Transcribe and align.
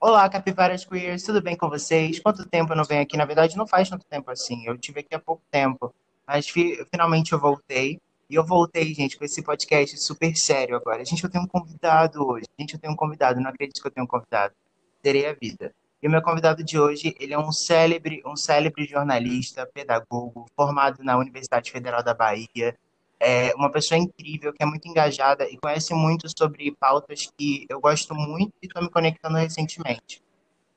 Olá, 0.00 0.28
capivaras 0.28 0.84
queers, 0.84 1.24
tudo 1.24 1.42
bem 1.42 1.56
com 1.56 1.68
vocês? 1.68 2.20
Quanto 2.20 2.46
tempo 2.48 2.72
eu 2.72 2.76
não 2.76 2.84
venho 2.84 3.02
aqui? 3.02 3.16
Na 3.16 3.24
verdade, 3.24 3.56
não 3.56 3.66
faz 3.66 3.88
tanto 3.90 4.06
tempo 4.06 4.30
assim. 4.30 4.64
Eu 4.66 4.78
tive 4.78 5.00
aqui 5.00 5.14
há 5.14 5.18
pouco 5.18 5.42
tempo, 5.50 5.92
mas 6.26 6.48
fi- 6.48 6.84
finalmente 6.90 7.32
eu 7.32 7.38
voltei. 7.40 8.00
E 8.30 8.34
eu 8.34 8.44
voltei, 8.44 8.94
gente, 8.94 9.16
com 9.18 9.24
esse 9.24 9.42
podcast 9.42 9.96
super 9.98 10.36
sério 10.36 10.76
agora. 10.76 11.04
Gente, 11.04 11.24
eu 11.24 11.30
tenho 11.30 11.44
um 11.44 11.48
convidado 11.48 12.24
hoje. 12.24 12.46
Gente, 12.58 12.74
eu 12.74 12.80
tenho 12.80 12.92
um 12.92 12.96
convidado. 12.96 13.40
Não 13.40 13.50
acredito 13.50 13.80
que 13.80 13.88
eu 13.88 13.90
tenho 13.90 14.04
um 14.04 14.08
convidado. 14.08 14.54
Terei 15.02 15.26
a 15.26 15.32
vida. 15.32 15.74
E 16.00 16.06
o 16.06 16.10
meu 16.10 16.22
convidado 16.22 16.62
de 16.62 16.78
hoje, 16.78 17.16
ele 17.18 17.32
é 17.32 17.38
um 17.38 17.50
célebre, 17.50 18.22
um 18.24 18.36
célebre 18.36 18.84
jornalista, 18.84 19.66
pedagogo, 19.66 20.46
formado 20.54 21.02
na 21.02 21.16
Universidade 21.16 21.72
Federal 21.72 22.04
da 22.04 22.14
Bahia. 22.14 22.76
É 23.20 23.52
uma 23.54 23.70
pessoa 23.70 23.98
incrível, 23.98 24.52
que 24.52 24.62
é 24.62 24.66
muito 24.66 24.86
engajada 24.86 25.48
e 25.48 25.56
conhece 25.56 25.92
muito 25.92 26.28
sobre 26.36 26.74
pautas 26.78 27.28
que 27.36 27.66
eu 27.68 27.80
gosto 27.80 28.14
muito 28.14 28.52
e 28.62 28.66
estou 28.66 28.82
me 28.82 28.90
conectando 28.90 29.36
recentemente. 29.36 30.22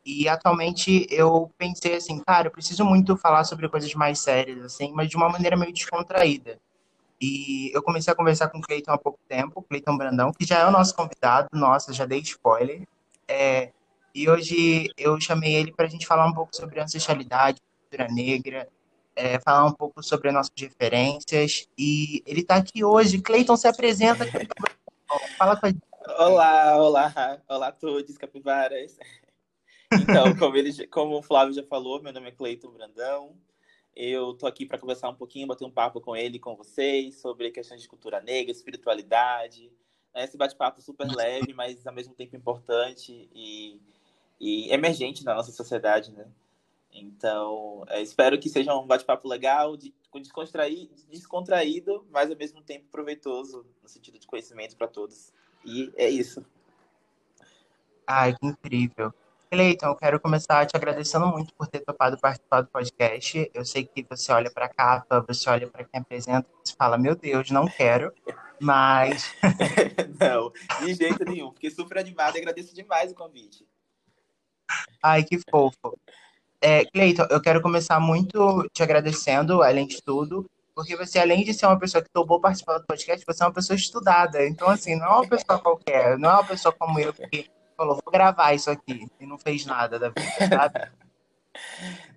E 0.03 0.27
atualmente 0.27 1.05
eu 1.11 1.51
pensei 1.57 1.95
assim, 1.95 2.19
cara, 2.25 2.47
eu 2.47 2.51
preciso 2.51 2.83
muito 2.83 3.15
falar 3.15 3.43
sobre 3.43 3.69
coisas 3.69 3.93
mais 3.93 4.19
sérias, 4.19 4.63
assim, 4.63 4.91
mas 4.93 5.09
de 5.09 5.15
uma 5.15 5.29
maneira 5.29 5.55
meio 5.55 5.71
descontraída. 5.71 6.59
E 7.21 7.69
eu 7.71 7.83
comecei 7.83 8.11
a 8.11 8.15
conversar 8.15 8.49
com 8.49 8.57
o 8.57 8.61
Cleiton 8.61 8.91
há 8.91 8.97
pouco 8.97 9.19
tempo, 9.29 9.61
Cleiton 9.61 9.95
Brandão, 9.95 10.31
que 10.33 10.43
já 10.43 10.59
é 10.59 10.65
o 10.65 10.71
nosso 10.71 10.95
convidado, 10.95 11.49
nossa, 11.53 11.93
já 11.93 12.03
dei 12.05 12.19
spoiler. 12.19 12.81
É, 13.27 13.71
e 14.13 14.27
hoje 14.27 14.89
eu 14.97 15.21
chamei 15.21 15.53
ele 15.53 15.71
para 15.71 15.85
a 15.85 15.89
gente 15.89 16.07
falar 16.07 16.25
um 16.25 16.33
pouco 16.33 16.55
sobre 16.55 16.79
ancestralidade, 16.79 17.61
cultura 17.83 18.11
negra, 18.11 18.67
é, 19.21 19.39
falar 19.39 19.65
um 19.65 19.73
pouco 19.73 20.01
sobre 20.01 20.29
as 20.29 20.33
nossas 20.33 20.53
referências. 20.57 21.67
E 21.77 22.23
ele 22.25 22.41
está 22.41 22.55
aqui 22.55 22.83
hoje. 22.83 23.21
Cleiton, 23.21 23.55
se 23.55 23.67
apresenta, 23.67 24.25
Brandão, 24.25 24.47
fala 25.37 25.55
com 25.55 25.67
a 25.67 25.69
gente. 25.69 25.81
Olá, 26.17 26.77
olá, 26.77 27.41
olá 27.47 27.67
a 27.67 27.71
todos, 27.71 28.17
capivaras. 28.17 28.97
Então, 29.93 30.35
como, 30.37 30.57
ele, 30.57 30.87
como 30.87 31.19
o 31.19 31.21
Flávio 31.21 31.53
já 31.53 31.63
falou, 31.63 32.01
meu 32.01 32.11
nome 32.11 32.29
é 32.29 32.31
Cleiton 32.31 32.71
Brandão. 32.71 33.35
Eu 33.95 34.33
tô 34.33 34.47
aqui 34.47 34.65
para 34.65 34.79
conversar 34.79 35.09
um 35.09 35.15
pouquinho, 35.15 35.47
bater 35.47 35.65
um 35.65 35.71
papo 35.71 36.01
com 36.01 36.15
ele 36.15 36.37
e 36.37 36.39
com 36.39 36.55
vocês 36.55 37.19
sobre 37.19 37.51
questões 37.51 37.81
de 37.81 37.89
cultura 37.89 38.19
negra, 38.21 38.51
espiritualidade. 38.51 39.71
né? 40.15 40.23
Esse 40.23 40.37
bate-papo 40.37 40.81
super 40.81 41.07
leve, 41.07 41.53
mas 41.53 41.85
ao 41.85 41.93
mesmo 41.93 42.15
tempo 42.15 42.35
importante 42.35 43.29
e, 43.35 43.79
e 44.39 44.73
emergente 44.73 45.23
na 45.23 45.35
nossa 45.35 45.51
sociedade, 45.51 46.11
né? 46.11 46.25
Então, 46.93 47.83
é, 47.87 48.01
espero 48.01 48.39
que 48.39 48.49
seja 48.49 48.75
um 48.75 48.85
bate-papo 48.85 49.27
legal, 49.27 49.77
de, 49.77 49.93
descontraí, 50.13 50.91
descontraído, 51.09 52.05
mas 52.11 52.29
ao 52.29 52.37
mesmo 52.37 52.61
tempo 52.61 52.85
proveitoso, 52.91 53.65
no 53.81 53.89
sentido 53.89 54.19
de 54.19 54.27
conhecimento 54.27 54.75
para 54.75 54.87
todos. 54.87 55.31
E 55.63 55.91
é 55.95 56.09
isso. 56.09 56.45
Ai, 58.05 58.35
que 58.35 58.45
incrível. 58.45 59.13
Cleiton, 59.51 59.87
eu 59.87 59.95
quero 59.95 60.19
começar 60.19 60.65
te 60.65 60.77
agradecendo 60.77 61.27
muito 61.27 61.53
por 61.53 61.67
ter 61.67 61.81
topado 61.81 62.17
participar 62.17 62.61
do 62.61 62.69
podcast. 62.69 63.51
Eu 63.53 63.65
sei 63.65 63.83
que 63.85 64.05
você 64.09 64.31
olha 64.31 64.49
para 64.49 64.65
a 64.65 64.69
capa, 64.69 65.25
você 65.27 65.49
olha 65.49 65.67
para 65.67 65.83
quem 65.83 65.99
apresenta 65.99 66.47
e 66.65 66.73
fala, 66.73 66.97
meu 66.97 67.15
Deus, 67.15 67.51
não 67.51 67.65
quero. 67.65 68.13
Mas, 68.61 69.35
Não, 70.19 70.53
de 70.85 70.93
jeito 70.93 71.25
nenhum. 71.25 71.51
Fiquei 71.51 71.69
super 71.69 71.97
animado 71.97 72.35
e 72.35 72.39
agradeço 72.39 72.73
demais 72.73 73.11
o 73.11 73.15
convite. 73.15 73.67
ai, 75.03 75.23
que 75.23 75.37
fofo. 75.49 75.99
É, 76.61 76.85
Cleiton, 76.85 77.25
eu 77.31 77.41
quero 77.41 77.61
começar 77.61 77.99
muito 77.99 78.69
te 78.71 78.83
agradecendo, 78.83 79.63
além 79.63 79.87
de 79.87 80.01
tudo, 80.01 80.47
porque 80.75 80.95
você, 80.95 81.17
além 81.17 81.43
de 81.43 81.53
ser 81.53 81.65
uma 81.65 81.79
pessoa 81.79 82.03
que 82.03 82.09
topou 82.09 82.39
participar 82.39 82.77
do 82.77 82.85
podcast, 82.85 83.25
você 83.25 83.43
é 83.43 83.45
uma 83.47 83.53
pessoa 83.53 83.75
estudada. 83.75 84.45
Então, 84.47 84.69
assim, 84.69 84.95
não 84.95 85.05
é 85.05 85.09
uma 85.09 85.27
pessoa 85.27 85.59
qualquer, 85.59 86.17
não 86.19 86.29
é 86.29 86.33
uma 86.33 86.45
pessoa 86.45 86.71
como 86.71 86.99
eu 86.99 87.11
que 87.13 87.49
falou, 87.75 87.99
vou 88.03 88.11
gravar 88.11 88.53
isso 88.53 88.69
aqui 88.69 89.07
e 89.19 89.25
não 89.25 89.39
fez 89.39 89.65
nada 89.65 89.97
da 89.97 90.09
vida, 90.09 90.47
sabe? 90.47 90.91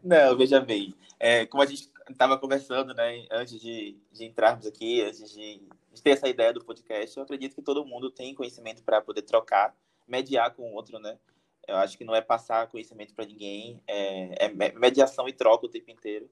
Não, 0.03 0.36
veja 0.36 0.61
bem. 0.61 0.95
É, 1.18 1.45
como 1.47 1.63
a 1.63 1.67
gente 1.67 1.91
estava 2.08 2.39
conversando, 2.39 2.95
né, 2.95 3.27
antes 3.33 3.61
de, 3.61 3.98
de 4.13 4.24
entrarmos 4.24 4.67
aqui, 4.67 5.01
antes 5.01 5.29
de, 5.33 5.61
de 5.92 6.02
ter 6.02 6.11
essa 6.11 6.29
ideia 6.29 6.52
do 6.52 6.64
podcast, 6.64 7.17
eu 7.17 7.24
acredito 7.24 7.55
que 7.55 7.63
todo 7.63 7.85
mundo 7.85 8.11
tem 8.11 8.35
conhecimento 8.35 8.83
para 8.85 9.01
poder 9.01 9.23
trocar, 9.23 9.74
mediar 10.07 10.55
com 10.55 10.63
o 10.63 10.74
outro, 10.74 10.98
né? 10.98 11.18
Eu 11.67 11.77
acho 11.77 11.97
que 11.98 12.05
não 12.05 12.14
é 12.14 12.20
passar 12.20 12.69
conhecimento 12.69 13.14
para 13.14 13.27
ninguém, 13.27 13.83
é, 13.86 14.47
é 14.47 14.48
me- 14.48 14.73
mediação 14.73 15.29
e 15.29 15.33
troca 15.33 15.67
o 15.67 15.69
tempo 15.69 15.91
inteiro. 15.91 16.29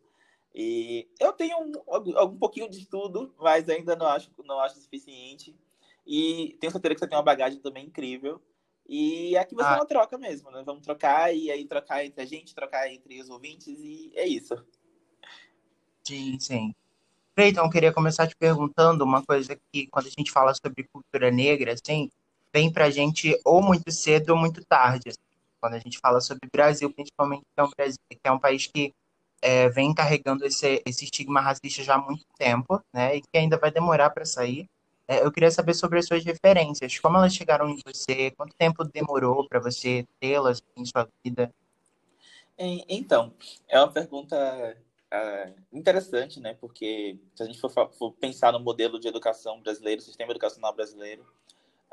E 0.55 1.09
eu 1.19 1.33
tenho 1.33 1.59
um, 1.59 1.73
algum 2.17 2.39
pouquinho 2.39 2.69
de 2.69 2.79
estudo, 2.79 3.35
mas 3.39 3.69
ainda 3.69 3.97
não 3.97 4.07
acho, 4.07 4.31
não 4.45 4.61
acho 4.61 4.79
suficiente. 4.81 5.57
E 6.07 6.57
tenho 6.61 6.73
certeza 6.73 6.95
que 6.95 7.01
você 7.01 7.09
tem 7.09 7.17
uma 7.17 7.25
bagagem 7.25 7.61
também 7.61 7.87
incrível. 7.87 8.41
E 8.87 9.37
aqui 9.37 9.55
ser 9.57 9.63
Ah, 9.65 9.75
uma 9.75 9.87
troca 9.87 10.19
mesmo, 10.19 10.51
né? 10.51 10.63
Vamos 10.65 10.83
trocar 10.83 11.35
e 11.35 11.51
aí 11.51 11.65
trocar 11.67 12.05
entre 12.05 12.23
a 12.23 12.27
gente, 12.27 12.55
trocar 12.55 12.91
entre 12.93 13.21
os 13.21 13.31
ouvintes 13.31 13.69
e 13.81 14.13
é 14.15 14.27
isso. 14.27 14.55
sim, 16.07 16.39
sim. 16.41 16.75
Cleiton, 17.37 17.63
eu 17.65 17.71
queria 17.71 17.93
começar 17.95 18.29
te 18.29 18.37
perguntando 18.37 19.05
uma 19.05 19.25
coisa 19.25 19.57
que, 19.73 19.89
quando 19.89 20.07
a 20.07 20.11
gente 20.11 20.31
fala 20.33 20.55
sobre 20.55 20.89
cultura 20.93 21.31
negra, 21.31 21.75
assim, 21.75 22.11
vem 22.53 22.73
pra 22.73 22.91
gente 22.91 23.39
ou 23.45 23.63
muito 23.63 23.91
cedo 23.91 24.31
ou 24.31 24.37
muito 24.37 24.65
tarde. 24.65 25.11
assim. 25.11 25.19
Quando 25.61 25.75
a 25.75 25.79
gente 25.79 25.99
fala 25.99 26.21
sobre 26.21 26.49
Brasil, 26.53 26.93
principalmente, 26.93 27.43
que 27.43 27.61
é 27.61 27.63
um, 27.63 27.71
Brasil, 27.71 27.99
que 28.11 28.19
é 28.25 28.33
um 28.33 28.39
país 28.39 28.67
que 28.67 28.93
é, 29.41 29.69
vem 29.69 29.95
carregando 29.95 30.45
esse, 30.47 30.83
esse 30.87 31.05
estigma 31.05 31.41
racista 31.41 31.83
já 31.83 31.95
há 31.95 31.99
muito 31.99 32.25
tempo, 32.39 32.81
né, 32.93 33.17
e 33.17 33.21
que 33.23 33.37
ainda 33.39 33.59
vai 33.59 33.71
demorar 33.71 34.11
para 34.11 34.25
sair. 34.25 34.67
É, 35.09 35.25
eu 35.25 35.33
queria 35.33 35.51
saber 35.51 35.75
sobre 35.75 35.99
as 35.99 36.07
suas 36.07 36.25
referências, 36.25 36.99
como 36.99 37.17
elas 37.17 37.35
chegaram 37.35 37.69
em 37.69 37.79
você, 37.85 38.31
quanto 38.33 38.55
tempo 38.57 38.85
demorou 38.85 39.47
para 39.49 39.61
você 39.61 40.07
tê-las 40.21 40.63
em 40.77 40.85
sua 40.85 41.09
vida? 41.25 41.53
E- 42.59 42.85
Então, 42.89 43.33
é 43.69 43.79
uma 43.79 43.91
pergunta 43.93 44.37
ah, 45.11 45.51
interessante, 45.73 46.41
né? 46.41 46.55
Porque 46.55 47.19
se 47.35 47.43
a 47.43 47.47
gente 47.47 47.61
for, 47.61 47.71
for 47.93 48.13
pensar 48.13 48.53
no 48.53 48.61
modelo 48.61 48.99
de 48.99 49.09
educação 49.09 49.61
brasileiro, 49.61 50.01
sistema 50.03 50.31
educacional 50.33 50.75
brasileiro, 50.75 51.27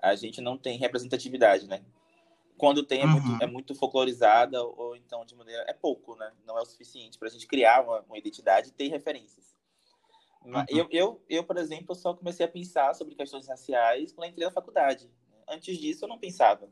a 0.01 0.15
gente 0.15 0.41
não 0.41 0.57
tem 0.57 0.77
representatividade, 0.77 1.67
né? 1.67 1.83
Quando 2.57 2.83
tem 2.83 3.01
é 3.01 3.05
muito, 3.07 3.25
Uhum, 3.25 3.39
é 3.41 3.47
muito 3.47 3.75
folclorizada 3.75 4.61
ou 4.63 4.95
então 4.95 5.25
de 5.25 5.35
maneira 5.35 5.63
é 5.67 5.73
pouco, 5.73 6.15
né? 6.15 6.31
Não 6.45 6.57
é 6.57 6.61
o 6.61 6.65
suficiente 6.65 7.17
para 7.17 7.27
a 7.27 7.31
gente 7.31 7.47
criar 7.47 7.83
uma, 7.83 8.01
uma 8.01 8.17
identidade 8.17 8.69
e 8.69 8.73
ter 8.73 8.87
referências. 8.89 9.55
Uhum, 10.45 10.65
Eu, 10.69 10.87
eu, 10.91 11.21
eu, 11.29 11.43
por 11.43 11.57
exemplo, 11.57 11.93
só 11.95 12.13
comecei 12.13 12.45
a 12.45 12.49
pensar 12.49 12.93
sobre 12.95 13.15
questões 13.15 13.47
raciais 13.47 14.11
quando 14.11 14.29
entrei 14.29 14.45
na 14.47 14.53
faculdade. 14.53 15.09
Antes 15.47 15.77
disso, 15.77 16.05
eu 16.05 16.09
não 16.09 16.17
pensava. 16.19 16.69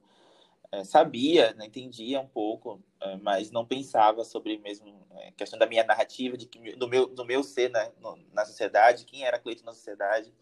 É, 0.72 0.84
sabia, 0.84 1.54
né, 1.54 1.66
entendia 1.66 2.20
um 2.20 2.28
pouco, 2.28 2.84
é, 3.02 3.16
mas 3.18 3.52
não 3.52 3.66
pensava 3.66 4.26
sobre 4.26 4.58
mesmo 4.58 5.08
é, 5.12 5.32
questão 5.32 5.58
da 5.58 5.66
minha 5.66 5.84
narrativa, 5.84 6.36
de 6.38 6.46
que, 6.46 6.76
do, 6.76 6.88
meu, 6.90 7.08
do 7.08 7.24
meu 7.26 7.42
ser 7.44 7.70
né, 7.72 7.92
no- 8.02 8.18
na 8.34 8.46
sociedade, 8.46 9.06
quem 9.06 9.24
era 9.26 9.40
Cleiton 9.40 9.66
na 9.66 9.74
sociedade, 9.74 10.34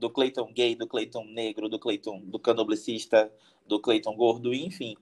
do 0.00 0.10
Cleiton 0.10 0.50
gay, 0.52 0.74
do 0.74 0.86
Cleiton 0.86 1.24
negro, 1.24 1.68
do 1.68 1.78
Cleiton 1.78 2.20
do 2.20 2.38
candomblessista, 2.38 3.30
do 3.66 3.78
Cleiton 3.78 4.16
gordo, 4.16 4.52
enfim. 4.52 4.96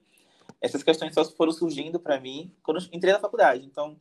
Essas 0.61 0.83
questões 0.83 1.13
só 1.13 1.23
foram 1.23 1.53
surgindo 1.53 1.99
para 1.99 2.19
mim 2.19 2.53
quando 2.61 2.85
entrei 2.91 3.13
na 3.13 3.19
faculdade. 3.19 3.65
Então, 3.65 3.97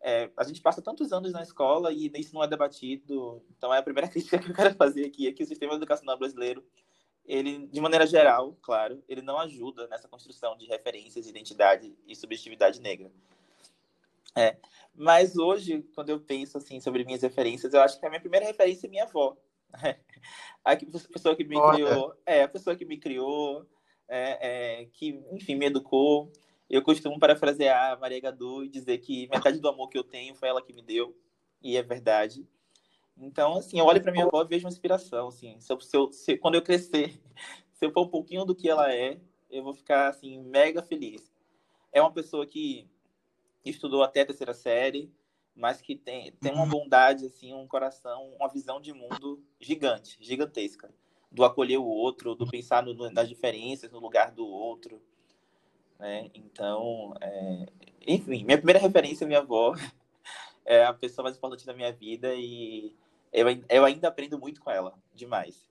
é, 0.00 0.30
a 0.36 0.44
gente 0.44 0.62
passa 0.62 0.80
tantos 0.80 1.12
anos 1.12 1.32
na 1.32 1.42
escola 1.42 1.92
e 1.92 2.10
isso 2.16 2.32
não 2.32 2.42
é 2.42 2.46
debatido. 2.46 3.42
Então, 3.56 3.74
é 3.74 3.78
a 3.78 3.82
primeira 3.82 4.06
crítica 4.08 4.38
que 4.38 4.48
eu 4.48 4.54
quero 4.54 4.74
fazer 4.76 5.04
aqui 5.04 5.26
é 5.26 5.32
que 5.32 5.42
o 5.42 5.46
sistema 5.46 5.74
educacional 5.74 6.16
brasileiro, 6.16 6.64
ele, 7.26 7.66
de 7.66 7.80
maneira 7.80 8.06
geral, 8.06 8.56
claro, 8.62 9.02
ele 9.08 9.20
não 9.20 9.38
ajuda 9.40 9.88
nessa 9.88 10.06
construção 10.06 10.56
de 10.56 10.66
referências, 10.66 11.26
identidade 11.26 11.92
e 12.06 12.14
subjetividade 12.14 12.80
negra. 12.80 13.10
É. 14.36 14.56
Mas 14.94 15.36
hoje, 15.36 15.84
quando 15.96 16.10
eu 16.10 16.20
penso 16.20 16.58
assim 16.58 16.80
sobre 16.80 17.04
minhas 17.04 17.22
referências, 17.22 17.74
eu 17.74 17.80
acho 17.80 17.98
que 17.98 18.06
a 18.06 18.08
minha 18.08 18.20
primeira 18.20 18.46
referência 18.46 18.86
é 18.86 18.90
minha 18.90 19.02
avó. 19.02 19.36
A 20.64 20.76
pessoa 21.12 21.34
que 21.34 21.44
me 21.44 21.56
Olha, 21.56 21.76
criou, 21.76 22.14
é 22.26 22.42
a 22.42 22.48
pessoa 22.48 22.76
que 22.76 22.84
me 22.84 22.98
criou, 22.98 23.66
é, 24.06 24.80
é, 24.82 24.84
que, 24.86 25.22
enfim, 25.32 25.54
me 25.54 25.66
educou. 25.66 26.30
Eu 26.68 26.82
costumo 26.82 27.18
parafrasear 27.18 27.92
a 27.92 27.96
Maria 27.96 28.20
Gadu 28.20 28.64
e 28.64 28.68
dizer 28.68 28.98
que 28.98 29.28
metade 29.28 29.58
do 29.60 29.68
amor 29.68 29.88
que 29.88 29.96
eu 29.96 30.04
tenho 30.04 30.34
foi 30.34 30.48
ela 30.48 30.60
que 30.62 30.72
me 30.72 30.82
deu, 30.82 31.16
e 31.62 31.76
é 31.76 31.82
verdade. 31.82 32.46
Então, 33.16 33.54
assim, 33.56 33.78
eu 33.78 33.86
olho 33.86 34.02
para 34.02 34.12
minha 34.12 34.26
avó 34.26 34.42
e 34.42 34.46
vejo 34.48 34.66
uma 34.66 34.70
inspiração, 34.72 35.28
assim. 35.28 35.58
Se 35.58 35.72
eu, 35.72 35.80
se 35.80 35.96
eu- 35.96 36.12
se- 36.12 36.36
quando 36.36 36.54
eu 36.54 36.62
crescer, 36.62 37.18
se 37.72 37.84
eu 37.86 37.90
for 37.90 38.02
um 38.02 38.08
pouquinho 38.08 38.44
do 38.44 38.54
que 38.54 38.68
ela 38.68 38.92
é, 38.92 39.18
eu 39.50 39.62
vou 39.62 39.72
ficar, 39.72 40.08
assim, 40.08 40.38
mega 40.42 40.82
feliz. 40.82 41.32
É 41.92 42.00
uma 42.00 42.12
pessoa 42.12 42.46
que 42.46 42.86
estudou 43.64 44.02
até 44.02 44.20
a 44.20 44.26
terceira 44.26 44.54
série, 44.54 45.10
mas 45.58 45.82
que 45.82 45.96
tem, 45.96 46.30
tem 46.32 46.52
uma 46.52 46.62
uhum, 46.62 46.70
bondade, 46.70 47.26
assim, 47.26 47.52
um 47.52 47.66
coração, 47.66 48.30
uma 48.38 48.48
visão 48.48 48.80
de 48.80 48.92
mundo 48.92 49.42
gigante, 49.60 50.16
gigantesca. 50.20 50.88
Do 51.30 51.44
acolher 51.44 51.76
o 51.78 51.84
outro, 51.84 52.34
do 52.34 52.46
pensar 52.46 52.82
no- 52.82 53.10
nas 53.10 53.28
diferenças, 53.28 53.90
no 53.90 53.98
lugar 53.98 54.30
do 54.30 54.46
outro, 54.46 55.02
né? 55.98 56.30
Então, 56.32 57.12
é, 57.20 57.66
enfim, 58.06 58.44
minha 58.44 58.56
primeira 58.56 58.78
referência 58.78 59.24
é 59.24 59.26
minha 59.26 59.40
avó, 59.40 59.74
é 60.64 60.84
a 60.84 60.94
pessoa 60.94 61.24
mais 61.24 61.36
importante 61.36 61.66
da 61.66 61.74
minha 61.74 61.92
vida 61.92 62.34
e 62.34 62.94
eu, 63.32 63.46
eu 63.68 63.84
ainda 63.84 64.08
aprendo 64.08 64.38
muito 64.38 64.60
com 64.60 64.70
ela, 64.70 64.96
demais. 65.12 65.68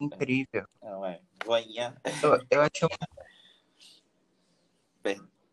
incrível. 0.00 0.66
Não 0.82 1.04
é? 1.06 1.20
Voinha. 1.44 1.96
Eu, 2.22 2.40
eu 2.50 2.62
acho 2.62 2.88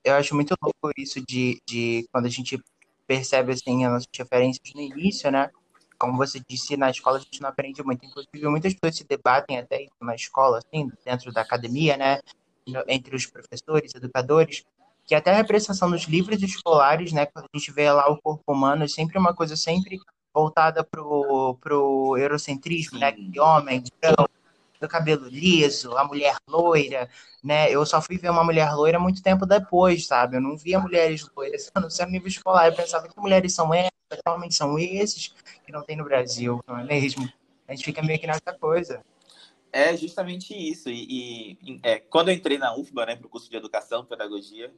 eu 0.04 0.16
acho 0.16 0.36
muito 0.36 0.56
louco 0.62 0.92
isso 0.98 1.22
de, 1.26 1.62
de 1.66 2.08
quando 2.12 2.26
a 2.26 2.30
gente 2.30 2.62
percebe 3.08 3.52
assim 3.52 3.86
as 3.86 3.92
nossas 3.92 4.08
referências 4.16 4.74
no 4.74 4.82
início, 4.82 5.30
né? 5.32 5.50
Como 5.98 6.18
você 6.18 6.42
disse, 6.48 6.76
na 6.78 6.90
escola 6.90 7.18
a 7.18 7.20
gente 7.20 7.42
não 7.42 7.50
aprende 7.50 7.84
muito. 7.84 8.06
Inclusive, 8.06 8.48
muitas 8.48 8.74
pessoas 8.74 8.98
se 8.98 9.04
debatem 9.04 9.60
até 9.60 9.84
isso 9.84 9.94
na 10.02 10.16
escola, 10.16 10.60
assim, 10.60 10.90
dentro 11.06 11.32
da 11.32 11.42
academia, 11.42 11.98
né? 11.98 12.20
Entre 12.88 13.16
os 13.16 13.26
professores, 13.26 13.94
educadores, 13.94 14.64
que 15.06 15.14
até 15.14 15.32
a 15.32 15.36
representação 15.36 15.92
dos 15.92 16.04
livros 16.04 16.42
escolares, 16.42 17.12
né? 17.12 17.26
Quando 17.26 17.46
a 17.54 17.58
gente 17.58 17.72
vê 17.72 17.92
lá 17.92 18.10
o 18.10 18.20
corpo 18.20 18.52
humano, 18.52 18.84
é 18.84 18.88
sempre 18.88 19.20
uma 19.20 19.34
coisa 19.34 19.56
sempre 19.56 20.00
voltada 20.34 20.84
pro, 20.84 21.58
pro 21.62 22.18
eurocentrismo, 22.18 22.98
né? 22.98 23.12
Que 23.12 23.40
homem, 23.40 23.84
branco, 24.02 24.30
do 24.82 24.88
cabelo 24.88 25.28
liso, 25.28 25.96
a 25.96 26.04
mulher 26.04 26.36
loira, 26.48 27.08
né? 27.44 27.72
Eu 27.72 27.86
só 27.86 28.02
fui 28.02 28.18
ver 28.18 28.32
uma 28.32 28.44
mulher 28.44 28.74
loira 28.74 29.00
muito 29.00 29.22
tempo 29.22 29.46
depois, 29.46 30.08
sabe? 30.08 30.38
Eu 30.38 30.42
não 30.42 30.58
via 30.58 30.80
mulheres 30.80 31.26
loiras, 31.36 31.72
no 31.78 32.12
nível 32.12 32.28
escolar. 32.28 32.66
Eu 32.66 32.76
pensava 32.76 33.08
que 33.08 33.20
mulheres 33.20 33.54
são 33.54 33.72
essas, 33.74 33.92
que 34.10 34.30
homens 34.30 34.58
são 34.58 34.78
esses, 34.80 35.34
que 35.64 35.72
não 35.72 35.84
tem 35.84 35.96
no 35.96 36.04
Brasil, 36.04 36.60
não 36.68 36.80
é 36.80 36.84
mesmo? 36.84 37.32
A 37.68 37.74
gente 37.74 37.86
fica 37.86 38.02
meio 38.02 38.20
que 38.20 38.28
nessa 38.28 38.54
coisa. 38.60 39.06
É 39.72 39.96
justamente 39.96 40.54
isso. 40.54 40.90
E, 40.90 41.58
e 41.62 41.80
é, 41.84 42.00
quando 42.00 42.30
eu 42.30 42.34
entrei 42.34 42.58
na 42.58 42.76
UFBA, 42.76 43.06
né, 43.06 43.16
para 43.16 43.28
o 43.28 43.30
curso 43.30 43.50
de 43.50 43.56
Educação 43.56 44.04
Pedagogia, 44.04 44.74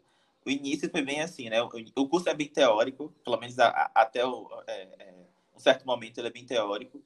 o 0.46 0.50
início 0.50 0.90
foi 0.92 1.02
bem 1.02 1.22
assim, 1.22 1.50
né? 1.50 1.62
O, 1.62 2.08
curso 2.08 2.30
é 2.30 2.34
bem 2.34 2.48
teórico, 2.48 3.12
pelo 3.24 3.40
menos 3.40 3.58
a, 3.58 3.70
a, 3.70 4.02
até 4.02 4.26
o, 4.26 4.48
é, 4.68 4.82
é, 5.00 5.14
um 5.56 5.60
certo 5.60 5.86
momento 5.86 6.20
ele 6.20 6.28
é 6.28 6.32
bem 6.32 6.46
teórico. 6.46 7.02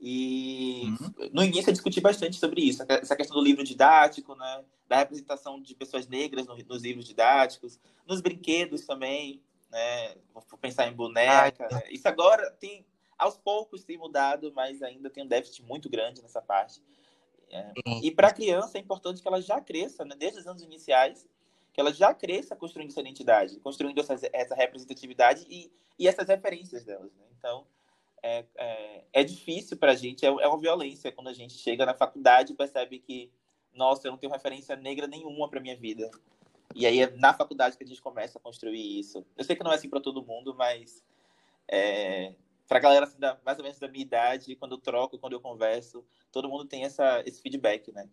E 0.00 0.84
uhum. 1.00 1.30
no 1.32 1.42
início 1.42 1.70
eu 1.70 1.72
discuti 1.72 2.00
bastante 2.00 2.36
sobre 2.36 2.60
isso, 2.60 2.84
essa 2.86 3.16
questão 3.16 3.36
do 3.36 3.42
livro 3.42 3.64
didático, 3.64 4.34
né? 4.34 4.64
Da 4.86 4.98
representação 4.98 5.60
de 5.60 5.74
pessoas 5.74 6.06
negras 6.06 6.46
nos 6.46 6.82
livros 6.82 7.06
didáticos, 7.06 7.80
nos 8.06 8.20
brinquedos 8.20 8.84
também, 8.84 9.42
né? 9.70 10.14
Vou 10.32 10.58
pensar 10.60 10.86
em 10.86 10.92
boneca. 10.92 11.66
Ah, 11.72 11.82
isso 11.90 12.06
agora 12.06 12.50
tem, 12.52 12.86
aos 13.18 13.36
poucos 13.36 13.84
tem 13.84 13.96
mudado, 13.96 14.52
mas 14.54 14.82
ainda 14.82 15.08
tem 15.08 15.24
um 15.24 15.28
déficit 15.28 15.62
muito 15.62 15.88
grande 15.88 16.22
nessa 16.22 16.42
parte. 16.42 16.82
É. 17.50 17.72
E 18.02 18.10
para 18.10 18.28
a 18.28 18.34
criança 18.34 18.76
é 18.76 18.80
importante 18.80 19.22
que 19.22 19.28
ela 19.28 19.40
já 19.40 19.60
cresça, 19.60 20.04
né? 20.04 20.14
desde 20.18 20.40
os 20.40 20.46
anos 20.46 20.62
iniciais, 20.62 21.26
que 21.72 21.80
ela 21.80 21.92
já 21.92 22.12
cresça 22.12 22.56
construindo 22.56 22.90
essa 22.90 23.00
identidade, 23.00 23.60
construindo 23.60 23.98
essa, 23.98 24.16
essa 24.32 24.54
representatividade 24.54 25.46
e, 25.48 25.70
e 25.98 26.08
essas 26.08 26.28
referências 26.28 26.84
delas. 26.84 27.12
Né? 27.14 27.24
Então, 27.38 27.66
é, 28.26 28.44
é, 28.56 29.04
é 29.12 29.24
difícil 29.24 29.76
para 29.76 29.92
a 29.92 29.94
gente, 29.94 30.26
é, 30.26 30.28
é 30.28 30.48
uma 30.48 30.58
violência 30.58 31.12
quando 31.12 31.28
a 31.28 31.32
gente 31.32 31.54
chega 31.54 31.86
na 31.86 31.94
faculdade 31.94 32.52
e 32.52 32.56
percebe 32.56 32.98
que, 32.98 33.30
nossa, 33.72 34.06
eu 34.06 34.10
não 34.10 34.18
tenho 34.18 34.32
referência 34.32 34.74
negra 34.74 35.06
nenhuma 35.06 35.48
para 35.48 35.60
minha 35.60 35.76
vida. 35.76 36.10
E 36.74 36.84
aí 36.86 37.00
é 37.00 37.10
na 37.16 37.32
faculdade 37.32 37.78
que 37.78 37.84
a 37.84 37.86
gente 37.86 38.02
começa 38.02 38.38
a 38.38 38.40
construir 38.40 38.98
isso. 38.98 39.24
Eu 39.36 39.44
sei 39.44 39.54
que 39.54 39.62
não 39.62 39.70
é 39.70 39.76
assim 39.76 39.88
para 39.88 40.00
todo 40.00 40.24
mundo, 40.24 40.54
mas 40.54 41.04
é, 41.68 42.34
para 42.66 42.78
a 42.78 42.80
galera 42.80 43.06
assim, 43.06 43.18
da, 43.18 43.38
mais 43.44 43.58
ou 43.58 43.64
menos 43.64 43.78
da 43.78 43.86
minha 43.86 44.02
idade, 44.02 44.56
quando 44.56 44.72
eu 44.72 44.78
troco, 44.78 45.18
quando 45.18 45.34
eu 45.34 45.40
converso, 45.40 46.04
todo 46.32 46.48
mundo 46.48 46.64
tem 46.64 46.84
essa, 46.84 47.22
esse 47.24 47.40
feedback, 47.40 47.92
né? 47.92 48.08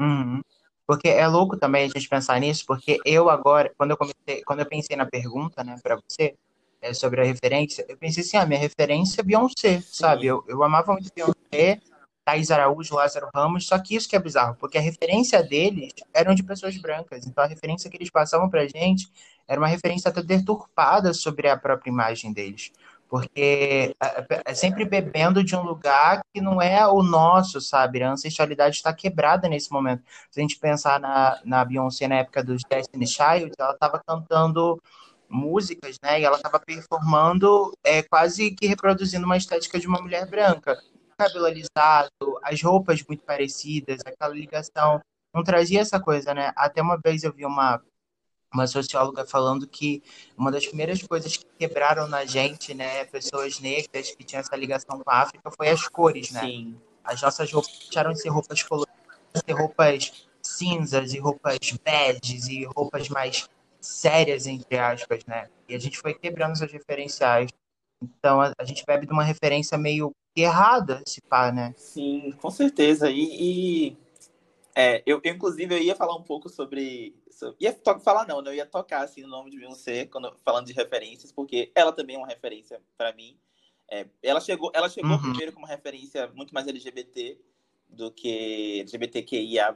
Uhum. 0.00 0.40
Porque 0.86 1.08
é 1.08 1.26
louco 1.26 1.56
também 1.56 1.84
a 1.84 1.88
gente 1.88 2.08
pensar 2.08 2.40
nisso, 2.40 2.64
porque 2.64 2.98
eu 3.04 3.28
agora, 3.28 3.74
quando 3.76 3.90
eu 3.90 3.96
comecei, 3.96 4.42
quando 4.44 4.60
eu 4.60 4.66
pensei 4.66 4.96
na 4.96 5.04
pergunta, 5.04 5.64
né, 5.64 5.76
para 5.82 5.96
você, 5.96 6.36
é, 6.80 6.92
sobre 6.92 7.20
a 7.20 7.24
referência, 7.24 7.84
eu 7.88 7.96
pensei 7.96 8.22
assim, 8.22 8.36
a 8.36 8.42
ah, 8.42 8.46
minha 8.46 8.60
referência 8.60 9.20
é 9.20 9.24
Beyoncé, 9.24 9.82
sabe? 9.86 10.26
Eu, 10.26 10.44
eu 10.48 10.62
amava 10.62 10.92
muito 10.92 11.10
Beyoncé, 11.14 11.80
Thais 12.24 12.50
Araújo, 12.50 12.94
Lázaro 12.94 13.28
Ramos, 13.34 13.66
só 13.66 13.78
que 13.78 13.94
isso 13.94 14.08
que 14.08 14.14
é 14.14 14.18
bizarro, 14.18 14.54
porque 14.56 14.78
a 14.78 14.80
referência 14.80 15.42
deles 15.42 15.92
eram 16.12 16.34
de 16.34 16.42
pessoas 16.42 16.76
brancas, 16.76 17.26
então 17.26 17.42
a 17.42 17.46
referência 17.46 17.90
que 17.90 17.96
eles 17.96 18.10
passavam 18.10 18.48
pra 18.48 18.66
gente 18.66 19.08
era 19.46 19.58
uma 19.58 19.66
referência 19.66 20.10
até 20.10 20.22
deturpada 20.22 21.14
sobre 21.14 21.48
a 21.48 21.56
própria 21.56 21.90
imagem 21.90 22.32
deles, 22.32 22.70
porque 23.08 23.96
é 24.44 24.54
sempre 24.54 24.84
bebendo 24.84 25.42
de 25.42 25.56
um 25.56 25.62
lugar 25.62 26.20
que 26.32 26.40
não 26.40 26.60
é 26.60 26.86
o 26.86 27.02
nosso, 27.02 27.60
sabe? 27.60 28.02
A 28.02 28.12
ancestralidade 28.12 28.76
está 28.76 28.92
quebrada 28.92 29.48
nesse 29.48 29.72
momento. 29.72 30.02
Se 30.30 30.38
a 30.38 30.42
gente 30.42 30.58
pensar 30.58 31.00
na, 31.00 31.40
na 31.42 31.64
Beyoncé 31.64 32.06
na 32.06 32.16
época 32.16 32.44
dos 32.44 32.62
Destiny 32.68 33.06
Child, 33.06 33.52
ela 33.58 33.72
estava 33.72 34.02
cantando 34.06 34.80
músicas, 35.28 35.96
né? 36.02 36.20
E 36.20 36.24
ela 36.24 36.36
estava 36.36 36.58
performando 36.58 37.72
é, 37.84 38.02
quase 38.02 38.50
que 38.52 38.66
reproduzindo 38.66 39.24
uma 39.24 39.36
estética 39.36 39.78
de 39.78 39.86
uma 39.86 40.00
mulher 40.00 40.26
branca. 40.26 40.80
Cabelo 41.16 41.46
alisado, 41.46 42.38
as 42.42 42.62
roupas 42.62 43.02
muito 43.06 43.24
parecidas, 43.24 44.00
aquela 44.04 44.34
ligação. 44.34 45.00
Não 45.34 45.42
trazia 45.42 45.80
essa 45.80 46.00
coisa, 46.00 46.32
né? 46.32 46.52
Até 46.56 46.80
uma 46.80 46.98
vez 47.02 47.24
eu 47.24 47.32
vi 47.32 47.44
uma, 47.44 47.82
uma 48.52 48.66
socióloga 48.66 49.26
falando 49.26 49.66
que 49.66 50.02
uma 50.36 50.50
das 50.50 50.66
primeiras 50.66 51.02
coisas 51.02 51.36
que 51.36 51.44
quebraram 51.58 52.06
na 52.06 52.24
gente, 52.24 52.72
né, 52.72 53.04
pessoas 53.04 53.60
negras 53.60 54.10
que 54.12 54.24
tinham 54.24 54.40
essa 54.40 54.56
ligação 54.56 55.00
com 55.00 55.10
a 55.10 55.22
África, 55.22 55.50
foi 55.50 55.68
as 55.68 55.86
cores, 55.88 56.30
né? 56.30 56.40
Sim. 56.40 56.76
As 57.04 57.20
nossas 57.20 57.52
roupas 57.52 57.78
deixaram 57.78 58.12
de 58.12 58.20
ser 58.20 58.28
roupas 58.28 58.62
coloridas, 58.62 58.96
ser 59.44 59.52
roupas 59.52 60.28
cinzas 60.42 61.12
e 61.12 61.18
roupas 61.18 61.58
beges 61.84 62.48
e 62.48 62.64
roupas 62.64 63.08
mais 63.08 63.48
sérias, 63.80 64.46
entre 64.46 64.78
aspas, 64.78 65.24
né? 65.26 65.48
E 65.68 65.74
a 65.74 65.78
gente 65.78 65.98
foi 65.98 66.14
quebrando 66.14 66.52
essas 66.52 66.72
referenciais. 66.72 67.50
Então 68.02 68.40
a, 68.40 68.52
a 68.58 68.64
gente 68.64 68.84
bebe 68.86 69.06
de 69.06 69.12
uma 69.12 69.24
referência 69.24 69.76
meio 69.76 70.12
errada, 70.36 71.02
se 71.06 71.20
pá, 71.20 71.50
né? 71.50 71.74
Sim, 71.76 72.32
com 72.40 72.50
certeza. 72.50 73.10
E, 73.10 73.90
e 73.90 73.96
é, 74.74 75.02
eu, 75.04 75.20
eu, 75.24 75.34
inclusive, 75.34 75.74
eu 75.74 75.82
ia 75.82 75.96
falar 75.96 76.14
um 76.14 76.22
pouco 76.22 76.48
sobre. 76.48 77.12
sobre 77.30 77.56
ia 77.60 77.72
to, 77.72 77.98
falar, 77.98 78.26
não, 78.26 78.40
né? 78.40 78.50
Eu 78.50 78.54
ia 78.54 78.66
tocar 78.66 79.02
assim, 79.02 79.22
no 79.22 79.28
nome 79.28 79.50
de 79.50 79.58
Beyoncé, 79.58 80.06
quando, 80.06 80.32
falando 80.44 80.66
de 80.66 80.72
referências, 80.72 81.32
porque 81.32 81.72
ela 81.74 81.92
também 81.92 82.14
é 82.14 82.18
uma 82.18 82.28
referência 82.28 82.80
para 82.96 83.12
mim. 83.12 83.36
É, 83.90 84.06
ela 84.22 84.40
chegou, 84.40 84.70
ela 84.74 84.88
chegou 84.88 85.10
uhum. 85.10 85.20
primeiro 85.20 85.52
como 85.52 85.66
referência 85.66 86.28
muito 86.28 86.54
mais 86.54 86.68
LGBT 86.68 87.40
do 87.88 88.12
que 88.12 88.80
LGBTQIA 88.80 89.72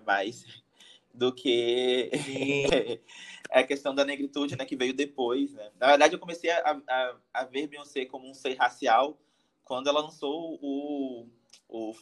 do 1.15 1.33
que 1.33 2.11
a 3.51 3.63
questão 3.63 3.95
da 3.95 4.05
negritude, 4.05 4.57
né, 4.57 4.65
que 4.65 4.77
veio 4.77 4.95
depois, 4.95 5.53
né? 5.53 5.71
Na 5.79 5.89
verdade, 5.89 6.15
eu 6.15 6.19
comecei 6.19 6.51
a, 6.51 6.81
a, 6.89 7.17
a 7.35 7.45
ver 7.45 7.67
Beyoncé 7.67 8.07
como 8.07 8.29
um 8.29 8.35
ser 8.35 8.55
racial 8.55 9.19
quando 9.65 9.89
ela 9.89 10.01
lançou 10.01 10.59
o 10.61 11.29
o, 11.73 11.93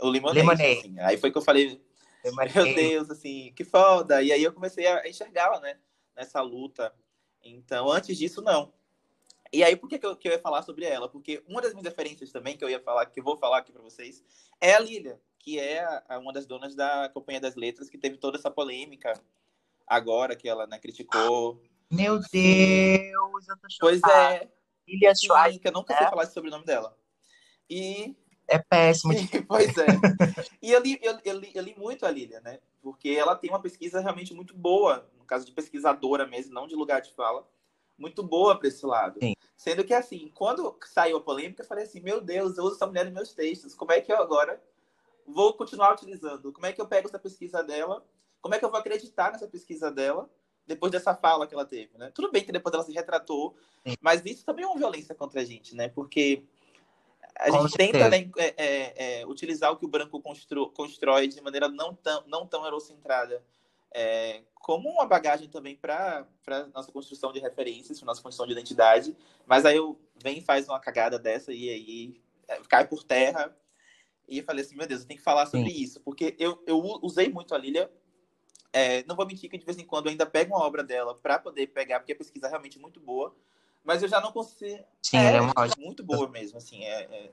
o 0.00 0.08
Lemonade, 0.08 0.38
Lemonade. 0.38 0.62
Assim. 0.62 1.00
Aí 1.00 1.18
foi 1.18 1.30
que 1.30 1.38
eu 1.38 1.42
falei, 1.42 1.80
Lemonade. 2.24 2.54
meu 2.54 2.74
Deus, 2.74 3.10
assim, 3.10 3.52
que 3.54 3.64
foda. 3.64 4.22
E 4.22 4.32
aí 4.32 4.42
eu 4.42 4.52
comecei 4.52 4.86
a 4.86 5.06
enxergá-la, 5.08 5.60
né, 5.60 5.78
nessa 6.16 6.40
luta. 6.40 6.92
Então, 7.42 7.90
antes 7.90 8.16
disso, 8.16 8.40
não. 8.40 8.72
E 9.52 9.62
aí, 9.62 9.76
por 9.76 9.88
que, 9.88 9.98
que, 9.98 10.06
eu, 10.06 10.16
que 10.16 10.28
eu 10.28 10.32
ia 10.32 10.38
falar 10.38 10.62
sobre 10.62 10.84
ela? 10.84 11.08
Porque 11.08 11.42
uma 11.46 11.60
das 11.60 11.72
minhas 11.72 11.86
referências 11.86 12.30
também, 12.30 12.56
que 12.56 12.64
eu 12.64 12.68
ia 12.68 12.80
falar, 12.80 13.06
que 13.06 13.20
eu 13.20 13.24
vou 13.24 13.36
falar 13.36 13.58
aqui 13.58 13.72
para 13.72 13.82
vocês, 13.82 14.22
é 14.60 14.74
a 14.74 14.78
Lilia, 14.78 15.20
que 15.48 15.58
é 15.58 15.88
uma 16.18 16.30
das 16.30 16.44
donas 16.44 16.74
da 16.74 17.08
Companhia 17.08 17.40
das 17.40 17.56
Letras, 17.56 17.88
que 17.88 17.96
teve 17.96 18.18
toda 18.18 18.36
essa 18.36 18.50
polêmica 18.50 19.14
agora, 19.86 20.36
que 20.36 20.46
ela 20.46 20.66
né, 20.66 20.78
criticou. 20.78 21.62
Meu 21.90 22.20
Deus, 22.20 23.48
eu 23.48 23.56
tô 23.56 23.70
chocada. 23.70 23.78
Pois 23.80 24.00
é. 24.02 24.48
Lilia 24.86 25.14
Schweitzer. 25.14 25.58
Que 25.58 25.68
eu 25.68 25.72
nunca 25.72 25.96
sei 25.96 26.06
falar 26.06 26.26
sobre 26.26 26.50
o 26.50 26.52
nome 26.52 26.66
dela. 26.66 26.94
E... 27.70 28.14
É 28.46 28.58
péssimo. 28.58 29.14
pois 29.48 29.74
é. 29.78 29.86
e 30.60 30.70
eu 30.70 30.82
li, 30.82 30.98
eu, 31.02 31.18
eu, 31.24 31.38
li, 31.38 31.50
eu 31.54 31.62
li 31.62 31.74
muito 31.78 32.04
a 32.04 32.10
Lilia, 32.10 32.40
né? 32.40 32.58
Porque 32.82 33.08
ela 33.08 33.34
tem 33.34 33.48
uma 33.48 33.62
pesquisa 33.62 34.00
realmente 34.00 34.34
muito 34.34 34.54
boa, 34.54 35.10
no 35.18 35.24
caso 35.24 35.46
de 35.46 35.52
pesquisadora 35.52 36.26
mesmo, 36.26 36.52
não 36.52 36.66
de 36.66 36.74
lugar 36.74 37.00
de 37.00 37.14
fala 37.14 37.48
muito 37.96 38.22
boa 38.22 38.58
para 38.58 38.68
esse 38.68 38.84
lado. 38.84 39.18
Sim. 39.18 39.34
Sendo 39.56 39.82
que, 39.82 39.94
assim, 39.94 40.30
quando 40.34 40.78
saiu 40.84 41.16
a 41.16 41.22
polêmica, 41.22 41.62
eu 41.62 41.66
falei 41.66 41.84
assim: 41.84 42.00
meu 42.00 42.20
Deus, 42.20 42.58
eu 42.58 42.64
uso 42.64 42.76
essa 42.76 42.86
mulher 42.86 43.06
nos 43.06 43.14
meus 43.14 43.32
textos, 43.32 43.74
como 43.74 43.92
é 43.92 44.00
que 44.00 44.12
eu 44.12 44.18
agora 44.18 44.62
vou 45.28 45.54
continuar 45.54 45.92
utilizando? 45.92 46.52
Como 46.52 46.66
é 46.66 46.72
que 46.72 46.80
eu 46.80 46.86
pego 46.86 47.08
essa 47.08 47.18
pesquisa 47.18 47.62
dela? 47.62 48.04
Como 48.40 48.54
é 48.54 48.58
que 48.58 48.64
eu 48.64 48.70
vou 48.70 48.78
acreditar 48.78 49.32
nessa 49.32 49.46
pesquisa 49.46 49.90
dela 49.90 50.28
depois 50.66 50.92
dessa 50.92 51.14
fala 51.14 51.46
que 51.46 51.54
ela 51.54 51.64
teve, 51.64 51.96
né? 51.96 52.10
Tudo 52.14 52.30
bem 52.30 52.44
que 52.44 52.52
depois 52.52 52.74
ela 52.74 52.84
se 52.84 52.92
retratou, 52.92 53.56
Sim. 53.86 53.96
mas 54.02 54.22
isso 54.26 54.44
também 54.44 54.64
é 54.64 54.68
uma 54.68 54.76
violência 54.76 55.14
contra 55.14 55.40
a 55.40 55.44
gente, 55.44 55.74
né? 55.74 55.88
Porque 55.88 56.44
a 57.34 57.50
Com 57.50 57.62
gente 57.62 57.76
certeza. 57.76 58.10
tenta 58.10 58.10
né, 58.10 58.30
é, 58.36 58.54
é, 58.56 59.20
é, 59.20 59.26
utilizar 59.26 59.72
o 59.72 59.76
que 59.76 59.86
o 59.86 59.88
branco 59.88 60.20
constru, 60.20 60.70
constrói 60.70 61.26
de 61.26 61.40
maneira 61.40 61.68
não 61.68 61.94
tão, 61.94 62.22
não 62.26 62.46
tão 62.46 62.64
eurocentrada 62.64 63.42
é, 63.90 64.42
como 64.54 64.90
uma 64.90 65.06
bagagem 65.06 65.48
também 65.48 65.76
para 65.76 66.26
nossa 66.74 66.92
construção 66.92 67.32
de 67.32 67.38
referências, 67.38 67.98
para 67.98 68.06
nossa 68.06 68.22
construção 68.22 68.46
de 68.46 68.52
identidade. 68.52 69.16
Mas 69.46 69.64
aí 69.64 69.76
eu 69.76 69.98
venho 70.22 70.38
e 70.38 70.42
faz 70.42 70.68
uma 70.68 70.78
cagada 70.78 71.18
dessa 71.18 71.52
e 71.52 71.68
aí 71.70 72.20
é, 72.46 72.60
cai 72.68 72.86
por 72.86 73.02
terra. 73.02 73.56
E 74.28 74.38
eu 74.38 74.44
falei 74.44 74.64
assim, 74.64 74.76
meu 74.76 74.86
Deus, 74.86 75.00
eu 75.00 75.06
tenho 75.06 75.18
que 75.18 75.24
falar 75.24 75.46
sobre 75.46 75.70
Sim. 75.70 75.82
isso, 75.82 76.00
porque 76.00 76.36
eu, 76.38 76.62
eu 76.66 76.78
usei 77.02 77.28
muito 77.28 77.54
a 77.54 77.58
Lilia. 77.58 77.90
É, 78.72 79.02
não 79.04 79.16
vou 79.16 79.26
mentir 79.26 79.48
que 79.48 79.56
de 79.56 79.64
vez 79.64 79.78
em 79.78 79.84
quando 79.84 80.06
eu 80.06 80.10
ainda 80.10 80.26
pego 80.26 80.54
uma 80.54 80.64
obra 80.64 80.84
dela 80.84 81.14
para 81.14 81.38
poder 81.38 81.68
pegar, 81.68 82.00
porque 82.00 82.12
a 82.12 82.16
pesquisa 82.16 82.46
é 82.46 82.50
realmente 82.50 82.78
muito 82.78 83.00
boa. 83.00 83.34
Mas 83.82 84.02
eu 84.02 84.08
já 84.08 84.20
não 84.20 84.30
consigo. 84.30 84.84
Sim, 85.02 85.16
é, 85.16 85.36
é 85.36 85.40
uma... 85.40 85.54
muito 85.78 86.04
boa 86.04 86.28
mesmo, 86.28 86.58
assim. 86.58 86.84
É, 86.84 87.04
é, 87.04 87.30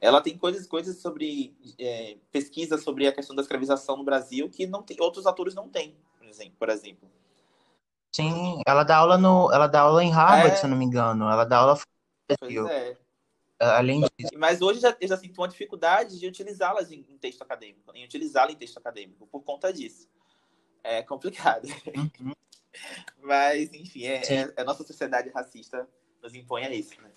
ela 0.00 0.20
tem 0.20 0.36
coisas, 0.36 0.66
coisas 0.66 0.96
sobre 1.00 1.54
é, 1.78 2.16
pesquisa 2.32 2.76
sobre 2.78 3.06
a 3.06 3.12
questão 3.12 3.36
da 3.36 3.42
escravização 3.42 3.96
no 3.96 4.04
Brasil 4.04 4.50
que 4.50 4.66
não 4.66 4.82
tem, 4.82 4.96
outros 5.00 5.26
atores 5.26 5.54
não 5.54 5.68
têm, 5.68 5.96
por 6.18 6.26
por 6.58 6.68
exemplo. 6.68 7.08
Sim, 8.14 8.60
ela 8.66 8.84
dá 8.84 8.96
aula 8.98 9.18
no, 9.18 9.52
ela 9.52 9.66
dá 9.66 9.80
aula 9.80 10.02
em 10.02 10.10
Harvard, 10.10 10.52
É, 10.52 10.56
se 10.56 10.66
eu 10.66 10.70
não 10.70 10.76
me 10.76 10.84
engano. 10.84 11.28
Ela 11.28 11.44
dá 11.44 11.58
aula 11.58 11.78
pois 12.38 12.56
é. 12.66 12.96
Além 13.58 14.00
disso, 14.18 14.32
Mas 14.36 14.60
hoje 14.60 14.80
já, 14.80 14.96
eu 15.00 15.08
já 15.08 15.16
sinto 15.16 15.38
uma 15.40 15.48
dificuldade 15.48 16.18
de 16.18 16.26
utilizá-las 16.26 16.90
em, 16.90 17.04
em 17.08 17.16
texto 17.18 17.42
acadêmico, 17.42 17.92
em 17.94 18.04
utilizá-la 18.04 18.52
em 18.52 18.56
texto 18.56 18.78
acadêmico, 18.78 19.26
por 19.26 19.42
conta 19.42 19.72
disso. 19.72 20.08
É 20.82 21.02
complicado. 21.02 21.66
uhum, 21.96 22.32
Mas, 23.22 23.72
enfim, 23.72 24.04
é, 24.04 24.22
é- 24.34 24.54
a 24.56 24.64
nossa 24.64 24.84
sociedade 24.84 25.30
racista 25.30 25.88
nos 26.22 26.34
impõe 26.34 26.64
a 26.64 26.74
isso, 26.74 27.00
né? 27.00 27.10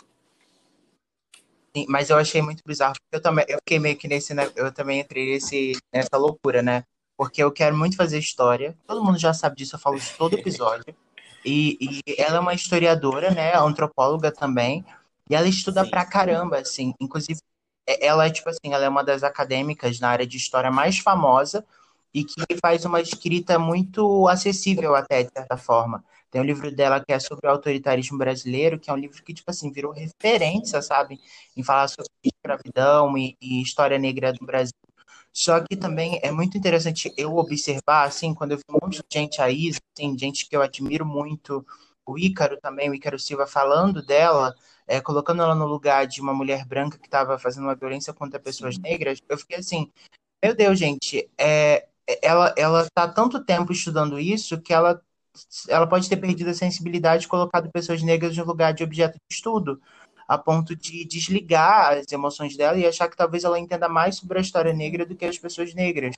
sim, 1.75 1.85
mas 1.89 2.09
eu 2.09 2.17
achei 2.17 2.41
muito 2.41 2.63
bizarro, 2.65 2.93
porque 2.95 3.15
eu 3.15 3.21
também, 3.21 3.45
eu 3.47 3.57
fiquei 3.59 3.79
meio 3.79 3.97
que 3.97 4.07
nesse, 4.07 4.33
ne- 4.33 4.51
eu 4.55 4.71
também 4.71 4.99
entrei 4.99 5.31
nesse, 5.33 5.73
nessa 5.93 6.17
loucura, 6.17 6.61
né? 6.61 6.83
Porque 7.15 7.41
eu 7.43 7.51
quero 7.51 7.75
muito 7.75 7.95
fazer 7.95 8.19
história. 8.19 8.77
Todo 8.85 9.03
mundo 9.03 9.17
já 9.17 9.33
sabe 9.33 9.55
disso, 9.57 9.75
eu 9.75 9.79
falo 9.79 9.97
isso 9.97 10.15
todo 10.17 10.35
episódio. 10.35 10.85
E, 11.45 11.77
e 11.79 12.21
ela 12.21 12.37
é 12.37 12.39
uma 12.41 12.53
historiadora, 12.53 13.31
né? 13.31 13.55
Antropóloga 13.55 14.33
também. 14.33 14.83
E 15.29 15.35
ela 15.35 15.47
estuda 15.47 15.83
Sim. 15.83 15.89
pra 15.89 16.05
caramba, 16.05 16.59
assim. 16.59 16.93
Inclusive, 16.99 17.39
é- 17.87 18.05
ela 18.07 18.25
é 18.25 18.29
tipo 18.29 18.49
assim, 18.49 18.73
ela 18.73 18.85
é 18.85 18.89
uma 18.89 19.03
das 19.03 19.23
acadêmicas 19.23 19.99
na 19.99 20.09
área 20.09 20.27
de 20.27 20.37
história 20.37 20.71
mais 20.71 20.97
famosa 20.99 21.65
e 22.13 22.23
que 22.23 22.43
faz 22.61 22.85
uma 22.85 23.01
escrita 23.01 23.59
muito 23.59 24.27
acessível 24.27 24.95
até, 24.95 25.23
de 25.23 25.31
certa 25.31 25.57
forma. 25.57 26.03
Tem 26.31 26.41
um 26.41 26.45
livro 26.45 26.71
dela 26.75 27.03
que 27.03 27.13
é 27.13 27.19
sobre 27.19 27.47
o 27.47 27.51
autoritarismo 27.51 28.17
brasileiro, 28.17 28.79
que 28.79 28.89
é 28.89 28.93
um 28.93 28.97
livro 28.97 29.21
que, 29.23 29.33
tipo 29.33 29.49
assim, 29.49 29.71
virou 29.71 29.91
referência, 29.93 30.81
sabe? 30.81 31.19
Em 31.55 31.63
falar 31.63 31.87
sobre 31.87 32.09
escravidão 32.23 33.17
e, 33.17 33.37
e 33.41 33.61
história 33.61 33.97
negra 33.97 34.33
do 34.33 34.45
Brasil. 34.45 34.73
Só 35.33 35.59
que 35.61 35.75
também 35.75 36.19
é 36.23 36.31
muito 36.31 36.57
interessante 36.57 37.13
eu 37.17 37.35
observar, 37.37 38.05
assim, 38.07 38.33
quando 38.33 38.51
eu 38.53 38.57
vi 38.57 38.63
um 38.69 38.79
monte 38.81 38.97
de 38.97 39.19
gente 39.19 39.41
aí, 39.41 39.71
assim, 39.95 40.17
gente 40.17 40.47
que 40.47 40.55
eu 40.55 40.61
admiro 40.61 41.05
muito, 41.05 41.65
o 42.05 42.17
Ícaro 42.17 42.57
também, 42.59 42.89
o 42.89 42.95
Ícaro 42.95 43.19
Silva 43.19 43.45
falando 43.47 44.01
dela, 44.03 44.55
é, 44.87 45.01
colocando 45.01 45.41
ela 45.41 45.53
no 45.53 45.65
lugar 45.65 46.07
de 46.07 46.21
uma 46.21 46.33
mulher 46.33 46.65
branca 46.65 46.97
que 46.97 47.07
estava 47.07 47.37
fazendo 47.37 47.65
uma 47.65 47.75
violência 47.75 48.13
contra 48.13 48.39
pessoas 48.39 48.75
Sim. 48.75 48.81
negras, 48.81 49.21
eu 49.27 49.37
fiquei 49.37 49.57
assim, 49.57 49.91
meu 50.43 50.55
Deus, 50.55 50.79
gente, 50.79 51.29
é, 51.37 51.87
ela, 52.21 52.53
ela 52.57 52.87
tá 52.93 53.03
há 53.03 53.07
tanto 53.07 53.43
tempo 53.43 53.71
estudando 53.71 54.19
isso 54.19 54.61
que 54.61 54.73
ela, 54.73 55.01
ela 55.67 55.85
pode 55.85 56.07
ter 56.07 56.17
perdido 56.17 56.49
a 56.49 56.53
sensibilidade 56.53 57.25
e 57.25 57.27
colocado 57.27 57.71
pessoas 57.71 58.01
negras 58.01 58.35
no 58.37 58.45
lugar 58.45 58.73
de 58.73 58.83
objeto 58.83 59.13
de 59.13 59.35
estudo, 59.35 59.81
a 60.27 60.37
ponto 60.37 60.75
de 60.75 61.05
desligar 61.05 61.97
as 61.97 62.11
emoções 62.11 62.55
dela 62.55 62.77
e 62.77 62.85
achar 62.85 63.09
que 63.09 63.17
talvez 63.17 63.43
ela 63.43 63.59
entenda 63.59 63.89
mais 63.89 64.15
sobre 64.15 64.37
a 64.37 64.41
história 64.41 64.73
negra 64.73 65.05
do 65.05 65.15
que 65.15 65.25
as 65.25 65.37
pessoas 65.37 65.73
negras. 65.73 66.15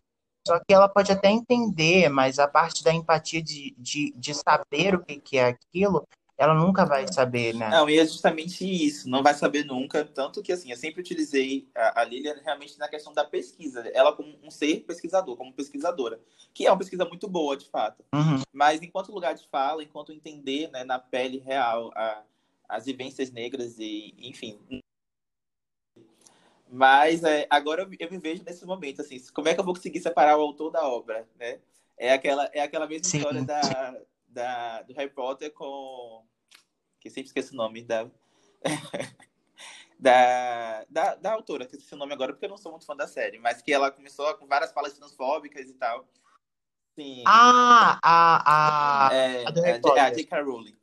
Só 0.47 0.59
que 0.59 0.73
ela 0.73 0.89
pode 0.89 1.11
até 1.11 1.29
entender, 1.29 2.09
mas 2.09 2.39
a 2.39 2.47
parte 2.47 2.83
da 2.83 2.93
empatia 2.93 3.41
de, 3.41 3.75
de, 3.77 4.11
de 4.15 4.33
saber 4.33 4.95
o 4.95 5.03
que, 5.03 5.19
que 5.19 5.37
é 5.37 5.45
aquilo, 5.47 6.07
ela 6.39 6.53
nunca 6.53 6.85
vai 6.85 7.05
saber, 7.11 7.53
né? 7.53 7.67
Não, 7.69 7.89
e 7.89 7.99
é 7.99 8.05
justamente 8.05 8.63
isso, 8.63 9.09
não 9.09 9.21
vai 9.21 9.33
saber 9.33 9.65
nunca. 9.65 10.05
Tanto 10.05 10.41
que, 10.41 10.53
assim, 10.53 10.71
eu 10.71 10.77
sempre 10.77 11.01
utilizei 11.01 11.67
a, 11.75 11.99
a 11.99 12.03
Lilian 12.05 12.39
realmente 12.41 12.79
na 12.79 12.87
questão 12.87 13.11
da 13.13 13.25
pesquisa. 13.25 13.85
Ela 13.93 14.13
como 14.13 14.33
um 14.41 14.49
ser 14.49 14.85
pesquisador, 14.85 15.35
como 15.35 15.51
pesquisadora. 15.51 16.17
Que 16.53 16.65
é 16.65 16.71
uma 16.71 16.77
pesquisa 16.77 17.03
muito 17.03 17.27
boa, 17.27 17.57
de 17.57 17.69
fato. 17.69 18.05
Uhum, 18.15 18.41
Mas 18.53 18.81
enquanto 18.81 19.11
lugar 19.11 19.35
de 19.35 19.45
fala, 19.49 19.83
enquanto 19.83 20.13
entender 20.13 20.69
né, 20.71 20.85
na 20.85 20.97
pele 20.97 21.39
real 21.39 21.91
a, 21.93 22.23
as 22.69 22.85
vivências 22.85 23.29
negras 23.31 23.77
e, 23.77 24.15
enfim. 24.17 24.57
Mas 26.71 27.21
é, 27.25 27.47
agora 27.49 27.81
eu, 27.81 27.89
eu 27.99 28.09
me 28.09 28.17
vejo 28.17 28.43
nesse 28.45 28.65
momento, 28.65 29.01
assim, 29.01 29.21
como 29.33 29.49
é 29.49 29.53
que 29.53 29.59
eu 29.59 29.65
vou 29.65 29.73
conseguir 29.73 29.99
separar 29.99 30.37
o 30.37 30.41
autor 30.41 30.71
da 30.71 30.87
obra, 30.87 31.27
né? 31.37 31.59
É 31.97 32.13
aquela, 32.13 32.49
é 32.53 32.61
aquela 32.61 32.87
mesma 32.87 33.09
sim, 33.09 33.17
história 33.17 33.43
da, 33.43 33.99
da, 34.29 34.81
do 34.83 34.93
Harry 34.93 35.09
Potter 35.11 35.51
com... 35.53 36.25
Que 36.99 37.09
sempre 37.09 37.27
esqueço 37.27 37.53
o 37.53 37.57
nome 37.57 37.83
da... 37.83 38.09
da, 39.99 40.85
da, 40.89 41.15
da 41.15 41.33
autora, 41.33 41.65
que 41.65 41.75
eu 41.75 41.77
esqueci 41.77 41.93
o 41.93 41.97
nome 41.97 42.13
agora 42.13 42.31
porque 42.33 42.45
eu 42.45 42.49
não 42.49 42.57
sou 42.57 42.71
muito 42.71 42.85
fã 42.85 42.95
da 42.95 43.07
série, 43.07 43.37
mas 43.39 43.61
que 43.61 43.71
ela 43.73 43.91
começou 43.91 44.33
com 44.35 44.47
várias 44.47 44.71
falas 44.71 44.93
transfóbicas 44.93 45.69
e 45.69 45.73
tal. 45.73 46.07
Sim, 46.95 47.23
Ah, 47.25 47.99
a, 48.03 49.07
a, 49.09 49.13
é, 49.13 49.45
a 49.47 49.51
do 49.51 49.59
a, 49.61 49.63
Harry 49.65 49.79
J- 49.81 49.87
a 49.89 49.93
Potter. 49.93 50.15
J.K. 50.15 50.41
Rowling. 50.41 50.77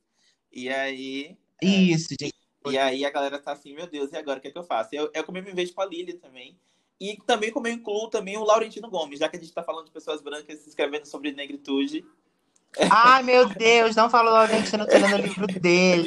E 0.52 0.68
aí, 0.70 1.38
é, 1.62 1.66
Isso, 1.66 2.08
gente. 2.18 2.34
e 2.66 2.78
aí 2.78 3.04
a 3.04 3.10
galera 3.10 3.38
tá 3.38 3.52
assim, 3.52 3.74
meu 3.74 3.86
Deus, 3.86 4.12
e 4.12 4.16
agora 4.16 4.38
o 4.38 4.42
que 4.42 4.48
é 4.48 4.50
que 4.50 4.58
eu 4.58 4.64
faço? 4.64 4.94
Eu, 4.94 5.10
eu 5.14 5.24
como 5.24 5.38
eu 5.38 5.42
me 5.42 5.52
vejo 5.52 5.74
com 5.74 5.82
a 5.82 5.86
Lily 5.86 6.14
também. 6.14 6.58
E 6.98 7.16
também 7.26 7.52
como 7.52 7.68
eu 7.68 7.72
incluo 7.72 8.08
também 8.08 8.38
o 8.38 8.44
Laurentino 8.44 8.88
Gomes, 8.88 9.18
já 9.18 9.28
que 9.28 9.36
a 9.36 9.40
gente 9.40 9.52
tá 9.52 9.62
falando 9.62 9.84
de 9.86 9.92
pessoas 9.92 10.22
brancas 10.22 10.60
se 10.60 10.68
escrevendo 10.70 11.04
sobre 11.06 11.32
negritude. 11.32 12.06
Ai, 12.90 13.22
meu 13.22 13.48
Deus, 13.48 13.96
não 13.96 14.10
fala 14.10 14.30
logo 14.30 14.62
que 14.62 14.68
você 14.68 14.76
não 14.76 14.86
tá 14.86 14.98
lendo 14.98 15.14
o 15.14 15.18
livro 15.18 15.46
dele. 15.46 16.06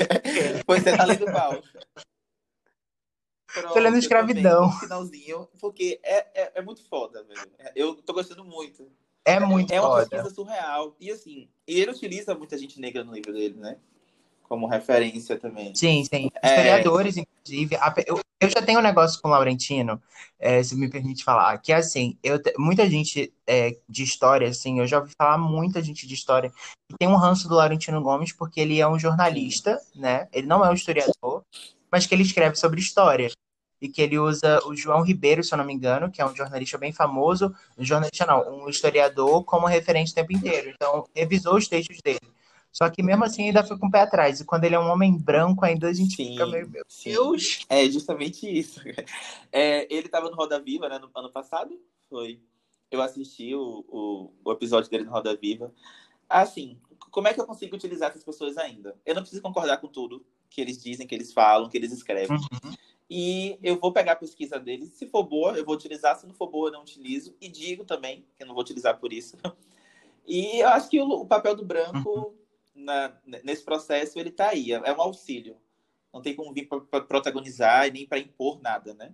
Pois 0.65 0.83
você 0.83 0.95
tá 0.95 1.05
lendo? 1.05 1.25
Tô 1.25 1.31
lendo 1.31 1.63
Pronto, 3.51 3.77
eu 3.77 3.83
também, 3.83 3.99
Escravidão. 3.99 4.67
no 4.67 4.71
finalzinho, 4.73 5.49
porque 5.59 5.99
é, 6.03 6.43
é, 6.43 6.51
é 6.55 6.61
muito 6.61 6.87
foda, 6.87 7.23
velho. 7.23 7.41
Eu 7.75 7.95
tô 7.95 8.13
gostando 8.13 8.43
muito. 8.45 8.91
É 9.25 9.39
muito 9.39 9.71
É 9.73 9.81
uma 9.81 9.89
foda. 9.89 10.07
pesquisa 10.07 10.33
surreal. 10.33 10.95
E 10.99 11.11
assim, 11.11 11.49
ele 11.65 11.89
utiliza 11.91 12.35
muita 12.35 12.57
gente 12.57 12.79
negra 12.79 13.03
no 13.03 13.13
livro 13.13 13.33
dele, 13.33 13.55
né? 13.55 13.77
Como 14.49 14.67
referência 14.67 15.37
também. 15.37 15.73
Sim, 15.75 16.03
sim. 16.03 16.29
É, 16.41 16.47
Historiadores, 16.47 17.15
inclusive. 17.17 17.75
A 17.75 17.91
pe- 17.91 18.03
Eu, 18.07 18.19
eu 18.41 18.49
já 18.49 18.61
tenho 18.61 18.79
um 18.79 18.81
negócio 18.81 19.21
com 19.21 19.27
o 19.27 19.31
Laurentino, 19.31 20.01
é, 20.39 20.63
se 20.63 20.75
me 20.75 20.89
permite 20.89 21.23
falar, 21.23 21.57
que 21.59 21.71
é 21.71 21.75
assim, 21.75 22.17
eu, 22.23 22.39
muita 22.57 22.89
gente 22.89 23.31
é, 23.45 23.77
de 23.87 24.03
história, 24.03 24.47
assim, 24.47 24.79
eu 24.79 24.87
já 24.87 24.99
ouvi 24.99 25.11
falar 25.15 25.37
muita 25.37 25.83
gente 25.83 26.07
de 26.07 26.13
história 26.15 26.49
que 26.89 26.97
tem 26.97 27.07
um 27.07 27.15
ranço 27.15 27.47
do 27.47 27.55
Laurentino 27.55 28.01
Gomes 28.01 28.31
porque 28.33 28.59
ele 28.59 28.79
é 28.79 28.87
um 28.87 28.97
jornalista, 28.97 29.79
né? 29.95 30.27
Ele 30.33 30.47
não 30.47 30.65
é 30.65 30.69
um 30.69 30.73
historiador, 30.73 31.43
mas 31.91 32.07
que 32.07 32.15
ele 32.15 32.23
escreve 32.23 32.55
sobre 32.55 32.79
história. 32.79 33.29
E 33.81 33.87
que 33.87 34.01
ele 34.01 34.19
usa 34.19 34.59
o 34.65 34.75
João 34.75 35.01
Ribeiro, 35.01 35.41
se 35.41 35.53
eu 35.53 35.57
não 35.57 35.63
me 35.63 35.73
engano, 35.73 36.11
que 36.11 36.21
é 36.21 36.25
um 36.25 36.35
jornalista 36.35 36.77
bem 36.77 36.91
famoso, 36.91 37.55
um 37.77 37.85
jornalista 37.85 38.25
não, 38.25 38.65
um 38.65 38.67
historiador 38.69 39.45
como 39.45 39.67
referente 39.67 40.11
o 40.11 40.15
tempo 40.15 40.33
inteiro. 40.33 40.69
Então, 40.75 41.05
revisou 41.15 41.55
os 41.55 41.65
textos 41.67 41.97
dele. 42.03 42.19
Só 42.71 42.89
que 42.89 43.01
mesmo 43.01 43.23
assim 43.23 43.45
ainda 43.45 43.63
foi 43.63 43.77
com 43.77 43.87
o 43.87 43.91
pé 43.91 44.01
atrás. 44.01 44.39
E 44.39 44.45
quando 44.45 44.63
ele 44.63 44.75
é 44.75 44.79
um 44.79 44.89
homem 44.91 45.17
branco, 45.17 45.65
ainda 45.65 45.87
a 45.87 45.93
gente 45.93 46.15
fica 46.15 46.45
meio, 46.45 46.65
sim, 46.65 46.71
meu 46.71 46.83
sim. 46.87 47.11
Deus. 47.11 47.65
É 47.67 47.89
justamente 47.89 48.47
isso. 48.47 48.81
É, 49.51 49.91
ele 49.91 50.07
tava 50.07 50.29
no 50.29 50.35
Roda 50.35 50.59
Viva, 50.59 50.87
né? 50.87 50.99
No 50.99 51.09
ano 51.15 51.31
passado? 51.31 51.75
Foi. 52.07 52.39
Eu 52.91 53.01
assisti 53.01 53.55
o, 53.55 53.83
o, 53.87 54.31
o 54.45 54.51
episódio 54.51 54.89
dele 54.89 55.05
no 55.05 55.11
Roda 55.11 55.35
Viva. 55.35 55.73
Assim, 56.29 56.77
como 57.09 57.27
é 57.27 57.33
que 57.33 57.41
eu 57.41 57.47
consigo 57.47 57.75
utilizar 57.75 58.11
essas 58.11 58.23
pessoas 58.23 58.57
ainda? 58.59 58.95
Eu 59.03 59.15
não 59.15 59.23
preciso 59.23 59.41
concordar 59.41 59.77
com 59.77 59.87
tudo 59.87 60.23
que 60.49 60.61
eles 60.61 60.81
dizem, 60.81 61.07
que 61.07 61.15
eles 61.15 61.33
falam, 61.33 61.67
que 61.67 61.75
eles 61.75 61.91
escrevem. 61.91 62.37
Uhum. 62.37 62.73
E 63.09 63.57
eu 63.63 63.79
vou 63.79 63.91
pegar 63.91 64.11
a 64.11 64.15
pesquisa 64.15 64.59
deles. 64.59 64.89
Se 64.93 65.07
for 65.07 65.23
boa, 65.23 65.57
eu 65.57 65.65
vou 65.65 65.73
utilizar. 65.73 66.15
Se 66.15 66.27
não 66.27 66.33
for 66.35 66.47
boa, 66.47 66.69
eu 66.69 66.73
não 66.73 66.81
utilizo. 66.81 67.35
E 67.41 67.49
digo 67.49 67.83
também 67.83 68.23
que 68.37 68.43
eu 68.43 68.47
não 68.47 68.53
vou 68.53 68.61
utilizar 68.61 68.99
por 68.99 69.11
isso. 69.11 69.35
E 70.31 70.59
eu 70.59 70.69
acho 70.69 70.87
que 70.91 71.01
o, 71.01 71.07
o 71.07 71.25
papel 71.25 71.55
do 71.55 71.63
Uhum. 71.63 72.33
Na- 72.79 73.19
nesse 73.43 73.63
processo, 73.63 74.19
ele 74.19 74.31
tá 74.31 74.49
aí. 74.49 74.71
É 74.71 74.75
é 74.75 74.93
um 74.93 75.01
auxílio. 75.01 75.57
Não 76.13 76.21
tem 76.21 76.35
como 76.35 76.53
vir 76.53 76.67
para 76.67 77.01
protagonizar 77.01 77.87
e 77.87 77.91
nem 77.91 78.07
para 78.07 78.17
impor 78.19 78.59
nada, 78.61 78.93
né? 78.93 79.13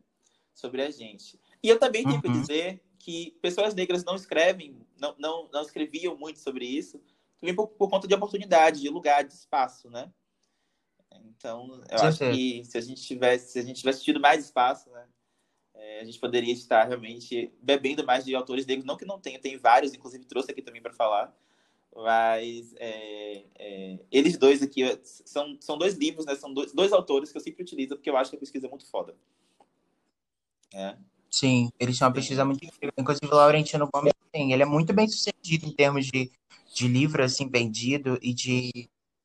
Sobre 0.53 0.81
a 0.81 0.89
gente. 0.89 1.39
E 1.62 1.67
eu 1.67 1.77
também 1.77 2.03
tenho 2.05 2.22
que 2.22 2.27
Uhum. 2.27 2.39
dizer 2.41 2.81
que 3.00 3.31
pessoas 3.41 3.74
negras 3.75 4.03
não 4.05 4.15
escrevem, 4.15 4.79
não, 4.98 5.15
não, 5.19 5.50
não 5.51 5.62
escreviam 5.62 6.15
muito 6.17 6.39
sobre 6.39 6.65
isso, 6.65 7.01
também 7.39 7.53
por, 7.53 7.67
por 7.67 7.89
conta 7.89 8.07
de 8.07 8.13
oportunidade, 8.15 8.81
de 8.81 8.89
lugar, 8.89 9.24
de 9.24 9.34
espaço, 9.34 9.89
né? 9.89 10.12
Então, 11.25 11.84
eu 11.91 12.00
acho 12.01 12.17
Certeza. 12.17 12.31
que 12.31 12.65
se 12.65 12.77
a 12.77 12.81
gente 12.81 13.01
tivesse, 13.01 13.51
se 13.51 13.60
a 13.60 13.62
gente 13.62 13.77
tivesse 13.79 14.03
tido 14.03 14.19
mais 14.19 14.45
espaço, 14.45 14.89
né? 14.91 15.07
é, 15.74 16.00
a 16.00 16.03
gente 16.05 16.19
poderia 16.19 16.53
estar 16.53 16.86
realmente 16.86 17.53
bebendo 17.62 18.05
mais 18.05 18.24
de 18.25 18.34
autores 18.34 18.65
negros. 18.65 18.86
Não 18.86 18.98
que 18.98 19.05
não 19.05 19.19
tenha, 19.19 19.39
tem 19.39 19.57
vários, 19.57 19.93
inclusive 19.93 20.25
trouxe 20.25 20.51
aqui 20.51 20.62
também 20.62 20.81
para 20.81 20.93
falar. 20.93 21.36
Mas 21.96 22.74
é, 22.78 23.46
é, 23.58 24.00
eles 24.12 24.38
dois 24.38 24.62
aqui 24.62 24.82
são, 25.04 25.58
são 25.62 25.78
dois 25.78 25.96
livros, 25.96 26.25
né? 26.25 26.36
São 26.36 26.54
dois, 26.54 26.74
dois 26.74 26.92
autores 26.92 27.32
que 27.32 27.38
eu 27.38 27.42
sempre 27.42 27.64
utilizo, 27.64 27.96
porque 27.96 28.10
eu 28.10 28.18
acho 28.18 28.30
que 28.30 28.36
a 28.36 28.40
pesquisa 28.40 28.68
é 28.68 28.70
muito 28.70 28.86
foda. 28.90 29.16
É, 30.74 30.98
Sim, 31.36 31.70
eles 31.78 31.98
têm 32.00 32.08
uma 32.08 32.14
pesquisa 32.14 32.46
muito 32.46 32.64
incrível. 32.64 32.94
Inclusive, 32.98 33.28
o 33.28 33.36
Laurentino 33.36 33.90
Gomes, 33.94 34.14
sim, 34.34 34.54
ele 34.54 34.64
é 34.64 34.66
muito 34.66 34.94
bem 34.94 35.08
sucedido 35.08 35.66
em 35.66 35.72
termos 35.74 36.06
de, 36.08 36.32
de 36.74 36.88
livro, 36.88 37.22
assim, 37.24 37.50
vendido 37.50 38.18
e 38.22 38.34
de, 38.34 38.72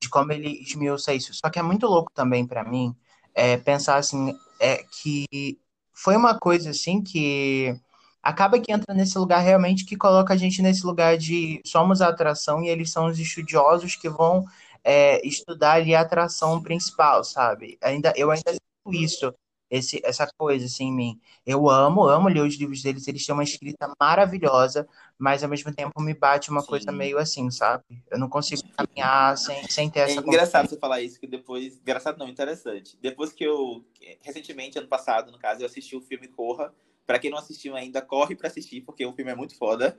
de 0.02 0.08
como 0.10 0.32
ele 0.32 0.60
esmiuça 0.60 1.14
isso. 1.14 1.32
Só 1.34 1.48
que 1.48 1.58
é 1.60 1.62
muito 1.62 1.86
louco 1.86 2.10
também 2.12 2.44
para 2.46 2.64
mim 2.64 2.94
é, 3.32 3.56
pensar, 3.58 3.96
assim, 3.96 4.34
é, 4.58 4.82
que 4.84 5.58
foi 5.92 6.16
uma 6.16 6.36
coisa, 6.38 6.70
assim, 6.70 7.00
que 7.02 7.78
acaba 8.22 8.60
que 8.60 8.72
entra 8.72 8.94
nesse 8.94 9.18
lugar 9.18 9.40
realmente 9.40 9.84
que 9.84 9.96
coloca 9.96 10.34
a 10.34 10.36
gente 10.36 10.62
nesse 10.62 10.84
lugar 10.84 11.16
de 11.16 11.60
somos 11.64 12.02
a 12.02 12.08
atração 12.08 12.62
e 12.62 12.68
eles 12.68 12.90
são 12.90 13.06
os 13.06 13.18
estudiosos 13.18 13.96
que 13.96 14.08
vão 14.08 14.44
é, 14.84 15.26
estudar 15.26 15.72
ali 15.72 15.94
a 15.94 16.00
atração 16.00 16.62
principal, 16.62 17.24
sabe? 17.24 17.78
Ainda, 17.82 18.12
eu 18.16 18.30
ainda 18.30 18.52
sinto 18.52 18.94
isso. 18.94 19.34
esse, 19.70 20.00
essa 20.04 20.26
coisa 20.36 20.66
assim 20.66 20.86
em 20.86 20.92
mim. 20.92 21.20
Eu 21.46 21.70
amo, 21.70 22.02
amo 22.02 22.28
ler 22.28 22.42
os 22.42 22.56
livros 22.56 22.82
deles, 22.82 23.06
eles 23.06 23.24
têm 23.24 23.32
uma 23.32 23.44
escrita 23.44 23.92
maravilhosa, 24.00 24.86
mas 25.16 25.42
ao 25.42 25.48
mesmo 25.48 25.72
tempo 25.72 26.00
me 26.00 26.12
bate 26.12 26.50
uma 26.50 26.60
Sim. 26.60 26.66
coisa 26.66 26.92
meio 26.92 27.18
assim, 27.18 27.50
sabe? 27.50 27.84
Eu 28.10 28.18
não 28.18 28.28
consigo 28.28 28.62
caminhar 28.76 29.38
sem, 29.38 29.68
sem 29.68 29.88
ter 29.88 30.00
é 30.00 30.02
essa. 30.04 30.20
É 30.20 30.22
engraçado 30.22 30.68
você 30.68 30.76
falar 30.76 31.00
isso, 31.00 31.20
que 31.20 31.26
depois. 31.26 31.78
Engraçado 31.78 32.18
não, 32.18 32.28
interessante. 32.28 32.98
Depois 33.00 33.32
que 33.32 33.44
eu. 33.44 33.84
Recentemente, 34.22 34.78
ano 34.78 34.88
passado, 34.88 35.30
no 35.30 35.38
caso, 35.38 35.62
eu 35.62 35.66
assisti 35.66 35.94
o 35.94 36.00
filme 36.00 36.26
Corra. 36.26 36.74
Pra 37.06 37.18
quem 37.18 37.30
não 37.30 37.38
assistiu 37.38 37.76
ainda, 37.76 38.00
corre 38.00 38.36
pra 38.36 38.48
assistir, 38.48 38.82
porque 38.82 39.04
o 39.04 39.12
filme 39.12 39.32
é 39.32 39.34
muito 39.34 39.56
foda. 39.56 39.96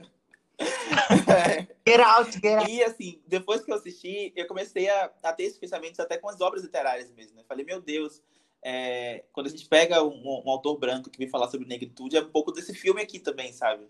Get 1.87 1.99
out, 1.99 2.31
get 2.39 2.59
out. 2.59 2.71
E 2.71 2.83
assim, 2.83 3.21
depois 3.27 3.63
que 3.63 3.71
eu 3.71 3.75
assisti, 3.75 4.31
eu 4.35 4.45
comecei 4.47 4.87
a, 4.89 5.11
a 5.23 5.33
ter 5.33 5.43
esses 5.43 5.57
pensamentos 5.57 5.99
até 5.99 6.17
com 6.17 6.29
as 6.29 6.39
obras 6.39 6.63
literárias 6.63 7.11
mesmo. 7.11 7.37
Né? 7.37 7.43
Falei, 7.47 7.65
meu 7.65 7.81
Deus, 7.81 8.21
é, 8.63 9.23
quando 9.33 9.47
a 9.47 9.49
gente 9.49 9.67
pega 9.67 10.03
um, 10.03 10.43
um, 10.45 10.49
autor 10.49 10.77
branco 10.77 11.09
que 11.09 11.17
vem 11.17 11.27
falar 11.27 11.49
sobre 11.49 11.67
negritude, 11.67 12.15
é 12.15 12.21
um 12.21 12.29
pouco 12.29 12.51
desse 12.51 12.73
filme 12.73 13.01
aqui 13.01 13.19
também, 13.19 13.51
sabe? 13.51 13.87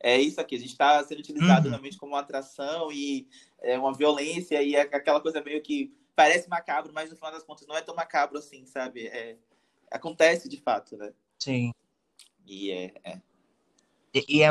É 0.00 0.18
isso 0.18 0.40
aqui, 0.40 0.54
a 0.54 0.58
gente 0.58 0.70
está 0.70 1.02
sendo 1.04 1.18
utilizado 1.18 1.64
uhum. 1.64 1.70
realmente 1.70 1.98
como 1.98 2.12
uma 2.12 2.20
atração 2.20 2.90
e 2.92 3.28
é 3.60 3.76
uma 3.76 3.92
violência 3.92 4.62
e 4.62 4.76
é 4.76 4.82
aquela 4.82 5.20
coisa 5.20 5.42
meio 5.42 5.60
que 5.60 5.92
parece 6.14 6.48
macabro, 6.48 6.92
mas 6.94 7.10
no 7.10 7.16
final 7.16 7.32
das 7.32 7.42
contas 7.42 7.66
não 7.66 7.76
é 7.76 7.82
tão 7.82 7.94
macabro 7.94 8.38
assim, 8.38 8.64
sabe? 8.64 9.08
É, 9.08 9.36
acontece 9.90 10.48
de 10.48 10.56
fato, 10.56 10.96
né? 10.96 11.12
Sim. 11.38 11.72
E 12.48 12.70
é. 12.70 12.92
é. 13.04 13.20
E, 14.14 14.42
é 14.42 14.50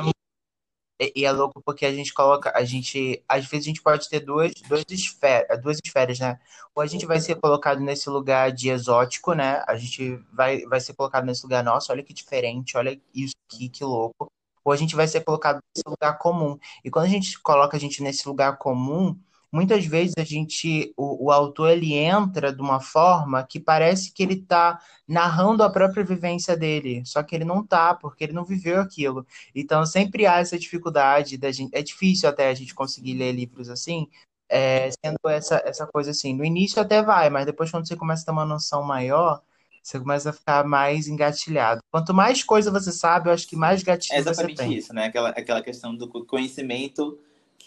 e 1.16 1.26
é 1.26 1.32
louco 1.32 1.62
porque 1.62 1.86
a 1.86 1.94
gente 1.94 2.14
coloca, 2.14 2.52
a 2.56 2.64
gente, 2.64 3.24
às 3.28 3.46
vezes 3.46 3.68
a 3.68 3.70
gente 3.70 3.82
pode 3.82 4.10
ter 4.10 4.20
duas, 4.20 4.52
duas, 4.68 4.84
esferas, 4.90 5.62
duas 5.62 5.80
esferas, 5.84 6.20
né? 6.20 6.40
Ou 6.74 6.82
a 6.82 6.88
gente 6.88 7.06
vai 7.06 7.20
ser 7.20 7.36
colocado 7.36 7.80
nesse 7.80 8.10
lugar 8.10 8.52
de 8.52 8.70
exótico, 8.70 9.34
né? 9.34 9.64
A 9.68 9.76
gente 9.76 10.16
vai, 10.34 10.62
vai 10.62 10.80
ser 10.80 10.94
colocado 10.96 11.26
nesse 11.26 11.44
lugar, 11.44 11.64
nossa, 11.64 11.94
olha 11.94 12.04
que 12.04 12.14
diferente, 12.14 12.78
olha 12.78 13.00
isso 13.14 13.36
aqui, 13.48 13.70
que 13.70 13.84
louco. 13.84 14.32
Ou 14.64 14.74
a 14.74 14.76
gente 14.76 14.96
vai 14.96 15.08
ser 15.08 15.22
colocado 15.22 15.60
nesse 15.76 15.88
lugar 15.88 16.18
comum. 16.18 16.58
E 16.84 16.90
quando 16.90 17.06
a 17.06 17.10
gente 17.10 17.40
coloca 17.40 17.78
a 17.78 17.80
gente 17.80 18.02
nesse 18.02 18.28
lugar 18.28 18.58
comum, 18.58 19.16
muitas 19.52 19.86
vezes 19.86 20.14
a 20.18 20.24
gente, 20.24 20.94
o, 20.98 21.26
o 21.28 21.32
autor 21.32 21.70
ele 21.70 21.94
entra 21.94 22.54
de 22.54 22.62
uma 22.62 22.80
forma 22.80 23.44
que 23.44 23.60
parece 23.60 24.12
que 24.12 24.24
ele 24.24 24.36
está 24.36 24.80
narrando 25.08 25.64
a 25.64 25.70
própria 25.70 26.04
vivência 26.04 26.56
dele, 26.56 27.04
só 27.06 27.24
que 27.24 27.36
ele 27.36 27.46
não 27.46 27.66
tá, 27.66 27.94
porque 27.94 28.24
ele 28.24 28.34
não 28.34 28.46
viveu 28.46 28.82
aquilo. 28.82 29.26
Então 29.56 29.86
sempre 29.86 30.26
há 30.26 30.40
essa 30.40 30.58
dificuldade 30.60 31.38
da 31.38 31.52
gente, 31.52 31.76
é 31.76 31.82
difícil 31.82 32.28
até 32.30 32.50
a 32.50 32.54
gente 32.54 32.76
conseguir 32.76 33.14
ler 33.14 33.32
livros 33.32 33.70
assim, 33.70 34.08
é, 34.50 34.90
sendo 34.92 35.18
essa, 35.30 35.62
essa 35.66 35.86
coisa 35.88 36.12
assim. 36.12 36.34
No 36.34 36.46
início 36.46 36.82
até 36.82 37.02
vai, 37.02 37.30
mas 37.30 37.46
depois 37.46 37.72
quando 37.72 37.88
você 37.88 37.96
começa 37.96 38.24
a 38.24 38.26
ter 38.26 38.32
uma 38.32 38.46
noção 38.46 38.84
maior, 38.84 39.42
você 39.82 40.00
começa 40.00 40.32
a 40.32 40.34
ficar 40.34 40.66
mais 40.66 41.08
engatilhado. 41.08 41.80
Quanto 41.90 42.14
mais 42.14 42.44
coisa 42.44 42.70
você 42.70 42.92
sabe, 42.92 43.30
eu 43.30 43.34
acho 43.34 43.48
que 43.48 43.56
mais 43.56 43.84
gatilho 43.84 44.20
é 44.20 44.22
você 44.22 44.44
tem. 44.44 44.52
exatamente 44.52 44.78
isso, 44.78 44.94
né? 44.94 45.06
Aquela, 45.06 45.30
aquela 45.30 45.62
questão 45.62 45.96
do 45.96 46.10
conhecimento 46.26 47.18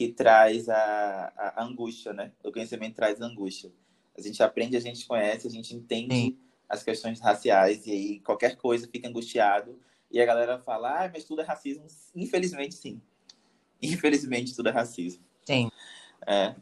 que 0.00 0.08
traz 0.08 0.66
a, 0.66 1.30
a, 1.36 1.62
angústia, 1.62 2.14
né? 2.14 2.32
O 2.42 2.50
conhecimento 2.50 2.94
traz 2.94 3.20
angústia. 3.20 3.70
A 4.16 4.22
gente 4.22 4.42
aprende, 4.42 4.74
a 4.74 4.80
gente 4.80 5.06
conhece, 5.06 5.46
a 5.46 5.50
gente 5.50 5.76
entende 5.76 6.14
Sim. 6.14 6.38
as 6.66 6.82
questões 6.82 7.20
raciais 7.20 7.86
e 7.86 7.90
aí 7.90 8.20
qualquer 8.20 8.56
coisa 8.56 8.88
fica 8.90 9.06
angustiado 9.06 9.78
e 10.10 10.18
a 10.18 10.24
galera 10.24 10.58
fala, 10.58 11.04
ah, 11.04 11.10
mas 11.12 11.24
tudo 11.24 11.42
é 11.42 11.44
racismo. 11.44 11.84
Infelizmente, 12.16 12.76
sim. 12.76 12.98
Infelizmente, 13.82 14.56
tudo 14.56 14.70
é 14.70 14.72
racismo. 14.72 15.22
Sim. 15.44 15.70
É. 16.26 16.54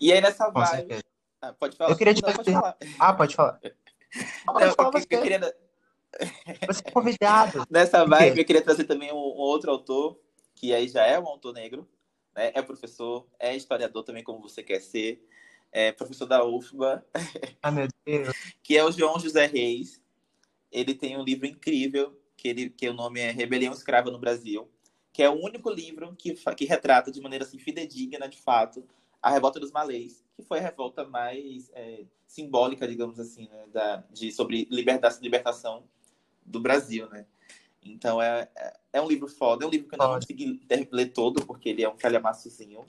E 0.00 0.10
aí 0.10 0.22
nessa 0.22 0.46
Com 0.46 0.58
vibe... 0.58 1.02
Ah, 1.42 1.52
pode 1.52 1.76
falar. 1.76 1.90
Eu 1.90 1.98
queria 1.98 2.14
te 2.14 2.22
Não, 2.22 2.32
pode 2.32 2.50
falar. 2.50 2.76
Ah, 2.98 3.12
pode 3.12 3.36
falar. 3.36 3.60
Não, 4.46 4.72
falar 4.72 4.90
eu, 4.94 5.00
eu, 5.10 5.22
queria... 5.22 5.54
Você 6.66 6.82
é 6.82 6.90
convidado. 6.90 7.62
Nessa 7.68 8.06
vibe, 8.06 8.38
eu 8.38 8.44
queria 8.46 8.62
trazer 8.62 8.84
também 8.84 9.12
um, 9.12 9.16
um 9.16 9.42
outro 9.44 9.70
autor, 9.70 10.18
que 10.54 10.72
aí 10.72 10.88
já 10.88 11.04
é 11.04 11.20
um 11.20 11.26
autor 11.26 11.52
negro, 11.52 11.86
né? 12.36 12.52
é 12.54 12.62
professor, 12.62 13.26
é 13.38 13.56
historiador 13.56 14.04
também, 14.04 14.22
como 14.22 14.40
você 14.40 14.62
quer 14.62 14.80
ser, 14.80 15.26
é 15.72 15.92
professor 15.92 16.26
da 16.26 16.44
UFBA. 16.44 17.04
Ah, 17.62 17.70
meu 17.70 17.88
Deus. 18.04 18.28
que 18.62 18.76
é 18.76 18.84
o 18.84 18.92
João 18.92 19.18
José 19.18 19.46
Reis. 19.46 20.00
Ele 20.70 20.94
tem 20.94 21.16
um 21.16 21.24
livro 21.24 21.46
incrível, 21.46 22.18
que, 22.36 22.48
ele, 22.48 22.70
que 22.70 22.88
o 22.88 22.94
nome 22.94 23.20
é 23.20 23.30
Rebelião 23.30 23.72
Escrava 23.72 24.10
no 24.10 24.18
Brasil, 24.18 24.70
que 25.12 25.22
é 25.22 25.30
o 25.30 25.42
único 25.42 25.70
livro 25.70 26.14
que, 26.16 26.34
que 26.34 26.64
retrata 26.64 27.10
de 27.10 27.20
maneira 27.20 27.44
assim, 27.44 27.58
fidedigna, 27.58 28.28
de 28.28 28.38
fato, 28.38 28.86
a 29.22 29.30
revolta 29.30 29.58
dos 29.58 29.72
malês, 29.72 30.24
que 30.36 30.42
foi 30.42 30.58
a 30.58 30.62
revolta 30.62 31.04
mais 31.04 31.70
é, 31.74 32.04
simbólica, 32.26 32.86
digamos 32.86 33.18
assim, 33.18 33.48
né, 33.48 33.66
da, 33.72 33.96
de, 34.10 34.30
sobre 34.30 34.68
libertação, 34.70 35.22
libertação 35.22 35.84
do 36.44 36.60
Brasil, 36.60 37.08
né? 37.08 37.26
Então 37.92 38.20
é, 38.20 38.48
é, 38.56 38.76
é 38.94 39.00
um 39.00 39.08
livro 39.08 39.28
foda, 39.28 39.64
é 39.64 39.66
um 39.66 39.70
livro 39.70 39.88
que 39.88 39.94
eu 39.94 39.98
não 39.98 40.14
consegui 40.14 40.60
ler 40.90 41.12
todo, 41.12 41.44
porque 41.44 41.68
ele 41.68 41.82
é 41.82 41.88
um 41.88 41.96
calhamaçozinho. 41.96 42.84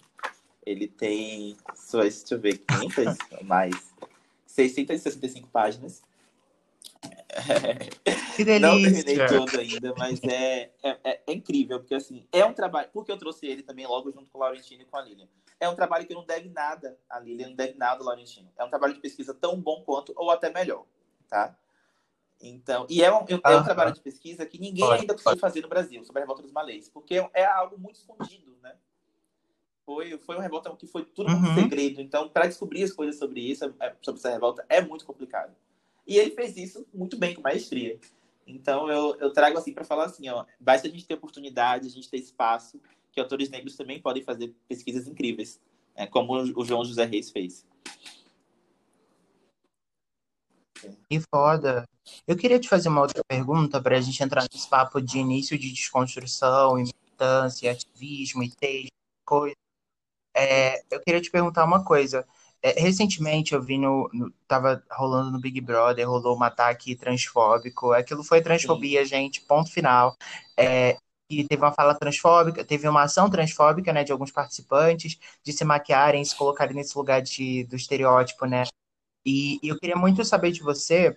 Ele 0.65 0.87
tem, 0.87 1.55
só, 1.75 2.01
deixa 2.01 2.33
eu 2.33 2.39
ver, 2.39 2.57
500 2.57 3.17
mais 3.43 3.93
665 4.45 5.47
páginas. 5.49 6.01
Que 8.35 8.45
delícia. 8.45 8.59
Não 8.59 8.81
terminei 8.81 9.27
todo 9.27 9.59
ainda, 9.59 9.93
mas 9.97 10.23
é, 10.23 10.71
é, 10.83 10.89
é, 11.03 11.21
é, 11.25 11.33
incrível, 11.33 11.79
porque 11.79 11.95
assim, 11.95 12.23
é 12.31 12.45
um 12.45 12.53
trabalho, 12.53 12.87
porque 12.93 13.11
eu 13.11 13.17
trouxe 13.17 13.47
ele 13.47 13.63
também 13.63 13.87
logo 13.87 14.11
junto 14.11 14.29
com 14.29 14.37
o 14.37 14.41
Laurentino 14.41 14.83
e 14.83 14.85
com 14.85 14.95
a 14.95 15.01
Lilian. 15.01 15.27
É 15.59 15.67
um 15.67 15.75
trabalho 15.75 16.05
que 16.05 16.13
não 16.13 16.23
deve 16.23 16.49
nada 16.49 16.95
a 17.09 17.19
Lilian, 17.19 17.49
não 17.49 17.55
deve 17.55 17.75
nada 17.75 18.01
ao 18.01 18.05
Laurentino. 18.05 18.47
É 18.55 18.63
um 18.63 18.69
trabalho 18.69 18.93
de 18.93 18.99
pesquisa 18.99 19.33
tão 19.33 19.59
bom 19.59 19.81
quanto, 19.83 20.13
ou 20.15 20.29
até 20.29 20.51
melhor, 20.51 20.85
tá? 21.27 21.57
Então, 22.39 22.85
e 22.89 23.03
é 23.03 23.11
um, 23.11 23.25
é 23.27 23.55
um 23.57 23.63
trabalho 23.63 23.93
de 23.93 23.99
pesquisa 23.99 24.45
que 24.45 24.59
ninguém 24.59 24.85
pode, 24.85 25.01
ainda 25.01 25.13
conseguiu 25.13 25.39
fazer 25.39 25.61
no 25.61 25.67
Brasil 25.67 26.03
sobre 26.05 26.19
a 26.19 26.23
revolta 26.23 26.43
dos 26.43 26.51
malês, 26.51 26.87
porque 26.87 27.15
é 27.33 27.45
algo 27.45 27.79
muito 27.79 27.95
escondido, 27.95 28.55
né? 28.61 28.75
Foi, 29.83 30.17
foi 30.19 30.35
uma 30.35 30.43
revolta 30.43 30.75
que 30.75 30.85
foi 30.85 31.03
tudo 31.03 31.31
muito 31.31 31.47
uhum. 31.47 31.55
segredo. 31.55 32.01
Então, 32.01 32.29
para 32.29 32.45
descobrir 32.45 32.83
as 32.83 32.91
coisas 32.91 33.17
sobre 33.17 33.39
isso, 33.39 33.65
é, 33.79 33.95
sobre 34.01 34.19
essa 34.19 34.29
revolta, 34.29 34.65
é 34.69 34.81
muito 34.81 35.05
complicado. 35.05 35.55
E 36.05 36.17
ele 36.17 36.31
fez 36.31 36.55
isso 36.57 36.85
muito 36.93 37.17
bem, 37.17 37.33
com 37.33 37.41
maestria. 37.41 37.99
Então, 38.45 38.89
eu, 38.89 39.15
eu 39.19 39.33
trago 39.33 39.57
assim 39.57 39.73
para 39.73 39.83
falar 39.83 40.05
assim, 40.05 40.29
ó, 40.29 40.45
basta 40.59 40.87
a 40.87 40.91
gente 40.91 41.05
ter 41.05 41.15
oportunidade, 41.15 41.87
a 41.87 41.89
gente 41.89 42.09
ter 42.09 42.17
espaço, 42.17 42.79
que 43.11 43.19
autores 43.19 43.49
negros 43.49 43.75
também 43.75 43.99
podem 43.99 44.23
fazer 44.23 44.53
pesquisas 44.67 45.07
incríveis, 45.07 45.59
né? 45.95 46.05
como 46.05 46.33
o 46.33 46.65
João 46.65 46.85
José 46.85 47.03
Reis 47.03 47.31
fez. 47.31 47.65
Que 51.09 51.21
foda. 51.33 51.87
Eu 52.27 52.37
queria 52.37 52.59
te 52.59 52.69
fazer 52.69 52.89
uma 52.89 53.01
outra 53.01 53.23
pergunta 53.27 53.81
para 53.81 53.97
a 53.97 54.01
gente 54.01 54.21
entrar 54.23 54.45
nesse 54.51 54.69
papo 54.69 55.01
de 55.01 55.19
início 55.19 55.57
de 55.57 55.71
desconstrução, 55.71 56.77
e 56.79 56.83
militância, 56.83 57.71
ativismo 57.71 58.43
e 58.43 58.49
texto, 58.49 58.91
coisa. 59.25 59.55
É, 60.35 60.81
eu 60.91 61.01
queria 61.01 61.21
te 61.21 61.31
perguntar 61.31 61.65
uma 61.65 61.83
coisa. 61.83 62.25
É, 62.61 62.79
recentemente 62.79 63.53
eu 63.53 63.61
vi 63.61 63.77
no, 63.77 64.09
no. 64.13 64.31
Tava 64.47 64.83
rolando 64.91 65.31
no 65.31 65.39
Big 65.39 65.59
Brother, 65.61 66.07
rolou 66.09 66.37
um 66.37 66.43
ataque 66.43 66.95
transfóbico. 66.95 67.91
Aquilo 67.91 68.23
foi 68.23 68.41
transfobia, 68.41 69.03
Sim. 69.03 69.09
gente, 69.09 69.41
ponto 69.41 69.71
final. 69.71 70.15
É, 70.57 70.97
e 71.29 71.43
teve 71.43 71.61
uma 71.61 71.73
fala 71.73 71.93
transfóbica, 71.93 72.63
teve 72.63 72.87
uma 72.87 73.03
ação 73.03 73.29
transfóbica, 73.29 73.91
né, 73.91 74.03
de 74.03 74.11
alguns 74.11 74.31
participantes, 74.31 75.17
de 75.43 75.51
se 75.51 75.65
maquiarem, 75.65 76.23
se 76.23 76.35
colocarem 76.35 76.75
nesse 76.75 76.97
lugar 76.97 77.21
de, 77.21 77.65
do 77.65 77.75
estereótipo, 77.75 78.45
né, 78.45 78.63
e, 79.27 79.59
e 79.61 79.67
eu 79.67 79.77
queria 79.77 79.97
muito 79.97 80.23
saber 80.23 80.51
de 80.51 80.63
você, 80.63 81.13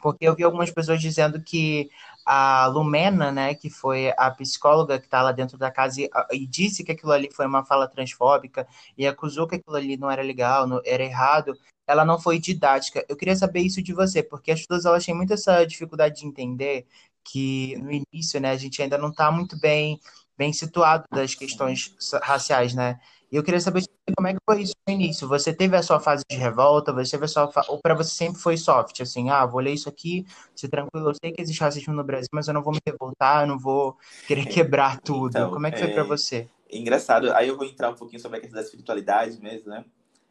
porque 0.00 0.26
eu 0.26 0.36
vi 0.36 0.44
algumas 0.44 0.70
pessoas 0.70 1.00
dizendo 1.00 1.42
que 1.42 1.90
a 2.24 2.66
Lumena, 2.68 3.32
né, 3.32 3.54
que 3.54 3.68
foi 3.68 4.12
a 4.16 4.30
psicóloga 4.30 5.00
que 5.00 5.06
está 5.06 5.20
lá 5.20 5.32
dentro 5.32 5.58
da 5.58 5.70
casa 5.70 6.00
e, 6.00 6.08
e, 6.32 6.46
disse 6.46 6.84
que 6.84 6.92
aquilo 6.92 7.10
ali 7.10 7.28
foi 7.32 7.46
uma 7.46 7.64
fala 7.64 7.88
transfóbica 7.88 8.66
e 8.96 9.04
acusou 9.06 9.48
que 9.48 9.56
aquilo 9.56 9.76
ali 9.76 9.96
não 9.96 10.08
era 10.08 10.22
legal, 10.22 10.66
não, 10.66 10.80
era 10.84 11.02
errado, 11.02 11.58
ela 11.86 12.04
não 12.04 12.20
foi 12.20 12.38
didática. 12.38 13.04
Eu 13.08 13.16
queria 13.16 13.34
saber 13.36 13.60
isso 13.60 13.82
de 13.82 13.92
você, 13.92 14.22
porque 14.22 14.52
as 14.52 14.60
pessoas 14.60 14.84
elas 14.84 15.04
têm 15.04 15.14
muito 15.14 15.32
essa 15.32 15.64
dificuldade 15.64 16.20
de 16.20 16.26
entender 16.26 16.86
que 17.24 17.76
no 17.78 17.90
início, 17.90 18.40
né, 18.40 18.52
a 18.52 18.56
gente 18.56 18.80
ainda 18.80 18.96
não 18.96 19.08
está 19.10 19.30
muito 19.30 19.58
bem 19.58 19.98
bem 20.36 20.52
situado 20.52 21.04
das 21.12 21.34
questões 21.34 21.94
raciais, 22.22 22.74
né? 22.74 22.98
E 23.30 23.36
eu 23.36 23.42
queria 23.42 23.60
saber 23.60 23.84
como 24.16 24.28
é 24.28 24.34
que 24.34 24.40
foi 24.48 24.62
isso 24.62 24.74
no 24.86 24.94
início. 24.94 25.26
Você 25.28 25.52
teve 25.52 25.76
a 25.76 25.82
sua 25.82 25.98
fase 25.98 26.24
de 26.28 26.36
revolta, 26.36 26.92
você 26.92 27.12
teve 27.12 27.24
a 27.24 27.28
sua 27.28 27.50
fa... 27.50 27.64
ou 27.68 27.80
para 27.80 27.94
você 27.94 28.10
sempre 28.10 28.40
foi 28.40 28.56
soft, 28.56 29.00
assim, 29.00 29.30
ah, 29.30 29.44
vou 29.44 29.60
ler 29.60 29.72
isso 29.72 29.88
aqui, 29.88 30.24
ser 30.54 30.68
tranquilo, 30.68 31.10
eu 31.10 31.14
sei 31.14 31.32
que 31.32 31.42
existe 31.42 31.60
racismo 31.60 31.92
no 31.92 32.04
Brasil, 32.04 32.28
mas 32.32 32.46
eu 32.46 32.54
não 32.54 32.62
vou 32.62 32.72
me 32.72 32.80
revoltar, 32.86 33.42
eu 33.42 33.48
não 33.48 33.58
vou 33.58 33.96
querer 34.26 34.46
quebrar 34.46 35.00
tudo. 35.00 35.30
Então, 35.30 35.50
como 35.50 35.66
é 35.66 35.70
que 35.70 35.78
foi 35.78 35.90
é... 35.90 35.94
para 35.94 36.04
você? 36.04 36.48
Engraçado. 36.70 37.32
Aí 37.32 37.48
eu 37.48 37.56
vou 37.56 37.66
entrar 37.66 37.90
um 37.90 37.94
pouquinho 37.94 38.20
sobre 38.20 38.38
a 38.38 38.40
questão 38.40 38.60
da 38.60 38.64
espiritualidade 38.64 39.40
mesmo, 39.40 39.70
né? 39.70 39.84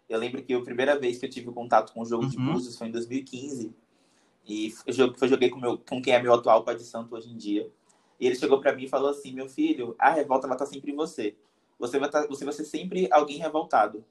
Eu 0.10 0.20
lembro 0.20 0.44
que 0.44 0.54
a 0.54 0.62
primeira 0.62 1.00
vez 1.00 1.18
que 1.18 1.26
eu 1.26 1.30
tive 1.30 1.52
contato 1.52 1.94
com 1.94 2.02
o 2.02 2.06
jogo 2.06 2.24
uhum. 2.24 2.30
de 2.30 2.38
búzios 2.38 2.78
foi 2.78 2.88
em 2.88 2.92
2015. 2.92 3.74
E 4.46 4.74
eu 4.86 5.28
joguei 5.28 5.50
com, 5.50 5.60
meu, 5.60 5.78
com 5.78 6.02
quem 6.02 6.14
é 6.14 6.22
meu 6.22 6.34
atual 6.34 6.64
pai 6.64 6.76
de 6.76 6.84
santo 6.84 7.16
hoje 7.16 7.30
em 7.32 7.38
dia. 7.38 7.70
E 8.20 8.28
ele 8.28 8.36
chegou 8.36 8.60
para 8.60 8.74
mim 8.74 8.84
e 8.84 8.90
falou 8.90 9.10
assim: 9.10 9.32
Meu 9.32 9.48
filho, 9.48 9.96
a 9.98 10.10
revolta 10.12 10.48
vai 10.48 10.56
estar 10.56 10.66
sempre 10.66 10.92
em 10.92 10.96
você 10.96 11.36
você 11.80 12.00
vai, 12.00 12.10
tá, 12.10 12.26
você 12.28 12.46
vai 12.46 12.54
ser 12.54 12.66
sempre 12.66 13.08
alguém 13.12 13.38
revoltado. 13.38 14.06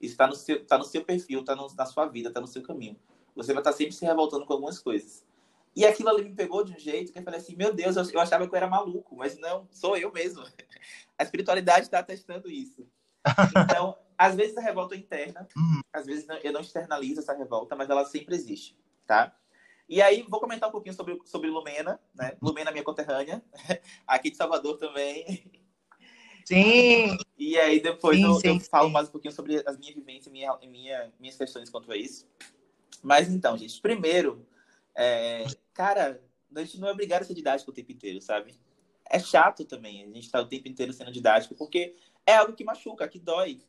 Isso 0.00 0.12
está 0.12 0.26
no, 0.26 0.34
seu, 0.34 0.64
tá 0.64 0.76
no 0.76 0.84
seu 0.84 1.04
perfil, 1.04 1.40
está 1.40 1.56
na 1.56 1.86
sua 1.86 2.06
vida, 2.06 2.28
está 2.28 2.40
no 2.40 2.46
seu 2.46 2.62
caminho. 2.62 2.98
Você 3.34 3.52
vai 3.52 3.60
estar 3.60 3.72
tá 3.72 3.76
sempre 3.76 3.94
se 3.94 4.04
revoltando 4.04 4.44
com 4.44 4.52
algumas 4.52 4.78
coisas. 4.78 5.24
E 5.76 5.84
aquilo 5.84 6.08
ali 6.08 6.22
me 6.22 6.34
pegou 6.34 6.64
de 6.64 6.72
um 6.72 6.78
jeito 6.78 7.12
que 7.12 7.18
eu 7.18 7.22
falei 7.22 7.40
assim, 7.40 7.56
meu 7.56 7.74
Deus, 7.74 7.96
eu 7.96 8.20
achava 8.20 8.46
que 8.46 8.54
eu 8.54 8.56
era 8.56 8.68
maluco, 8.68 9.16
mas 9.16 9.36
não, 9.38 9.66
sou 9.72 9.96
eu 9.96 10.12
mesmo. 10.12 10.44
A 11.18 11.22
espiritualidade 11.22 11.86
está 11.86 12.02
testando 12.02 12.48
isso. 12.48 12.86
Então, 13.64 13.96
às 14.16 14.34
vezes 14.34 14.56
a 14.56 14.60
revolta 14.60 14.94
é 14.94 14.98
interna, 14.98 15.48
uhum. 15.56 15.80
às 15.92 16.06
vezes 16.06 16.26
eu 16.42 16.52
não 16.52 16.60
externalizo 16.60 17.20
essa 17.20 17.34
revolta, 17.34 17.74
mas 17.74 17.88
ela 17.88 18.04
sempre 18.04 18.34
existe, 18.34 18.76
tá? 19.06 19.34
E 19.88 20.00
aí, 20.00 20.22
vou 20.28 20.40
comentar 20.40 20.68
um 20.68 20.72
pouquinho 20.72 20.94
sobre, 20.94 21.18
sobre 21.24 21.50
Lumena, 21.50 22.00
né? 22.14 22.36
Lumena, 22.40 22.70
minha 22.70 22.84
conterrânea, 22.84 23.42
aqui 24.06 24.30
de 24.30 24.36
Salvador 24.36 24.76
também. 24.76 25.63
Sim! 26.44 27.16
E 27.38 27.58
aí, 27.58 27.80
depois 27.80 28.18
sim, 28.18 28.24
eu, 28.24 28.34
sim, 28.34 28.48
eu 28.48 28.60
sim. 28.60 28.68
falo 28.68 28.90
mais 28.90 29.08
um 29.08 29.12
pouquinho 29.12 29.32
sobre 29.32 29.62
as 29.66 29.78
minhas 29.78 29.94
vivências 29.94 30.26
e 30.26 30.30
minha, 30.30 30.56
minha, 30.68 31.12
minhas 31.18 31.36
questões 31.36 31.70
quanto 31.70 31.90
a 31.90 31.96
isso. 31.96 32.28
Mas 33.02 33.28
então, 33.28 33.56
gente, 33.56 33.80
primeiro, 33.80 34.46
é, 34.94 35.44
cara, 35.72 36.22
a 36.54 36.60
gente 36.60 36.78
não 36.78 36.88
é 36.88 36.92
obrigado 36.92 37.22
a 37.22 37.24
ser 37.24 37.34
didático 37.34 37.70
o 37.70 37.74
tempo 37.74 37.92
inteiro, 37.92 38.20
sabe? 38.20 38.54
É 39.10 39.18
chato 39.18 39.64
também 39.64 40.02
a 40.02 40.06
gente 40.06 40.20
estar 40.26 40.38
tá 40.38 40.44
o 40.44 40.48
tempo 40.48 40.68
inteiro 40.68 40.92
sendo 40.92 41.12
didático, 41.12 41.54
porque 41.54 41.96
é 42.26 42.36
algo 42.36 42.54
que 42.54 42.64
machuca, 42.64 43.08
que 43.08 43.18
dói, 43.18 43.60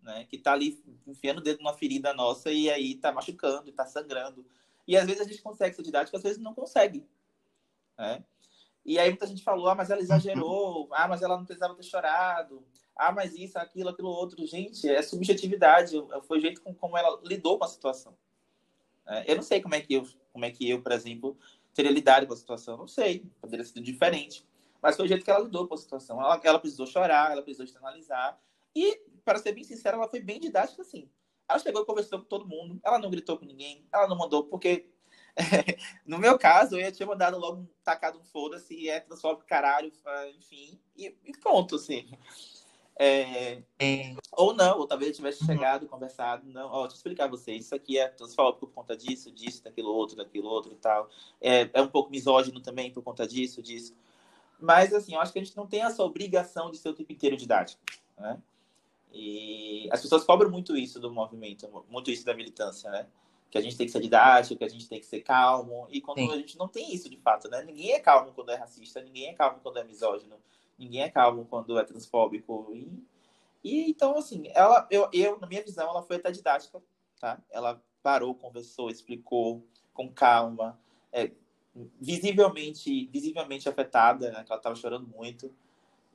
né? 0.00 0.26
Que 0.28 0.38
tá 0.38 0.52
ali 0.52 0.82
enfiando 1.06 1.38
o 1.38 1.42
dedo 1.42 1.58
numa 1.58 1.74
ferida 1.74 2.12
nossa 2.12 2.50
e 2.50 2.70
aí 2.70 2.94
tá 2.94 3.12
machucando, 3.12 3.72
tá 3.72 3.86
sangrando. 3.86 4.44
E 4.86 4.96
às 4.96 5.06
vezes 5.06 5.20
a 5.20 5.24
gente 5.24 5.42
consegue 5.42 5.76
ser 5.76 5.82
didático, 5.82 6.16
às 6.16 6.22
vezes 6.22 6.38
não 6.38 6.54
consegue. 6.54 7.06
Né? 7.96 8.24
E 8.84 8.98
aí 8.98 9.08
muita 9.10 9.26
gente 9.26 9.44
falou, 9.44 9.68
ah, 9.68 9.74
mas 9.74 9.90
ela 9.90 10.00
exagerou, 10.00 10.88
ah, 10.92 11.06
mas 11.06 11.22
ela 11.22 11.36
não 11.36 11.44
precisava 11.44 11.74
ter 11.74 11.84
chorado, 11.84 12.64
ah, 12.96 13.12
mas 13.12 13.34
isso, 13.34 13.58
aquilo, 13.58 13.90
aquilo 13.90 14.08
outro. 14.08 14.44
Gente, 14.46 14.88
é 14.88 15.00
subjetividade, 15.02 15.96
foi 16.26 16.38
o 16.38 16.40
jeito 16.40 16.60
com, 16.60 16.74
como 16.74 16.96
ela 16.96 17.20
lidou 17.24 17.58
com 17.58 17.64
a 17.64 17.68
situação. 17.68 18.16
É, 19.06 19.32
eu 19.32 19.36
não 19.36 19.42
sei 19.42 19.60
como 19.60 19.74
é 19.74 19.80
que 19.80 19.94
eu, 19.94 20.06
como 20.32 20.44
é 20.44 20.50
que 20.50 20.68
eu, 20.68 20.82
por 20.82 20.92
exemplo, 20.92 21.36
teria 21.74 21.90
lidado 21.90 22.26
com 22.26 22.32
a 22.32 22.36
situação, 22.36 22.76
não 22.76 22.86
sei, 22.86 23.24
poderia 23.40 23.64
ser 23.64 23.80
diferente. 23.80 24.46
Mas 24.80 24.96
foi 24.96 25.04
o 25.04 25.08
jeito 25.08 25.24
que 25.24 25.30
ela 25.30 25.44
lidou 25.44 25.68
com 25.68 25.74
a 25.74 25.78
situação. 25.78 26.20
Ela, 26.20 26.40
ela 26.42 26.58
precisou 26.58 26.86
chorar, 26.86 27.30
ela 27.30 27.42
precisou 27.42 27.64
externalizar. 27.64 28.38
E, 28.74 29.00
para 29.24 29.38
ser 29.38 29.52
bem 29.52 29.62
sincera, 29.62 29.96
ela 29.96 30.08
foi 30.08 30.20
bem 30.20 30.40
didática, 30.40 30.82
assim. 30.82 31.08
Ela 31.48 31.58
chegou 31.60 31.82
e 31.82 31.86
conversou 31.86 32.18
com 32.18 32.24
todo 32.24 32.48
mundo, 32.48 32.80
ela 32.84 32.98
não 32.98 33.10
gritou 33.10 33.38
com 33.38 33.44
ninguém, 33.44 33.86
ela 33.92 34.08
não 34.08 34.16
mandou, 34.16 34.44
porque 34.44 34.88
no 36.06 36.18
meu 36.18 36.38
caso, 36.38 36.74
eu 36.74 36.80
ia 36.80 36.92
ter 36.92 37.04
mandado 37.04 37.38
logo 37.38 37.68
tacado 37.82 38.18
um 38.18 38.24
foda-se, 38.24 38.88
é 38.88 39.00
transfóbico 39.00 39.46
caralho, 39.46 39.92
enfim, 40.36 40.78
e, 40.96 41.14
e 41.24 41.32
pronto, 41.38 41.76
assim. 41.76 42.10
É, 42.98 43.62
é. 43.78 44.14
Ou 44.32 44.52
não, 44.54 44.78
ou 44.78 44.86
talvez 44.86 45.10
eu 45.10 45.16
tivesse 45.16 45.44
chegado, 45.44 45.88
conversado, 45.88 46.46
não, 46.46 46.68
ó, 46.68 46.82
deixa 46.82 46.94
eu 46.94 46.98
explicar 46.98 47.24
a 47.24 47.28
vocês, 47.28 47.64
isso 47.64 47.74
aqui 47.74 47.98
é 47.98 48.08
transfóbico 48.08 48.66
por 48.66 48.74
conta 48.74 48.96
disso, 48.96 49.30
disso, 49.30 49.64
daquilo 49.64 49.88
outro, 49.88 50.16
daquilo 50.16 50.48
outro 50.48 50.72
e 50.72 50.76
tal. 50.76 51.08
É, 51.40 51.70
é 51.72 51.82
um 51.82 51.88
pouco 51.88 52.10
misógino 52.10 52.60
também 52.60 52.92
por 52.92 53.02
conta 53.02 53.26
disso, 53.26 53.62
disso. 53.62 53.96
Mas, 54.60 54.92
assim, 54.92 55.14
eu 55.14 55.20
acho 55.20 55.32
que 55.32 55.38
a 55.38 55.44
gente 55.44 55.56
não 55.56 55.66
tem 55.66 55.82
essa 55.82 56.02
obrigação 56.04 56.70
de 56.70 56.78
ser 56.78 56.90
o 56.90 56.94
tempo 56.94 57.12
inteiro 57.12 57.36
didático, 57.36 57.82
né? 58.18 58.40
E 59.12 59.88
as 59.90 60.00
pessoas 60.00 60.24
cobram 60.24 60.50
muito 60.50 60.76
isso 60.76 61.00
do 61.00 61.12
movimento, 61.12 61.68
muito 61.90 62.10
isso 62.10 62.24
da 62.24 62.34
militância, 62.34 62.90
né? 62.90 63.06
Que 63.52 63.58
a 63.58 63.60
gente 63.60 63.76
tem 63.76 63.86
que 63.86 63.92
ser 63.92 64.00
didático, 64.00 64.56
que 64.56 64.64
a 64.64 64.68
gente 64.68 64.88
tem 64.88 64.98
que 64.98 65.04
ser 65.04 65.20
calmo. 65.20 65.86
E 65.90 66.00
quando 66.00 66.18
Sim. 66.18 66.32
a 66.32 66.36
gente 66.36 66.58
não 66.58 66.66
tem 66.66 66.92
isso 66.92 67.08
de 67.08 67.18
fato, 67.18 67.50
né? 67.50 67.62
Ninguém 67.62 67.92
é 67.92 68.00
calmo 68.00 68.32
quando 68.32 68.50
é 68.50 68.56
racista, 68.56 69.00
ninguém 69.00 69.28
é 69.28 69.34
calmo 69.34 69.60
quando 69.62 69.78
é 69.78 69.84
misógino, 69.84 70.36
ninguém 70.78 71.02
é 71.02 71.10
calmo 71.10 71.44
quando 71.44 71.78
é 71.78 71.84
transfóbico. 71.84 72.72
E, 72.72 73.04
e 73.62 73.90
então, 73.90 74.16
assim, 74.16 74.44
ela, 74.54 74.88
eu, 74.90 75.06
eu, 75.12 75.38
na 75.38 75.46
minha 75.46 75.62
visão, 75.62 75.88
ela 75.88 76.02
foi 76.02 76.16
até 76.16 76.32
didática, 76.32 76.82
tá? 77.20 77.38
Ela 77.50 77.80
parou, 78.02 78.34
conversou, 78.34 78.90
explicou 78.90 79.62
com 79.92 80.10
calma, 80.10 80.80
é, 81.12 81.30
visivelmente, 82.00 83.06
visivelmente 83.12 83.68
afetada, 83.68 84.32
né? 84.32 84.42
Que 84.44 84.50
ela 84.50 84.58
estava 84.58 84.74
chorando 84.74 85.06
muito. 85.06 85.54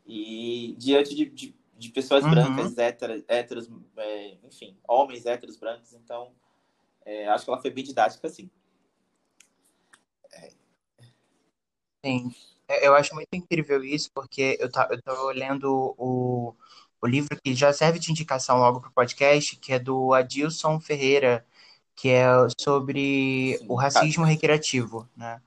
E 0.07 0.75
diante 0.79 1.13
de, 1.13 1.25
de 1.25 1.55
de 1.77 1.89
pessoas 1.89 2.23
uhum. 2.23 2.31
brancas, 2.31 2.77
héteras, 2.77 3.23
héteros, 3.27 3.69
é, 3.97 4.37
enfim, 4.43 4.75
homens 4.87 5.25
héteros 5.25 5.57
brancos. 5.57 5.93
Então, 5.93 6.31
é, 7.07 7.27
acho 7.29 7.45
que 7.45 7.49
ela 7.49 7.61
foi 7.61 7.71
bem 7.71 7.83
didática, 7.83 8.27
sim. 8.27 8.49
É. 10.33 10.49
Sim, 12.05 12.35
eu 12.81 12.93
acho 12.93 13.15
muito 13.15 13.29
incrível 13.33 13.81
isso, 13.83 14.11
porque 14.13 14.57
eu 14.59 14.69
tá, 14.69 14.89
estou 14.91 15.29
lendo 15.31 15.95
o, 15.97 16.53
o 17.01 17.07
livro 17.07 17.39
que 17.41 17.55
já 17.55 17.71
serve 17.71 17.97
de 17.97 18.11
indicação 18.11 18.57
logo 18.57 18.81
para 18.81 18.89
o 18.89 18.93
podcast, 18.93 19.55
que 19.55 19.71
é 19.71 19.79
do 19.79 20.13
Adilson 20.13 20.79
Ferreira, 20.81 21.45
que 21.95 22.09
é 22.09 22.27
sobre 22.59 23.57
sim, 23.57 23.65
o 23.69 23.75
racismo 23.75 24.23
tá. 24.25 24.29
recreativo, 24.29 25.07
né? 25.15 25.41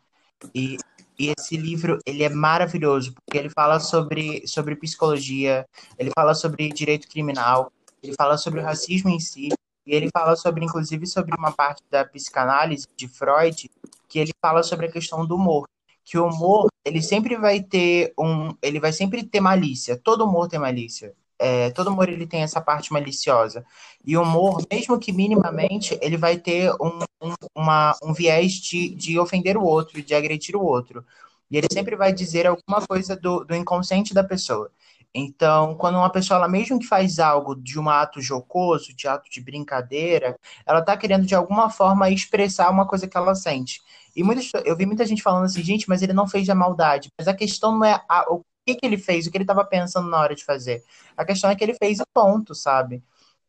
E 0.55 0.79
e 1.21 1.35
esse 1.39 1.55
livro, 1.55 1.99
ele 2.07 2.25
é 2.25 2.31
maravilhoso, 2.31 3.13
porque 3.13 3.37
ele 3.37 3.51
fala 3.51 3.79
sobre, 3.79 4.43
sobre 4.47 4.75
psicologia, 4.75 5.69
ele 5.99 6.11
fala 6.19 6.35
sobre 6.35 6.71
direito 6.71 7.07
criminal, 7.07 7.71
ele 8.03 8.15
fala 8.15 8.39
sobre 8.39 8.61
o 8.61 8.63
racismo 8.63 9.11
em 9.11 9.21
si, 9.21 9.51
e 9.91 9.95
ele 9.95 10.09
fala 10.13 10.37
sobre, 10.37 10.65
inclusive, 10.65 11.05
sobre 11.05 11.35
uma 11.37 11.51
parte 11.51 11.83
da 11.91 12.05
psicanálise 12.05 12.87
de 12.97 13.09
Freud, 13.09 13.69
que 14.09 14.21
ele 14.21 14.31
fala 14.41 14.63
sobre 14.63 14.87
a 14.87 14.93
questão 14.93 15.27
do 15.27 15.35
humor. 15.35 15.69
Que 16.05 16.17
o 16.17 16.29
humor, 16.29 16.69
ele 16.85 17.03
sempre 17.03 17.37
vai 17.37 17.61
ter 17.61 18.15
um. 18.17 18.55
Ele 18.63 18.79
vai 18.79 18.93
sempre 18.93 19.25
ter 19.25 19.41
malícia. 19.41 19.97
Todo 19.97 20.25
humor 20.25 20.47
tem 20.49 20.61
malícia. 20.61 21.13
É, 21.37 21.71
todo 21.71 21.91
humor 21.91 22.09
ele 22.09 22.25
tem 22.25 22.43
essa 22.43 22.61
parte 22.61 22.93
maliciosa. 22.93 23.65
E 24.07 24.17
o 24.17 24.23
humor, 24.23 24.63
mesmo 24.71 24.97
que 24.97 25.11
minimamente, 25.11 25.99
ele 26.01 26.17
vai 26.17 26.37
ter 26.39 26.71
um, 26.81 27.01
um, 27.21 27.35
uma, 27.53 27.97
um 28.01 28.13
viés 28.13 28.53
de, 28.53 28.91
de 28.95 29.19
ofender 29.19 29.57
o 29.57 29.65
outro, 29.65 30.01
de 30.01 30.15
agredir 30.15 30.55
o 30.55 30.63
outro. 30.63 31.05
E 31.51 31.57
ele 31.57 31.67
sempre 31.73 31.97
vai 31.97 32.13
dizer 32.13 32.47
alguma 32.47 32.87
coisa 32.87 33.17
do, 33.17 33.45
do 33.45 33.57
inconsciente 33.57 34.15
da 34.15 34.23
pessoa. 34.23 34.71
Então, 35.15 35.75
quando 35.77 35.97
uma 35.97 36.11
pessoa, 36.11 36.39
ela 36.39 36.49
mesmo 36.49 36.79
que 36.79 36.87
faz 36.87 37.19
algo 37.19 37.57
de 37.57 37.79
um 37.79 37.89
ato 37.89 38.21
jocoso, 38.21 38.95
de 38.95 39.09
ato 39.09 39.29
de 39.29 39.41
brincadeira, 39.41 40.37
ela 40.65 40.79
está 40.81 40.97
querendo 40.97 41.27
de 41.27 41.35
alguma 41.35 41.69
forma 41.69 42.11
expressar 42.11 42.71
uma 42.71 42.87
coisa 42.87 43.09
que 43.09 43.17
ela 43.17 43.35
sente. 43.35 43.81
E 44.15 44.23
muitas, 44.23 44.51
eu 44.65 44.77
vi 44.77 44.87
muita 44.87 45.05
gente 45.05 45.23
falando 45.23 45.45
assim, 45.47 45.63
gente, 45.63 45.89
mas 45.89 46.03
ele 46.03 46.13
não 46.13 46.29
fez 46.29 46.49
a 46.49 46.55
maldade. 46.55 47.09
Mas 47.19 47.27
a 47.27 47.35
questão 47.35 47.73
não 47.73 47.85
é 47.85 48.01
a, 48.09 48.33
o 48.33 48.45
que, 48.65 48.77
que 48.77 48.87
ele 48.87 48.97
fez, 48.99 49.27
o 49.27 49.31
que 49.31 49.37
ele 49.37 49.45
estava 49.45 49.65
pensando 49.65 50.09
na 50.09 50.19
hora 50.21 50.35
de 50.35 50.45
fazer. 50.45 50.83
A 51.17 51.25
questão 51.25 51.51
é 51.51 51.57
que 51.57 51.65
ele 51.65 51.75
fez 51.75 51.99
e 51.99 52.05
ponto, 52.15 52.55
sabe? 52.55 53.03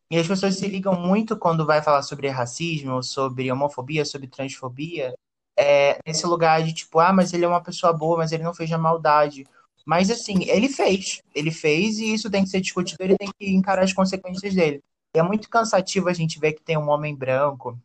E 0.10 0.18
as 0.18 0.28
pessoas 0.28 0.56
se 0.58 0.68
ligam 0.68 0.94
muito 0.96 1.38
quando 1.38 1.66
vai 1.66 1.82
falar 1.82 2.02
sobre 2.04 2.28
racismo, 2.30 3.02
sobre 3.02 3.52
homofobia, 3.52 4.04
sobre 4.06 4.28
transfobia, 4.28 5.14
é, 5.58 6.00
nesse 6.06 6.26
lugar 6.26 6.64
de 6.64 6.74
tipo, 6.74 7.00
ah, 7.00 7.14
mas 7.14 7.34
ele 7.34 7.46
é 7.46 7.48
uma 7.48 7.64
pessoa 7.64 7.94
boa, 7.94 8.18
mas 8.18 8.32
ele 8.32 8.44
não 8.44 8.54
fez 8.54 8.72
a 8.72 8.78
maldade. 8.78 9.46
Mas 9.86 10.10
assim, 10.10 10.44
ele 10.50 10.70
fez. 10.70 11.22
Ele 11.34 11.52
fez 11.52 11.98
e 12.00 12.14
isso 12.14 12.30
tem 12.30 12.44
que 12.44 12.50
ser 12.50 12.62
discutido, 12.62 13.04
ele 13.04 13.18
tem 13.18 13.30
que 13.38 13.50
encarar 13.50 13.84
as 13.84 13.94
consequências 13.94 14.54
dele. 14.54 14.82
E 15.16 15.20
é 15.20 15.24
muito 15.24 15.50
cansativo 15.50 16.10
a 16.10 16.14
gente 16.14 16.40
ver 16.40 16.54
que 16.54 16.62
tem 16.64 16.78
um 16.78 16.90
homem 16.90 17.16
branco, 17.16 17.78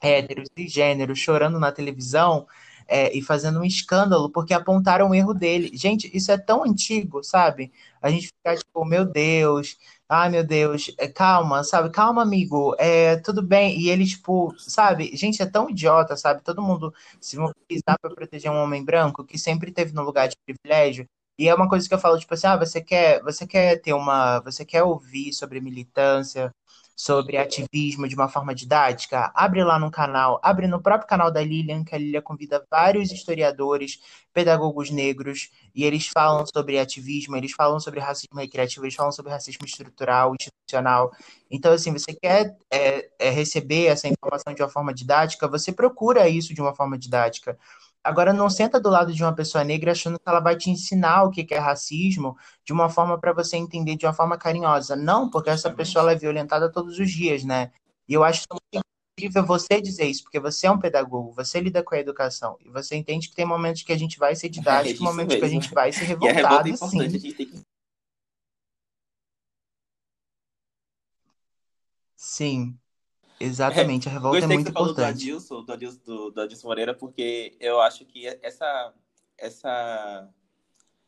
hétero, 0.00 0.44
cisgênero, 0.56 1.16
chorando 1.16 1.58
na 1.58 1.72
televisão 1.72 2.46
é, 2.86 3.16
e 3.16 3.22
fazendo 3.22 3.60
um 3.60 3.64
escândalo 3.64 4.30
porque 4.30 4.54
apontaram 4.54 5.10
o 5.10 5.14
erro 5.14 5.34
dele. 5.34 5.70
Gente, 5.76 6.10
isso 6.16 6.30
é 6.32 6.38
tão 6.38 6.64
antigo, 6.64 7.22
sabe? 7.22 7.72
A 8.02 8.10
gente 8.10 8.28
fica 8.28 8.56
tipo, 8.56 8.84
meu 8.84 9.04
Deus, 9.04 9.76
ai 10.08 10.28
meu 10.30 10.44
Deus, 10.46 10.94
é, 10.98 11.08
calma, 11.08 11.64
sabe? 11.64 11.90
Calma, 11.90 12.22
amigo, 12.22 12.74
é, 12.78 13.16
tudo 13.16 13.42
bem. 13.42 13.78
E 13.80 13.88
ele, 13.88 14.06
tipo, 14.06 14.54
sabe? 14.58 15.16
Gente, 15.16 15.42
é 15.42 15.46
tão 15.46 15.70
idiota, 15.70 16.16
sabe? 16.16 16.42
Todo 16.42 16.62
mundo 16.62 16.94
se 17.20 17.36
mobilizar 17.38 17.98
para 18.00 18.14
proteger 18.14 18.50
um 18.50 18.62
homem 18.62 18.84
branco 18.84 19.24
que 19.24 19.38
sempre 19.38 19.72
teve 19.72 19.92
no 19.94 20.02
lugar 20.02 20.28
de 20.28 20.36
privilégio. 20.44 21.08
E 21.38 21.48
é 21.48 21.54
uma 21.54 21.68
coisa 21.68 21.88
que 21.88 21.94
eu 21.94 21.98
falo, 21.98 22.18
tipo 22.18 22.32
assim, 22.34 22.46
ah, 22.46 22.56
você 22.56 22.80
quer, 22.80 23.22
você 23.22 23.46
quer 23.46 23.80
ter 23.80 23.92
uma, 23.92 24.40
você 24.40 24.64
quer 24.64 24.82
ouvir 24.84 25.32
sobre 25.32 25.60
militância, 25.60 26.52
sobre 26.96 27.36
ativismo 27.36 28.06
de 28.08 28.14
uma 28.14 28.28
forma 28.28 28.54
didática, 28.54 29.32
abre 29.34 29.64
lá 29.64 29.78
no 29.78 29.90
canal, 29.90 30.40
abre 30.42 30.66
no 30.68 30.80
próprio 30.80 31.08
canal 31.08 31.30
da 31.30 31.42
Lilian, 31.42 31.84
que 31.84 31.94
a 31.94 31.98
Lilian 31.98 32.22
convida 32.22 32.64
vários 32.70 33.10
historiadores, 33.10 33.98
pedagogos 34.32 34.90
negros, 34.90 35.50
e 35.74 35.84
eles 35.84 36.06
falam 36.06 36.46
sobre 36.46 36.78
ativismo, 36.78 37.36
eles 37.36 37.52
falam 37.52 37.80
sobre 37.80 37.98
racismo 38.00 38.38
recreativo, 38.38 38.84
eles 38.84 38.94
falam 38.94 39.10
sobre 39.12 39.32
racismo 39.32 39.66
estrutural, 39.66 40.34
institucional. 40.34 41.10
Então, 41.50 41.72
assim, 41.72 41.92
você 41.92 42.14
quer 42.14 42.56
é, 42.70 43.08
é, 43.18 43.30
receber 43.30 43.86
essa 43.86 44.08
informação 44.08 44.54
de 44.54 44.62
uma 44.62 44.68
forma 44.68 44.94
didática, 44.94 45.48
você 45.48 45.72
procura 45.72 46.28
isso 46.28 46.54
de 46.54 46.60
uma 46.60 46.74
forma 46.74 46.96
didática. 46.96 47.58
Agora, 48.04 48.34
não 48.34 48.50
senta 48.50 48.78
do 48.78 48.90
lado 48.90 49.14
de 49.14 49.22
uma 49.22 49.34
pessoa 49.34 49.64
negra 49.64 49.92
achando 49.92 50.18
que 50.18 50.28
ela 50.28 50.38
vai 50.38 50.54
te 50.56 50.70
ensinar 50.70 51.24
o 51.24 51.30
que 51.30 51.46
é 51.54 51.58
racismo 51.58 52.36
de 52.62 52.70
uma 52.70 52.90
forma 52.90 53.18
para 53.18 53.32
você 53.32 53.56
entender 53.56 53.96
de 53.96 54.04
uma 54.04 54.12
forma 54.12 54.36
carinhosa. 54.36 54.94
Não, 54.94 55.30
porque 55.30 55.48
essa 55.48 55.70
pessoa 55.72 56.12
é 56.12 56.14
violentada 56.14 56.70
todos 56.70 56.98
os 56.98 57.10
dias, 57.10 57.44
né? 57.44 57.72
E 58.06 58.12
eu 58.12 58.22
acho 58.22 58.44
muito 58.52 58.84
incrível 59.18 59.46
você 59.46 59.80
dizer 59.80 60.04
isso, 60.04 60.22
porque 60.22 60.38
você 60.38 60.66
é 60.66 60.70
um 60.70 60.78
pedagogo, 60.78 61.32
você 61.32 61.58
lida 61.60 61.82
com 61.82 61.94
a 61.94 61.98
educação, 61.98 62.58
e 62.60 62.68
você 62.68 62.94
entende 62.94 63.28
que 63.30 63.34
tem 63.34 63.46
momentos 63.46 63.82
que 63.82 63.92
a 63.92 63.98
gente 63.98 64.18
vai 64.18 64.36
ser 64.36 64.50
didático, 64.50 65.00
é 65.02 65.04
momentos 65.04 65.34
mesmo. 65.34 65.40
que 65.40 65.46
a 65.46 65.60
gente 65.60 65.72
vai 65.72 65.90
ser 65.90 66.04
revoltado, 66.04 66.68
e 66.68 66.72
a 66.72 66.74
é 66.74 66.76
sim. 66.76 67.00
a 67.00 67.08
gente 67.08 67.32
tem 67.32 67.46
que... 67.46 67.62
Sim. 72.16 72.78
Exatamente, 73.38 74.08
a 74.08 74.12
revolta 74.12 74.38
é 74.38 74.40
que 74.42 74.46
muito 74.46 74.66
você 74.66 74.72
falou 74.72 74.88
do 74.88 74.92
importante. 74.92 75.22
Adilson, 75.22 75.64
do 75.64 75.72
Adilson, 75.72 76.00
do, 76.04 76.30
do 76.30 76.40
Adilson 76.40 76.68
Moreira, 76.68 76.94
porque 76.94 77.56
eu 77.60 77.80
acho 77.80 78.04
que 78.04 78.26
essa, 78.42 78.94
essa, 79.36 80.28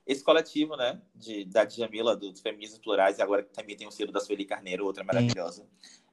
esse 0.07 0.23
coletivo, 0.23 0.77
né, 0.77 1.01
de, 1.15 1.45
da 1.45 1.65
Djamila, 1.65 2.17
dos 2.17 2.41
feminismos 2.41 2.79
plurais, 2.79 3.19
e 3.19 3.23
agora 3.23 3.43
que 3.43 3.53
também 3.53 3.77
tem 3.77 3.87
o 3.87 3.93
selo 3.93 4.13
da 4.13 4.21
Sueli 4.21 4.45
Carneiro, 4.45 4.85
outra 4.85 5.05
maravilhosa, 5.05 5.67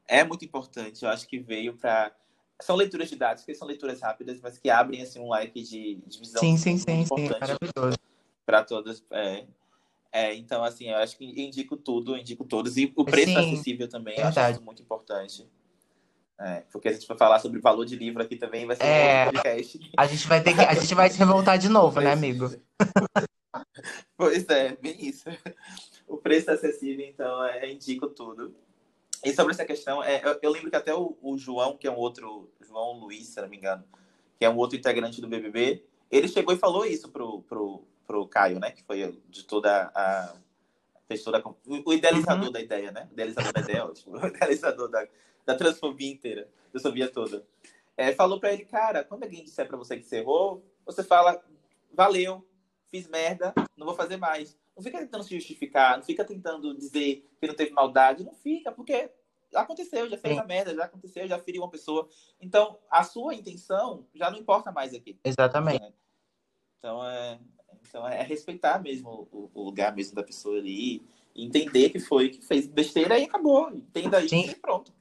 é 0.08 0.24
muito 0.24 0.46
importante. 0.46 1.04
Eu 1.04 1.10
acho 1.10 1.28
que 1.28 1.40
veio 1.40 1.76
para 1.76 2.14
são 2.62 2.76
leituras 2.76 3.10
didáticas, 3.10 3.58
são 3.58 3.68
leituras 3.68 4.00
rápidas, 4.02 4.40
mas 4.42 4.58
que 4.58 4.70
abrem 4.70 5.02
assim 5.02 5.20
um 5.20 5.32
leque 5.32 5.62
de, 5.62 5.96
de 6.08 6.20
visão 6.20 6.40
Sim, 6.40 6.56
sim, 6.56 6.78
sim, 6.78 7.02
importante 7.02 7.40
maravilhoso. 7.42 7.98
para 8.46 8.64
todas. 8.64 9.04
É, 9.12 9.46
é, 10.12 10.36
então, 10.36 10.64
assim, 10.64 10.90
eu 10.90 10.98
acho 10.98 11.18
que 11.18 11.26
indico 11.26 11.76
tudo, 11.76 12.16
indico 12.16 12.46
todos. 12.46 12.78
E 12.78 12.94
o 12.96 13.04
preço 13.04 13.32
Sim, 13.32 13.38
acessível 13.38 13.90
também, 13.90 14.14
eu 14.14 14.24
verdade. 14.24 14.40
acho 14.40 14.52
isso 14.52 14.62
muito 14.64 14.82
importante. 14.82 15.50
É, 16.46 16.64
porque 16.72 16.90
a 16.90 16.92
gente 16.94 17.08
vai 17.08 17.18
falar 17.18 17.40
sobre 17.40 17.62
valor 17.62 17.86
de 17.86 17.96
livro 17.96 18.22
aqui 18.22 18.36
também, 18.36 18.66
vai 18.66 18.76
ser 18.76 18.84
É. 18.84 19.24
um 19.24 19.32
podcast. 19.32 19.92
A 19.98 20.06
gente 20.06 20.28
vai 20.28 20.44
ter 20.44 20.54
que, 20.54 20.60
a 20.62 20.74
gente 20.74 20.94
vai 20.94 21.10
se 21.10 21.18
revoltar 21.18 21.58
de 21.58 21.70
novo, 21.70 22.02
né, 22.02 22.12
amigo? 22.12 22.50
Pois 24.18 24.48
é, 24.50 24.76
bem 24.78 24.96
isso. 25.06 25.26
O 26.08 26.18
preço 26.18 26.50
é 26.50 26.54
acessível, 26.54 27.06
então 27.06 27.44
é, 27.46 27.72
indico 27.72 28.08
tudo. 28.08 28.56
E 29.24 29.34
sobre 29.34 29.54
essa 29.54 29.66
questão, 29.66 30.04
é, 30.04 30.22
eu, 30.24 30.40
eu 30.42 30.52
lembro 30.52 30.70
que 30.70 30.76
até 30.76 30.94
o, 30.94 31.18
o 31.22 31.38
João, 31.38 31.78
que 31.78 31.88
é 31.88 31.92
um 31.92 31.96
outro, 31.98 32.50
João 32.62 33.00
Luiz, 33.00 33.28
se 33.28 33.42
não 33.42 33.48
me 33.48 33.58
engano, 33.58 33.84
que 34.38 34.46
é 34.46 34.50
um 34.50 34.58
outro 34.58 34.78
integrante 34.78 35.22
do 35.22 35.28
BBB, 35.28 35.84
ele 36.12 36.28
chegou 36.28 36.54
e 36.54 36.58
falou 36.58 36.86
isso 36.86 37.10
pro, 37.10 37.42
pro, 37.44 37.84
pro 38.08 38.28
Caio, 38.28 38.60
né? 38.60 38.72
Que 38.72 38.84
foi 38.84 39.20
de 39.30 39.44
toda 39.44 39.92
a. 39.96 40.36
Fez 41.08 41.22
toda 41.24 41.38
a, 41.40 41.50
o 41.50 41.58
o 41.86 41.94
idealizador 41.94 42.46
Uhum. 42.46 42.52
da 42.52 42.62
ideia, 42.62 42.92
né? 42.92 43.08
O 43.10 43.14
idealizador 43.14 43.54
da 43.54 43.62
ideia 43.62 43.78
é 43.78 43.84
ótimo. 43.84 44.18
O 44.24 44.28
idealizador 44.28 44.90
da, 44.90 45.08
da 45.46 45.56
transfobia 45.56 46.12
inteira, 46.12 46.44
da 46.44 46.72
transfobia 46.72 47.10
toda. 47.10 47.46
É, 47.96 48.12
falou 48.14 48.40
pra 48.40 48.52
ele, 48.52 48.66
cara, 48.66 49.04
quando 49.04 49.24
alguém 49.24 49.44
disser 49.44 49.68
pra 49.68 49.78
você 49.78 49.98
que 49.98 50.04
você 50.04 50.18
errou, 50.18 50.66
você 50.86 51.04
fala, 51.04 51.44
valeu, 51.92 52.48
fiz 52.88 53.08
merda, 53.08 53.54
não 53.78 53.86
vou 53.86 53.96
fazer 53.96 54.18
mais. 54.18 54.58
Não 54.76 54.84
fica 54.84 54.98
tentando 54.98 55.24
se 55.24 55.36
justificar, 55.36 55.98
não 55.98 56.04
fica 56.04 56.26
tentando 56.26 56.76
dizer 56.76 57.30
que 57.40 57.48
não 57.48 57.54
teve 57.54 57.72
maldade, 57.72 58.24
não 58.24 58.34
fica, 58.34 58.72
porque 58.72 59.12
aconteceu, 59.54 60.10
já 60.10 60.18
fez 60.18 60.34
Sim. 60.34 60.40
a 60.40 60.46
merda, 60.46 60.74
já 60.74 60.86
aconteceu, 60.86 61.28
já 61.28 61.38
feriu 61.38 61.62
uma 61.62 61.70
pessoa. 61.70 62.10
Então, 62.42 62.80
a 62.90 63.04
sua 63.04 63.36
intenção 63.36 64.08
já 64.14 64.32
não 64.32 64.40
importa 64.40 64.72
mais 64.72 64.94
aqui. 64.96 65.20
Exatamente. 65.24 65.82
né? 65.82 65.94
Então, 66.80 67.06
é, 67.06 67.40
então 67.88 68.08
é 68.08 68.24
respeitar 68.24 68.82
mesmo 68.82 69.28
o, 69.32 69.52
o 69.54 69.64
lugar 69.64 69.96
mesmo 69.96 70.16
da 70.16 70.24
pessoa 70.24 70.58
ali, 70.58 71.06
entender 71.36 71.90
que 71.90 72.00
foi, 72.00 72.30
que 72.30 72.42
fez 72.44 72.68
besteira 72.68 73.18
e 73.20 73.26
acabou. 73.26 73.70
Entenda 73.70 74.24
isso 74.24 74.36
e 74.36 74.56
pronto. 74.56 74.92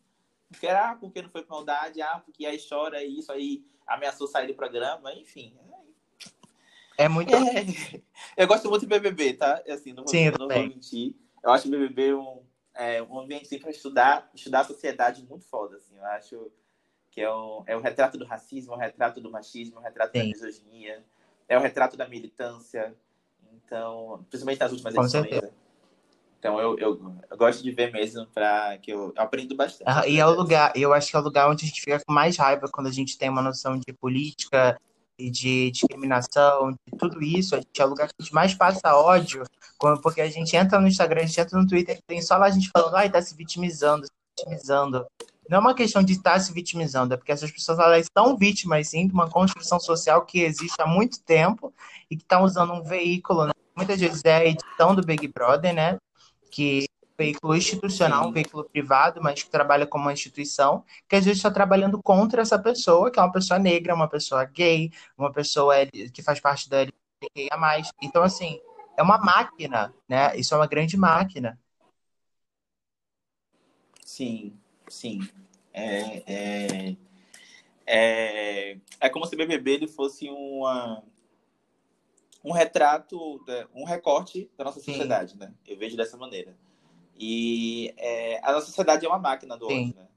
Porque, 0.52 0.68
ah, 0.68 0.96
porque 1.00 1.22
não 1.22 1.30
foi 1.30 1.42
por 1.42 1.56
maldade, 1.56 2.00
ah, 2.02 2.20
porque 2.24 2.46
aí 2.46 2.58
chora 2.68 3.02
isso, 3.02 3.32
aí 3.32 3.64
ameaçou 3.86 4.26
sair 4.26 4.46
do 4.46 4.54
programa, 4.54 5.12
enfim. 5.14 5.56
É 6.96 7.08
muito. 7.08 7.34
É. 7.34 8.02
Eu 8.36 8.46
gosto 8.46 8.68
muito 8.68 8.82
de 8.82 8.86
BBB, 8.86 9.34
tá? 9.34 9.62
É 9.64 9.72
Assim, 9.72 9.92
não 9.92 10.04
vou, 10.04 10.08
Sim, 10.08 10.30
não 10.30 10.46
vou 10.46 10.48
mentir. 10.48 11.14
Eu 11.42 11.50
acho 11.50 11.66
o 11.66 11.70
BBB 11.70 12.14
um, 12.14 12.42
é, 12.74 13.02
um 13.02 13.18
ambiente 13.18 13.46
assim, 13.46 13.58
para 13.58 13.70
estudar, 13.70 14.30
estudar 14.34 14.60
a 14.60 14.64
sociedade 14.64 15.26
muito 15.28 15.44
foda. 15.46 15.76
Assim. 15.76 15.96
Eu 15.96 16.04
acho 16.06 16.52
que 17.10 17.20
é 17.20 17.32
um, 17.32 17.62
é 17.66 17.76
um 17.76 17.80
retrato 17.80 18.16
do 18.18 18.24
racismo, 18.24 18.74
é 18.74 18.76
um 18.76 18.80
retrato 18.80 19.20
do 19.20 19.30
machismo, 19.30 19.76
é 19.76 19.80
um 19.80 19.82
retrato 19.82 20.12
da 20.12 20.20
Sim. 20.20 20.28
misoginia, 20.28 21.04
é 21.48 21.58
um 21.58 21.62
retrato 21.62 21.96
da 21.96 22.06
militância. 22.06 22.94
Então, 23.54 24.24
principalmente 24.28 24.60
nas 24.60 24.72
últimas 24.72 24.94
Com 24.94 25.02
edições. 25.02 25.28
certeza. 25.30 25.61
Então, 26.42 26.58
eu, 26.58 26.76
eu, 26.76 27.00
eu 27.30 27.36
gosto 27.36 27.62
de 27.62 27.70
ver 27.70 27.92
mesmo, 27.92 28.26
para 28.26 28.76
que 28.78 28.92
eu, 28.92 29.12
eu 29.16 29.22
aprendo 29.22 29.54
bastante. 29.54 29.84
Ah, 29.86 30.08
E 30.08 30.18
é 30.18 30.26
o 30.26 30.34
lugar, 30.34 30.72
eu 30.74 30.92
acho 30.92 31.08
que 31.08 31.14
é 31.16 31.20
o 31.20 31.22
lugar 31.22 31.48
onde 31.48 31.64
a 31.64 31.68
gente 31.68 31.80
fica 31.80 32.00
com 32.04 32.12
mais 32.12 32.36
raiva 32.36 32.66
quando 32.68 32.88
a 32.88 32.90
gente 32.90 33.16
tem 33.16 33.28
uma 33.28 33.40
noção 33.40 33.78
de 33.78 33.92
política 33.92 34.76
e 35.16 35.30
de 35.30 35.70
discriminação, 35.70 36.72
de 36.72 36.98
tudo 36.98 37.22
isso. 37.22 37.54
A 37.54 37.58
gente 37.58 37.80
é 37.80 37.84
o 37.84 37.88
lugar 37.88 38.08
que 38.08 38.14
a 38.18 38.22
gente 38.24 38.34
mais 38.34 38.54
passa 38.54 38.92
ódio, 38.92 39.44
porque 40.02 40.20
a 40.20 40.28
gente 40.28 40.56
entra 40.56 40.80
no 40.80 40.88
Instagram, 40.88 41.22
a 41.22 41.26
gente 41.26 41.40
entra 41.40 41.56
no 41.56 41.64
Twitter, 41.64 42.00
tem 42.08 42.20
só 42.20 42.36
lá 42.36 42.46
a 42.46 42.50
gente 42.50 42.70
falando, 42.76 42.96
ai, 42.96 43.08
tá 43.08 43.22
se 43.22 43.36
vitimizando, 43.36 44.04
se 44.04 44.12
vitimizando. 44.36 45.06
Não 45.48 45.58
é 45.58 45.60
uma 45.60 45.74
questão 45.76 46.02
de 46.02 46.14
estar 46.14 46.40
se 46.40 46.52
vitimizando, 46.52 47.14
é 47.14 47.16
porque 47.16 47.30
essas 47.30 47.52
pessoas 47.52 47.78
elas 47.78 48.06
são 48.18 48.36
vítimas, 48.36 48.88
sim, 48.88 49.06
de 49.06 49.14
uma 49.14 49.30
construção 49.30 49.78
social 49.78 50.26
que 50.26 50.40
existe 50.40 50.82
há 50.82 50.88
muito 50.88 51.22
tempo 51.22 51.72
e 52.10 52.16
que 52.16 52.22
estão 52.22 52.42
usando 52.42 52.72
um 52.72 52.82
veículo, 52.82 53.46
né? 53.46 53.52
Muitas 53.76 54.00
vezes 54.00 54.22
é 54.24 54.36
a 54.38 54.44
edição 54.44 54.92
do 54.92 55.06
Big 55.06 55.28
Brother, 55.28 55.72
né? 55.72 55.98
Que 56.52 56.84
é 56.84 57.06
um 57.06 57.14
veículo 57.18 57.56
institucional, 57.56 58.28
um 58.28 58.32
veículo 58.32 58.64
privado, 58.64 59.20
mas 59.22 59.42
que 59.42 59.50
trabalha 59.50 59.86
como 59.86 60.04
uma 60.04 60.12
instituição, 60.12 60.84
que 61.08 61.16
às 61.16 61.24
vezes 61.24 61.38
está 61.38 61.50
trabalhando 61.50 62.00
contra 62.02 62.42
essa 62.42 62.58
pessoa, 62.58 63.10
que 63.10 63.18
é 63.18 63.22
uma 63.22 63.32
pessoa 63.32 63.58
negra, 63.58 63.94
uma 63.94 64.08
pessoa 64.08 64.44
gay, 64.44 64.92
uma 65.18 65.32
pessoa 65.32 65.74
que 66.12 66.22
faz 66.22 66.38
parte 66.40 66.68
da 66.68 66.82
LGBTQIA+. 66.82 67.82
Então, 68.02 68.22
assim, 68.22 68.60
é 68.96 69.02
uma 69.02 69.18
máquina, 69.18 69.94
né? 70.08 70.36
Isso 70.36 70.54
é 70.54 70.58
uma 70.58 70.66
grande 70.66 70.96
máquina. 70.96 71.58
Sim, 74.04 74.52
sim. 74.88 75.20
É, 75.72 76.22
é, 76.26 76.96
é, 77.86 78.78
é 79.00 79.08
como 79.08 79.24
se 79.26 79.34
o 79.34 79.38
BBB 79.38 79.70
ele 79.72 79.88
fosse 79.88 80.28
uma, 80.28 81.02
um 82.44 82.52
retrato, 82.52 83.40
um 83.74 83.84
recorte 83.84 84.50
da 84.56 84.64
nossa 84.64 84.80
Sim. 84.80 84.92
sociedade, 84.92 85.36
né? 85.36 85.52
Eu 85.66 85.76
vejo 85.76 85.96
dessa 85.96 86.16
maneira. 86.16 86.56
E 87.16 87.94
é, 87.96 88.40
a 88.42 88.52
nossa 88.52 88.66
sociedade 88.66 89.06
é 89.06 89.08
uma 89.08 89.18
máquina 89.18 89.56
do 89.56 89.66
Sim. 89.66 89.90
ódio, 89.90 89.94
né? 89.96 90.08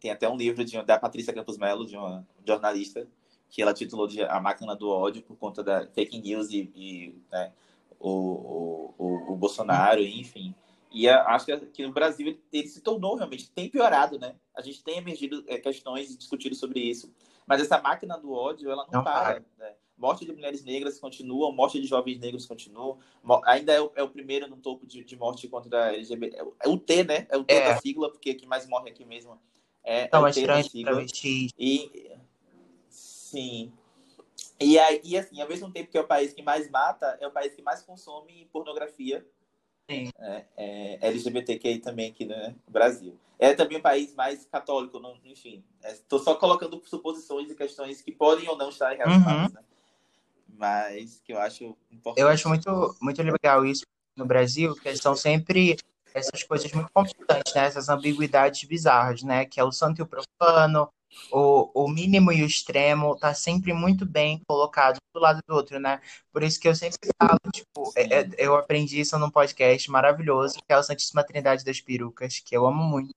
Tem 0.00 0.10
até 0.10 0.28
um 0.28 0.36
livro 0.36 0.64
de, 0.64 0.80
da 0.82 0.98
Patrícia 0.98 1.32
Campos 1.32 1.58
Melo, 1.58 1.86
de 1.86 1.96
uma 1.96 2.26
jornalista, 2.46 3.06
que 3.48 3.60
ela 3.60 3.74
titulou 3.74 4.06
de 4.06 4.22
A 4.22 4.40
Máquina 4.40 4.74
do 4.74 4.88
Ódio 4.88 5.22
por 5.22 5.36
conta 5.36 5.62
da 5.62 5.86
fake 5.86 6.18
news 6.18 6.50
e, 6.50 6.72
e, 6.74 7.22
né, 7.30 7.52
o, 8.00 8.10
o, 8.10 8.94
o, 8.98 9.32
o 9.32 9.36
Bolsonaro, 9.36 10.00
enfim. 10.00 10.54
E 10.90 11.08
acho 11.08 11.46
que, 11.46 11.56
que 11.66 11.86
no 11.86 11.92
Brasil 11.92 12.26
ele, 12.28 12.42
ele 12.52 12.68
se 12.68 12.80
tornou 12.80 13.14
realmente, 13.16 13.50
tem 13.50 13.68
piorado, 13.68 14.18
né? 14.18 14.36
A 14.54 14.60
gente 14.60 14.82
tem 14.82 14.98
emergido 14.98 15.44
é, 15.46 15.58
questões 15.58 16.10
e 16.10 16.16
discutido 16.16 16.54
sobre 16.54 16.80
isso. 16.80 17.12
Mas 17.46 17.60
essa 17.60 17.80
máquina 17.80 18.18
do 18.18 18.32
ódio, 18.32 18.70
ela 18.70 18.84
não, 18.86 18.98
Não 18.98 19.04
para. 19.04 19.42
Né? 19.58 19.74
Morte 20.02 20.24
de 20.24 20.32
mulheres 20.32 20.64
negras 20.64 20.98
continua, 20.98 21.52
morte 21.52 21.80
de 21.80 21.86
jovens 21.86 22.18
negros 22.18 22.44
continua. 22.44 22.98
Ainda 23.44 23.72
é 23.72 23.80
o, 23.80 23.92
é 23.94 24.02
o 24.02 24.08
primeiro 24.08 24.48
no 24.48 24.56
topo 24.56 24.84
de, 24.84 25.04
de 25.04 25.16
morte 25.16 25.46
contra 25.46 25.84
a 25.84 25.94
LGBT. 25.94 26.36
É 26.36 26.42
o- 26.42 26.54
É 26.64 26.68
o 26.68 26.76
T, 26.76 27.04
né? 27.04 27.26
É 27.30 27.36
o 27.36 27.44
T 27.44 27.54
É. 27.54 27.68
da 27.68 27.80
sigla, 27.80 28.10
porque 28.10 28.34
quem 28.34 28.48
mais 28.48 28.66
morre 28.66 28.90
aqui 28.90 29.04
mesmo 29.04 29.38
é, 29.84 30.00
é 30.00 30.04
Então, 30.06 30.24
o 30.24 30.32
T 30.32 30.44
da 30.44 30.60
sigla. 30.64 31.06
E 31.56 32.10
sim. 32.90 33.72
E 34.60 34.76
aí, 34.76 35.00
e 35.04 35.16
assim, 35.16 35.40
ao 35.40 35.48
mesmo 35.48 35.70
tempo 35.70 35.88
que 35.90 35.96
é 35.96 36.00
o 36.00 36.06
país 36.06 36.32
que 36.32 36.42
mais 36.42 36.68
mata, 36.68 37.16
é 37.20 37.26
o 37.26 37.30
país 37.30 37.54
que 37.54 37.62
mais 37.62 37.82
consome 37.82 38.48
pornografia 38.52 39.24
sim. 39.88 40.10
é, 40.18 40.44
é, 40.56 40.98
LGBTQI 41.08 41.78
também 41.78 42.10
aqui 42.10 42.24
né, 42.24 42.56
no 42.66 42.72
Brasil. 42.72 43.16
É 43.38 43.54
também 43.54 43.78
o 43.78 43.82
país 43.82 44.14
mais 44.16 44.44
católico, 44.46 44.98
não- 44.98 45.16
enfim. 45.24 45.64
Estou 45.84 46.18
só 46.18 46.34
colocando 46.34 46.80
suposições 46.86 47.50
e 47.50 47.54
questões 47.54 48.00
que 48.02 48.10
podem 48.12 48.48
ou 48.48 48.56
não 48.56 48.68
estar 48.68 48.90
relacionadas, 48.96 49.52
né? 49.52 49.60
Mas 50.62 51.20
que 51.24 51.32
eu 51.32 51.40
acho 51.40 51.76
importante. 51.90 52.20
Eu 52.22 52.28
acho 52.28 52.48
muito, 52.48 52.96
muito 53.00 53.20
legal 53.20 53.66
isso 53.66 53.82
no 54.16 54.24
Brasil, 54.24 54.76
que 54.76 54.94
são 54.96 55.16
sempre 55.16 55.76
essas 56.14 56.44
coisas 56.44 56.70
muito 56.70 56.88
conflitantes, 56.92 57.52
né? 57.52 57.64
Essas 57.66 57.88
ambiguidades 57.88 58.62
bizarras, 58.62 59.24
né? 59.24 59.44
Que 59.44 59.58
é 59.58 59.64
o 59.64 59.72
santo 59.72 59.98
e 59.98 60.02
o 60.02 60.06
profano, 60.06 60.88
o, 61.32 61.84
o 61.84 61.88
mínimo 61.88 62.30
e 62.30 62.44
o 62.44 62.46
extremo, 62.46 63.16
tá 63.16 63.34
sempre 63.34 63.72
muito 63.72 64.06
bem 64.06 64.40
colocado 64.46 64.98
do 65.12 65.20
lado 65.20 65.40
do 65.48 65.52
outro, 65.52 65.80
né? 65.80 66.00
Por 66.32 66.44
isso 66.44 66.60
que 66.60 66.68
eu 66.68 66.76
sempre 66.76 67.10
falo, 67.20 67.40
tipo, 67.52 67.92
é- 67.96 68.20
é- 68.20 68.30
eu 68.38 68.54
aprendi 68.54 69.00
isso 69.00 69.18
num 69.18 69.30
podcast 69.30 69.90
maravilhoso, 69.90 70.58
que 70.64 70.72
é 70.72 70.78
o 70.78 70.82
Santíssima 70.84 71.24
Trindade 71.24 71.64
das 71.64 71.80
Perucas, 71.80 72.38
que 72.38 72.56
eu 72.56 72.64
amo 72.66 72.84
muito. 72.84 73.12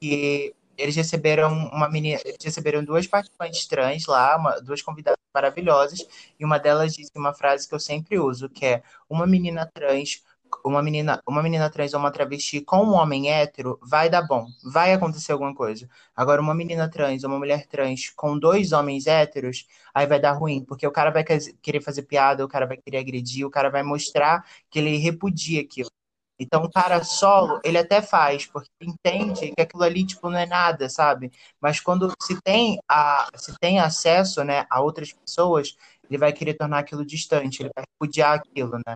que 0.00 0.54
eles 0.78 0.96
receberam 0.96 1.52
uma 1.72 1.88
menina, 1.88 2.20
eles 2.24 2.38
receberam 2.42 2.84
duas 2.84 3.06
participantes 3.06 3.66
trans 3.66 4.06
lá, 4.06 4.36
uma- 4.36 4.60
duas 4.60 4.80
convidadas 4.82 5.18
maravilhosas, 5.34 6.06
e 6.38 6.44
uma 6.44 6.58
delas 6.58 6.94
disse 6.94 7.10
uma 7.16 7.34
frase 7.34 7.68
que 7.68 7.74
eu 7.74 7.80
sempre 7.80 8.18
uso, 8.18 8.48
que 8.48 8.64
é 8.66 8.82
uma 9.10 9.26
menina 9.26 9.66
trans, 9.72 10.22
uma 10.64 10.82
menina, 10.82 11.22
uma 11.26 11.42
menina 11.42 11.70
trans 11.70 11.92
ou 11.94 12.00
uma 12.00 12.10
travesti 12.10 12.60
com 12.62 12.78
um 12.78 12.92
homem 12.94 13.30
hétero 13.30 13.78
vai 13.82 14.08
dar 14.08 14.22
bom, 14.22 14.46
vai 14.64 14.92
acontecer 14.92 15.32
alguma 15.32 15.54
coisa. 15.54 15.88
Agora, 16.16 16.40
uma 16.40 16.54
menina 16.54 16.90
trans 16.90 17.22
ou 17.24 17.30
uma 17.30 17.38
mulher 17.38 17.66
trans 17.66 18.10
com 18.16 18.38
dois 18.38 18.72
homens 18.72 19.06
héteros, 19.06 19.66
aí 19.94 20.06
vai 20.06 20.18
dar 20.20 20.32
ruim, 20.32 20.64
porque 20.64 20.86
o 20.86 20.90
cara 20.92 21.10
vai 21.10 21.24
quer- 21.24 21.38
querer 21.62 21.80
fazer 21.82 22.02
piada, 22.02 22.44
o 22.44 22.48
cara 22.48 22.66
vai 22.66 22.76
querer 22.76 22.98
agredir, 22.98 23.46
o 23.46 23.50
cara 23.50 23.68
vai 23.70 23.82
mostrar 23.82 24.44
que 24.70 24.78
ele 24.78 24.96
repudia 24.96 25.60
aquilo. 25.60 25.90
Então, 26.38 26.62
o 26.62 26.70
cara 26.70 27.02
solo, 27.02 27.60
ele 27.64 27.78
até 27.78 28.00
faz, 28.00 28.46
porque 28.46 28.70
entende 28.80 29.52
que 29.52 29.60
aquilo 29.60 29.82
ali, 29.82 30.06
tipo, 30.06 30.30
não 30.30 30.38
é 30.38 30.46
nada, 30.46 30.88
sabe? 30.88 31.32
Mas 31.60 31.80
quando 31.80 32.12
se 32.22 32.40
tem, 32.42 32.78
a, 32.88 33.28
se 33.34 33.58
tem 33.58 33.80
acesso, 33.80 34.44
né, 34.44 34.64
a 34.70 34.80
outras 34.80 35.12
pessoas, 35.12 35.76
ele 36.08 36.16
vai 36.16 36.32
querer 36.32 36.54
tornar 36.54 36.78
aquilo 36.78 37.04
distante, 37.04 37.62
ele 37.62 37.70
vai 37.74 37.84
repudiar 37.84 38.38
aquilo, 38.38 38.78
né? 38.86 38.94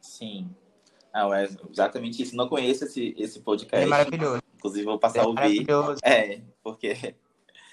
Sim. 0.00 0.50
Ah, 1.12 1.28
é 1.38 1.48
exatamente 1.70 2.22
isso. 2.22 2.34
Não 2.34 2.48
conheço 2.48 2.84
esse, 2.84 3.14
esse 3.18 3.40
podcast. 3.40 3.84
É 3.84 3.86
maravilhoso. 3.86 4.40
Inclusive, 4.54 4.84
vou 4.86 4.98
passar 4.98 5.24
a 5.24 5.26
ouvir. 5.26 5.66
É, 6.02 6.40
porque. 6.62 7.14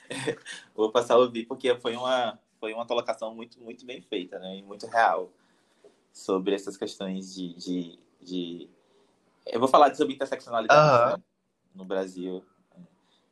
vou 0.75 0.91
passar 0.91 1.13
a 1.13 1.19
ouvir, 1.19 1.45
porque 1.45 1.73
foi 1.77 1.95
uma, 1.95 2.37
foi 2.59 2.73
uma 2.73 2.85
colocação 2.85 3.33
muito, 3.33 3.61
muito 3.61 3.85
bem 3.85 4.01
feita, 4.01 4.37
né? 4.39 4.57
E 4.57 4.63
muito 4.63 4.85
real 4.87 5.31
sobre 6.13 6.55
essas 6.55 6.77
questões 6.77 7.33
de. 7.33 7.53
de, 7.55 7.99
de... 8.21 8.69
Eu 9.45 9.59
vou 9.59 9.69
falar 9.69 9.93
sobre 9.95 10.13
interseccionalidade 10.13 11.17
né? 11.17 11.23
no 11.73 11.85
Brasil. 11.85 12.43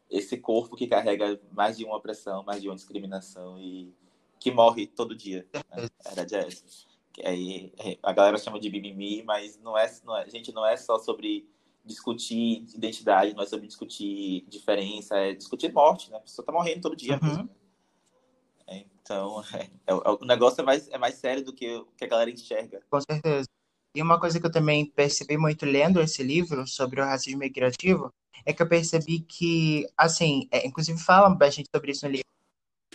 Esse 0.09 0.37
corpo 0.37 0.75
que 0.75 0.87
carrega 0.87 1.39
mais 1.51 1.77
de 1.77 1.83
uma 1.83 1.97
opressão, 1.97 2.43
mais 2.43 2.61
de 2.61 2.69
uma 2.69 2.75
discriminação 2.75 3.59
e 3.59 3.93
que 4.39 4.51
morre 4.51 4.87
todo 4.87 5.15
dia. 5.15 5.45
Né? 5.53 5.87
A 6.05 6.09
verdade 6.09 6.35
é 6.35 6.47
essa 6.47 6.87
aí 7.25 7.73
a 8.03 8.13
galera 8.13 8.37
chama 8.37 8.59
de 8.59 8.69
mimimi, 8.69 9.23
mas 9.23 9.59
não 9.59 9.77
é, 9.77 9.91
não 10.05 10.17
é, 10.17 10.29
gente, 10.29 10.51
não 10.51 10.65
é 10.65 10.77
só 10.77 10.99
sobre 10.99 11.49
discutir 11.83 12.65
identidade, 12.75 13.33
não 13.33 13.43
é 13.43 13.45
sobre 13.45 13.67
discutir 13.67 14.45
diferença, 14.47 15.17
é 15.17 15.33
discutir 15.33 15.71
morte, 15.71 16.11
né? 16.11 16.17
A 16.17 16.21
pessoa 16.21 16.45
tá 16.45 16.51
morrendo 16.51 16.81
todo 16.81 16.95
dia 16.95 17.17
uhum. 17.21 17.29
mesmo. 17.29 17.49
É, 19.09 19.13
então, 19.13 19.43
é, 19.53 19.69
é, 19.87 19.93
o 19.93 20.25
negócio 20.25 20.61
é 20.61 20.63
mais, 20.63 20.87
é 20.89 20.97
mais 20.97 21.15
sério 21.15 21.43
do 21.43 21.53
que, 21.53 21.83
que 21.97 22.05
a 22.05 22.07
galera 22.07 22.29
enxerga. 22.29 22.81
Com 22.89 22.99
certeza. 23.01 23.47
E 23.95 24.01
uma 24.01 24.19
coisa 24.19 24.39
que 24.39 24.45
eu 24.45 24.51
também 24.51 24.85
percebi 24.85 25.37
muito 25.37 25.65
lendo 25.65 26.01
esse 26.01 26.21
livro 26.21 26.67
sobre 26.67 27.01
o 27.01 27.05
racismo 27.05 27.39
migrativo 27.39 28.13
é 28.45 28.53
que 28.53 28.61
eu 28.61 28.67
percebi 28.67 29.19
que, 29.21 29.87
assim, 29.97 30.47
é, 30.51 30.65
inclusive 30.67 30.99
fala 30.99 31.29
bastante 31.29 31.69
sobre 31.73 31.91
isso 31.91 32.05
no 32.05 32.11
livro, 32.11 32.27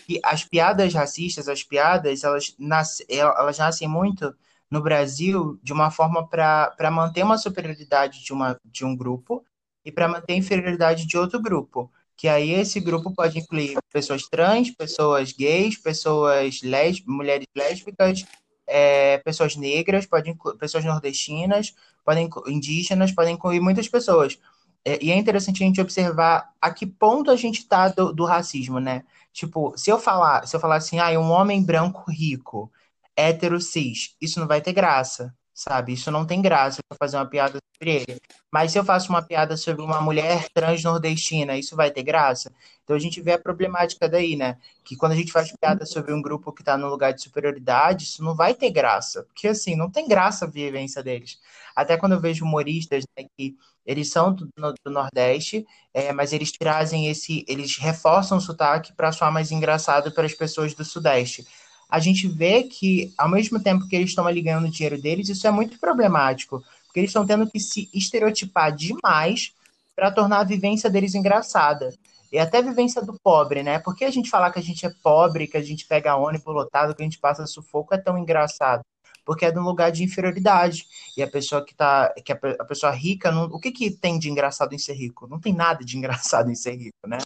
que 0.07 0.21
as 0.25 0.45
piadas 0.45 0.95
racistas, 0.95 1.49
as 1.49 1.63
piadas, 1.63 2.25
elas, 2.25 2.55
nas, 2.59 3.03
elas 3.09 3.59
nascem 3.59 3.89
muito 3.89 4.35
no 4.71 4.81
Brasil 4.81 5.59
de 5.63 5.73
uma 5.73 5.91
forma 5.91 6.27
para 6.27 6.91
manter 6.91 7.23
uma 7.23 7.37
superioridade 7.37 8.25
de, 8.25 8.33
uma, 8.33 8.59
de 8.65 8.85
um 8.85 8.97
grupo 8.97 9.45
e 9.85 9.93
para 9.93 10.09
manter 10.09 10.35
a 10.35 10.37
inferioridade 10.37 11.07
de 11.07 11.19
outro 11.19 11.41
grupo. 11.41 11.93
Que 12.17 12.29
aí 12.29 12.53
esse 12.53 12.79
grupo 12.81 13.13
pode 13.15 13.39
incluir 13.39 13.79
pessoas 13.93 14.23
trans, 14.29 14.71
pessoas 14.71 15.33
gays, 15.33 15.77
pessoas 15.77 16.63
lésbicas, 16.63 17.15
mulheres 17.15 17.47
lésbicas, 17.57 18.25
é, 18.67 19.19
pessoas 19.19 19.57
negras, 19.57 20.07
pode 20.07 20.35
pessoas 20.59 20.85
nordestinas, 20.85 21.75
podem 22.05 22.29
indígenas, 22.47 23.13
podem 23.13 23.35
incluir 23.35 23.61
muitas 23.61 23.89
pessoas. 23.89 24.39
É, 24.85 25.03
e 25.03 25.11
é 25.11 25.17
interessante 25.17 25.63
a 25.63 25.67
gente 25.67 25.81
observar 25.81 26.51
a 26.61 26.73
que 26.73 26.87
ponto 26.87 27.31
a 27.31 27.37
gente 27.37 27.61
está 27.61 27.89
do, 27.89 28.13
do 28.13 28.25
racismo, 28.25 28.81
né? 28.81 29.05
Tipo, 29.33 29.73
se 29.77 29.91
eu 29.91 29.99
falar, 29.99 30.47
se 30.47 30.57
eu 30.57 30.61
falar 30.61 30.77
assim, 30.77 30.99
ah, 30.99 31.11
um 31.19 31.31
homem 31.31 31.63
branco 31.65 32.11
rico, 32.11 32.71
hétero 33.17 33.61
cis, 33.61 34.17
isso 34.21 34.41
não 34.41 34.47
vai 34.49 34.61
ter 34.61 34.73
graça, 34.73 35.35
sabe? 35.55 35.93
Isso 35.93 36.11
não 36.11 36.27
tem 36.27 36.41
graça 36.43 36.81
eu 36.91 36.97
fazer 36.97 37.17
uma 37.17 37.27
piada 37.27 37.59
sobre 37.75 37.97
ele. 37.97 38.21
Mas 38.51 38.73
se 38.73 38.79
eu 38.79 38.85
faço 38.85 39.09
uma 39.11 39.23
piada 39.23 39.57
sobre 39.57 39.83
uma 39.83 40.01
mulher 40.01 40.49
trans 40.53 40.83
nordestina, 40.83 41.57
isso 41.57 41.77
vai 41.77 41.91
ter 41.91 42.03
graça? 42.03 42.53
Então 42.85 42.97
a 42.97 42.99
gente 42.99 43.21
vê 43.21 43.33
a 43.33 43.39
problemática 43.39 44.09
daí, 44.09 44.37
né? 44.37 44.59
Que 44.85 44.97
quando 44.97 45.13
a 45.13 45.17
gente 45.17 45.33
faz 45.33 45.53
piada 45.53 45.87
sobre 45.87 46.13
um 46.13 46.21
grupo 46.21 46.53
que 46.53 46.63
está 46.63 46.77
no 46.77 46.89
lugar 46.89 47.13
de 47.13 47.23
superioridade, 47.23 48.05
isso 48.05 48.23
não 48.23 48.35
vai 48.35 48.55
ter 48.55 48.71
graça. 48.71 49.25
Porque 49.25 49.49
assim, 49.49 49.77
não 49.77 49.91
tem 49.91 50.09
graça 50.09 50.45
a 50.45 50.49
vivência 50.49 51.03
deles. 51.03 51.39
Até 51.75 51.97
quando 51.97 52.13
eu 52.13 52.21
vejo 52.21 52.45
humoristas 52.45 53.05
né, 53.17 53.27
que 53.37 53.57
eles 53.85 54.11
são 54.11 54.33
do, 54.33 54.49
do 54.57 54.91
Nordeste, 54.91 55.67
é, 55.93 56.13
mas 56.13 56.33
eles 56.33 56.53
trazem 56.53 57.09
esse, 57.09 57.45
eles 57.49 57.77
reforçam 57.79 58.39
o 58.39 58.41
sotaque 58.41 58.93
para 58.93 59.13
soar 59.13 59.33
mais 59.33 59.51
engraçado 59.51 60.13
para 60.13 60.27
as 60.27 60.35
pessoas 60.35 60.75
do 60.75 60.85
Sudeste. 60.85 61.47
A 61.93 62.01
gente 62.01 62.27
vê 62.27 62.63
que, 62.63 63.13
ao 63.19 63.29
mesmo 63.29 63.63
tempo 63.63 63.87
que 63.87 63.95
eles 63.95 64.09
estão 64.09 64.27
ali 64.27 64.41
ganhando 64.41 64.71
dinheiro 64.71 64.99
deles, 64.99 65.29
isso 65.29 65.47
é 65.47 65.51
muito 65.51 65.79
problemático, 65.79 66.65
porque 66.87 67.01
eles 67.01 67.11
estão 67.11 67.27
tendo 67.27 67.47
que 67.51 67.61
se 67.61 67.91
estereotipar 67.93 68.75
demais 68.75 69.53
para 69.95 70.11
tornar 70.11 70.39
a 70.39 70.45
vivência 70.45 70.89
deles 70.89 71.15
engraçada. 71.15 71.93
E 72.33 72.39
até 72.39 72.59
a 72.59 72.63
vivência 72.63 73.03
do 73.03 73.21
pobre, 73.23 73.63
né? 73.63 73.79
Porque 73.79 74.07
a 74.07 74.11
gente 74.11 74.31
falar 74.31 74.51
que 74.51 74.59
a 74.59 74.63
gente 74.63 74.87
é 74.87 74.91
pobre, 75.03 75.47
que 75.47 75.59
a 75.59 75.63
gente 75.63 75.87
pega 75.87 76.17
ônibus 76.17 76.55
lotado, 76.55 76.95
que 76.95 77.03
a 77.03 77.05
gente 77.05 77.19
passa 77.19 77.47
sufoco 77.47 77.95
é 77.95 77.99
tão 77.99 78.17
engraçado 78.17 78.83
porque 79.25 79.45
é 79.45 79.53
de 79.53 79.59
um 79.59 79.63
lugar 79.63 79.93
de 79.93 80.03
inferioridade. 80.03 80.85
E 81.17 81.23
a 81.23 81.29
pessoa 81.31 81.65
que 81.65 81.75
tá, 81.75 82.13
que 82.25 82.33
a, 82.33 82.65
pessoa 82.65 82.91
rica, 82.91 83.31
não, 83.31 83.45
o 83.45 83.61
que 83.61 83.71
que 83.71 83.91
tem 83.91 84.19
de 84.19 84.29
engraçado 84.29 84.75
em 84.75 84.79
ser 84.79 84.95
rico? 84.95 85.29
Não 85.29 85.39
tem 85.39 85.55
nada 85.55 85.85
de 85.85 85.97
engraçado 85.99 86.51
em 86.51 86.57
ser 86.57 86.75
rico, 86.75 87.07
né? 87.07 87.19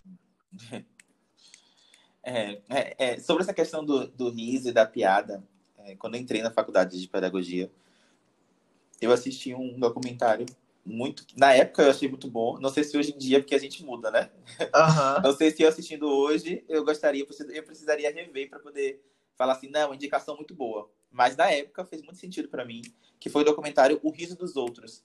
É, 2.29 2.59
é, 2.69 2.95
é, 2.99 3.21
sobre 3.21 3.45
essa 3.45 3.55
questão 3.55 3.85
do, 3.85 4.09
do 4.09 4.31
riso 4.31 4.69
e 4.69 4.73
da 4.73 4.85
piada, 4.85 5.45
é, 5.79 5.95
quando 5.95 6.17
entrei 6.17 6.43
na 6.43 6.51
faculdade 6.51 7.01
de 7.01 7.07
pedagogia, 7.07 7.71
eu 9.01 9.13
assisti 9.13 9.55
um 9.55 9.79
documentário 9.79 10.45
muito. 10.85 11.25
Na 11.37 11.55
época 11.55 11.83
eu 11.83 11.91
achei 11.91 12.09
muito 12.09 12.29
bom. 12.29 12.59
Não 12.59 12.69
sei 12.69 12.83
se 12.83 12.99
hoje 12.99 13.13
em 13.15 13.19
dia, 13.19 13.39
porque 13.39 13.55
a 13.55 13.61
gente 13.61 13.85
muda, 13.85 14.11
né? 14.11 14.29
Uhum. 14.61 15.23
Não 15.23 15.37
sei 15.37 15.53
se 15.53 15.63
eu 15.63 15.69
assistindo 15.69 16.09
hoje, 16.09 16.65
eu 16.69 16.85
gostaria, 16.85 17.25
eu 17.53 17.63
precisaria 17.63 18.13
rever 18.13 18.51
para 18.51 18.59
poder 18.59 19.01
falar 19.37 19.53
assim, 19.53 19.69
não, 19.69 19.95
indicação 19.95 20.35
muito 20.35 20.55
boa. 20.55 20.91
Mas 21.11 21.37
na 21.37 21.49
época 21.51 21.85
fez 21.85 22.03
muito 22.03 22.19
sentido 22.19 22.49
para 22.49 22.65
mim, 22.65 22.83
que 23.21 23.31
foi 23.31 23.43
o 23.43 23.45
documentário 23.45 24.01
O 24.03 24.11
Riso 24.11 24.37
dos 24.37 24.57
Outros, 24.57 25.05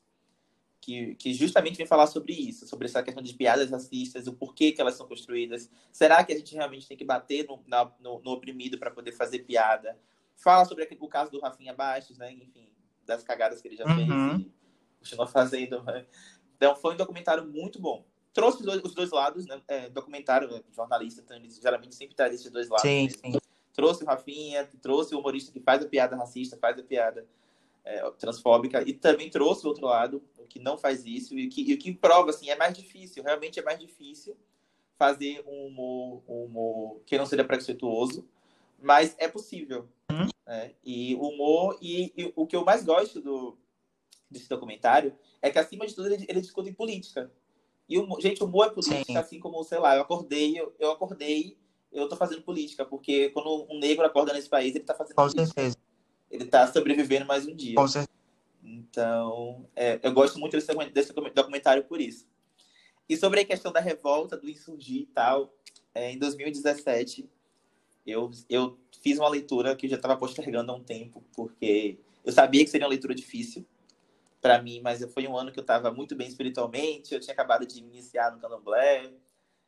que, 0.81 1.13
que 1.15 1.33
justamente 1.33 1.77
vem 1.77 1.85
falar 1.85 2.07
sobre 2.07 2.33
isso, 2.33 2.67
sobre 2.67 2.87
essa 2.87 3.03
questão 3.03 3.21
de 3.21 3.33
piadas 3.35 3.69
racistas, 3.69 4.25
o 4.25 4.33
porquê 4.33 4.71
que 4.71 4.81
elas 4.81 4.95
são 4.95 5.07
construídas. 5.07 5.69
Será 5.91 6.23
que 6.23 6.33
a 6.33 6.37
gente 6.37 6.55
realmente 6.55 6.87
tem 6.87 6.97
que 6.97 7.05
bater 7.05 7.47
no, 7.47 7.63
na, 7.67 7.89
no, 7.99 8.19
no 8.19 8.31
oprimido 8.31 8.79
para 8.79 8.89
poder 8.89 9.11
fazer 9.11 9.39
piada? 9.39 9.97
Fala 10.35 10.65
sobre 10.65 10.89
o 10.99 11.07
caso 11.07 11.31
do 11.31 11.39
Rafinha 11.39 11.73
Bastos, 11.73 12.17
né? 12.17 12.33
Enfim, 12.33 12.67
das 13.05 13.23
cagadas 13.23 13.61
que 13.61 13.67
ele 13.67 13.77
já 13.77 13.85
uhum. 13.85 13.95
fez 13.95 14.09
e 14.09 14.51
continua 14.99 15.27
fazendo. 15.31 15.83
Né? 15.83 16.05
Então 16.57 16.75
foi 16.75 16.95
um 16.95 16.97
documentário 16.97 17.45
muito 17.45 17.79
bom. 17.79 18.03
Trouxe 18.33 18.59
os 18.59 18.65
dois, 18.65 18.81
os 18.83 18.95
dois 18.95 19.11
lados, 19.11 19.45
né? 19.45 19.61
É, 19.67 19.89
documentário, 19.89 20.63
jornalista, 20.71 21.21
então 21.21 21.37
eles 21.37 21.59
geralmente 21.61 21.93
sempre 21.93 22.15
traz 22.15 22.33
esses 22.33 22.49
dois 22.49 22.67
lados. 22.67 22.81
Sim, 22.81 23.07
sim 23.09 23.37
trouxe 23.73 24.03
o 24.03 24.07
Rafinha, 24.07 24.67
trouxe 24.81 25.15
o 25.15 25.19
humorista 25.19 25.51
que 25.51 25.59
faz 25.59 25.83
a 25.83 25.87
piada 25.87 26.15
racista, 26.15 26.57
faz 26.57 26.77
a 26.77 26.83
piada 26.83 27.25
é, 27.83 28.09
transfóbica, 28.11 28.83
e 28.87 28.93
também 28.93 29.29
trouxe 29.29 29.65
o 29.65 29.69
outro 29.69 29.85
lado, 29.85 30.23
o 30.37 30.45
que 30.45 30.59
não 30.59 30.77
faz 30.77 31.05
isso, 31.05 31.37
e 31.37 31.47
o 31.47 31.49
que, 31.49 31.71
e 31.71 31.73
o 31.73 31.77
que 31.77 31.93
prova, 31.93 32.29
assim, 32.29 32.49
é 32.49 32.55
mais 32.55 32.77
difícil, 32.77 33.23
realmente 33.23 33.59
é 33.59 33.63
mais 33.63 33.79
difícil 33.79 34.37
fazer 34.97 35.43
um 35.47 35.67
humor, 35.67 36.23
um 36.27 36.43
humor 36.45 37.01
que 37.05 37.17
não 37.17 37.25
seja 37.25 37.43
preconceituoso, 37.43 38.27
mas 38.79 39.15
é 39.17 39.27
possível. 39.27 39.87
Uhum. 40.11 40.27
Né? 40.45 40.73
E 40.83 41.15
o 41.15 41.29
humor, 41.29 41.77
e, 41.81 42.13
e, 42.15 42.33
o 42.35 42.45
que 42.45 42.55
eu 42.55 42.63
mais 42.63 42.83
gosto 42.83 43.19
do, 43.19 43.57
desse 44.29 44.47
documentário 44.47 45.17
é 45.41 45.49
que, 45.49 45.57
acima 45.57 45.87
de 45.87 45.95
tudo, 45.95 46.13
ele, 46.13 46.25
ele 46.29 46.41
discute 46.41 46.71
política. 46.71 47.31
E, 47.89 47.97
o, 47.97 48.21
gente, 48.21 48.43
o 48.43 48.45
humor 48.45 48.67
é 48.67 48.69
política, 48.69 49.03
Sim. 49.05 49.17
assim 49.17 49.39
como, 49.39 49.63
sei 49.63 49.79
lá, 49.79 49.95
eu 49.95 50.03
acordei, 50.03 50.59
eu, 50.59 50.75
eu 50.79 50.91
acordei 50.91 51.57
eu 51.91 52.07
tô 52.07 52.15
fazendo 52.15 52.41
política, 52.41 52.85
porque 52.85 53.29
quando 53.29 53.67
um 53.69 53.77
negro 53.77 54.05
acorda 54.05 54.33
nesse 54.33 54.47
país, 54.49 54.73
ele 54.73 54.83
tá 54.83 54.95
fazendo 54.95 55.15
Com 55.15 55.23
política. 55.23 55.45
certeza. 55.47 55.77
Ele 56.31 56.45
tá 56.45 56.65
sobrevivendo 56.71 57.25
mais 57.25 57.45
um 57.45 57.53
dia. 57.53 57.75
Com 57.75 57.87
certeza. 57.87 58.09
Então, 58.63 59.67
é, 59.75 59.99
eu 60.01 60.13
gosto 60.13 60.39
muito 60.39 60.53
desse, 60.53 60.73
desse, 60.91 61.13
documentário 61.13 61.83
por 61.83 61.99
isso. 61.99 62.25
E 63.07 63.17
sobre 63.17 63.41
a 63.41 63.45
questão 63.45 63.71
da 63.71 63.81
revolta, 63.81 64.37
do 64.37 64.49
insurgir 64.49 65.01
e 65.01 65.05
tal, 65.07 65.53
é, 65.93 66.11
em 66.11 66.17
2017, 66.17 67.29
eu, 68.07 68.31
eu 68.49 68.79
fiz 69.01 69.19
uma 69.19 69.27
leitura 69.27 69.75
que 69.75 69.87
eu 69.87 69.89
já 69.89 69.97
estava 69.97 70.15
postergando 70.15 70.71
há 70.71 70.75
um 70.75 70.83
tempo, 70.83 71.23
porque 71.35 71.99
eu 72.23 72.31
sabia 72.31 72.63
que 72.63 72.69
seria 72.69 72.85
uma 72.85 72.91
leitura 72.91 73.13
difícil 73.13 73.65
para 74.41 74.61
mim, 74.61 74.79
mas 74.81 75.03
foi 75.13 75.27
um 75.27 75.37
ano 75.37 75.51
que 75.51 75.59
eu 75.59 75.63
estava 75.63 75.91
muito 75.91 76.15
bem 76.15 76.27
espiritualmente, 76.27 77.13
eu 77.13 77.19
tinha 77.19 77.33
acabado 77.33 77.65
de 77.65 77.79
iniciar 77.79 78.31
no 78.31 78.39
candomblé, 78.39 79.11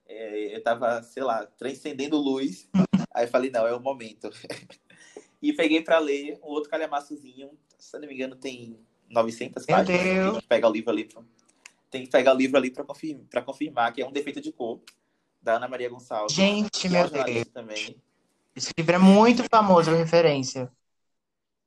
é, 0.08 0.56
eu 0.56 0.64
tava, 0.64 1.02
sei 1.04 1.24
lá, 1.24 1.46
transcendendo 1.46 2.18
luz. 2.18 2.70
Aí 3.14 3.28
falei, 3.28 3.52
não, 3.52 3.68
é 3.68 3.74
o 3.74 3.80
momento. 3.80 4.30
e 5.44 5.52
peguei 5.52 5.82
para 5.82 6.00
ler 6.00 6.40
um 6.42 6.48
outro 6.48 6.70
calhamaçozinho, 6.70 7.52
se 7.78 8.00
não 8.00 8.08
me 8.08 8.14
engano, 8.14 8.34
tem 8.34 8.80
900 9.10 9.66
Meu 9.66 9.76
páginas. 9.76 10.02
Tem 10.02 10.42
que 10.42 10.48
pegar 10.48 10.70
o 10.70 10.72
livro 10.72 10.90
ali. 10.90 11.04
Pra... 11.04 11.22
Tem 11.92 12.04
que 12.04 12.10
pegar 12.10 12.34
o 12.34 12.38
livro 12.38 12.58
ali 12.58 12.72
para 12.72 12.86
confirmar, 12.86 13.44
confirmar 13.44 13.94
que 13.94 14.02
é 14.02 14.08
um 14.08 14.12
defeito 14.12 14.40
de 14.40 14.54
cor, 14.54 14.80
da 15.42 15.58
Ana 15.58 15.68
Maria 15.68 15.90
Gonçalves. 15.90 16.34
Gente, 16.34 16.88
é 16.88 16.90
meu 16.90 17.10
Deus. 17.10 17.48
Também. 17.50 18.02
Esse 18.56 18.72
livro 18.78 18.96
é 18.96 18.98
muito 18.98 19.44
famoso, 19.52 19.92
referência. 19.92 20.72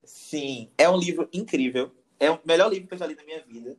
Sim, 0.03 0.71
é 0.79 0.89
um 0.89 0.97
livro 0.97 1.29
incrível. 1.31 1.95
É 2.19 2.31
o 2.31 2.41
melhor 2.47 2.73
livro 2.73 2.89
que 2.89 2.95
eu 2.95 2.99
já 2.99 3.07
li 3.07 3.15
na 3.15 3.25
minha 3.25 3.45
vida. 3.45 3.77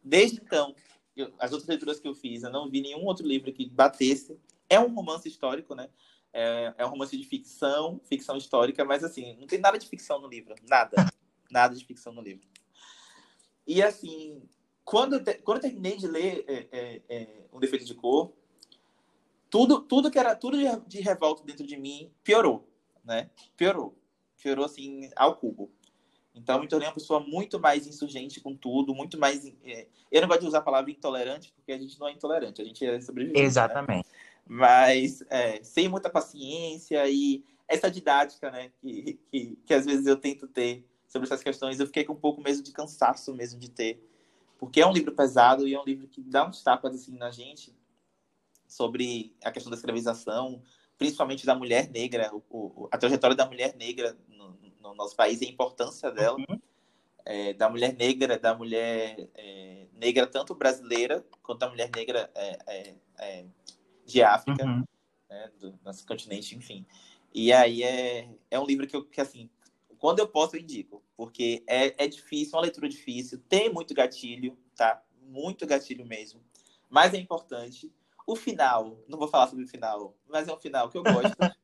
Desde 0.00 0.36
então, 0.36 0.76
eu, 1.16 1.32
as 1.40 1.50
outras 1.50 1.68
leituras 1.68 1.98
que 1.98 2.06
eu 2.06 2.14
fiz, 2.14 2.44
eu 2.44 2.50
não 2.50 2.70
vi 2.70 2.80
nenhum 2.80 3.04
outro 3.04 3.26
livro 3.26 3.52
que 3.52 3.68
batesse. 3.68 4.38
É 4.68 4.78
um 4.78 4.94
romance 4.94 5.28
histórico, 5.28 5.74
né? 5.74 5.88
É, 6.36 6.74
é 6.78 6.84
um 6.84 6.88
romance 6.88 7.16
de 7.16 7.24
ficção, 7.24 8.00
ficção 8.08 8.36
histórica, 8.36 8.84
mas 8.84 9.04
assim, 9.04 9.36
não 9.38 9.46
tem 9.46 9.60
nada 9.60 9.78
de 9.78 9.88
ficção 9.88 10.20
no 10.20 10.26
livro. 10.26 10.56
Nada. 10.68 10.96
nada 11.48 11.76
de 11.76 11.84
ficção 11.84 12.12
no 12.12 12.20
livro. 12.20 12.44
E 13.64 13.80
assim, 13.80 14.42
quando 14.84 15.22
quando 15.44 15.58
eu 15.58 15.62
terminei 15.62 15.96
de 15.96 16.08
ler 16.08 16.44
é, 16.48 16.66
é, 16.72 17.02
é, 17.08 17.46
Um 17.52 17.60
Defeito 17.60 17.84
de 17.84 17.94
Cor, 17.94 18.32
tudo, 19.48 19.80
tudo 19.82 20.10
que 20.10 20.18
era 20.18 20.34
tudo 20.34 20.58
de, 20.58 20.64
de 20.88 21.00
revolta 21.00 21.44
dentro 21.44 21.64
de 21.64 21.76
mim 21.76 22.10
piorou, 22.24 22.68
né? 23.04 23.30
Piorou. 23.56 23.96
Piorou 24.42 24.64
assim 24.64 25.08
ao 25.14 25.36
cubo. 25.36 25.70
Então, 26.34 26.60
me 26.60 26.66
tornei 26.66 26.88
uma 26.88 26.94
pessoa 26.94 27.20
muito 27.20 27.60
mais 27.60 27.86
insurgente 27.86 28.40
com 28.40 28.56
tudo, 28.56 28.92
muito 28.92 29.16
mais. 29.16 29.46
É... 29.64 29.86
Eu 30.10 30.20
não 30.20 30.28
gosto 30.28 30.40
de 30.40 30.48
usar 30.48 30.58
a 30.58 30.62
palavra 30.62 30.90
intolerante, 30.90 31.52
porque 31.52 31.70
a 31.70 31.78
gente 31.78 31.98
não 31.98 32.08
é 32.08 32.12
intolerante, 32.12 32.60
a 32.60 32.64
gente 32.64 32.84
é 32.84 33.00
sobrevivente. 33.00 33.40
Né? 33.40 33.46
Exatamente. 33.46 34.08
Né? 34.08 34.18
Mas 34.46 35.22
é, 35.30 35.62
sem 35.62 35.88
muita 35.88 36.10
paciência 36.10 37.08
e 37.08 37.44
essa 37.66 37.90
didática, 37.90 38.50
né, 38.50 38.70
que, 38.80 39.18
que, 39.30 39.58
que 39.64 39.74
às 39.74 39.86
vezes 39.86 40.06
eu 40.06 40.16
tento 40.16 40.46
ter 40.46 40.86
sobre 41.08 41.26
essas 41.26 41.42
questões, 41.42 41.80
eu 41.80 41.86
fiquei 41.86 42.04
com 42.04 42.12
um 42.12 42.20
pouco 42.20 42.42
mesmo 42.42 42.62
de 42.62 42.72
cansaço 42.72 43.34
mesmo 43.34 43.58
de 43.58 43.70
ter. 43.70 44.04
Porque 44.58 44.80
é 44.80 44.86
um 44.86 44.92
livro 44.92 45.12
pesado 45.12 45.66
e 45.66 45.74
é 45.74 45.80
um 45.80 45.84
livro 45.84 46.08
que 46.08 46.20
dá 46.20 46.46
uns 46.46 46.62
tapas 46.62 46.94
assim 46.94 47.16
na 47.16 47.30
gente 47.30 47.74
sobre 48.66 49.34
a 49.44 49.52
questão 49.52 49.70
da 49.70 49.76
escravização, 49.76 50.62
principalmente 50.98 51.46
da 51.46 51.54
mulher 51.54 51.88
negra, 51.90 52.34
o, 52.34 52.42
o, 52.50 52.88
a 52.90 52.98
trajetória 52.98 53.36
da 53.36 53.46
mulher 53.46 53.74
negra 53.76 54.16
no, 54.28 54.58
no, 54.80 54.94
nosso 54.94 55.14
país 55.14 55.40
e 55.40 55.46
a 55.46 55.48
importância 55.48 56.10
dela, 56.10 56.36
uhum. 56.38 56.60
é, 57.24 57.52
da 57.52 57.68
mulher 57.68 57.94
negra, 57.94 58.38
da 58.38 58.54
mulher 58.54 59.28
é, 59.34 59.86
negra 59.92 60.26
tanto 60.26 60.54
brasileira 60.54 61.24
quanto 61.42 61.60
da 61.60 61.68
mulher 61.68 61.90
negra 61.94 62.30
é, 62.34 62.58
é, 62.66 62.94
é 63.18 63.44
de 64.04 64.22
África, 64.22 64.64
uhum. 64.64 64.84
né, 65.28 65.50
do 65.58 65.78
nosso 65.84 66.06
continente, 66.06 66.56
enfim. 66.56 66.86
E 67.32 67.52
aí 67.52 67.82
é, 67.82 68.28
é 68.50 68.60
um 68.60 68.64
livro 68.64 68.86
que 68.86 68.94
eu, 68.94 69.04
que 69.04 69.20
assim, 69.20 69.50
quando 69.98 70.18
eu 70.18 70.28
posso, 70.28 70.56
eu 70.56 70.60
indico, 70.60 71.02
porque 71.16 71.64
é, 71.66 72.04
é 72.04 72.06
difícil, 72.06 72.52
é 72.52 72.56
uma 72.56 72.62
leitura 72.62 72.88
difícil, 72.88 73.42
tem 73.48 73.72
muito 73.72 73.94
gatilho, 73.94 74.56
tá? 74.76 75.02
Muito 75.22 75.66
gatilho 75.66 76.04
mesmo, 76.06 76.40
mas 76.88 77.14
é 77.14 77.18
importante. 77.18 77.92
O 78.26 78.36
final, 78.36 78.98
não 79.08 79.18
vou 79.18 79.28
falar 79.28 79.48
sobre 79.48 79.64
o 79.64 79.68
final, 79.68 80.16
mas 80.28 80.48
é 80.48 80.52
um 80.52 80.60
final 80.60 80.88
que 80.88 80.96
eu 80.96 81.02
gosto. 81.02 81.36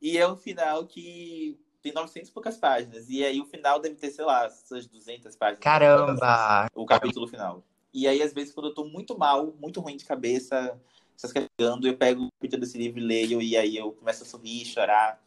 e 0.00 0.16
é 0.18 0.28
um 0.28 0.36
final 0.36 0.86
que 0.86 1.58
tem 1.82 1.92
900 1.92 2.28
e 2.28 2.32
poucas 2.32 2.56
páginas. 2.56 3.08
E 3.08 3.24
aí 3.24 3.40
o 3.40 3.46
final 3.46 3.80
deve 3.80 3.96
ter, 3.96 4.10
sei 4.10 4.24
lá, 4.24 4.46
essas 4.46 4.86
200 4.86 5.34
páginas. 5.36 5.60
Caramba! 5.60 6.68
O 6.74 6.84
capítulo 6.84 7.26
final. 7.26 7.64
E 7.92 8.06
aí, 8.06 8.20
às 8.22 8.32
vezes, 8.32 8.52
quando 8.52 8.68
eu 8.68 8.74
tô 8.74 8.84
muito 8.84 9.16
mal, 9.16 9.54
muito 9.58 9.80
ruim 9.80 9.96
de 9.96 10.04
cabeça, 10.04 10.78
se 11.16 11.32
carregando, 11.32 11.86
eu 11.86 11.96
pego 11.96 12.24
o 12.24 12.30
capítulo 12.32 12.60
desse 12.60 12.78
livro 12.78 13.00
e 13.00 13.02
leio, 13.02 13.42
e 13.42 13.56
aí 13.56 13.76
eu 13.76 13.92
começo 13.92 14.22
a 14.22 14.26
sorrir, 14.26 14.64
chorar, 14.64 15.20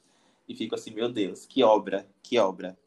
e 0.47 0.55
fico 0.55 0.75
assim, 0.75 0.91
meu 0.91 1.09
Deus, 1.11 1.45
que 1.45 1.63
obra, 1.63 2.07
que 2.23 2.37
obra. 2.39 2.77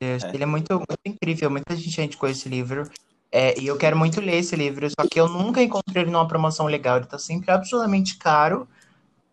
Deus, 0.00 0.24
é. 0.24 0.30
Ele 0.34 0.42
é 0.42 0.46
muito, 0.46 0.74
muito 0.74 1.00
incrível, 1.06 1.50
muita 1.50 1.76
gente 1.76 2.16
com 2.16 2.26
esse 2.26 2.48
livro. 2.48 2.90
É, 3.30 3.58
e 3.58 3.66
eu 3.66 3.78
quero 3.78 3.96
muito 3.96 4.20
ler 4.20 4.36
esse 4.36 4.54
livro, 4.54 4.88
só 4.90 5.08
que 5.08 5.18
eu 5.18 5.28
nunca 5.28 5.62
encontrei 5.62 6.02
ele 6.02 6.10
numa 6.10 6.28
promoção 6.28 6.66
legal. 6.66 6.98
Ele 6.98 7.06
tá 7.06 7.18
sempre 7.18 7.50
absolutamente 7.50 8.18
caro. 8.18 8.68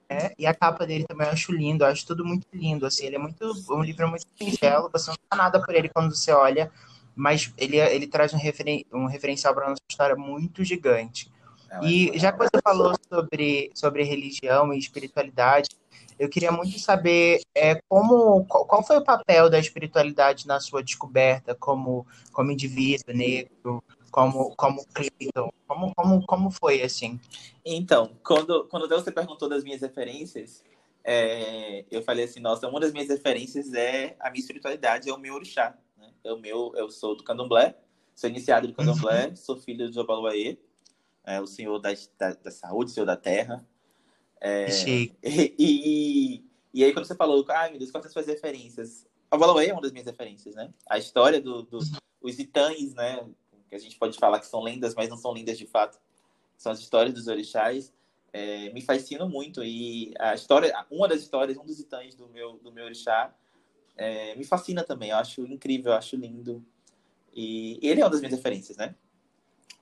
É, 0.07 0.33
e 0.39 0.47
a 0.47 0.55
capa 0.55 0.87
dele 0.87 1.05
também 1.07 1.27
eu 1.27 1.33
acho 1.33 1.51
lindo, 1.51 1.83
eu 1.83 1.87
acho 1.87 2.05
tudo 2.05 2.25
muito 2.25 2.47
lindo. 2.53 2.85
Assim, 2.85 3.05
ele 3.05 3.15
é 3.15 3.19
muito 3.19 3.51
um 3.69 3.83
livro 3.83 4.07
muito 4.07 4.25
singelo, 4.37 4.89
você 4.91 5.11
não 5.11 5.17
dá 5.29 5.37
nada 5.37 5.63
por 5.63 5.75
ele 5.75 5.89
quando 5.89 6.15
você 6.15 6.31
olha, 6.31 6.71
mas 7.15 7.53
ele, 7.57 7.77
ele 7.77 8.07
traz 8.07 8.33
um, 8.33 8.37
referen 8.37 8.85
um 8.91 9.05
referencial 9.05 9.53
para 9.53 9.69
nossa 9.69 9.81
história 9.87 10.15
muito 10.15 10.63
gigante. 10.63 11.31
É, 11.69 11.85
e 11.85 12.17
já 12.17 12.31
que 12.31 12.39
você 12.39 12.61
falou 12.63 12.93
sobre, 13.07 13.71
sobre 13.73 14.03
religião 14.03 14.73
e 14.73 14.79
espiritualidade, 14.79 15.69
eu 16.17 16.29
queria 16.29 16.51
muito 16.51 16.77
saber 16.79 17.39
é, 17.55 17.79
como, 17.87 18.45
qual, 18.45 18.65
qual, 18.65 18.83
foi 18.83 18.97
o 18.97 19.03
papel 19.03 19.49
da 19.49 19.57
espiritualidade 19.57 20.45
na 20.45 20.59
sua 20.59 20.83
descoberta 20.83 21.55
como, 21.55 22.05
como 22.33 22.51
indivíduo 22.51 23.15
negro, 23.15 23.83
como, 24.11 24.53
como 24.55 24.85
Clayton? 24.93 25.49
Como, 25.65 25.93
como, 25.95 26.25
como 26.25 26.51
foi, 26.51 26.81
assim? 26.81 27.19
Então, 27.63 28.11
quando, 28.23 28.65
quando 28.65 28.89
você 28.89 29.11
perguntou 29.11 29.47
das 29.47 29.63
minhas 29.63 29.81
referências, 29.81 30.63
é, 31.03 31.85
eu 31.89 32.01
falei 32.03 32.25
assim, 32.25 32.39
nossa, 32.39 32.67
uma 32.67 32.79
das 32.79 32.91
minhas 32.91 33.07
referências 33.07 33.73
é 33.73 34.15
a 34.19 34.29
minha 34.29 34.41
espiritualidade, 34.41 35.09
é 35.09 35.13
o 35.13 35.17
meu 35.17 35.35
orixá. 35.35 35.77
Né? 35.97 36.09
É 36.23 36.33
o 36.33 36.37
meu, 36.39 36.73
eu 36.75 36.89
sou 36.89 37.15
do 37.15 37.23
candomblé, 37.23 37.75
sou 38.13 38.29
iniciado 38.29 38.67
do 38.67 38.73
candomblé, 38.73 39.27
uhum. 39.27 39.35
sou 39.35 39.57
filho 39.57 39.89
de 39.89 39.99
Obaluaê, 39.99 40.57
é, 41.25 41.39
o 41.39 41.47
senhor 41.47 41.79
da, 41.79 41.89
da, 42.17 42.33
da 42.33 42.51
saúde, 42.51 42.91
o 42.91 42.93
senhor 42.93 43.05
da 43.05 43.17
terra, 43.17 43.65
é, 44.41 44.67
e, 44.87 45.13
e, 45.57 46.45
e, 46.73 46.83
aí, 46.83 46.93
quando 46.93 47.05
você 47.05 47.15
falou, 47.15 47.45
ai 47.49 47.71
meu 47.71 47.79
Deus, 47.79 47.91
quais 47.91 48.03
são 48.03 48.09
as 48.09 48.13
suas 48.13 48.27
referências? 48.27 49.07
A 49.29 49.37
Valaway 49.37 49.69
é 49.69 49.73
uma 49.73 49.81
das 49.81 49.91
minhas 49.91 50.07
referências, 50.07 50.55
né? 50.55 50.73
A 50.89 50.97
história 50.97 51.39
dos 51.39 51.89
do, 51.89 51.99
os 52.21 52.39
itãs, 52.39 52.93
né? 52.95 53.25
Que 53.69 53.75
a 53.75 53.79
gente 53.79 53.97
pode 53.97 54.17
falar 54.17 54.39
que 54.39 54.47
são 54.47 54.61
lendas, 54.61 54.95
mas 54.95 55.09
não 55.09 55.17
são 55.17 55.31
lendas 55.31 55.57
de 55.57 55.67
fato. 55.67 55.99
São 56.57 56.71
as 56.71 56.79
histórias 56.79 57.13
dos 57.13 57.27
orixás. 57.27 57.93
É, 58.33 58.71
me 58.71 58.81
fascinam 58.81 59.29
muito. 59.29 59.63
E 59.63 60.13
a 60.19 60.33
história, 60.33 60.73
uma 60.89 61.07
das 61.07 61.21
histórias, 61.21 61.57
um 61.57 61.65
dos 61.65 61.79
itãs 61.79 62.15
do 62.15 62.27
meu, 62.29 62.57
do 62.57 62.71
meu 62.71 62.85
orixá, 62.85 63.33
é, 63.95 64.35
me 64.35 64.43
fascina 64.43 64.83
também. 64.83 65.11
Eu 65.11 65.17
acho 65.17 65.45
incrível, 65.45 65.91
eu 65.91 65.97
acho 65.97 66.15
lindo. 66.15 66.65
E 67.31 67.79
ele 67.83 68.01
é 68.01 68.03
uma 68.03 68.09
das 68.09 68.21
minhas 68.21 68.35
referências, 68.35 68.77
né? 68.77 68.95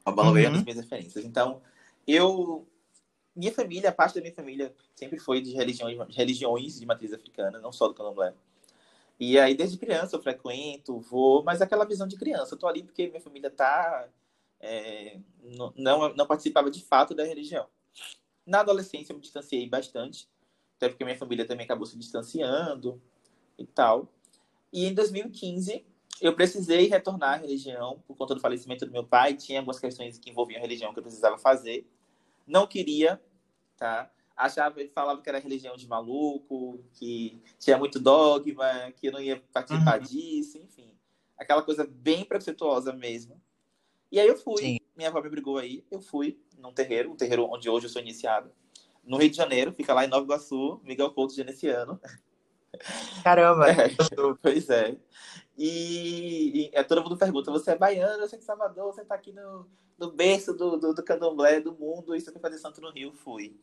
O 0.10 0.12
Balaway 0.16 0.44
uhum. 0.44 0.50
uma 0.50 0.56
das 0.58 0.64
minhas 0.64 0.80
referências. 0.80 1.26
Então, 1.26 1.62
eu 2.08 2.68
minha 3.36 3.52
família, 3.52 3.92
parte 3.92 4.16
da 4.16 4.22
minha 4.22 4.34
família 4.34 4.74
sempre 4.96 5.20
foi 5.20 5.42
de 5.42 5.52
religiões, 5.52 6.16
religiões 6.16 6.80
de 6.80 6.86
matriz 6.88 7.14
africana, 7.14 7.60
não 7.60 7.72
só 7.72 7.88
do 7.88 7.94
candomblé. 7.94 8.34
E 9.20 9.38
aí, 9.38 9.56
desde 9.56 9.78
criança, 9.78 10.16
eu 10.16 10.22
frequento, 10.22 11.00
vou, 11.00 11.44
mas 11.44 11.62
aquela 11.62 11.86
visão 11.86 12.08
de 12.08 12.18
criança. 12.18 12.56
Eu 12.56 12.60
tô 12.60 12.68
ali 12.68 12.84
porque 12.84 13.08
minha 13.08 13.22
família 13.22 13.50
tá. 13.52 14.08
É, 14.60 15.20
não, 15.44 15.74
não, 15.76 16.16
não 16.16 16.26
participava 16.26 16.72
de 16.72 16.84
fato 16.84 17.14
da 17.14 17.24
religião. 17.24 17.68
Na 18.46 18.62
adolescência, 18.62 19.12
eu 19.12 19.18
me 19.18 19.22
distanciei 19.22 19.68
bastante, 19.70 20.28
até 20.78 20.90
porque 20.90 21.04
minha 21.04 21.18
família 21.18 21.46
também 21.46 21.66
acabou 21.66 21.86
se 21.86 21.98
distanciando 21.98 23.00
e 23.58 23.66
tal. 23.66 24.08
E 24.74 24.86
em 24.86 24.94
2015, 24.94 25.86
eu 26.22 26.36
precisei 26.36 26.88
retornar 26.88 27.34
à 27.34 27.38
religião 27.38 28.04
por 28.08 28.16
conta 28.16 28.36
do 28.36 28.42
falecimento 28.42 28.86
do 28.86 28.92
meu 28.92 29.04
pai. 29.04 29.34
Tinha 29.34 29.60
algumas 29.60 29.80
questões 29.80 30.18
que 30.18 30.30
envolviam 30.30 30.60
a 30.60 30.62
religião 30.62 30.94
que 30.94 31.00
eu 31.00 31.04
precisava 31.04 31.38
fazer. 31.38 31.88
Não 32.46 32.66
queria 32.66 33.22
tá? 33.78 34.12
Achava, 34.36 34.76
falava 34.94 35.22
que 35.22 35.30
era 35.30 35.40
religião 35.40 35.76
de 35.76 35.88
maluco, 35.88 36.84
que 36.94 37.42
tinha 37.58 37.78
muito 37.78 38.00
dogma, 38.00 38.92
que 38.96 39.08
eu 39.08 39.12
não 39.12 39.22
ia 39.22 39.42
participar 39.54 40.00
uhum. 40.00 40.06
disso, 40.06 40.58
enfim. 40.58 40.92
Aquela 41.38 41.62
coisa 41.62 41.88
bem 41.90 42.26
preconceituosa 42.26 42.92
mesmo. 42.92 43.42
E 44.12 44.20
aí 44.20 44.28
eu 44.28 44.38
fui, 44.38 44.58
Sim. 44.58 44.80
minha 44.96 45.10
avó 45.10 45.22
me 45.22 45.30
brigou 45.30 45.58
aí, 45.58 45.86
eu 45.90 46.02
fui 46.02 46.40
num 46.58 46.72
terreiro, 46.72 47.12
um 47.12 47.16
terreiro 47.16 47.48
onde 47.50 47.70
hoje 47.70 47.86
eu 47.86 47.90
sou 47.90 48.02
iniciado, 48.02 48.52
no 49.04 49.18
Rio 49.18 49.30
de 49.30 49.38
Janeiro, 49.38 49.72
fica 49.72 49.94
lá 49.94 50.06
em 50.06 50.08
Nova 50.08 50.26
Iguaçu, 50.26 50.82
Miguel 50.84 51.12
Couto 51.12 51.34
Genesiano. 51.34 52.00
Caramba! 53.24 53.70
É, 53.70 53.90
pois 54.42 54.70
é. 54.70 54.98
E, 55.58 56.66
e 56.66 56.72
é, 56.74 56.84
todo 56.84 57.04
mundo 57.04 57.18
pergunta: 57.18 57.52
você 57.52 57.72
é 57.72 57.78
baiano, 57.78 58.28
você 58.28 58.36
é 58.36 58.40
de 58.40 58.46
Salvador, 58.46 58.94
você 58.94 59.02
está 59.02 59.16
aqui 59.16 59.32
no, 59.32 59.68
no 59.98 60.12
berço 60.12 60.54
do, 60.54 60.78
do, 60.78 60.94
do, 60.94 61.04
candomblé 61.04 61.60
do 61.60 61.74
mundo 61.74 62.16
e 62.16 62.22
você 62.22 62.32
foi 62.32 62.42
fazer 62.42 62.60
santo 62.60 62.80
no 62.80 62.92
Rio? 62.92 63.12
Fui. 63.14 63.58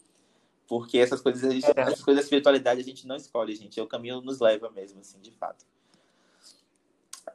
Porque 0.66 0.98
essas 0.98 1.20
coisas, 1.20 1.52
gente, 1.52 1.66
é. 1.66 1.80
essas 1.80 2.02
coisas 2.02 2.22
da 2.22 2.24
espiritualidade 2.24 2.80
a 2.80 2.84
gente 2.84 3.06
não 3.06 3.16
escolhe, 3.16 3.54
gente. 3.54 3.80
O 3.80 3.86
caminho 3.86 4.20
nos 4.20 4.40
leva 4.40 4.70
mesmo, 4.70 5.00
assim, 5.00 5.20
de 5.20 5.30
fato. 5.30 5.64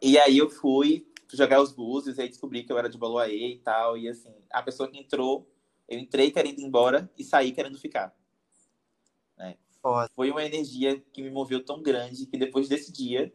E 0.02 0.18
aí 0.18 0.38
eu 0.38 0.50
fui 0.50 1.08
jogar 1.32 1.62
os 1.62 1.72
búzios, 1.72 2.18
aí 2.18 2.28
descobri 2.28 2.64
que 2.64 2.72
eu 2.72 2.78
era 2.78 2.90
de 2.90 2.98
Baloaê 2.98 3.54
e 3.54 3.60
tal. 3.60 3.98
E 3.98 4.10
assim, 4.10 4.34
a 4.52 4.62
pessoa 4.62 4.90
que 4.90 4.98
entrou, 4.98 5.48
eu 5.88 6.00
entrei 6.00 6.32
querendo 6.32 6.60
ir 6.60 6.66
embora 6.66 7.10
e 7.18 7.24
saí 7.24 7.52
querendo 7.52 7.78
ficar. 7.78 8.16
Né? 9.38 9.58
Foi 10.14 10.30
uma 10.30 10.44
energia 10.44 11.02
que 11.14 11.22
me 11.22 11.30
moveu 11.30 11.64
tão 11.64 11.82
grande 11.82 12.26
que 12.26 12.38
depois 12.38 12.68
desse 12.68 12.92
dia 12.92 13.34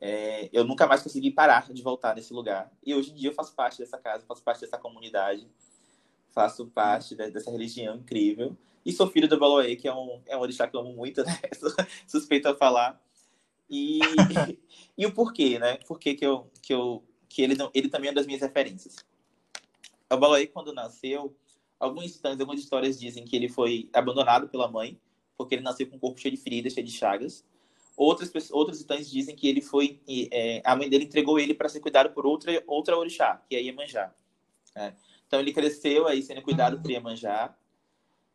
é, 0.00 0.48
eu 0.52 0.64
nunca 0.64 0.86
mais 0.86 1.02
consegui 1.02 1.30
parar 1.30 1.70
de 1.72 1.82
voltar 1.82 2.14
nesse 2.14 2.32
lugar. 2.32 2.72
E 2.84 2.94
hoje 2.94 3.10
em 3.10 3.14
dia 3.14 3.28
eu 3.28 3.34
faço 3.34 3.54
parte 3.54 3.78
dessa 3.78 3.98
casa, 3.98 4.24
faço 4.26 4.42
parte 4.42 4.62
dessa 4.62 4.78
comunidade, 4.78 5.46
faço 6.30 6.66
parte 6.66 7.14
dessa 7.14 7.50
religião 7.50 7.96
incrível. 7.96 8.56
E 8.84 8.92
sou 8.92 9.06
filho 9.08 9.28
do 9.28 9.38
Baloé, 9.38 9.76
que 9.76 9.86
é 9.86 9.94
um, 9.94 10.22
é 10.26 10.36
um 10.36 10.40
orixá 10.40 10.66
que 10.66 10.74
eu 10.74 10.80
amo 10.80 10.92
muito, 10.94 11.22
né? 11.24 11.38
Suspeito 12.06 12.48
a 12.48 12.56
falar. 12.56 13.00
E, 13.68 14.00
e 14.96 15.06
o 15.06 15.12
porquê, 15.12 15.58
né? 15.58 15.76
Por 15.86 15.98
que, 15.98 16.16
eu, 16.20 16.50
que, 16.62 16.72
eu, 16.72 17.04
que 17.28 17.42
ele, 17.42 17.56
ele 17.74 17.88
também 17.88 18.08
é 18.08 18.10
uma 18.10 18.16
das 18.16 18.26
minhas 18.26 18.40
referências. 18.40 18.96
O 20.10 20.16
Baloé, 20.16 20.46
quando 20.46 20.72
nasceu, 20.72 21.36
alguns 21.78 22.04
instantes, 22.04 22.40
algumas 22.40 22.60
histórias 22.60 22.98
dizem 22.98 23.24
que 23.24 23.36
ele 23.36 23.48
foi 23.48 23.88
abandonado 23.92 24.48
pela 24.48 24.66
mãe, 24.66 24.98
porque 25.40 25.54
ele 25.54 25.62
nasceu 25.62 25.86
com 25.86 25.96
um 25.96 25.98
corpo 25.98 26.20
cheio 26.20 26.34
de 26.34 26.40
feridas, 26.40 26.74
cheio 26.74 26.84
de 26.84 26.92
chagas. 26.92 27.42
Outras, 27.96 28.30
outros 28.50 28.78
itãs 28.82 29.10
dizem 29.10 29.34
que 29.34 29.48
ele 29.48 29.62
foi. 29.62 29.98
É, 30.30 30.60
a 30.62 30.76
mãe 30.76 30.86
dele 30.86 31.04
entregou 31.04 31.38
ele 31.38 31.54
para 31.54 31.66
ser 31.66 31.80
cuidado 31.80 32.12
por 32.12 32.26
outra, 32.26 32.62
outra 32.66 32.98
orixá, 32.98 33.42
que 33.48 33.56
é 33.56 33.62
Iemanjá. 33.62 34.14
É. 34.74 34.92
Então 35.26 35.40
ele 35.40 35.50
cresceu 35.50 36.06
aí 36.06 36.22
sendo 36.22 36.42
cuidado 36.42 36.78
por 36.78 36.90
Iemanjá. 36.90 37.56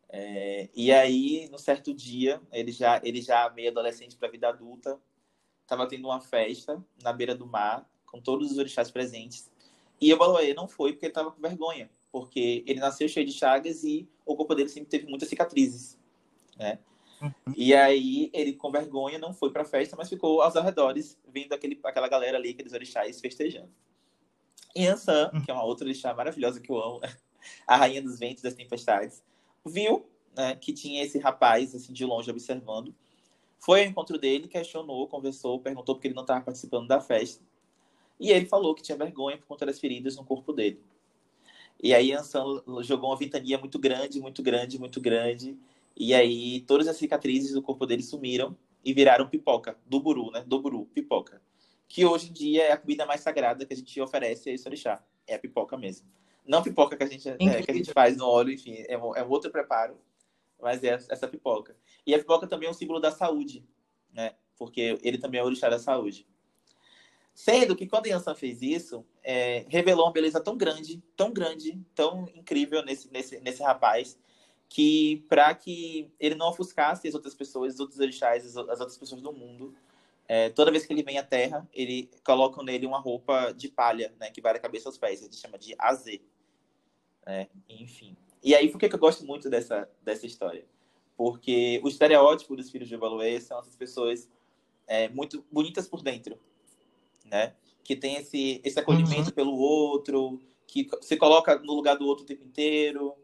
É, 0.10 0.68
e 0.74 0.92
aí, 0.92 1.48
no 1.52 1.60
certo 1.60 1.94
dia, 1.94 2.42
ele 2.52 2.72
já, 2.72 3.00
ele 3.04 3.22
já 3.22 3.52
meio 3.52 3.70
adolescente 3.70 4.16
para 4.16 4.28
a 4.28 4.32
vida 4.32 4.50
adulta, 4.50 5.00
estava 5.62 5.88
tendo 5.88 6.08
uma 6.08 6.20
festa 6.20 6.84
na 7.04 7.14
beira 7.14 7.36
do 7.36 7.46
mar, 7.46 7.88
com 8.08 8.20
todos 8.20 8.52
os 8.52 8.58
orixás 8.58 8.90
presentes. 8.90 9.52
E 10.02 10.12
o 10.12 10.18
Baloé 10.18 10.56
não 10.56 10.68
foi 10.68 10.94
porque 10.94 11.06
ele 11.06 11.12
estava 11.12 11.32
com 11.32 11.40
vergonha, 11.40 11.88
porque 12.12 12.64
ele 12.66 12.80
nasceu 12.80 13.08
cheio 13.08 13.28
de 13.28 13.34
chagas 13.34 13.84
e 13.84 14.10
o 14.26 14.36
corpo 14.36 14.56
dele 14.56 14.70
sempre 14.70 14.90
teve 14.90 15.06
muitas 15.08 15.30
cicatrizes. 15.30 16.00
Né? 16.58 16.80
Uhum. 17.22 17.32
E 17.56 17.74
aí 17.74 18.30
ele, 18.34 18.54
com 18.54 18.72
vergonha, 18.72 19.18
não 19.18 19.34
foi 19.34 19.52
pra 19.52 19.66
festa, 19.66 19.96
mas 19.96 20.10
ficou 20.10 20.42
aos 20.42 20.56
arredores, 20.56 21.18
vendo 21.28 21.54
aquele, 21.54 21.80
aquela 21.84 22.08
galera 22.08 22.38
ali, 22.38 22.50
aqueles 22.50 22.74
orixás, 22.74 23.20
festejando. 23.20 23.70
E 24.76 24.86
Ansan, 24.86 25.32
uhum. 25.34 25.42
que 25.42 25.50
é 25.50 25.54
uma 25.54 25.64
outra 25.64 25.86
orixá 25.86 26.14
maravilhosa 26.14 26.60
que 26.60 26.70
eu 26.70 26.78
amo, 26.78 27.02
a 27.66 27.78
rainha 27.78 28.02
dos 28.02 28.20
ventos 28.20 28.44
das 28.44 28.54
tempestades, 28.54 29.24
viu 29.66 30.06
né, 30.36 30.56
que 30.56 30.74
tinha 30.74 31.04
esse 31.04 31.18
rapaz, 31.18 31.74
assim, 31.74 31.94
de 31.94 32.06
longe 32.06 32.30
observando, 32.30 32.94
foi 33.58 33.82
ao 33.82 33.88
encontro 33.88 34.18
dele, 34.18 34.48
questionou, 34.48 35.08
conversou, 35.08 35.60
perguntou 35.60 35.96
porque 35.96 36.08
ele 36.08 36.16
não 36.16 36.24
estava 36.24 36.42
participando 36.42 36.88
da 36.88 37.00
festa. 37.00 37.44
E 38.20 38.30
ele 38.32 38.46
falou 38.46 38.76
que 38.76 38.84
tinha 38.84 38.98
vergonha 38.98 39.38
por 39.38 39.48
conta 39.48 39.66
das 39.66 39.80
feridas 39.80 40.16
no 40.16 40.24
corpo 40.24 40.54
dele. 40.54 40.80
E 41.82 41.94
aí 41.94 42.14
Ansan 42.14 42.62
jogou 42.84 43.10
uma 43.10 43.18
ventania 43.18 43.58
muito 43.58 43.78
grande, 43.78 44.20
muito 44.22 44.42
grande, 44.42 44.80
muito 44.80 45.02
grande. 45.02 45.58
E 45.96 46.14
aí 46.14 46.62
todas 46.62 46.88
as 46.88 46.98
cicatrizes 46.98 47.54
do 47.54 47.62
corpo 47.62 47.86
dele 47.86 48.04
sumiram 48.04 48.58
e 48.84 48.94
viraram 48.94 49.28
pipoca, 49.28 49.78
do 49.86 50.00
buru, 50.00 50.32
né? 50.32 50.44
Do 50.46 50.60
buru, 50.60 50.86
pipoca. 50.88 51.42
Que 51.88 52.06
hoje 52.06 52.30
em 52.30 52.34
dia 52.34 52.64
é 52.64 52.72
a 52.72 52.78
comida 52.78 53.06
mais 53.06 53.22
sagrada 53.22 53.66
que 53.66 53.74
a 53.74 53.78
gente 53.78 54.02
oferece 54.02 54.50
a 54.50 54.54
esse 54.54 54.68
orixá. 54.68 55.04
É 55.26 55.36
a 55.36 55.40
pipoca 55.40 55.78
mesmo. 55.78 56.08
Não 56.46 56.62
pipoca 56.62 56.96
que 56.96 57.04
a 57.04 57.08
gente, 57.08 57.28
é, 57.28 57.62
que 57.62 57.72
a 57.72 57.74
gente 57.74 57.92
faz 57.92 58.18
no 58.18 58.28
óleo, 58.28 58.54
enfim, 58.54 58.76
é 58.88 58.98
um, 58.98 59.16
é 59.16 59.24
um 59.24 59.30
outro 59.30 59.50
preparo, 59.50 59.98
mas 60.62 60.84
é 60.84 60.90
essa 60.90 61.28
pipoca. 61.28 61.76
E 62.06 62.14
a 62.14 62.20
pipoca 62.20 62.46
também 62.46 62.68
é 62.68 62.72
um 62.72 62.74
símbolo 62.74 63.00
da 63.00 63.10
saúde, 63.10 63.66
né? 64.14 64.36
Porque 64.58 65.00
ele 65.02 65.18
também 65.18 65.40
é 65.40 65.44
o 65.44 65.48
orixá 65.48 65.70
da 65.70 65.80
saúde. 65.80 66.28
Sendo 67.34 67.76
que 67.76 67.88
quando 67.88 68.08
Yansan 68.08 68.36
fez 68.36 68.62
isso, 68.62 69.06
é, 69.24 69.66
revelou 69.68 70.06
uma 70.06 70.14
beleza 70.14 70.40
tão 70.40 70.56
grande, 70.56 71.04
tão 71.18 71.34
grande, 71.34 71.78
tão 71.94 72.30
incrível 72.34 72.82
nesse, 72.86 73.12
nesse, 73.12 73.40
nesse 73.42 73.62
rapaz, 73.62 74.18
que 74.70 75.26
para 75.30 75.54
que 75.54 76.12
ele 76.20 76.36
não 76.36 76.50
ofuscasse 76.50 77.08
as 77.08 77.14
outras 77.14 77.34
pessoas, 77.34 77.76
os 77.76 77.80
outros 77.80 78.00
orixás, 78.00 78.46
as, 78.46 78.58
as 78.58 78.80
outras 78.80 78.98
pessoas 78.98 79.22
do 79.22 79.32
mundo, 79.32 79.74
é, 80.28 80.50
toda 80.50 80.72
vez 80.72 80.86
que 80.86 80.94
ele 80.94 81.04
vem 81.04 81.18
à 81.18 81.24
Terra, 81.24 81.68
ele 81.74 82.10
coloca 82.24 82.62
nele 82.64 82.86
uma 82.86 83.00
roupa 83.00 83.52
de 83.52 83.70
palha, 83.70 84.14
né, 84.20 84.32
que 84.32 84.42
vai 84.42 84.54
da 84.54 84.60
cabeça 84.60 84.90
aos 84.90 84.98
pés, 84.98 85.22
a 85.22 85.26
gente 85.26 85.38
chama 85.38 85.58
de 85.58 85.76
azê. 85.78 86.22
Né? 87.26 87.48
Enfim. 87.70 88.16
E 88.44 88.54
aí, 88.54 88.70
por 88.70 88.80
que, 88.80 88.86
eu 88.86 89.00
gosto 89.00 89.26
muito 89.26 89.50
dessa, 89.50 89.90
dessa 90.04 90.26
história? 90.26 90.66
Porque 91.18 91.80
o 91.84 91.88
estereótipo 91.88 92.56
dos 92.56 92.70
filhos 92.70 92.88
de 92.88 92.96
Evaluê 92.96 93.40
são 93.40 93.60
essas 93.60 93.76
pessoas 93.76 94.30
é, 94.88 95.10
muito 95.10 95.44
bonitas 95.52 95.88
por 95.88 96.02
dentro, 96.02 96.38
né? 97.26 97.56
Que 97.84 97.96
tem 97.96 98.18
esse, 98.18 98.62
esse 98.64 98.80
acolhimento 98.80 99.30
uhum. 99.30 99.36
pelo 99.36 99.58
outro, 99.58 100.40
que 100.68 100.88
se 101.02 101.18
coloca 101.18 101.58
no 101.60 101.74
lugar 101.74 101.98
do 101.98 102.06
outro 102.06 102.24
o 102.24 102.28
tempo 102.28 102.44
inteiro, 102.44 103.16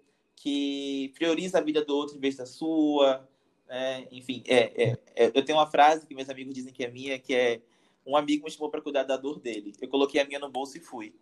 que 0.41 1.13
prioriza 1.13 1.59
a 1.59 1.61
vida 1.61 1.85
do 1.85 1.95
outro 1.95 2.17
em 2.17 2.19
vez 2.19 2.35
da 2.35 2.47
sua. 2.47 3.27
Né? 3.67 4.07
Enfim, 4.11 4.41
é, 4.47 4.83
é, 4.83 4.97
é, 5.15 5.31
eu 5.35 5.45
tenho 5.45 5.59
uma 5.59 5.67
frase 5.67 6.07
que 6.07 6.15
meus 6.15 6.29
amigos 6.29 6.55
dizem 6.55 6.73
que 6.73 6.83
é 6.83 6.89
minha, 6.89 7.19
que 7.19 7.35
é 7.35 7.61
um 8.03 8.17
amigo 8.17 8.45
me 8.45 8.51
chamou 8.51 8.71
para 8.71 8.81
cuidar 8.81 9.03
da 9.03 9.17
dor 9.17 9.39
dele. 9.39 9.73
Eu 9.79 9.87
coloquei 9.87 10.19
a 10.19 10.25
minha 10.25 10.39
no 10.39 10.49
bolso 10.49 10.77
e 10.77 10.81
fui. 10.81 11.13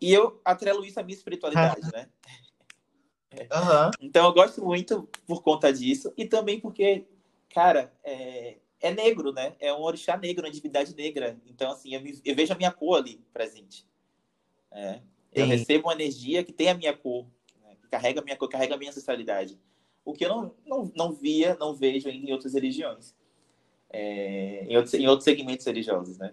E 0.00 0.12
eu 0.12 0.40
atrelo 0.44 0.84
isso 0.84 1.00
à 1.00 1.02
minha 1.02 1.16
espiritualidade, 1.16 1.80
né? 1.92 2.08
Uhum. 3.32 3.90
Então 4.00 4.24
eu 4.24 4.32
gosto 4.32 4.64
muito 4.64 5.08
por 5.26 5.42
conta 5.42 5.72
disso 5.72 6.12
e 6.16 6.24
também 6.24 6.60
porque, 6.60 7.06
cara, 7.52 7.92
é, 8.04 8.58
é 8.80 8.94
negro, 8.94 9.32
né? 9.32 9.56
É 9.58 9.72
um 9.72 9.82
orixá 9.82 10.16
negro, 10.16 10.44
uma 10.44 10.52
divindade 10.52 10.94
negra. 10.94 11.36
Então, 11.44 11.72
assim, 11.72 11.92
eu, 11.92 12.00
me, 12.00 12.20
eu 12.24 12.36
vejo 12.36 12.52
a 12.52 12.56
minha 12.56 12.70
cor 12.70 12.98
ali 12.98 13.20
presente. 13.32 13.84
É. 14.70 15.00
Eu 15.32 15.46
recebo 15.46 15.88
uma 15.88 15.94
energia 15.94 16.44
que 16.44 16.52
tem 16.52 16.68
a 16.68 16.74
minha 16.74 16.96
cor, 16.96 17.26
carrega 17.90 18.22
minha 18.22 18.36
carrega 18.36 18.76
minha 18.76 18.90
ancestralidade. 18.90 19.58
O 20.04 20.12
que 20.12 20.24
eu 20.24 20.28
não, 20.28 20.54
não, 20.64 20.92
não 20.96 21.12
via, 21.12 21.56
não 21.58 21.74
vejo 21.74 22.08
em 22.08 22.32
outras 22.32 22.54
religiões. 22.54 23.14
É, 23.90 24.64
em, 24.68 24.76
outros, 24.76 24.94
em 24.94 25.06
outros 25.08 25.24
segmentos 25.24 25.66
religiosos, 25.66 26.16
né? 26.16 26.32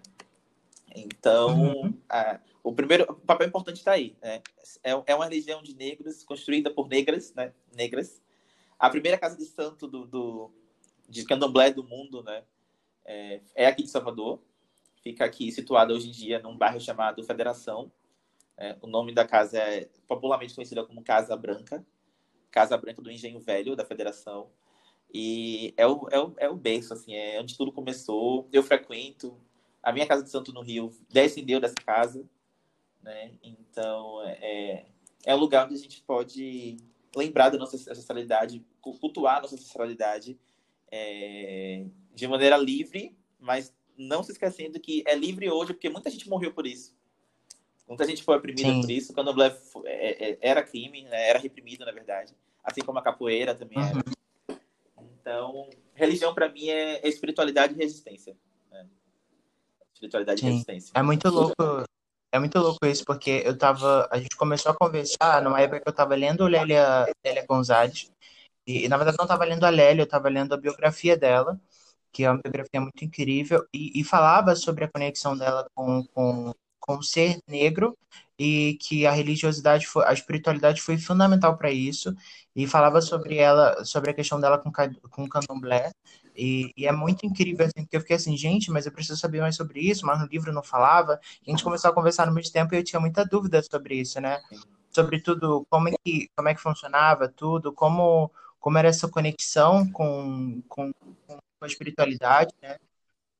Então, 0.94 1.72
uhum. 1.72 1.94
a, 2.08 2.40
o 2.62 2.72
primeiro 2.72 3.04
o 3.04 3.14
papel 3.14 3.48
importante 3.48 3.76
está 3.76 3.92
aí. 3.92 4.16
Né? 4.22 4.42
É, 4.82 4.90
é 5.06 5.14
uma 5.14 5.24
religião 5.24 5.62
de 5.62 5.74
negros, 5.74 6.22
construída 6.22 6.70
por 6.70 6.88
negras, 6.88 7.34
né? 7.34 7.52
Negras. 7.74 8.22
A 8.78 8.88
primeira 8.88 9.18
casa 9.18 9.36
de 9.36 9.44
santo 9.44 9.86
do, 9.86 10.06
do 10.06 10.50
de 11.08 11.24
candomblé 11.24 11.72
do 11.72 11.82
mundo, 11.82 12.22
né? 12.22 12.44
É, 13.04 13.40
é, 13.54 13.66
aqui 13.66 13.82
de 13.82 13.90
Salvador. 13.90 14.40
Fica 15.02 15.24
aqui 15.24 15.50
situada 15.50 15.94
hoje 15.94 16.08
em 16.08 16.12
dia 16.12 16.38
num 16.40 16.56
bairro 16.56 16.80
chamado 16.80 17.24
Federação. 17.24 17.90
É, 18.58 18.76
o 18.82 18.88
nome 18.88 19.14
da 19.14 19.24
casa 19.24 19.56
é 19.56 19.88
popularmente 20.06 20.54
conhecida 20.54 20.84
como 20.84 21.02
Casa 21.02 21.36
Branca. 21.36 21.86
Casa 22.50 22.76
Branca 22.76 23.00
do 23.00 23.10
Engenho 23.10 23.38
Velho, 23.38 23.76
da 23.76 23.84
Federação. 23.84 24.50
E 25.14 25.72
é 25.76 25.86
o, 25.86 26.08
é 26.10 26.18
o, 26.18 26.34
é 26.38 26.48
o 26.48 26.56
berço, 26.56 26.92
assim, 26.92 27.14
é 27.14 27.40
onde 27.40 27.56
tudo 27.56 27.72
começou. 27.72 28.48
Eu 28.52 28.62
frequento. 28.62 29.38
A 29.82 29.92
minha 29.92 30.06
casa 30.06 30.24
de 30.24 30.30
santo 30.30 30.52
no 30.52 30.60
Rio 30.60 30.92
descendeu 31.08 31.60
dessa 31.60 31.76
casa. 31.76 32.28
Né? 33.00 33.32
Então, 33.42 34.22
é, 34.26 34.86
é 35.24 35.34
um 35.34 35.38
lugar 35.38 35.64
onde 35.64 35.76
a 35.76 35.78
gente 35.78 36.02
pode 36.02 36.76
lembrar 37.14 37.50
da 37.50 37.58
nossa 37.58 37.76
ancestralidade, 37.76 38.64
cultuar 38.80 39.38
a 39.38 39.42
nossa 39.42 39.54
ancestralidade 39.54 40.38
é, 40.90 41.86
de 42.12 42.26
maneira 42.26 42.56
livre, 42.56 43.16
mas 43.38 43.72
não 43.96 44.22
se 44.22 44.32
esquecendo 44.32 44.80
que 44.80 45.02
é 45.06 45.14
livre 45.14 45.48
hoje 45.48 45.72
porque 45.72 45.88
muita 45.88 46.10
gente 46.10 46.28
morreu 46.28 46.52
por 46.52 46.66
isso. 46.66 46.97
Muita 47.88 48.04
gente 48.04 48.22
foi 48.22 48.36
oprimida 48.36 48.68
Sim. 48.68 48.80
por 48.82 48.90
isso. 48.90 49.14
Quando 49.14 49.28
o 49.28 49.34
Blair 49.34 49.56
é, 49.86 50.30
é, 50.30 50.38
era 50.40 50.62
crime, 50.62 51.04
né? 51.04 51.28
era 51.30 51.38
reprimido, 51.38 51.84
na 51.84 51.92
verdade. 51.92 52.34
Assim 52.62 52.82
como 52.82 52.98
a 52.98 53.02
capoeira 53.02 53.54
também 53.54 53.78
uhum. 53.78 53.84
era. 54.50 54.58
Então, 55.20 55.70
religião 55.94 56.34
para 56.34 56.48
mim 56.48 56.68
é, 56.68 57.06
espiritualidade 57.08 57.74
e 57.74 57.76
resistência. 57.76 58.36
Né? 58.70 58.86
Espiritualidade 59.94 60.40
Sim. 60.40 60.46
e 60.46 60.50
resistência. 60.50 60.92
É 60.94 61.02
muito 61.02 61.28
louco. 61.28 61.54
É 62.30 62.38
muito 62.38 62.58
louco 62.58 62.84
isso, 62.84 63.04
porque 63.06 63.42
eu 63.44 63.56
tava. 63.56 64.06
A 64.12 64.18
gente 64.18 64.36
começou 64.36 64.70
a 64.70 64.74
conversar 64.74 65.42
numa 65.42 65.60
época 65.60 65.80
que 65.80 65.88
eu 65.88 65.94
tava 65.94 66.14
lendo 66.14 66.46
Lélia, 66.46 67.10
Lélia 67.24 67.46
Gonzalez, 67.46 68.10
e, 68.66 68.86
na 68.86 68.98
verdade, 68.98 69.16
não 69.16 69.24
estava 69.24 69.46
lendo 69.46 69.64
a 69.64 69.70
Lélia, 69.70 70.02
eu 70.02 70.04
estava 70.04 70.28
lendo 70.28 70.52
a 70.52 70.58
biografia 70.58 71.16
dela, 71.16 71.58
que 72.12 72.24
é 72.24 72.30
uma 72.30 72.38
biografia 72.38 72.78
muito 72.82 73.02
incrível, 73.02 73.66
e, 73.72 73.98
e 73.98 74.04
falava 74.04 74.54
sobre 74.54 74.84
a 74.84 74.88
conexão 74.88 75.34
dela 75.34 75.66
com, 75.74 76.04
com, 76.08 76.52
com 76.88 76.96
o 76.96 77.02
ser 77.02 77.38
negro 77.46 77.94
e 78.38 78.78
que 78.80 79.06
a 79.06 79.10
religiosidade, 79.12 79.86
foi, 79.86 80.06
a 80.06 80.12
espiritualidade 80.14 80.80
foi 80.80 80.96
fundamental 80.96 81.54
para 81.58 81.70
isso, 81.70 82.14
e 82.56 82.66
falava 82.66 83.02
sobre 83.02 83.36
ela, 83.36 83.84
sobre 83.84 84.10
a 84.10 84.14
questão 84.14 84.40
dela 84.40 84.56
com, 84.56 84.72
com 85.10 85.28
candomblé, 85.28 85.90
e, 86.34 86.72
e, 86.74 86.86
é 86.86 86.92
muito 86.92 87.26
incrível, 87.26 87.66
assim, 87.66 87.84
porque 87.84 87.96
eu 87.96 88.00
fiquei 88.00 88.16
assim, 88.16 88.36
gente, 88.38 88.70
mas 88.70 88.86
eu 88.86 88.92
preciso 88.92 89.20
saber 89.20 89.42
mais 89.42 89.54
sobre 89.54 89.80
isso, 89.80 90.06
mas 90.06 90.18
no 90.18 90.26
livro 90.28 90.50
não 90.50 90.62
falava, 90.62 91.20
e 91.46 91.50
a 91.50 91.52
gente 91.52 91.64
começou 91.64 91.90
a 91.90 91.94
conversar 91.94 92.26
no 92.26 92.32
meio 92.32 92.50
tempo 92.50 92.74
e 92.74 92.78
eu 92.78 92.84
tinha 92.84 93.00
muita 93.00 93.22
dúvida 93.22 93.62
sobre 93.62 93.96
isso, 93.96 94.18
né? 94.20 94.40
Sobre 94.90 95.20
tudo, 95.20 95.66
como 95.68 95.88
é 95.90 95.92
que, 96.02 96.30
como 96.34 96.48
é 96.48 96.54
que 96.54 96.60
funcionava 96.60 97.28
tudo, 97.28 97.70
como 97.72 98.30
como 98.60 98.76
era 98.76 98.88
essa 98.88 99.08
conexão 99.08 99.88
com, 99.92 100.60
com, 100.68 100.92
com 101.26 101.38
a 101.60 101.66
espiritualidade, 101.66 102.52
né? 102.60 102.76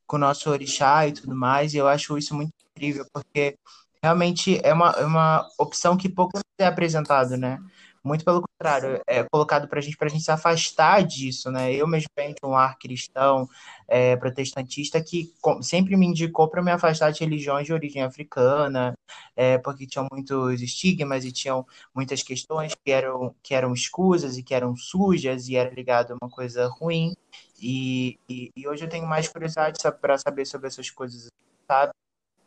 Com 0.09 0.17
o 0.17 0.19
nosso 0.19 0.51
orixá 0.51 1.07
e 1.07 1.13
tudo 1.13 1.37
mais, 1.37 1.75
e 1.75 1.77
eu 1.77 1.87
acho 1.87 2.19
isso 2.19 2.35
muito 2.35 2.53
incrível, 2.75 3.07
porque 3.13 3.57
realmente 4.03 4.61
é 4.65 4.73
uma, 4.73 4.91
é 4.93 5.05
uma 5.05 5.47
opção 5.59 5.97
que 5.97 6.09
pouco 6.09 6.41
é 6.59 6.67
apresentado, 6.67 7.37
né? 7.37 7.59
Muito 8.03 8.25
pelo 8.25 8.41
contrário, 8.43 9.03
é 9.07 9.25
colocado 9.25 9.69
para 9.69 9.81
gente, 9.81 9.97
para 9.97 10.07
a 10.07 10.11
gente 10.11 10.25
se 10.25 10.31
afastar 10.31 11.03
disso, 11.03 11.51
né? 11.51 11.75
Eu 11.75 11.87
mesmo 11.87 12.09
venho 12.17 12.31
de 12.35 12.41
um 12.49 12.57
ar 12.57 12.79
cristão, 12.79 13.49
é, 13.87 14.17
protestantista, 14.17 15.03
que 15.03 15.33
sempre 15.63 15.97
me 15.97 16.07
indicou 16.07 16.49
para 16.49 16.63
me 16.63 16.71
afastar 16.71 17.11
de 17.11 17.21
religiões 17.21 17.67
de 17.67 17.73
origem 17.73 18.03
africana, 18.03 18.95
é, 19.37 19.59
porque 19.59 19.87
tinham 19.87 20.07
muitos 20.11 20.63
estigmas 20.63 21.25
e 21.25 21.33
tinham 21.33 21.67
muitas 21.95 22.23
questões 22.23 22.75
que 22.75 22.91
eram, 22.91 23.35
que 23.43 23.55
eram 23.55 23.75
escusas 23.75 24.39
e 24.39 24.43
que 24.43 24.55
eram 24.55 24.77
sujas 24.77 25.49
e 25.49 25.57
era 25.57 25.71
ligado 25.75 26.13
a 26.13 26.17
uma 26.25 26.31
coisa 26.31 26.67
ruim. 26.69 27.15
E, 27.61 28.19
e, 28.29 28.51
e 28.57 28.69
hoje 28.69 28.85
eu 28.85 28.89
tenho 28.89 29.07
mais 29.07 29.29
curiosidade 29.29 29.79
para 30.01 30.17
saber 30.17 30.47
sobre 30.47 30.69
essas 30.69 30.91
coisas, 30.91 31.29
sabe? 31.67 31.93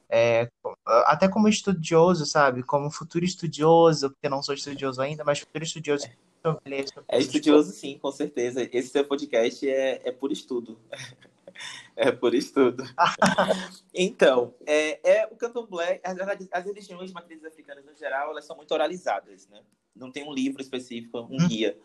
É, 0.09 0.49
até 0.85 1.29
como 1.29 1.47
estudioso, 1.47 2.25
sabe? 2.25 2.63
Como 2.63 2.91
futuro 2.91 3.23
estudioso, 3.23 4.11
porque 4.11 4.27
não 4.27 4.43
sou 4.43 4.53
estudioso 4.53 5.01
ainda, 5.01 5.23
mas 5.23 5.39
futuro 5.39 5.63
estudioso. 5.63 6.07
É 7.07 7.19
estudioso, 7.19 7.71
sim, 7.71 7.97
com 7.97 8.11
certeza. 8.11 8.67
Esse 8.73 8.89
seu 8.89 9.05
podcast 9.05 9.69
é, 9.69 10.01
é 10.03 10.11
por 10.11 10.31
estudo. 10.31 10.79
é 11.95 12.11
por 12.11 12.33
estudo. 12.33 12.83
então, 13.93 14.53
é, 14.65 15.21
é 15.21 15.27
o 15.27 15.35
candomblé, 15.35 16.01
as, 16.03 16.17
as 16.51 16.65
religiões 16.65 17.09
de 17.09 17.13
matrizes 17.13 17.45
africanas, 17.45 17.85
no 17.85 17.95
geral, 17.95 18.31
elas 18.31 18.45
são 18.45 18.55
muito 18.55 18.73
oralizadas, 18.73 19.47
né? 19.47 19.61
Não 19.95 20.11
tem 20.11 20.27
um 20.27 20.33
livro 20.33 20.61
específico, 20.61 21.19
um 21.19 21.35
hum. 21.35 21.47
guia. 21.47 21.77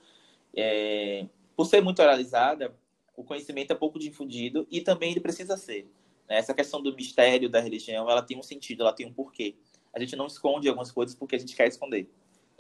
É, 0.57 1.27
por 1.55 1.67
ser 1.67 1.83
muito 1.83 2.01
oralizada, 2.01 2.75
o 3.17 3.25
conhecimento 3.25 3.73
é 3.73 3.75
pouco 3.75 3.99
difundido 3.99 4.67
e 4.71 4.81
também 4.81 5.11
ele 5.11 5.21
precisa 5.21 5.57
ser. 5.57 5.91
Né? 6.29 6.37
Essa 6.39 6.55
questão 6.55 6.83
do 6.83 6.95
mistério 6.95 7.49
da 7.49 7.61
religião, 7.61 8.09
ela 8.11 8.23
tem 8.23 8.39
um 8.39 8.43
sentido, 8.43 8.83
ela 8.83 8.93
tem 8.93 9.07
um 9.07 9.13
porquê. 9.13 9.57
A 9.93 9.99
gente 9.99 10.15
não 10.15 10.27
esconde 10.27 10.69
algumas 10.69 10.93
coisas 10.93 11.15
porque 11.15 11.37
a 11.37 11.39
gente 11.39 11.57
quer 11.57 11.67
esconder. 11.67 12.09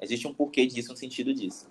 Existe 0.00 0.26
um 0.26 0.34
porquê 0.34 0.66
disso, 0.66 0.92
um 0.92 0.96
sentido 0.96 1.32
disso. 1.32 1.68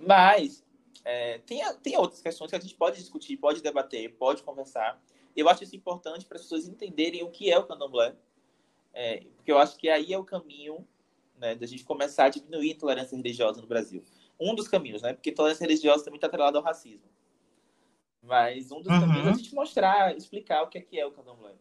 Mas 0.00 0.62
É, 1.04 1.38
tem, 1.44 1.60
tem 1.82 1.98
outras 1.98 2.22
questões 2.22 2.48
que 2.48 2.56
a 2.56 2.60
gente 2.60 2.74
pode 2.74 2.96
discutir, 2.96 3.36
pode 3.36 3.60
debater, 3.60 4.14
pode 4.14 4.42
conversar. 4.42 4.98
Eu 5.36 5.48
acho 5.48 5.62
isso 5.64 5.76
importante 5.76 6.24
para 6.24 6.36
as 6.36 6.44
pessoas 6.44 6.66
entenderem 6.66 7.22
o 7.22 7.30
que 7.30 7.50
é 7.50 7.58
o 7.58 7.66
candomblé, 7.66 8.14
é, 8.94 9.24
porque 9.36 9.52
eu 9.52 9.58
acho 9.58 9.76
que 9.76 9.88
aí 9.88 10.12
é 10.12 10.18
o 10.18 10.24
caminho 10.24 10.86
né, 11.36 11.54
da 11.54 11.66
gente 11.66 11.84
começar 11.84 12.26
a 12.26 12.28
diminuir 12.30 12.70
a 12.70 12.74
intolerância 12.74 13.16
religiosa 13.16 13.60
no 13.60 13.66
Brasil. 13.66 14.02
Um 14.40 14.54
dos 14.54 14.68
caminhos, 14.68 15.02
né? 15.02 15.12
Porque 15.12 15.30
intolerância 15.30 15.66
religiosa 15.66 16.04
também 16.04 16.16
está 16.16 16.26
atrelada 16.26 16.56
ao 16.58 16.64
racismo. 16.64 17.08
Mas 18.24 18.72
um 18.72 18.80
dos 18.80 18.92
uhum. 18.92 19.00
caminhos 19.00 19.26
é 19.26 19.30
a 19.30 19.34
gente 19.34 19.54
mostrar, 19.54 20.16
explicar 20.16 20.62
o 20.62 20.68
que 20.68 20.78
é, 20.78 20.80
que 20.80 20.98
é 20.98 21.06
o 21.06 21.12
candomblé. 21.12 21.54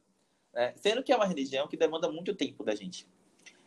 Né? 0.53 0.73
Sendo 0.77 1.03
que 1.03 1.11
é 1.11 1.15
uma 1.15 1.25
religião 1.25 1.67
que 1.67 1.75
demanda 1.75 2.09
muito 2.09 2.33
tempo 2.33 2.63
da 2.63 2.73
gente. 2.73 3.07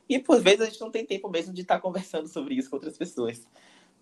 E, 0.08 0.18
por 0.18 0.40
vezes, 0.40 0.60
a 0.60 0.66
gente 0.66 0.80
não 0.80 0.90
tem 0.90 1.04
tempo 1.04 1.28
mesmo 1.28 1.52
de 1.52 1.62
estar 1.62 1.80
conversando 1.80 2.28
sobre 2.28 2.54
isso 2.54 2.70
com 2.70 2.76
outras 2.76 2.96
pessoas. 2.96 3.46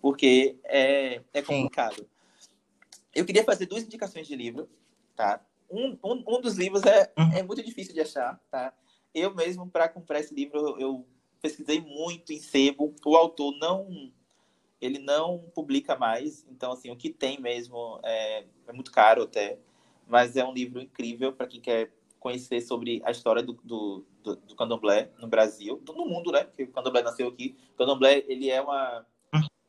Porque 0.01 0.57
é, 0.63 1.21
é 1.33 1.41
complicado. 1.41 1.97
Sim. 1.97 2.51
Eu 3.13 3.25
queria 3.25 3.43
fazer 3.43 3.65
duas 3.65 3.83
indicações 3.83 4.27
de 4.27 4.35
livro, 4.35 4.69
tá? 5.15 5.41
Um, 5.69 5.97
um, 6.03 6.23
um 6.27 6.41
dos 6.41 6.55
livros 6.57 6.83
é, 6.83 7.11
uhum. 7.17 7.31
é 7.33 7.43
muito 7.43 7.63
difícil 7.63 7.93
de 7.93 8.01
achar, 8.01 8.39
tá? 8.51 8.73
Eu 9.13 9.33
mesmo, 9.33 9.69
para 9.69 9.89
comprar 9.89 10.19
esse 10.19 10.33
livro, 10.33 10.79
eu 10.79 11.07
pesquisei 11.41 11.81
muito 11.81 12.31
em 12.31 12.39
sebo. 12.39 12.93
O 13.05 13.15
autor 13.15 13.57
não 13.57 14.11
ele 14.81 14.99
não 14.99 15.39
publica 15.53 15.95
mais, 15.95 16.45
então 16.49 16.71
assim 16.71 16.91
o 16.91 16.95
que 16.95 17.09
tem 17.09 17.39
mesmo 17.39 17.99
é, 18.03 18.45
é 18.67 18.73
muito 18.73 18.91
caro 18.91 19.23
até, 19.23 19.59
mas 20.07 20.35
é 20.35 20.45
um 20.45 20.53
livro 20.53 20.81
incrível 20.81 21.33
para 21.33 21.47
quem 21.47 21.61
quer 21.61 21.91
conhecer 22.19 22.61
sobre 22.61 23.01
a 23.05 23.11
história 23.11 23.43
do, 23.43 23.53
do, 23.63 24.05
do, 24.23 24.35
do 24.35 24.55
candomblé 24.55 25.11
no 25.19 25.27
Brasil, 25.27 25.81
no 25.87 26.05
mundo, 26.05 26.31
né? 26.31 26.43
Porque 26.43 26.63
o 26.63 26.71
candomblé 26.71 27.03
nasceu 27.03 27.27
aqui. 27.27 27.55
O 27.73 27.77
candomblé 27.77 28.23
ele 28.27 28.49
é 28.49 28.59
uma 28.59 29.05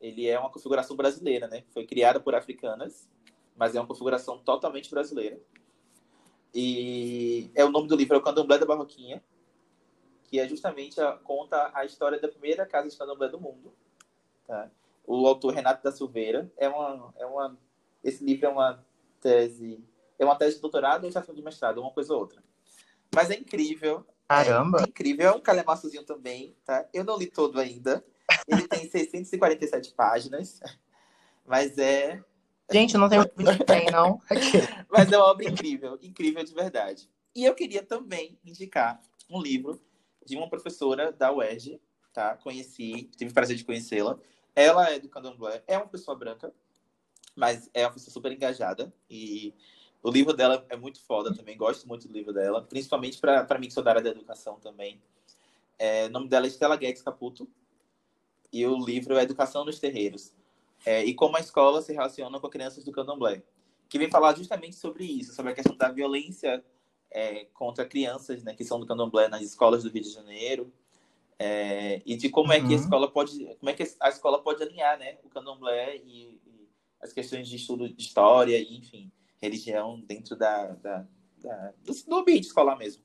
ele 0.00 0.26
é 0.26 0.38
uma 0.38 0.50
configuração 0.50 0.96
brasileira, 0.96 1.48
né? 1.48 1.64
Foi 1.70 1.86
criada 1.86 2.20
por 2.20 2.34
africanas, 2.34 3.08
mas 3.56 3.74
é 3.74 3.80
uma 3.80 3.86
configuração 3.86 4.38
totalmente 4.38 4.90
brasileira. 4.90 5.40
E 6.54 7.50
é 7.54 7.64
o 7.64 7.70
nome 7.70 7.88
do 7.88 7.96
livro 7.96 8.14
é 8.14 8.18
o 8.18 8.22
Candomblé 8.22 8.56
da 8.56 8.64
Barroquinha, 8.64 9.22
que 10.24 10.40
é 10.40 10.48
justamente 10.48 11.00
a, 11.00 11.12
conta 11.12 11.70
a 11.74 11.84
história 11.84 12.18
da 12.18 12.28
primeira 12.28 12.64
casa 12.64 12.88
de 12.88 12.96
candomblé 12.96 13.28
do 13.28 13.40
mundo. 13.40 13.74
Tá? 14.46 14.70
O 15.06 15.26
autor 15.26 15.54
Renato 15.54 15.82
da 15.82 15.92
Silveira 15.92 16.50
é 16.56 16.68
uma, 16.68 17.14
é 17.16 17.26
uma, 17.26 17.58
esse 18.02 18.24
livro 18.24 18.46
é 18.46 18.48
uma 18.48 18.84
tese, 19.20 19.84
é 20.18 20.24
uma 20.24 20.36
tese 20.36 20.56
de 20.56 20.62
doutorado 20.62 21.04
ou 21.04 21.10
já 21.10 21.20
de 21.20 21.42
mestrado, 21.42 21.80
uma 21.80 21.92
coisa 21.92 22.12
ou 22.12 22.20
outra. 22.20 22.42
Mas 23.14 23.30
é 23.30 23.34
incrível. 23.34 24.04
Caramba! 24.28 24.80
É 24.80 24.88
incrível, 24.88 25.28
é 25.28 25.32
um 25.32 25.40
calemaçozinho 25.40 26.04
também, 26.04 26.56
tá? 26.64 26.88
Eu 26.92 27.04
não 27.04 27.16
li 27.16 27.26
todo 27.26 27.60
ainda. 27.60 28.04
Ele 28.48 28.66
tem 28.66 28.88
647 28.90 29.94
páginas, 29.94 30.60
mas 31.44 31.78
é 31.78 32.22
Gente, 32.70 32.96
não 32.96 33.08
tem 33.08 33.18
muito 33.18 33.64
bem, 33.64 33.86
não. 33.92 34.20
Mas 34.90 35.12
é 35.12 35.16
uma 35.16 35.30
obra 35.30 35.48
incrível, 35.48 35.96
incrível 36.02 36.42
de 36.42 36.52
verdade. 36.52 37.08
E 37.34 37.44
eu 37.44 37.54
queria 37.54 37.82
também 37.82 38.38
indicar 38.44 39.00
um 39.30 39.40
livro 39.40 39.80
de 40.24 40.36
uma 40.36 40.48
professora 40.48 41.12
da 41.12 41.32
UERJ, 41.32 41.80
tá? 42.12 42.36
Conheci, 42.36 43.08
tive 43.16 43.30
o 43.30 43.34
prazer 43.34 43.56
de 43.56 43.64
conhecê-la. 43.64 44.18
Ela 44.56 44.90
é 44.90 44.98
do 44.98 45.08
candomblé, 45.10 45.62
é 45.66 45.76
uma 45.76 45.86
pessoa 45.86 46.16
branca, 46.16 46.50
mas 47.36 47.70
é 47.74 47.84
uma 47.84 47.92
pessoa 47.92 48.10
super 48.10 48.32
engajada. 48.32 48.90
E 49.08 49.52
o 50.02 50.10
livro 50.10 50.32
dela 50.32 50.64
é 50.70 50.76
muito 50.76 50.98
foda 51.02 51.34
também, 51.34 51.58
gosto 51.58 51.86
muito 51.86 52.08
do 52.08 52.14
livro 52.14 52.32
dela, 52.32 52.62
principalmente 52.62 53.20
para 53.20 53.58
mim 53.58 53.68
que 53.68 53.74
sou 53.74 53.82
da 53.82 53.90
área 53.90 54.02
da 54.02 54.10
educação 54.10 54.58
também. 54.58 54.98
É, 55.78 56.06
o 56.06 56.10
nome 56.10 56.28
dela 56.28 56.46
é 56.46 56.48
Estela 56.48 56.74
Guedes 56.74 57.02
Caputo, 57.02 57.46
e 58.50 58.66
o 58.66 58.82
livro 58.82 59.18
é 59.18 59.22
Educação 59.22 59.66
nos 59.66 59.78
Terreiros. 59.78 60.32
É, 60.86 61.04
e 61.04 61.12
como 61.12 61.36
a 61.36 61.40
escola 61.40 61.82
se 61.82 61.92
relaciona 61.92 62.40
com 62.40 62.48
crianças 62.48 62.82
do 62.82 62.92
candomblé, 62.92 63.42
que 63.90 63.98
vem 63.98 64.10
falar 64.10 64.34
justamente 64.34 64.76
sobre 64.76 65.04
isso, 65.04 65.34
sobre 65.34 65.52
a 65.52 65.54
questão 65.54 65.76
da 65.76 65.90
violência 65.90 66.64
é, 67.10 67.44
contra 67.52 67.84
crianças 67.84 68.42
né, 68.42 68.54
que 68.54 68.64
são 68.64 68.80
do 68.80 68.86
candomblé 68.86 69.28
nas 69.28 69.42
escolas 69.42 69.82
do 69.82 69.90
Rio 69.90 70.02
de 70.02 70.10
Janeiro 70.10 70.72
é, 71.38 72.02
e 72.04 72.16
de 72.16 72.28
como 72.28 72.48
uhum. 72.48 72.54
é 72.54 72.60
que 72.60 72.66
a 72.66 72.68
uhum. 72.68 72.74
escola 72.74 73.10
pode 73.10 73.56
como 73.56 73.70
é 73.70 73.72
que 73.74 73.84
a 74.00 74.08
escola 74.08 74.42
pode 74.42 74.62
alinhar 74.62 74.98
né, 74.98 75.18
o 75.22 75.28
candomblé 75.28 75.96
e, 75.96 76.40
e 76.46 76.68
as 77.00 77.12
questões 77.12 77.48
de 77.48 77.56
estudo 77.56 77.88
de 77.88 78.02
história 78.02 78.58
e 78.58 78.76
enfim 78.76 79.10
religião 79.40 80.00
dentro 80.00 80.34
da, 80.34 80.68
da, 80.68 81.06
da 81.38 81.72
do, 81.84 81.92
do, 81.92 82.16
ambiente 82.16 82.46
escolar 82.46 82.76
mesmo 82.76 83.04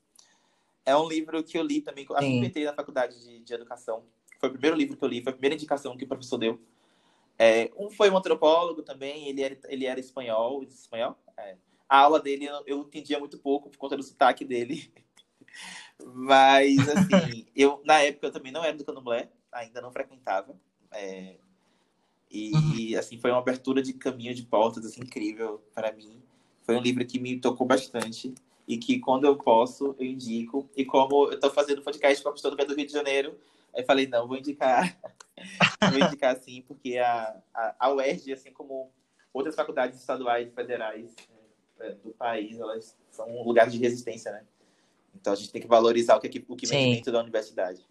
é 0.86 0.96
um 0.96 1.08
livro 1.08 1.44
que 1.44 1.58
eu 1.58 1.64
li 1.64 1.82
também 1.82 2.06
que 2.06 2.26
entrei 2.26 2.66
na 2.66 2.74
faculdade 2.74 3.20
de, 3.22 3.40
de 3.40 3.54
educação 3.54 4.06
foi 4.40 4.50
o 4.50 4.54
primeiro 4.54 4.78
livro 4.78 4.96
que 4.96 5.04
eu 5.04 5.10
li 5.10 5.22
foi 5.22 5.32
a 5.32 5.36
primeira 5.36 5.56
indicação 5.56 5.98
que 5.98 6.06
o 6.06 6.08
professor 6.08 6.38
deu 6.38 6.60
é, 7.38 7.72
um 7.78 7.90
foi 7.90 8.10
um 8.10 8.18
antropólogo 8.18 8.82
também 8.82 9.28
ele 9.28 9.42
era 9.42 9.58
ele 9.68 9.86
era 9.86 10.00
espanhol 10.00 10.64
espanhol 10.64 11.18
é 11.38 11.58
a 11.92 12.00
aula 12.00 12.22
dele 12.22 12.48
eu 12.66 12.80
entendia 12.80 13.20
muito 13.20 13.38
pouco 13.38 13.70
por 13.70 13.78
conta 13.78 13.98
do 13.98 14.04
sotaque 14.04 14.46
dele. 14.46 14.90
Mas, 16.06 16.78
assim, 16.90 17.46
eu, 17.56 17.82
na 17.86 18.02
época, 18.02 18.28
eu 18.28 18.32
também 18.32 18.52
não 18.52 18.64
era 18.64 18.76
do 18.76 18.84
candomblé, 18.84 19.30
ainda 19.52 19.82
não 19.82 19.92
frequentava. 19.92 20.56
É, 20.92 21.36
e, 22.30 22.52
uhum. 22.94 23.00
assim, 23.00 23.18
foi 23.20 23.30
uma 23.30 23.40
abertura 23.40 23.82
de 23.82 23.94
caminho, 23.94 24.34
de 24.34 24.44
portas, 24.44 24.86
assim, 24.86 25.02
incrível 25.02 25.62
para 25.74 25.92
mim. 25.92 26.22
Foi 26.64 26.76
um 26.76 26.82
livro 26.82 27.06
que 27.06 27.20
me 27.20 27.40
tocou 27.40 27.68
bastante 27.68 28.34
e 28.68 28.78
que, 28.78 29.00
quando 29.00 29.26
eu 29.26 29.36
posso, 29.36 29.96
eu 30.00 30.06
indico. 30.06 30.70
E 30.76 30.86
como 30.86 31.26
eu 31.26 31.34
estou 31.34 31.52
fazendo 31.52 31.82
podcast 31.82 32.24
com 32.24 32.30
a 32.30 32.32
pessoa 32.32 32.56
do 32.56 32.76
Rio 32.76 32.88
de 32.88 32.94
Janeiro, 32.94 33.38
aí 33.76 33.84
falei, 33.84 34.08
não, 34.08 34.28
vou 34.28 34.38
indicar. 34.38 34.98
vou 35.92 36.00
indicar, 36.00 36.38
sim, 36.38 36.64
porque 36.68 36.98
a, 36.98 37.36
a, 37.54 37.76
a 37.80 37.94
UERJ, 37.94 38.34
assim 38.34 38.52
como 38.52 38.90
outras 39.34 39.56
faculdades 39.56 40.00
estaduais 40.00 40.48
e 40.48 40.52
federais, 40.52 41.14
é, 41.80 41.92
do 41.96 42.12
país, 42.12 42.60
elas 42.60 42.96
são 43.10 43.30
um 43.30 43.44
lugar 43.44 43.70
de 43.70 43.78
resistência, 43.78 44.32
né? 44.32 44.46
Então 45.14 45.34
a 45.34 45.36
gente 45.36 45.52
tem 45.52 45.62
que 45.62 45.68
valorizar 45.68 46.16
o 46.16 46.20
que, 46.20 46.46
o 46.48 46.56
que 46.56 46.68
vem 46.68 46.96
dentro 46.96 47.12
da 47.12 47.20
universidade. 47.20 47.86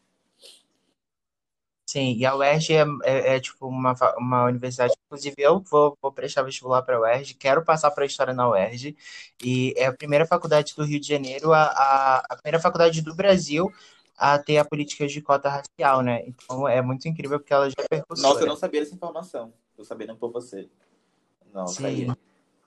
Sim, 1.91 2.15
e 2.17 2.25
a 2.25 2.37
UERJ 2.37 2.75
é, 2.75 2.85
é, 3.03 3.35
é, 3.35 3.41
tipo 3.41 3.67
uma, 3.67 3.97
uma 4.17 4.45
universidade, 4.45 4.95
inclusive 5.07 5.35
eu 5.39 5.59
vou, 5.59 5.99
vou 6.01 6.13
prestar 6.13 6.45
vestibular 6.45 6.83
para 6.83 6.97
a 6.97 7.01
UERJ, 7.01 7.35
quero 7.35 7.65
passar 7.65 7.91
para 7.91 8.05
a 8.05 8.07
história 8.07 8.33
na 8.33 8.49
UERJ, 8.49 8.97
e 9.43 9.75
é 9.77 9.87
a 9.87 9.93
primeira 9.93 10.25
faculdade 10.25 10.73
do 10.77 10.85
Rio 10.85 11.01
de 11.01 11.09
Janeiro, 11.09 11.53
a, 11.53 11.65
a, 11.65 12.19
a 12.31 12.37
primeira 12.37 12.61
faculdade 12.61 13.03
do 13.03 13.13
Brasil 13.13 13.73
a 14.17 14.39
ter 14.39 14.59
a 14.59 14.65
política 14.65 15.05
de 15.09 15.21
cota 15.21 15.49
racial, 15.49 16.01
né? 16.03 16.23
Então 16.29 16.69
é 16.69 16.81
muito 16.81 17.09
incrível 17.09 17.41
porque 17.41 17.53
ela 17.53 17.69
já 17.69 17.85
é 17.91 18.05
Nossa, 18.19 18.43
eu 18.43 18.47
não 18.47 18.57
sabia 18.57 18.81
dessa 18.83 18.95
informação, 18.95 19.53
tô 19.75 19.83
sabendo 19.83 20.15
por 20.15 20.31
você. 20.31 20.69
Não, 21.53 21.67
Sim. 21.67 21.83
Sabia. 21.83 22.19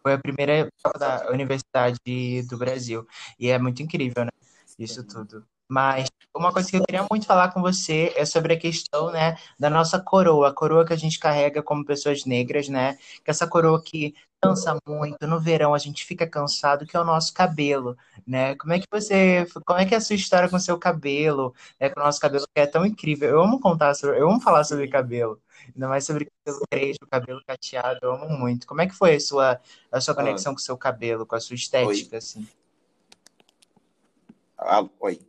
Foi 0.04 0.14
a 0.14 0.20
primeira 0.20 0.70
da 1.00 1.30
universidade 1.32 2.44
do 2.50 2.58
Brasil. 2.58 3.08
E 3.40 3.50
é 3.50 3.58
muito 3.58 3.82
incrível, 3.82 4.26
né? 4.26 4.32
Isso 4.78 5.04
tudo. 5.04 5.46
Mas 5.70 6.08
uma 6.36 6.52
coisa 6.52 6.70
que 6.70 6.78
eu 6.78 6.84
queria 6.84 7.06
muito 7.10 7.26
falar 7.26 7.52
com 7.52 7.62
você 7.62 8.14
é 8.16 8.26
sobre 8.26 8.54
a 8.54 8.60
questão, 8.60 9.12
né, 9.12 9.38
da 9.58 9.70
nossa 9.70 10.00
coroa, 10.00 10.50
a 10.50 10.54
coroa 10.54 10.86
que 10.86 10.94
a 10.94 10.96
gente 10.98 11.18
carrega 11.20 11.64
como 11.64 11.86
pessoas 11.86 12.26
negras, 12.26 12.68
né? 12.70 12.98
Que 13.24 13.32
essa 13.32 13.48
coroa 13.48 13.82
que 13.82 14.14
cansa 14.42 14.78
muito, 14.88 15.26
no 15.26 15.40
verão 15.40 15.74
a 15.74 15.78
gente 15.78 16.06
fica 16.06 16.28
cansado, 16.28 16.86
que 16.86 16.98
é 16.98 17.00
o 17.00 17.06
nosso 17.06 17.34
cabelo, 17.34 17.98
né? 18.28 18.56
Como 18.56 18.74
é 18.74 18.80
que 18.80 18.88
você, 18.92 19.48
como 19.66 19.80
é 19.80 19.86
que 19.86 19.96
é 19.96 19.98
a 19.98 20.02
sua 20.02 20.16
história 20.16 20.50
com 20.50 20.58
o 20.58 20.60
seu 20.60 20.78
cabelo, 20.78 21.56
né, 21.80 21.90
com 21.90 22.00
o 22.02 22.04
nosso 22.04 22.20
cabelo 22.20 22.46
que 22.54 22.62
é 22.62 22.68
tão 22.68 22.86
incrível. 22.86 23.30
Eu 23.30 23.42
amo 23.42 23.60
contar 23.60 23.94
sobre, 23.96 24.20
eu 24.20 24.30
amo 24.30 24.42
falar 24.42 24.64
sobre 24.66 24.88
cabelo. 24.88 25.42
Ainda 25.74 25.88
mais 25.88 26.06
sobre 26.06 26.30
cabelo 26.44 26.66
crespo, 26.70 27.08
cabelo 27.08 27.42
cacheado, 27.46 28.00
eu 28.02 28.14
amo 28.14 28.38
muito. 28.38 28.68
Como 28.68 28.82
é 28.82 28.88
que 28.88 28.96
foi 28.96 29.16
a 29.16 29.20
sua, 29.20 29.62
a 29.92 30.02
sua 30.02 30.16
conexão 30.16 30.52
ah. 30.52 30.56
com 30.56 30.60
o 30.60 30.64
seu 30.64 30.78
cabelo, 30.78 31.26
com 31.26 31.36
a 31.36 31.40
sua 31.40 31.56
estética, 31.56 32.16
oi. 32.16 32.18
assim? 32.18 32.48
Ah, 34.58 34.88
oi. 35.00 35.20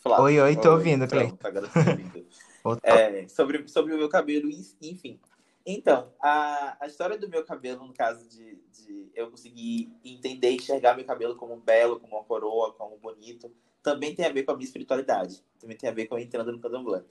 Flávio. 0.00 0.24
Oi, 0.24 0.40
oi, 0.40 0.56
tô 0.56 0.72
ouvindo, 0.72 1.06
Clay. 1.06 1.32
agora 1.42 1.68
tô 1.68 1.78
ouvindo. 1.78 2.26
é, 2.82 3.28
sobre, 3.28 3.68
sobre 3.68 3.94
o 3.94 3.98
meu 3.98 4.08
cabelo, 4.08 4.48
enfim. 4.80 5.20
Então, 5.64 6.12
a, 6.20 6.76
a 6.80 6.86
história 6.86 7.16
do 7.16 7.28
meu 7.28 7.44
cabelo, 7.44 7.86
no 7.86 7.92
caso 7.92 8.28
de, 8.28 8.56
de 8.72 9.10
eu 9.14 9.30
conseguir 9.30 9.92
entender 10.04 10.50
e 10.50 10.56
enxergar 10.56 10.96
meu 10.96 11.04
cabelo 11.04 11.36
como 11.36 11.56
belo, 11.56 12.00
como 12.00 12.16
uma 12.16 12.24
coroa, 12.24 12.72
como 12.72 12.98
bonito, 12.98 13.52
também 13.82 14.14
tem 14.14 14.24
a 14.24 14.32
ver 14.32 14.42
com 14.42 14.52
a 14.52 14.56
minha 14.56 14.66
espiritualidade. 14.66 15.42
Também 15.60 15.76
tem 15.76 15.88
a 15.88 15.92
ver 15.92 16.06
com 16.06 16.16
eu 16.16 16.22
entrando 16.22 16.50
no 16.50 16.60
candomblé. 16.60 17.02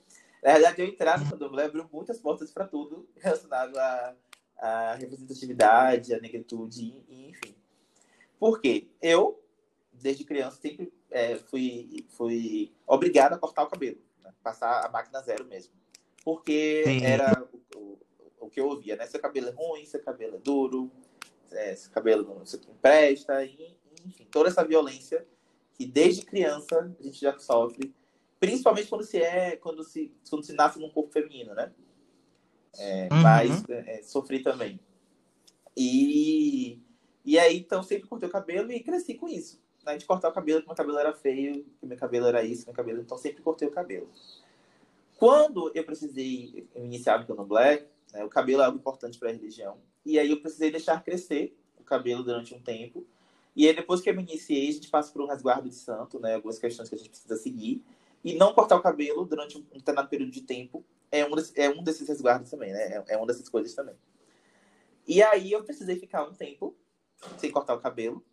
Na 0.41 0.53
verdade, 0.53 0.81
eu 0.81 0.87
entrar 0.87 1.19
no 1.19 1.29
candomblé 1.29 1.65
abriu 1.65 1.87
muitas 1.91 2.17
portas 2.17 2.51
para 2.51 2.67
tudo 2.67 3.07
relacionado 3.17 3.77
à, 3.77 4.15
à 4.57 4.95
representatividade, 4.95 6.13
à 6.13 6.19
negritude, 6.19 7.03
enfim. 7.07 7.55
Por 8.39 8.59
quê? 8.59 8.87
Eu, 8.99 9.39
desde 9.93 10.23
criança, 10.23 10.57
sempre 10.59 10.91
é, 11.11 11.37
fui, 11.37 12.05
fui 12.09 12.73
obrigado 12.87 13.33
a 13.33 13.37
cortar 13.37 13.63
o 13.63 13.69
cabelo, 13.69 13.99
né? 14.23 14.33
passar 14.41 14.83
a 14.83 14.89
máquina 14.89 15.21
zero 15.21 15.45
mesmo. 15.45 15.73
Porque 16.23 16.83
Sim. 16.85 17.05
era 17.05 17.47
o, 17.53 17.77
o, 17.77 17.99
o, 18.39 18.49
que 18.49 18.59
eu 18.59 18.67
ouvia, 18.67 18.95
né? 18.95 19.05
Seu 19.05 19.19
cabelo 19.19 19.49
é 19.49 19.51
ruim, 19.51 19.85
seu 19.85 20.01
cabelo 20.01 20.37
é 20.37 20.39
duro, 20.39 20.91
é, 21.51 21.75
seu 21.75 21.91
cabelo 21.91 22.23
não, 22.23 22.45
sei 22.45 22.59
não 22.67 22.75
presta, 22.75 23.43
e, 23.45 23.77
enfim, 24.05 24.27
toda 24.31 24.49
essa 24.49 24.63
violência 24.63 25.25
que 25.75 25.85
desde 25.85 26.25
criança 26.25 26.95
a 26.99 27.03
gente 27.03 27.19
já 27.19 27.37
sofre 27.37 27.93
Principalmente 28.41 28.87
quando 28.87 29.03
se 29.03 29.17
é, 29.19 29.55
quando 29.55 29.83
se, 29.83 30.11
quando 30.27 30.43
se 30.43 30.53
nasce 30.53 30.79
num 30.79 30.89
corpo 30.89 31.11
feminino, 31.11 31.53
né? 31.53 31.71
É, 32.75 33.07
uhum. 33.11 33.21
Mas 33.21 33.69
é, 33.69 34.01
sofri 34.01 34.41
também. 34.41 34.79
E, 35.77 36.81
e 37.23 37.37
aí, 37.37 37.59
então, 37.59 37.83
sempre 37.83 38.09
cortei 38.09 38.27
o 38.27 38.31
cabelo 38.31 38.71
e 38.71 38.79
cresci 38.79 39.13
com 39.13 39.27
isso. 39.29 39.61
Né? 39.85 39.95
De 39.95 40.05
cortar 40.05 40.29
o 40.29 40.33
cabelo, 40.33 40.61
que 40.61 40.67
meu 40.67 40.75
cabelo 40.75 40.97
era 40.97 41.13
feio, 41.13 41.63
que 41.79 41.85
meu 41.85 41.97
cabelo 41.97 42.25
era 42.25 42.43
isso, 42.43 42.65
meu 42.65 42.73
cabelo... 42.73 43.01
Então, 43.01 43.15
sempre 43.15 43.43
cortei 43.43 43.67
o 43.67 43.71
cabelo. 43.71 44.09
Quando 45.17 45.71
eu 45.75 45.83
precisei 45.83 46.67
iniciar 46.75 47.23
no 47.29 47.45
Black, 47.45 47.85
né, 48.11 48.23
o 48.23 48.29
cabelo 48.29 48.63
é 48.63 48.65
algo 48.65 48.79
importante 48.79 49.19
para 49.19 49.29
a 49.29 49.33
religião. 49.33 49.77
E 50.03 50.17
aí 50.17 50.31
eu 50.31 50.41
precisei 50.41 50.71
deixar 50.71 51.03
crescer 51.03 51.55
o 51.77 51.83
cabelo 51.83 52.23
durante 52.23 52.55
um 52.55 52.59
tempo. 52.59 53.05
E 53.55 53.67
aí, 53.67 53.75
depois 53.75 54.01
que 54.01 54.09
eu 54.09 54.15
me 54.15 54.23
iniciei, 54.23 54.67
a 54.67 54.71
gente 54.71 54.89
passa 54.89 55.13
por 55.13 55.21
um 55.21 55.27
resguardo 55.27 55.69
de 55.69 55.75
santo, 55.75 56.19
né? 56.19 56.33
Algumas 56.33 56.57
questões 56.57 56.89
que 56.89 56.95
a 56.95 56.97
gente 56.97 57.11
precisa 57.11 57.35
seguir. 57.35 57.83
E 58.23 58.35
não 58.35 58.53
cortar 58.53 58.75
o 58.75 58.81
cabelo 58.81 59.25
durante 59.25 59.57
um 59.57 59.61
determinado 59.61 60.09
período 60.09 60.31
de 60.31 60.41
tempo 60.41 60.85
é 61.11 61.25
um, 61.25 61.35
desse, 61.35 61.59
é 61.59 61.69
um 61.69 61.83
desses 61.83 62.07
resguardos 62.07 62.49
também, 62.49 62.71
né? 62.71 63.03
É, 63.07 63.13
é 63.13 63.17
uma 63.17 63.27
dessas 63.27 63.49
coisas 63.49 63.73
também. 63.73 63.95
E 65.07 65.21
aí 65.21 65.51
eu 65.51 65.63
precisei 65.63 65.97
ficar 65.97 66.23
um 66.23 66.33
tempo 66.33 66.75
sem 67.37 67.51
cortar 67.51 67.73
o 67.73 67.81
cabelo. 67.81 68.23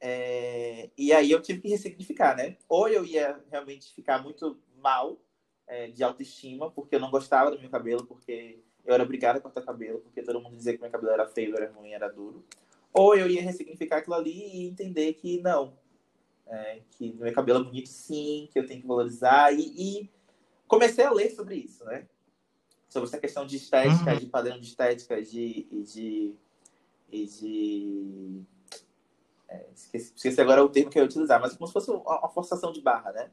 É... 0.00 0.90
E 0.96 1.12
aí 1.12 1.30
eu 1.30 1.40
tive 1.40 1.60
que 1.60 1.68
ressignificar, 1.68 2.36
né? 2.36 2.56
Ou 2.68 2.88
eu 2.88 3.04
ia 3.04 3.40
realmente 3.50 3.94
ficar 3.94 4.22
muito 4.22 4.58
mal 4.76 5.18
é, 5.66 5.88
de 5.88 6.02
autoestima, 6.02 6.70
porque 6.70 6.96
eu 6.96 7.00
não 7.00 7.10
gostava 7.10 7.50
do 7.50 7.58
meu 7.58 7.70
cabelo, 7.70 8.06
porque 8.06 8.62
eu 8.84 8.94
era 8.94 9.02
obrigada 9.02 9.38
a 9.38 9.42
cortar 9.42 9.62
cabelo, 9.62 10.00
porque 10.00 10.22
todo 10.22 10.40
mundo 10.40 10.56
dizia 10.56 10.74
que 10.74 10.80
meu 10.80 10.90
cabelo 10.90 11.12
era 11.12 11.26
feio, 11.26 11.56
era 11.56 11.70
ruim, 11.70 11.92
era 11.92 12.08
duro. 12.08 12.44
Ou 12.92 13.16
eu 13.16 13.28
ia 13.28 13.42
ressignificar 13.42 13.98
aquilo 13.98 14.14
ali 14.14 14.56
e 14.56 14.66
entender 14.66 15.14
que 15.14 15.40
não, 15.40 15.76
é, 16.46 16.80
que 16.90 17.12
meu 17.14 17.32
cabelo 17.32 17.60
é 17.60 17.64
bonito 17.64 17.88
sim, 17.88 18.48
que 18.52 18.58
eu 18.58 18.66
tenho 18.66 18.80
que 18.80 18.86
valorizar. 18.86 19.52
E, 19.52 19.60
e, 19.60 20.10
comecei 20.66 21.04
a 21.04 21.10
ler 21.10 21.30
sobre 21.30 21.56
isso, 21.56 21.84
né? 21.84 22.06
Sobre 22.88 23.08
essa 23.08 23.18
questão 23.18 23.46
de 23.46 23.56
estética, 23.56 24.12
uhum. 24.12 24.18
de 24.18 24.26
padrão 24.26 24.58
de 24.58 24.66
estética, 24.66 25.20
de. 25.22 25.66
E 25.70 25.82
de, 25.82 26.34
e 27.10 27.26
de 27.26 28.44
é, 29.48 29.66
esqueci, 29.74 30.12
esqueci, 30.16 30.40
agora 30.40 30.64
o 30.64 30.68
termo 30.68 30.90
que 30.90 30.98
eu 30.98 31.02
ia 31.02 31.08
utilizar, 31.08 31.40
mas 31.40 31.54
como 31.54 31.66
se 31.66 31.72
fosse 31.72 31.90
uma, 31.90 32.28
forçação 32.28 32.72
de 32.72 32.80
barra, 32.80 33.12
né? 33.12 33.30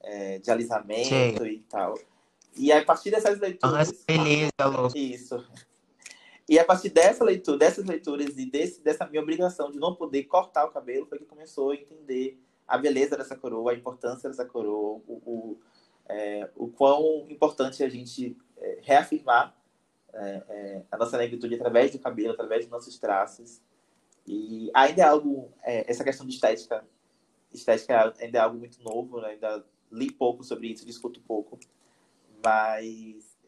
É, 0.00 0.38
de 0.38 0.50
alisamento 0.50 1.08
sim. 1.08 1.50
e 1.50 1.64
tal. 1.68 1.98
E 2.56 2.72
a 2.72 2.84
partir 2.84 3.10
dessas 3.10 3.38
leituras. 3.38 3.90
Ah, 3.90 3.94
beleza. 4.06 4.52
Isso. 4.94 5.44
E 6.48 6.58
a 6.58 6.64
partir 6.64 6.88
dessa 6.88 7.22
leitura, 7.24 7.58
dessas 7.58 7.84
leituras 7.84 8.38
e 8.38 8.46
desse, 8.46 8.82
dessa 8.82 9.06
minha 9.06 9.22
obrigação 9.22 9.70
de 9.70 9.78
não 9.78 9.94
poder 9.94 10.24
cortar 10.24 10.64
o 10.64 10.70
cabelo, 10.70 11.06
foi 11.06 11.18
que 11.18 11.26
começou 11.26 11.72
a 11.72 11.74
entender 11.74 12.40
a 12.68 12.76
beleza 12.76 13.16
dessa 13.16 13.34
coroa, 13.34 13.72
a 13.72 13.74
importância 13.74 14.28
dessa 14.28 14.44
coroa, 14.44 15.00
o, 15.08 15.22
o, 15.24 15.58
é, 16.06 16.50
o 16.54 16.68
quão 16.68 17.26
importante 17.30 17.82
é 17.82 17.86
a 17.86 17.88
gente 17.88 18.36
é, 18.58 18.78
reafirmar 18.82 19.56
é, 20.12 20.42
é, 20.48 20.82
a 20.92 20.98
nossa 20.98 21.16
negritude 21.16 21.54
através 21.54 21.92
do 21.92 21.98
cabelo, 21.98 22.32
através 22.32 22.64
dos 22.64 22.70
nossos 22.70 22.98
traços. 22.98 23.62
E 24.26 24.70
ainda 24.74 25.00
é 25.00 25.04
algo, 25.04 25.50
é, 25.62 25.90
essa 25.90 26.04
questão 26.04 26.26
de 26.26 26.34
estética, 26.34 26.84
estética 27.52 28.14
ainda 28.20 28.38
é 28.38 28.40
algo 28.42 28.58
muito 28.58 28.82
novo, 28.82 29.20
né? 29.22 29.30
ainda 29.30 29.64
li 29.90 30.12
pouco 30.12 30.44
sobre 30.44 30.68
isso, 30.68 30.84
discuto 30.84 31.22
pouco, 31.22 31.58
mas 32.44 33.38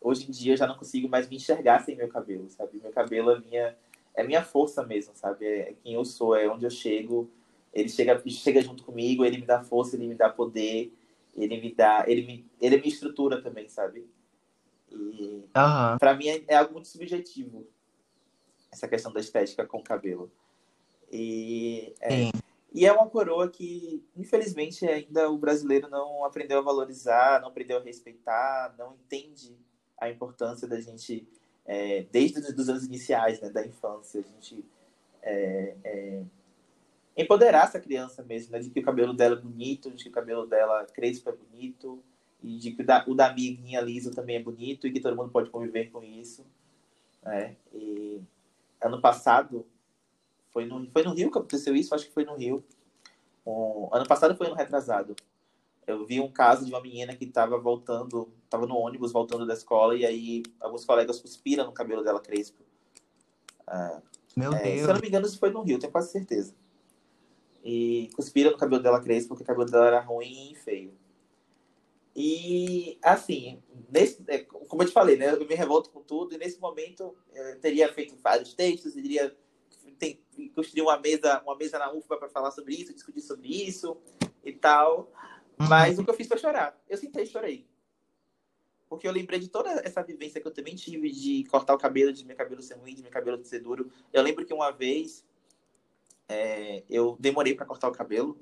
hoje 0.00 0.28
em 0.28 0.30
dia 0.30 0.52
eu 0.52 0.56
já 0.56 0.66
não 0.66 0.76
consigo 0.76 1.08
mais 1.08 1.28
me 1.28 1.36
enxergar 1.36 1.80
sem 1.80 1.96
meu 1.96 2.08
cabelo, 2.08 2.48
sabe? 2.48 2.80
Meu 2.80 2.92
cabelo 2.92 3.32
é 3.32 3.40
minha, 3.40 3.76
é 4.14 4.22
minha 4.22 4.42
força 4.44 4.86
mesmo, 4.86 5.14
sabe? 5.16 5.44
É 5.44 5.74
quem 5.82 5.94
eu 5.94 6.04
sou, 6.04 6.36
é 6.36 6.48
onde 6.48 6.64
eu 6.64 6.70
chego, 6.70 7.28
ele 7.72 7.88
chega, 7.88 8.22
chega 8.28 8.62
junto 8.62 8.84
comigo, 8.84 9.24
ele 9.24 9.38
me 9.38 9.46
dá 9.46 9.62
força, 9.62 9.96
ele 9.96 10.06
me 10.06 10.14
dá 10.14 10.28
poder, 10.28 10.92
ele 11.36 11.60
me 11.60 11.74
dá, 11.74 12.04
ele 12.06 12.26
me, 12.26 12.50
ele 12.60 12.76
me 12.78 12.88
estrutura 12.88 13.40
também, 13.40 13.68
sabe? 13.68 14.08
E 14.90 14.94
uhum. 14.94 15.98
para 15.98 16.14
mim 16.14 16.28
é, 16.28 16.44
é, 16.48 16.56
algo 16.56 16.72
muito 16.72 16.88
subjetivo 16.88 17.66
essa 18.72 18.88
questão 18.88 19.12
da 19.12 19.20
estética 19.20 19.66
com 19.66 19.78
o 19.78 19.84
cabelo. 19.84 20.30
E 21.12 21.94
é, 22.00 22.30
e 22.72 22.86
é 22.86 22.92
uma 22.92 23.08
coroa 23.08 23.48
que, 23.48 24.04
infelizmente, 24.16 24.86
ainda 24.86 25.28
o 25.28 25.36
brasileiro 25.36 25.88
não 25.88 26.24
aprendeu 26.24 26.58
a 26.58 26.62
valorizar, 26.62 27.40
não 27.40 27.48
aprendeu 27.48 27.78
a 27.78 27.82
respeitar, 27.82 28.74
não 28.78 28.94
entende 28.94 29.56
a 29.98 30.08
importância 30.08 30.68
da 30.68 30.80
gente, 30.80 31.26
é, 31.66 32.06
desde 32.12 32.38
os 32.38 32.68
anos 32.68 32.84
iniciais, 32.84 33.40
né, 33.40 33.50
da 33.50 33.66
infância, 33.66 34.20
a 34.20 34.22
gente 34.22 34.64
é, 35.20 35.76
é, 35.82 36.22
empoderar 37.20 37.64
essa 37.64 37.80
criança 37.80 38.22
mesmo, 38.22 38.52
né? 38.52 38.58
De 38.58 38.70
que 38.70 38.80
o 38.80 38.84
cabelo 38.84 39.12
dela 39.12 39.36
é 39.36 39.40
bonito, 39.40 39.90
de 39.90 40.04
que 40.04 40.10
o 40.10 40.12
cabelo 40.12 40.46
dela 40.46 40.84
crespo 40.86 41.28
é 41.30 41.32
bonito, 41.32 42.02
e 42.42 42.56
de 42.56 42.72
que 42.72 42.82
o 42.82 42.86
da, 42.86 43.04
o 43.06 43.14
da 43.14 43.28
amiguinha 43.28 43.80
liso 43.80 44.10
também 44.12 44.36
é 44.36 44.42
bonito 44.42 44.86
e 44.86 44.92
que 44.92 45.00
todo 45.00 45.16
mundo 45.16 45.30
pode 45.30 45.50
conviver 45.50 45.90
com 45.90 46.02
isso. 46.02 46.44
Né? 47.22 47.56
E 47.72 48.20
ano 48.80 49.00
passado, 49.00 49.66
foi 50.50 50.64
no, 50.64 50.88
foi 50.90 51.02
no 51.02 51.12
Rio 51.12 51.30
que 51.30 51.38
aconteceu 51.38 51.74
isso? 51.76 51.94
Acho 51.94 52.06
que 52.06 52.14
foi 52.14 52.24
no 52.24 52.36
Rio. 52.36 52.64
Um, 53.46 53.88
ano 53.92 54.06
passado 54.06 54.34
foi 54.36 54.48
no 54.48 54.54
retrasado. 54.54 55.14
Eu 55.86 56.06
vi 56.06 56.20
um 56.20 56.30
caso 56.30 56.64
de 56.64 56.70
uma 56.70 56.80
menina 56.80 57.14
que 57.14 57.24
estava 57.24 57.58
voltando, 57.58 58.32
estava 58.44 58.66
no 58.66 58.76
ônibus 58.76 59.12
voltando 59.12 59.46
da 59.46 59.54
escola 59.54 59.96
e 59.96 60.06
aí 60.06 60.42
alguns 60.60 60.84
colegas 60.84 61.20
cuspiram 61.20 61.66
no 61.66 61.72
cabelo 61.72 62.02
dela 62.02 62.20
crespo. 62.20 62.62
Ah, 63.66 64.00
Meu 64.36 64.52
é, 64.54 64.62
Deus. 64.62 64.80
Se 64.80 64.88
eu 64.88 64.94
não 64.94 65.00
me 65.00 65.08
engano, 65.08 65.26
isso 65.26 65.38
foi 65.38 65.50
no 65.50 65.62
Rio, 65.62 65.78
tenho 65.78 65.92
quase 65.92 66.10
certeza 66.10 66.54
e 67.62 68.10
cuspiram 68.14 68.50
no 68.50 68.58
cabelo 68.58 68.82
dela 68.82 69.00
crespo 69.00 69.28
porque 69.30 69.42
o 69.42 69.46
cabelo 69.46 69.70
dela 69.70 69.86
era 69.86 70.00
ruim 70.00 70.52
e 70.52 70.54
feio. 70.54 70.94
E, 72.14 72.98
assim, 73.02 73.62
nesse, 73.88 74.22
é, 74.26 74.38
como 74.40 74.82
eu 74.82 74.86
te 74.86 74.92
falei, 74.92 75.16
né, 75.16 75.32
eu 75.32 75.46
me 75.46 75.54
revolto 75.54 75.90
com 75.90 76.02
tudo, 76.02 76.34
e 76.34 76.38
nesse 76.38 76.60
momento 76.60 77.16
eu 77.32 77.60
teria 77.60 77.92
feito 77.92 78.16
vários 78.16 78.52
textos, 78.52 78.96
iria 78.96 79.34
tem, 79.98 80.18
construir 80.54 80.82
uma 80.82 80.98
mesa, 80.98 81.40
uma 81.42 81.54
mesa 81.54 81.78
na 81.78 81.92
UFBA 81.92 82.16
para 82.16 82.28
falar 82.28 82.50
sobre 82.50 82.74
isso, 82.74 82.94
discutir 82.94 83.20
sobre 83.20 83.48
isso 83.48 83.96
e 84.42 84.52
tal. 84.52 85.12
Uhum. 85.60 85.68
Mas 85.68 85.98
o 85.98 86.04
que 86.04 86.10
eu 86.10 86.14
fiz 86.14 86.26
foi 86.26 86.38
chorar. 86.38 86.80
Eu 86.88 86.96
sentei 86.96 87.24
e 87.24 87.26
chorei. 87.26 87.66
Porque 88.88 89.06
eu 89.06 89.12
lembrei 89.12 89.38
de 89.38 89.48
toda 89.48 89.70
essa 89.84 90.02
vivência 90.02 90.40
que 90.40 90.48
eu 90.48 90.52
também 90.52 90.74
tive 90.74 91.10
de 91.10 91.44
cortar 91.44 91.74
o 91.74 91.78
cabelo, 91.78 92.12
de 92.12 92.24
meu 92.24 92.34
cabelo 92.34 92.62
ser 92.62 92.74
ruim, 92.74 92.94
de 92.94 93.02
meu 93.02 93.10
cabelo 93.10 93.44
ser 93.44 93.60
duro. 93.60 93.92
Eu 94.12 94.22
lembro 94.22 94.44
que 94.44 94.54
uma 94.54 94.72
vez 94.72 95.24
é, 96.30 96.84
eu 96.88 97.16
demorei 97.18 97.54
para 97.56 97.66
cortar 97.66 97.88
o 97.88 97.92
cabelo. 97.92 98.38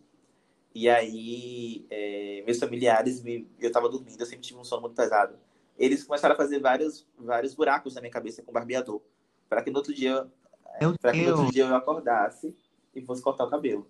E 0.75 0.91
aí, 0.91 1.87
é, 1.91 2.43
meus 2.45 2.59
familiares, 2.59 3.23
me, 3.23 3.51
eu 3.59 3.69
estava 3.69 3.89
dormindo, 3.89 4.21
eu 4.21 4.27
sempre 4.27 4.43
tive 4.43 4.61
um 4.61 4.65
sono 4.65 4.83
muito 4.83 4.95
pesado. 4.95 5.37
Eles 5.79 6.05
começaram 6.05 6.35
a 6.35 6.37
fazer 6.37 6.61
vários, 6.61 7.07
vários 7.19 7.55
buracos 7.55 7.95
na 7.95 8.03
minha 8.03 8.13
cabeça 8.13 8.43
com 8.43 8.53
barbeador, 8.53 9.01
para 9.49 9.63
que 9.63 9.71
no 9.71 9.79
outro 9.79 9.95
dia, 9.95 10.27
para 11.01 11.13
que 11.13 11.23
no 11.23 11.31
outro 11.31 11.53
dia 11.53 11.65
eu 11.65 11.75
acordasse 11.75 12.55
e 12.95 13.01
fosse 13.01 13.23
cortar 13.23 13.45
o 13.45 13.51
cabelo. 13.51 13.89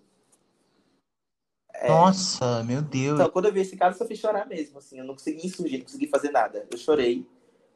É, 1.73 1.89
Nossa, 1.89 2.63
meu 2.63 2.81
Deus. 2.81 3.19
Então, 3.19 3.29
quando 3.29 3.45
eu 3.45 3.53
vi 3.53 3.59
esse 3.59 3.75
caso, 3.75 3.95
eu 3.95 3.97
só 3.99 4.05
fiz 4.05 4.17
chorar 4.17 4.47
mesmo, 4.47 4.79
assim, 4.79 4.97
eu 4.97 5.05
não 5.05 5.13
consegui 5.13 5.45
insurgir, 5.45 5.79
não 5.79 5.85
consegui 5.85 6.07
fazer 6.07 6.31
nada. 6.31 6.65
Eu 6.71 6.77
chorei 6.77 7.27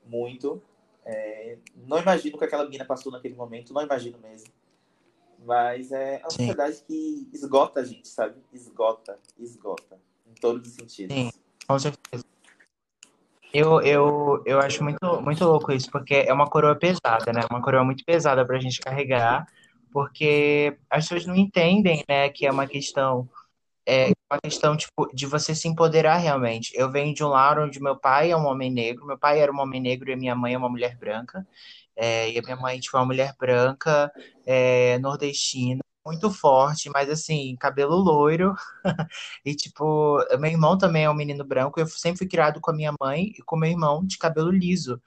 muito. 0.05 0.61
É, 1.05 1.57
não 1.85 1.99
imagino 1.99 2.37
o 2.37 2.39
que 2.39 2.45
aquela 2.45 2.63
menina 2.63 2.85
passou 2.85 3.11
naquele 3.11 3.35
momento, 3.35 3.73
não 3.73 3.81
imagino 3.81 4.17
mesmo. 4.19 4.47
Mas 5.45 5.91
é 5.91 6.19
uma 6.19 6.29
Sim. 6.29 6.37
sociedade 6.37 6.83
que 6.87 7.29
esgota 7.33 7.81
a 7.81 7.83
gente, 7.83 8.07
sabe? 8.07 8.35
Esgota, 8.53 9.19
esgota. 9.37 9.99
Em 10.25 10.33
todos 10.33 10.67
os 10.69 10.75
sentidos. 10.75 11.15
Sim, 11.15 11.29
com 11.67 11.79
certeza. 11.79 12.23
Eu, 13.53 13.81
eu, 13.81 14.41
eu 14.45 14.59
acho 14.59 14.83
muito, 14.83 15.21
muito 15.21 15.45
louco 15.45 15.71
isso, 15.71 15.91
porque 15.91 16.15
é 16.15 16.33
uma 16.33 16.49
coroa 16.49 16.75
pesada, 16.75 17.31
né? 17.31 17.41
Uma 17.51 17.61
coroa 17.61 17.83
muito 17.83 18.03
pesada 18.03 18.43
pra 18.43 18.59
gente 18.59 18.79
carregar, 18.79 19.45
porque 19.91 20.75
as 20.89 21.03
pessoas 21.03 21.27
não 21.27 21.35
entendem, 21.35 22.03
né, 22.09 22.29
que 22.29 22.47
é 22.47 22.51
uma 22.51 22.65
questão 22.65 23.29
é 23.85 24.11
uma 24.31 24.39
questão 24.41 24.77
tipo, 24.77 25.07
de 25.13 25.25
você 25.25 25.53
se 25.53 25.67
empoderar 25.67 26.17
realmente. 26.17 26.71
Eu 26.73 26.89
venho 26.89 27.13
de 27.13 27.23
um 27.23 27.27
lar 27.27 27.59
onde 27.59 27.81
meu 27.81 27.97
pai 27.97 28.31
é 28.31 28.37
um 28.37 28.45
homem 28.45 28.71
negro, 28.71 29.05
meu 29.05 29.17
pai 29.17 29.39
era 29.39 29.51
um 29.51 29.59
homem 29.59 29.81
negro 29.81 30.09
e 30.09 30.15
minha 30.15 30.35
mãe 30.35 30.53
é 30.53 30.57
uma 30.57 30.69
mulher 30.69 30.97
branca. 30.97 31.45
É, 31.95 32.31
e 32.31 32.39
a 32.39 32.41
minha 32.41 32.55
mãe, 32.55 32.79
tipo, 32.79 32.97
é 32.97 32.99
uma 32.99 33.05
mulher 33.05 33.35
branca, 33.39 34.11
é, 34.45 34.97
nordestina, 34.99 35.81
muito 36.05 36.29
forte, 36.31 36.89
mas 36.89 37.09
assim, 37.09 37.55
cabelo 37.57 37.95
loiro. 37.95 38.53
e, 39.45 39.55
tipo, 39.55 40.17
meu 40.39 40.51
irmão 40.51 40.77
também 40.77 41.05
é 41.05 41.09
um 41.09 41.13
menino 41.15 41.43
branco. 41.45 41.79
Eu 41.79 41.87
sempre 41.87 42.19
fui 42.19 42.27
criado 42.27 42.59
com 42.61 42.71
a 42.71 42.73
minha 42.73 42.93
mãe 42.99 43.33
e 43.37 43.41
com 43.43 43.55
meu 43.57 43.69
irmão 43.69 44.05
de 44.05 44.17
cabelo 44.17 44.51
liso 44.51 45.01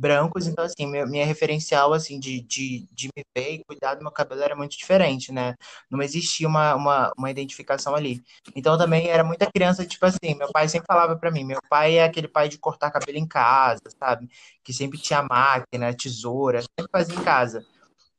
brancos, 0.00 0.46
então 0.46 0.64
assim, 0.64 0.86
minha, 0.86 1.04
minha 1.06 1.26
referencial 1.26 1.92
assim 1.92 2.18
de, 2.18 2.40
de, 2.40 2.88
de 2.90 3.08
me 3.14 3.22
ver 3.36 3.54
e 3.56 3.64
cuidar 3.64 3.94
do 3.94 4.02
meu 4.02 4.10
cabelo 4.10 4.42
era 4.42 4.56
muito 4.56 4.76
diferente, 4.76 5.30
né? 5.30 5.54
Não 5.90 6.00
existia 6.02 6.48
uma, 6.48 6.74
uma, 6.74 7.12
uma 7.18 7.30
identificação 7.30 7.94
ali. 7.94 8.22
Então 8.56 8.78
também 8.78 9.08
era 9.08 9.22
muita 9.22 9.50
criança, 9.50 9.86
tipo 9.86 10.06
assim, 10.06 10.34
meu 10.36 10.50
pai 10.52 10.68
sempre 10.68 10.86
falava 10.86 11.16
para 11.16 11.30
mim, 11.30 11.44
meu 11.44 11.60
pai 11.68 11.96
é 11.98 12.04
aquele 12.04 12.28
pai 12.28 12.48
de 12.48 12.58
cortar 12.58 12.90
cabelo 12.90 13.18
em 13.18 13.26
casa, 13.28 13.82
sabe? 13.98 14.28
Que 14.64 14.72
sempre 14.72 14.98
tinha 14.98 15.22
máquina, 15.22 15.94
tesoura, 15.94 16.62
sempre 16.62 16.90
fazia 16.90 17.14
em 17.14 17.22
casa. 17.22 17.64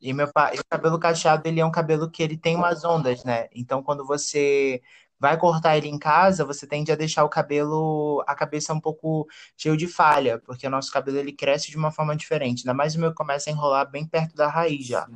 E 0.01 0.13
meu 0.13 0.31
pai, 0.31 0.57
o 0.57 0.65
cabelo 0.69 0.99
cacheado, 0.99 1.47
ele 1.47 1.59
é 1.59 1.65
um 1.65 1.71
cabelo 1.71 2.09
que 2.09 2.23
ele 2.23 2.37
tem 2.37 2.55
umas 2.55 2.83
ondas, 2.83 3.23
né? 3.23 3.47
Então 3.53 3.83
quando 3.83 4.05
você 4.05 4.81
vai 5.21 5.37
cortar 5.37 5.77
ele 5.77 5.87
em 5.87 5.99
casa, 5.99 6.43
você 6.43 6.65
tende 6.65 6.91
a 6.91 6.95
deixar 6.95 7.23
o 7.23 7.29
cabelo, 7.29 8.23
a 8.27 8.33
cabeça 8.33 8.73
um 8.73 8.79
pouco 8.79 9.27
cheio 9.55 9.77
de 9.77 9.87
falha, 9.87 10.39
porque 10.39 10.65
o 10.65 10.69
nosso 10.69 10.91
cabelo 10.91 11.19
ele 11.19 11.31
cresce 11.31 11.69
de 11.69 11.77
uma 11.77 11.91
forma 11.91 12.15
diferente. 12.15 12.61
Ainda 12.61 12.73
mais 12.73 12.95
o 12.95 12.99
meu 12.99 13.13
começa 13.13 13.47
a 13.47 13.53
enrolar 13.53 13.87
bem 13.87 14.03
perto 14.03 14.35
da 14.35 14.47
raiz 14.47 14.83
já. 14.87 15.07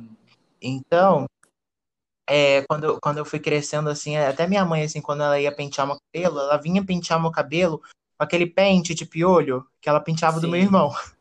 Então, 0.62 1.26
é, 2.24 2.62
quando, 2.68 3.00
quando 3.02 3.18
eu 3.18 3.24
fui 3.24 3.40
crescendo 3.40 3.90
assim, 3.90 4.16
até 4.16 4.46
minha 4.46 4.64
mãe, 4.64 4.84
assim, 4.84 5.00
quando 5.00 5.24
ela 5.24 5.40
ia 5.40 5.50
pentear 5.50 5.88
meu 5.88 5.98
cabelo, 5.98 6.38
ela 6.38 6.56
vinha 6.56 6.84
pentear 6.84 7.20
meu 7.20 7.32
cabelo 7.32 7.82
com 8.16 8.22
aquele 8.24 8.46
pente 8.46 8.94
de 8.94 9.04
piolho 9.04 9.66
que 9.80 9.88
ela 9.88 9.98
penteava 10.00 10.36
Sim. 10.36 10.42
do 10.42 10.48
meu 10.48 10.60
irmão. 10.60 10.92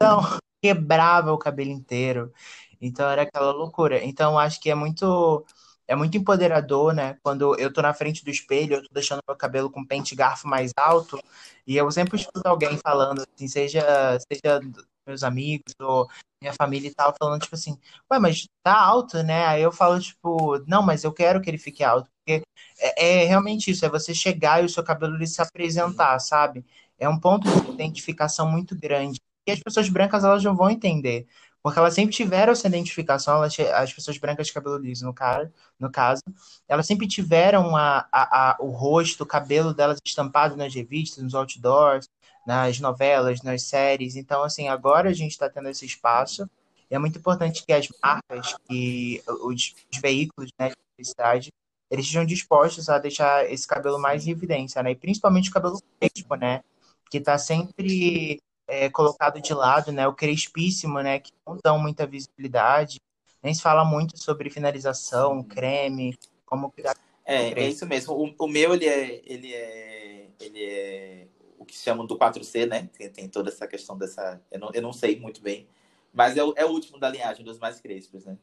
Então, 0.00 0.20
quebrava 0.62 1.32
o 1.32 1.38
cabelo 1.38 1.70
inteiro. 1.70 2.32
Então 2.80 3.10
era 3.10 3.22
aquela 3.22 3.50
loucura. 3.50 4.04
Então 4.04 4.38
acho 4.38 4.60
que 4.60 4.70
é 4.70 4.74
muito 4.76 5.44
é 5.88 5.96
muito 5.96 6.16
empoderador, 6.16 6.94
né? 6.94 7.16
Quando 7.22 7.58
eu 7.58 7.72
tô 7.72 7.82
na 7.82 7.94
frente 7.94 8.24
do 8.24 8.30
espelho, 8.30 8.76
eu 8.76 8.82
tô 8.82 8.88
deixando 8.92 9.22
meu 9.26 9.36
cabelo 9.36 9.70
com 9.70 9.84
pente 9.84 10.14
garfo 10.14 10.46
mais 10.46 10.70
alto, 10.78 11.18
e 11.66 11.76
eu 11.76 11.90
sempre 11.90 12.16
escuto 12.16 12.46
alguém 12.46 12.78
falando, 12.78 13.22
assim, 13.34 13.48
seja, 13.48 13.82
seja 14.30 14.60
meus 15.06 15.22
amigos 15.24 15.74
ou 15.80 16.06
minha 16.40 16.52
família 16.52 16.88
e 16.88 16.94
tal, 16.94 17.14
falando, 17.18 17.40
tipo 17.42 17.54
assim, 17.54 17.78
ué, 18.12 18.18
mas 18.18 18.46
tá 18.62 18.78
alto, 18.78 19.22
né? 19.22 19.46
Aí 19.46 19.62
eu 19.62 19.72
falo, 19.72 19.98
tipo, 20.00 20.58
não, 20.66 20.82
mas 20.82 21.02
eu 21.04 21.12
quero 21.12 21.40
que 21.40 21.50
ele 21.50 21.58
fique 21.58 21.82
alto, 21.82 22.10
porque 22.18 22.42
é, 22.78 23.22
é 23.22 23.24
realmente 23.24 23.70
isso, 23.70 23.84
é 23.84 23.88
você 23.88 24.14
chegar 24.14 24.62
e 24.62 24.66
o 24.66 24.68
seu 24.68 24.84
cabelo 24.84 25.16
ele 25.16 25.26
se 25.26 25.40
apresentar, 25.42 26.18
sabe? 26.20 26.64
É 26.98 27.08
um 27.08 27.18
ponto 27.18 27.48
de 27.48 27.70
identificação 27.70 28.50
muito 28.50 28.76
grande. 28.78 29.20
E 29.46 29.50
as 29.52 29.60
pessoas 29.60 29.88
brancas, 29.88 30.24
elas 30.24 30.44
não 30.44 30.54
vão 30.54 30.68
entender. 30.70 31.26
Porque 31.68 31.78
elas 31.78 31.94
sempre 31.94 32.14
tiveram 32.14 32.52
essa 32.52 32.66
identificação, 32.66 33.36
elas, 33.36 33.56
as 33.74 33.92
pessoas 33.92 34.16
brancas 34.18 34.46
de 34.46 34.52
cabelo 34.52 34.78
liso, 34.78 35.04
no, 35.04 35.12
cara, 35.12 35.52
no 35.78 35.90
caso, 35.90 36.22
elas 36.66 36.86
sempre 36.86 37.06
tiveram 37.06 37.76
a, 37.76 38.08
a, 38.10 38.50
a, 38.52 38.56
o 38.60 38.70
rosto, 38.70 39.22
o 39.22 39.26
cabelo 39.26 39.74
delas 39.74 39.98
estampado 40.04 40.56
nas 40.56 40.74
revistas, 40.74 41.22
nos 41.22 41.34
outdoors, 41.34 42.08
nas 42.46 42.80
novelas, 42.80 43.42
nas 43.42 43.62
séries. 43.64 44.16
Então, 44.16 44.42
assim, 44.42 44.68
agora 44.68 45.10
a 45.10 45.12
gente 45.12 45.32
está 45.32 45.50
tendo 45.50 45.68
esse 45.68 45.84
espaço. 45.84 46.48
E 46.90 46.94
é 46.94 46.98
muito 46.98 47.18
importante 47.18 47.64
que 47.64 47.72
as 47.72 47.86
marcas 48.02 48.56
e 48.70 49.22
os, 49.26 49.74
os 49.92 50.00
veículos 50.00 50.50
né, 50.58 50.70
de 50.70 50.74
publicidade 50.96 51.50
eles 51.90 52.04
estejam 52.04 52.24
dispostos 52.24 52.88
a 52.88 52.98
deixar 52.98 53.50
esse 53.50 53.66
cabelo 53.66 53.98
mais 53.98 54.26
em 54.26 54.30
evidência, 54.30 54.82
né? 54.82 54.90
E 54.90 54.96
principalmente 54.96 55.48
o 55.48 55.52
cabelo 55.52 55.78
crespo, 55.98 56.34
né? 56.34 56.62
Que 57.10 57.18
está 57.18 57.38
sempre 57.38 58.38
é, 58.68 58.90
colocado 58.90 59.40
de 59.40 59.54
lado, 59.54 59.90
né? 59.90 60.06
O 60.06 60.14
crespíssimo, 60.14 61.00
né? 61.00 61.18
Que 61.18 61.32
não 61.46 61.58
dão 61.64 61.78
muita 61.78 62.06
visibilidade. 62.06 63.00
Nem 63.42 63.54
se 63.54 63.62
fala 63.62 63.84
muito 63.84 64.22
sobre 64.22 64.50
finalização, 64.50 65.42
creme, 65.42 66.16
como 66.44 66.70
cuidar. 66.70 66.96
É, 67.24 67.60
é 67.60 67.68
isso 67.68 67.86
mesmo. 67.86 68.14
O, 68.14 68.44
o, 68.44 68.46
meu, 68.46 68.74
ele 68.74 68.86
é, 68.86 69.22
ele 69.24 69.54
é, 69.54 70.26
ele 70.38 70.64
é 70.64 71.26
o 71.58 71.64
que 71.64 71.74
chamam 71.74 72.06
do 72.06 72.18
4C, 72.18 72.66
né? 72.68 72.88
Tem, 72.96 73.10
tem 73.10 73.28
toda 73.28 73.48
essa 73.48 73.66
questão 73.66 73.96
dessa. 73.96 74.40
Eu 74.50 74.60
não, 74.60 74.70
eu 74.74 74.82
não 74.82 74.92
sei 74.92 75.18
muito 75.18 75.40
bem, 75.40 75.66
mas 76.12 76.36
é 76.36 76.44
o, 76.44 76.52
é 76.56 76.64
o 76.64 76.70
último 76.70 76.98
da 76.98 77.08
linhagem 77.08 77.44
dos 77.44 77.58
mais 77.58 77.80
crespos, 77.80 78.26
né? 78.26 78.36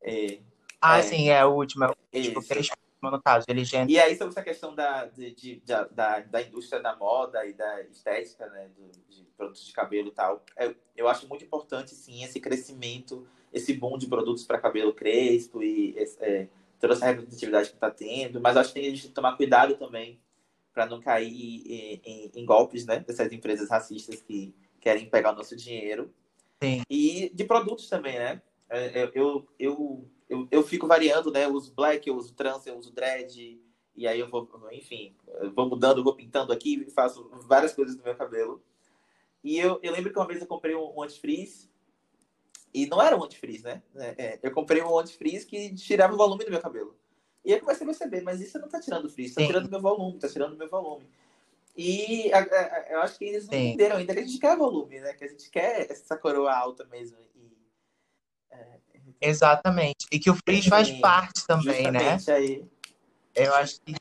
É, 0.00 0.38
ah, 0.80 0.98
é, 0.98 1.02
sim, 1.02 1.28
é 1.30 1.44
o 1.44 1.54
último. 1.54 1.84
É 1.84 1.88
o 1.88 1.94
último 2.14 2.44
crespo 2.44 2.76
no 3.00 3.22
caso, 3.22 3.46
ele. 3.48 3.62
E 3.88 3.98
aí, 3.98 4.16
sobre 4.16 4.32
essa 4.32 4.42
questão 4.42 4.74
da, 4.74 5.06
de, 5.06 5.34
de, 5.34 5.62
da, 5.64 6.20
da 6.20 6.42
indústria 6.42 6.82
da 6.82 6.96
moda 6.96 7.46
e 7.46 7.52
da 7.52 7.82
estética, 7.82 8.46
né, 8.48 8.68
do, 8.76 8.90
de 9.08 9.22
produtos 9.36 9.64
de 9.64 9.72
cabelo 9.72 10.08
e 10.08 10.12
tal, 10.12 10.44
eu, 10.56 10.70
é, 10.70 10.74
eu 10.96 11.08
acho 11.08 11.28
muito 11.28 11.44
importante, 11.44 11.94
sim, 11.94 12.24
esse 12.24 12.40
crescimento, 12.40 13.26
esse 13.52 13.72
boom 13.72 13.96
de 13.96 14.08
produtos 14.08 14.44
para 14.44 14.58
cabelo 14.58 14.92
crespo 14.92 15.62
e 15.62 15.94
é, 16.20 16.48
toda 16.80 16.94
essa 16.94 17.06
representatividade 17.06 17.70
que 17.70 17.76
está 17.76 17.90
tendo, 17.90 18.40
mas 18.40 18.56
acho 18.56 18.72
que 18.72 18.80
tem 18.80 18.92
que 18.92 19.08
tomar 19.08 19.36
cuidado 19.36 19.76
também 19.76 20.20
para 20.72 20.86
não 20.86 21.00
cair 21.00 21.28
em, 21.28 22.00
em, 22.04 22.32
em, 22.34 22.44
golpes, 22.44 22.86
né, 22.86 23.00
dessas 23.00 23.32
empresas 23.32 23.68
racistas 23.68 24.20
que 24.22 24.54
querem 24.80 25.08
pegar 25.08 25.32
o 25.32 25.36
nosso 25.36 25.56
dinheiro. 25.56 26.12
Sim. 26.62 26.82
E 26.88 27.30
de 27.34 27.44
produtos 27.44 27.88
também, 27.88 28.18
né? 28.18 28.42
É, 28.70 29.10
eu, 29.14 29.48
eu 29.58 30.08
eu, 30.28 30.46
eu 30.50 30.62
fico 30.62 30.86
variando, 30.86 31.30
né? 31.30 31.44
Eu 31.44 31.52
uso 31.52 31.72
black, 31.74 32.08
eu 32.08 32.16
uso 32.16 32.34
trans, 32.34 32.66
eu 32.66 32.76
uso 32.76 32.92
dread. 32.92 33.60
E 33.96 34.06
aí 34.06 34.20
eu 34.20 34.28
vou, 34.28 34.48
enfim, 34.70 35.16
eu 35.40 35.50
vou 35.52 35.68
mudando, 35.68 36.04
vou 36.04 36.14
pintando 36.14 36.52
aqui, 36.52 36.88
faço 36.90 37.28
várias 37.48 37.72
coisas 37.72 37.96
no 37.96 38.04
meu 38.04 38.14
cabelo. 38.14 38.62
E 39.42 39.58
eu, 39.58 39.80
eu 39.82 39.92
lembro 39.92 40.12
que 40.12 40.18
uma 40.18 40.26
vez 40.26 40.40
eu 40.40 40.46
comprei 40.46 40.74
um, 40.74 40.98
um 40.98 41.02
antifreeze. 41.02 41.68
E 42.72 42.86
não 42.86 43.02
era 43.02 43.16
um 43.16 43.24
antifreeze, 43.24 43.64
né? 43.64 43.82
É, 43.96 44.24
é 44.24 44.40
eu 44.42 44.52
comprei 44.52 44.82
um 44.82 44.98
antifreeze 44.98 45.46
que 45.46 45.74
tirava 45.74 46.14
o 46.14 46.16
volume 46.16 46.44
do 46.44 46.50
meu 46.50 46.60
cabelo. 46.60 46.94
E 47.44 47.52
aí 47.52 47.58
eu 47.58 47.60
comecei 47.62 47.84
a 47.84 47.88
perceber, 47.88 48.20
mas 48.20 48.40
isso 48.40 48.58
não 48.58 48.68
tá 48.68 48.78
tirando 48.78 49.08
frizz, 49.08 49.34
tá 49.34 49.40
Sim. 49.40 49.46
tirando 49.46 49.70
meu 49.70 49.80
volume, 49.80 50.18
tá 50.18 50.28
tirando 50.28 50.56
meu 50.56 50.68
volume. 50.68 51.08
E 51.76 52.32
a, 52.32 52.40
a, 52.40 52.86
eu 52.90 53.00
acho 53.00 53.18
que 53.18 53.24
eles 53.24 53.46
não 53.46 53.54
Sim. 53.54 53.68
entenderam 53.68 53.96
ainda 53.96 54.12
que 54.12 54.20
a 54.20 54.24
gente 54.24 54.38
quer 54.38 54.56
volume, 54.56 55.00
né? 55.00 55.12
Que 55.14 55.24
a 55.24 55.28
gente 55.28 55.48
quer 55.48 55.90
essa 55.90 56.16
coroa 56.16 56.52
alta 56.52 56.84
mesmo. 56.84 57.16
Exatamente. 59.20 60.06
E 60.10 60.18
que 60.18 60.30
o 60.30 60.34
frizz 60.34 60.66
faz 60.66 60.90
parte 61.00 61.46
também, 61.46 61.90
né? 61.90 62.18
Aí. 62.28 62.64
Eu 63.34 63.54
acho 63.54 63.80
que. 63.80 63.94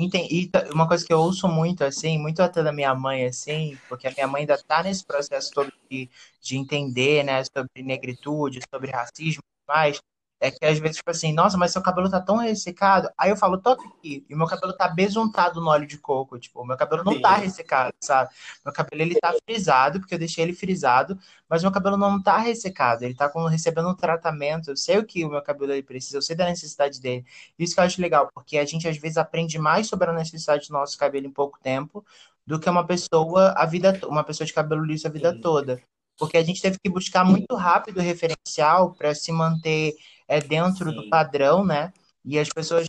E 0.00 0.50
uma 0.72 0.88
coisa 0.88 1.06
que 1.06 1.12
eu 1.12 1.20
ouço 1.20 1.46
muito, 1.46 1.84
assim, 1.84 2.18
muito 2.18 2.40
até 2.42 2.64
da 2.64 2.72
minha 2.72 2.92
mãe, 2.94 3.26
assim, 3.26 3.78
porque 3.88 4.08
a 4.08 4.10
minha 4.10 4.26
mãe 4.26 4.40
ainda 4.40 4.60
tá 4.60 4.82
nesse 4.82 5.04
processo 5.04 5.52
todo 5.52 5.72
de, 5.88 6.10
de 6.40 6.56
entender, 6.56 7.22
né, 7.22 7.44
sobre 7.44 7.80
negritude, 7.80 8.60
sobre 8.68 8.90
racismo 8.90 9.40
e 9.40 9.72
mais, 9.72 10.00
é 10.44 10.50
que 10.50 10.64
às 10.64 10.78
vezes, 10.78 10.98
tipo 10.98 11.10
assim, 11.10 11.32
nossa, 11.32 11.56
mas 11.56 11.72
seu 11.72 11.80
cabelo 11.80 12.10
tá 12.10 12.20
tão 12.20 12.36
ressecado. 12.36 13.08
Aí 13.16 13.30
eu 13.30 13.36
falo, 13.36 13.56
toca 13.58 13.82
aqui. 13.88 14.24
E 14.28 14.34
meu 14.34 14.46
cabelo 14.46 14.74
tá 14.74 14.86
besuntado 14.88 15.58
no 15.58 15.70
óleo 15.70 15.86
de 15.86 15.96
coco. 15.96 16.38
Tipo, 16.38 16.64
meu 16.66 16.76
cabelo 16.76 17.02
não 17.02 17.18
tá 17.20 17.30
tá 17.30 17.36
ressecado, 17.36 17.94
sabe? 17.98 18.30
Meu 18.64 18.74
cabelo, 18.74 19.02
ele 19.02 19.14
tá 19.14 19.34
frisado, 19.44 20.00
porque 20.00 20.14
eu 20.14 20.18
deixei 20.18 20.44
ele 20.44 20.52
frisado. 20.52 21.18
Mas 21.48 21.62
meu 21.62 21.72
cabelo 21.72 21.96
não 21.96 22.22
tá 22.22 22.36
ressecado. 22.36 23.04
Ele 23.04 23.14
tá 23.14 23.28
com, 23.28 23.46
recebendo 23.46 23.88
um 23.88 23.94
tratamento. 23.94 24.70
Eu 24.70 24.76
sei 24.76 24.98
o 24.98 25.04
que 25.06 25.24
o 25.24 25.30
meu 25.30 25.40
cabelo 25.40 25.72
ele 25.72 25.82
precisa, 25.82 26.18
eu 26.18 26.22
sei 26.22 26.36
da 26.36 26.44
necessidade 26.44 27.00
dele. 27.00 27.24
Isso 27.58 27.74
que 27.74 27.80
eu 27.80 27.84
acho 27.84 28.00
legal, 28.02 28.30
porque 28.34 28.58
a 28.58 28.64
gente 28.66 28.86
às 28.86 28.98
vezes 28.98 29.16
aprende 29.16 29.58
mais 29.58 29.86
sobre 29.86 30.10
a 30.10 30.12
necessidade 30.12 30.68
do 30.68 30.72
nosso 30.74 30.98
cabelo 30.98 31.26
em 31.26 31.30
pouco 31.30 31.58
tempo 31.62 32.04
do 32.46 32.60
que 32.60 32.68
uma 32.68 32.86
pessoa 32.86 33.52
a 33.56 33.64
vida 33.64 33.98
uma 34.06 34.22
pessoa 34.22 34.46
de 34.46 34.52
cabelo 34.52 34.84
liso 34.84 35.06
a 35.06 35.10
vida 35.10 35.32
Sim. 35.32 35.40
toda. 35.40 35.80
Porque 36.18 36.36
a 36.36 36.42
gente 36.42 36.62
teve 36.62 36.78
que 36.78 36.90
buscar 36.90 37.24
muito 37.24 37.54
rápido 37.54 37.98
o 37.98 38.02
referencial 38.02 38.94
para 38.94 39.14
se 39.14 39.32
manter 39.32 39.94
é 40.28 40.40
dentro 40.40 40.90
Sim. 40.90 40.96
do 40.96 41.08
padrão, 41.08 41.64
né? 41.64 41.92
E 42.24 42.38
as 42.38 42.48
pessoas 42.48 42.86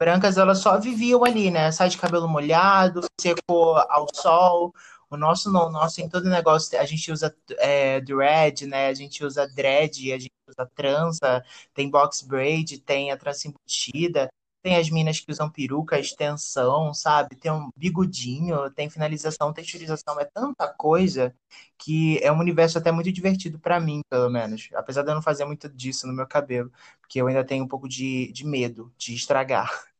brancas, 0.00 0.38
elas 0.38 0.58
só 0.58 0.78
viviam 0.78 1.24
ali, 1.24 1.50
né? 1.50 1.72
Sai 1.72 1.88
de 1.88 1.98
cabelo 1.98 2.28
molhado, 2.28 3.00
secou 3.20 3.76
ao 3.76 4.06
sol. 4.14 4.72
O 5.10 5.16
nosso 5.16 5.50
não, 5.50 5.68
o 5.68 5.70
nosso 5.72 6.00
em 6.00 6.08
todo 6.08 6.28
negócio, 6.28 6.78
a 6.78 6.84
gente 6.84 7.10
usa 7.10 7.34
é, 7.58 8.00
dread, 8.00 8.66
né? 8.66 8.88
A 8.88 8.94
gente 8.94 9.24
usa 9.24 9.46
dread, 9.48 10.12
a 10.12 10.18
gente 10.18 10.32
usa 10.48 10.70
trança, 10.74 11.44
tem 11.74 11.90
box 11.90 12.22
braid, 12.22 12.78
tem 12.80 13.10
a 13.10 13.16
trança 13.16 13.48
embutida. 13.48 14.28
Tem 14.62 14.76
as 14.76 14.90
minas 14.90 15.20
que 15.20 15.30
usam 15.30 15.48
peruca, 15.50 15.98
extensão, 15.98 16.92
sabe? 16.92 17.36
Tem 17.36 17.50
um 17.50 17.70
bigodinho, 17.76 18.70
tem 18.70 18.90
finalização, 18.90 19.52
texturização, 19.52 20.18
é 20.20 20.24
tanta 20.24 20.68
coisa 20.68 21.34
que 21.78 22.18
é 22.22 22.32
um 22.32 22.38
universo 22.38 22.76
até 22.78 22.90
muito 22.90 23.12
divertido 23.12 23.58
para 23.58 23.78
mim, 23.80 24.02
pelo 24.10 24.28
menos. 24.28 24.68
Apesar 24.74 25.02
de 25.02 25.10
eu 25.10 25.14
não 25.14 25.22
fazer 25.22 25.44
muito 25.44 25.68
disso 25.68 26.06
no 26.06 26.12
meu 26.12 26.26
cabelo, 26.26 26.72
porque 27.00 27.20
eu 27.20 27.26
ainda 27.28 27.44
tenho 27.44 27.64
um 27.64 27.68
pouco 27.68 27.88
de, 27.88 28.32
de 28.32 28.44
medo 28.46 28.92
de 28.98 29.14
estragar. 29.14 29.70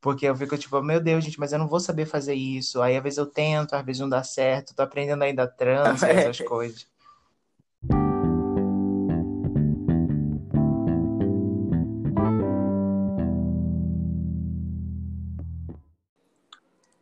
Porque 0.00 0.26
eu 0.26 0.36
fico 0.36 0.58
tipo, 0.58 0.82
meu 0.82 1.00
Deus, 1.00 1.24
gente, 1.24 1.40
mas 1.40 1.52
eu 1.52 1.58
não 1.58 1.66
vou 1.66 1.80
saber 1.80 2.04
fazer 2.06 2.34
isso. 2.34 2.82
Aí 2.82 2.96
às 2.96 3.02
vezes 3.02 3.18
eu 3.18 3.26
tento, 3.26 3.74
às 3.74 3.84
vezes 3.84 4.00
não 4.00 4.08
dá 4.08 4.22
certo, 4.22 4.74
tô 4.74 4.82
aprendendo 4.82 5.22
ainda 5.24 5.46
trans, 5.46 6.02
essas 6.04 6.40
coisas. 6.40 6.86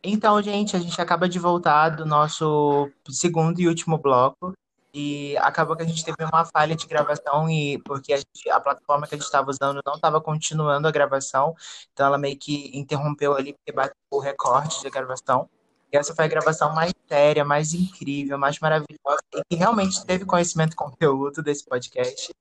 Então, 0.03 0.41
gente, 0.41 0.75
a 0.75 0.79
gente 0.79 0.99
acaba 0.99 1.29
de 1.29 1.39
voltar 1.39 1.89
do 1.89 2.05
nosso 2.05 2.91
segundo 3.09 3.61
e 3.61 3.67
último 3.67 3.97
bloco. 3.97 4.53
E 4.93 5.35
acabou 5.37 5.75
que 5.75 5.81
a 5.81 5.87
gente 5.87 6.05
teve 6.05 6.23
uma 6.23 6.45
falha 6.45 6.75
de 6.75 6.85
gravação 6.85 7.49
e 7.49 7.79
porque 7.79 8.13
a, 8.13 8.17
gente, 8.17 8.49
a 8.51 8.59
plataforma 8.59 9.07
que 9.07 9.15
a 9.15 9.17
gente 9.17 9.25
estava 9.25 9.49
usando 9.49 9.81
não 9.83 9.95
estava 9.95 10.21
continuando 10.21 10.87
a 10.87 10.91
gravação, 10.91 11.55
então 11.91 12.05
ela 12.05 12.17
meio 12.17 12.37
que 12.37 12.69
interrompeu 12.77 13.33
ali 13.33 13.53
porque 13.53 13.71
bateu 13.71 13.95
o 14.11 14.19
recorde 14.19 14.81
de 14.81 14.89
gravação. 14.91 15.49
E 15.91 15.97
essa 15.97 16.13
foi 16.13 16.25
a 16.25 16.27
gravação 16.27 16.75
mais 16.75 16.93
séria, 17.07 17.43
mais 17.43 17.73
incrível, 17.73 18.37
mais 18.37 18.59
maravilhosa 18.59 19.23
e 19.33 19.41
que 19.49 19.55
realmente 19.55 20.05
teve 20.05 20.25
conhecimento 20.25 20.73
e 20.73 20.75
conteúdo 20.75 21.41
desse 21.41 21.65
podcast 21.65 22.31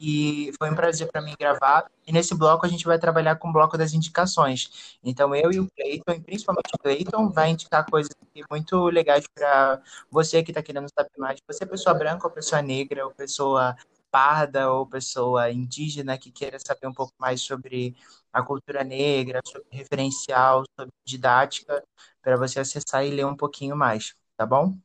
e 0.00 0.52
foi 0.58 0.70
um 0.70 0.74
prazer 0.74 1.10
para 1.10 1.20
mim 1.20 1.34
gravar. 1.38 1.90
E 2.06 2.12
nesse 2.12 2.34
bloco 2.34 2.64
a 2.64 2.68
gente 2.68 2.84
vai 2.84 2.98
trabalhar 2.98 3.36
com 3.36 3.48
o 3.48 3.52
bloco 3.52 3.76
das 3.76 3.92
indicações. 3.92 4.98
Então 5.02 5.34
eu 5.34 5.52
e 5.52 5.60
o 5.60 5.68
Cleiton, 5.70 6.12
e 6.12 6.20
principalmente 6.20 6.70
o 6.74 6.78
Cleiton, 6.78 7.30
vai 7.30 7.50
indicar 7.50 7.84
coisas 7.90 8.12
muito 8.50 8.84
legais 8.86 9.24
para 9.34 9.82
você 10.10 10.42
que 10.42 10.50
está 10.50 10.62
querendo 10.62 10.88
saber 10.96 11.10
mais. 11.18 11.40
Você 11.46 11.64
é 11.64 11.66
pessoa 11.66 11.94
branca 11.94 12.26
ou 12.26 12.32
pessoa 12.32 12.62
negra 12.62 13.04
ou 13.04 13.12
pessoa 13.12 13.76
parda 14.10 14.70
ou 14.72 14.86
pessoa 14.86 15.50
indígena 15.50 16.16
que 16.16 16.30
queira 16.30 16.58
saber 16.58 16.86
um 16.86 16.94
pouco 16.94 17.12
mais 17.18 17.40
sobre 17.40 17.94
a 18.32 18.42
cultura 18.42 18.84
negra, 18.84 19.40
sobre 19.44 19.68
referencial, 19.70 20.64
sobre 20.78 20.92
didática, 21.04 21.82
para 22.22 22.36
você 22.36 22.60
acessar 22.60 23.04
e 23.04 23.10
ler 23.10 23.26
um 23.26 23.36
pouquinho 23.36 23.76
mais, 23.76 24.14
tá 24.36 24.46
bom? 24.46 24.76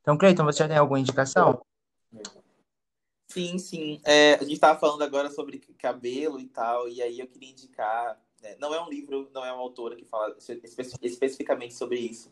Então, 0.00 0.16
Cleiton, 0.16 0.44
você 0.44 0.60
já 0.60 0.68
tem 0.68 0.76
alguma 0.78 1.00
indicação? 1.00 1.60
Sim, 2.10 2.41
sim. 3.58 4.00
É, 4.04 4.34
a 4.34 4.42
gente 4.42 4.54
estava 4.54 4.78
falando 4.78 5.02
agora 5.02 5.30
sobre 5.30 5.58
cabelo 5.78 6.38
e 6.38 6.46
tal, 6.46 6.88
e 6.88 7.02
aí 7.02 7.18
eu 7.18 7.26
queria 7.26 7.50
indicar. 7.50 8.20
Né, 8.42 8.56
não 8.58 8.74
é 8.74 8.82
um 8.82 8.88
livro, 8.88 9.30
não 9.32 9.44
é 9.44 9.52
uma 9.52 9.62
autora 9.62 9.94
que 9.96 10.04
fala 10.04 10.36
espe 10.36 10.60
especificamente 11.02 11.74
sobre 11.74 11.98
isso, 11.98 12.30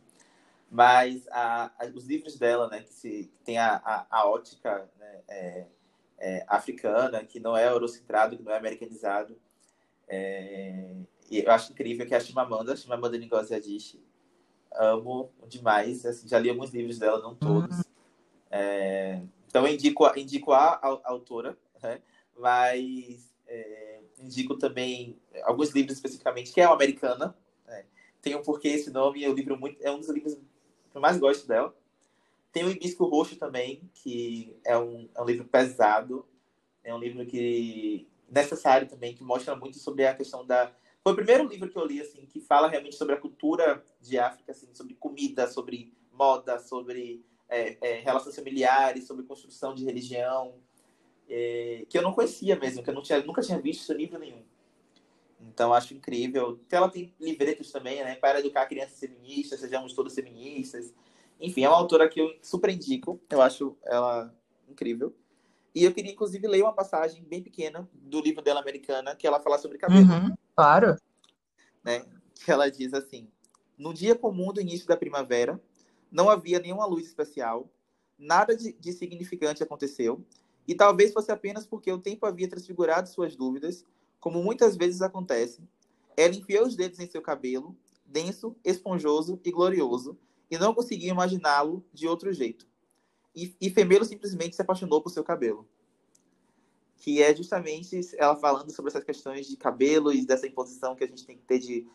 mas 0.70 1.26
a, 1.28 1.70
a, 1.78 1.86
os 1.94 2.04
livros 2.04 2.36
dela, 2.36 2.68
né, 2.68 2.82
que, 2.82 2.92
se, 2.92 3.32
tem 3.44 3.58
a, 3.58 3.76
a, 3.76 4.06
a 4.10 4.28
ótica 4.28 4.90
né, 4.98 5.20
é, 5.28 5.66
é, 6.18 6.44
africana, 6.48 7.24
que 7.24 7.40
não 7.40 7.56
é 7.56 7.68
eurocentrado, 7.68 8.36
que 8.36 8.42
não 8.42 8.52
é 8.52 8.56
americanizado. 8.56 9.38
É, 10.08 10.90
e 11.30 11.38
eu 11.38 11.50
acho 11.52 11.72
incrível 11.72 12.04
que 12.06 12.14
a 12.14 12.20
Chimamanda, 12.20 12.72
a 12.72 12.76
Chimamanda 12.76 13.16
Ngozi 13.16 13.54
Adichie, 13.54 14.04
amo 14.72 15.30
demais, 15.48 16.04
assim, 16.04 16.28
já 16.28 16.38
li 16.38 16.50
alguns 16.50 16.70
livros 16.70 16.98
dela, 16.98 17.20
não 17.20 17.34
todos. 17.34 17.76
Uhum. 17.78 17.90
Então 19.50 19.66
indico, 19.66 20.06
indico 20.16 20.52
a, 20.52 20.74
a, 20.74 21.00
a 21.04 21.10
autora, 21.10 21.58
né, 21.82 22.00
mas 22.38 23.34
é, 23.48 24.00
indico 24.20 24.56
também 24.56 25.18
alguns 25.42 25.70
livros 25.70 25.96
especificamente, 25.96 26.52
que 26.52 26.60
é 26.60 26.66
uma 26.66 26.76
americana, 26.76 27.36
né, 27.66 27.84
tem 28.22 28.36
um 28.36 28.42
porquê 28.42 28.68
esse 28.68 28.90
nome, 28.90 29.24
é 29.24 29.28
um 29.28 29.34
livro 29.34 29.58
muito, 29.58 29.82
é 29.82 29.90
um 29.90 29.98
dos 29.98 30.08
livros 30.08 30.34
que 30.34 30.96
eu 30.96 31.00
mais 31.00 31.18
gosto 31.18 31.48
dela. 31.48 31.74
Tem 32.52 32.64
o 32.64 32.70
Hibisco 32.70 33.04
Roxo 33.06 33.36
também, 33.36 33.90
que 33.92 34.56
é 34.64 34.78
um, 34.78 35.08
é 35.14 35.20
um 35.20 35.24
livro 35.24 35.44
pesado, 35.44 36.24
é 36.84 36.94
um 36.94 36.98
livro 36.98 37.26
que 37.26 38.08
necessário 38.28 38.88
também, 38.88 39.14
que 39.14 39.24
mostra 39.24 39.56
muito 39.56 39.78
sobre 39.78 40.06
a 40.06 40.14
questão 40.14 40.46
da. 40.46 40.72
Foi 41.02 41.12
o 41.12 41.16
primeiro 41.16 41.48
livro 41.48 41.68
que 41.68 41.76
eu 41.76 41.86
li 41.86 42.00
assim 42.00 42.24
que 42.26 42.40
fala 42.40 42.68
realmente 42.68 42.96
sobre 42.96 43.14
a 43.14 43.20
cultura 43.20 43.84
de 44.00 44.18
África, 44.18 44.52
assim, 44.52 44.72
sobre 44.74 44.94
comida, 44.94 45.48
sobre 45.48 45.92
moda, 46.12 46.58
sobre 46.58 47.24
é, 47.50 47.76
é, 47.80 48.00
relações 48.00 48.34
familiares, 48.36 49.06
sobre 49.06 49.24
construção 49.24 49.74
de 49.74 49.84
religião, 49.84 50.54
é, 51.28 51.84
que 51.88 51.98
eu 51.98 52.02
não 52.02 52.12
conhecia 52.12 52.56
mesmo, 52.56 52.82
que 52.82 52.88
eu 52.88 52.94
não 52.94 53.02
tinha, 53.02 53.22
nunca 53.22 53.42
tinha 53.42 53.58
visto 53.58 53.82
esse 53.82 53.94
livro 53.94 54.18
nenhum. 54.18 54.42
Então, 55.40 55.72
acho 55.72 55.94
incrível. 55.94 56.60
Ela 56.70 56.88
tem 56.88 57.14
livretos 57.18 57.72
também, 57.72 58.04
né? 58.04 58.14
Para 58.14 58.40
educar 58.40 58.66
crianças 58.66 58.98
feministas, 58.98 59.60
sejamos 59.60 59.94
todos 59.94 60.14
feministas. 60.14 60.94
Enfim, 61.40 61.64
é 61.64 61.68
uma 61.68 61.78
autora 61.78 62.08
que 62.08 62.20
eu 62.20 62.34
super 62.42 62.68
indico. 62.70 63.18
Eu 63.30 63.40
acho 63.40 63.76
ela 63.84 64.34
incrível. 64.68 65.14
E 65.74 65.84
eu 65.84 65.94
queria, 65.94 66.12
inclusive, 66.12 66.46
ler 66.46 66.62
uma 66.62 66.72
passagem 66.72 67.22
bem 67.24 67.42
pequena 67.42 67.88
do 67.94 68.20
livro 68.20 68.42
dela 68.42 68.60
americana, 68.60 69.16
que 69.16 69.26
ela 69.26 69.40
fala 69.40 69.56
sobre 69.56 69.78
cabelo. 69.78 70.02
Uhum, 70.02 70.34
claro. 70.54 70.96
Né? 71.82 72.04
Que 72.44 72.50
ela 72.50 72.70
diz 72.70 72.92
assim: 72.92 73.28
No 73.78 73.94
dia 73.94 74.14
comum 74.14 74.52
do 74.52 74.60
início 74.60 74.86
da 74.86 74.96
primavera, 74.96 75.60
não 76.10 76.28
havia 76.28 76.58
nenhuma 76.58 76.86
luz 76.86 77.06
especial, 77.06 77.70
nada 78.18 78.56
de, 78.56 78.72
de 78.72 78.92
significante 78.92 79.62
aconteceu, 79.62 80.24
e 80.66 80.74
talvez 80.74 81.12
fosse 81.12 81.32
apenas 81.32 81.66
porque 81.66 81.90
o 81.90 81.98
tempo 81.98 82.26
havia 82.26 82.48
transfigurado 82.48 83.08
suas 83.08 83.34
dúvidas 83.34 83.84
como 84.20 84.42
muitas 84.42 84.76
vezes 84.76 85.00
acontece, 85.00 85.62
ela 86.16 86.34
enfiou 86.34 86.66
os 86.66 86.76
dedos 86.76 87.00
em 87.00 87.08
seu 87.08 87.22
cabelo, 87.22 87.74
denso, 88.04 88.54
esponjoso 88.62 89.40
e 89.42 89.50
glorioso, 89.50 90.18
e 90.50 90.58
não 90.58 90.74
conseguia 90.74 91.10
imaginá-lo 91.10 91.82
de 91.92 92.06
outro 92.06 92.32
jeito. 92.32 92.66
E, 93.34 93.56
e 93.60 93.70
Femelo 93.70 94.04
simplesmente 94.04 94.54
se 94.54 94.62
apaixonou 94.62 95.00
por 95.00 95.10
seu 95.10 95.24
cabelo. 95.24 95.66
Que 96.96 97.22
é 97.22 97.34
justamente 97.34 97.98
ela 98.18 98.36
falando 98.36 98.70
sobre 98.72 98.90
essas 98.90 99.04
questões 99.04 99.46
de 99.46 99.56
cabelo 99.56 100.12
e 100.12 100.26
dessa 100.26 100.46
imposição 100.46 100.94
que 100.94 101.04
a 101.04 101.06
gente 101.06 101.24
tem 101.24 101.38
que 101.38 101.44
ter 101.44 101.58
de 101.58 101.86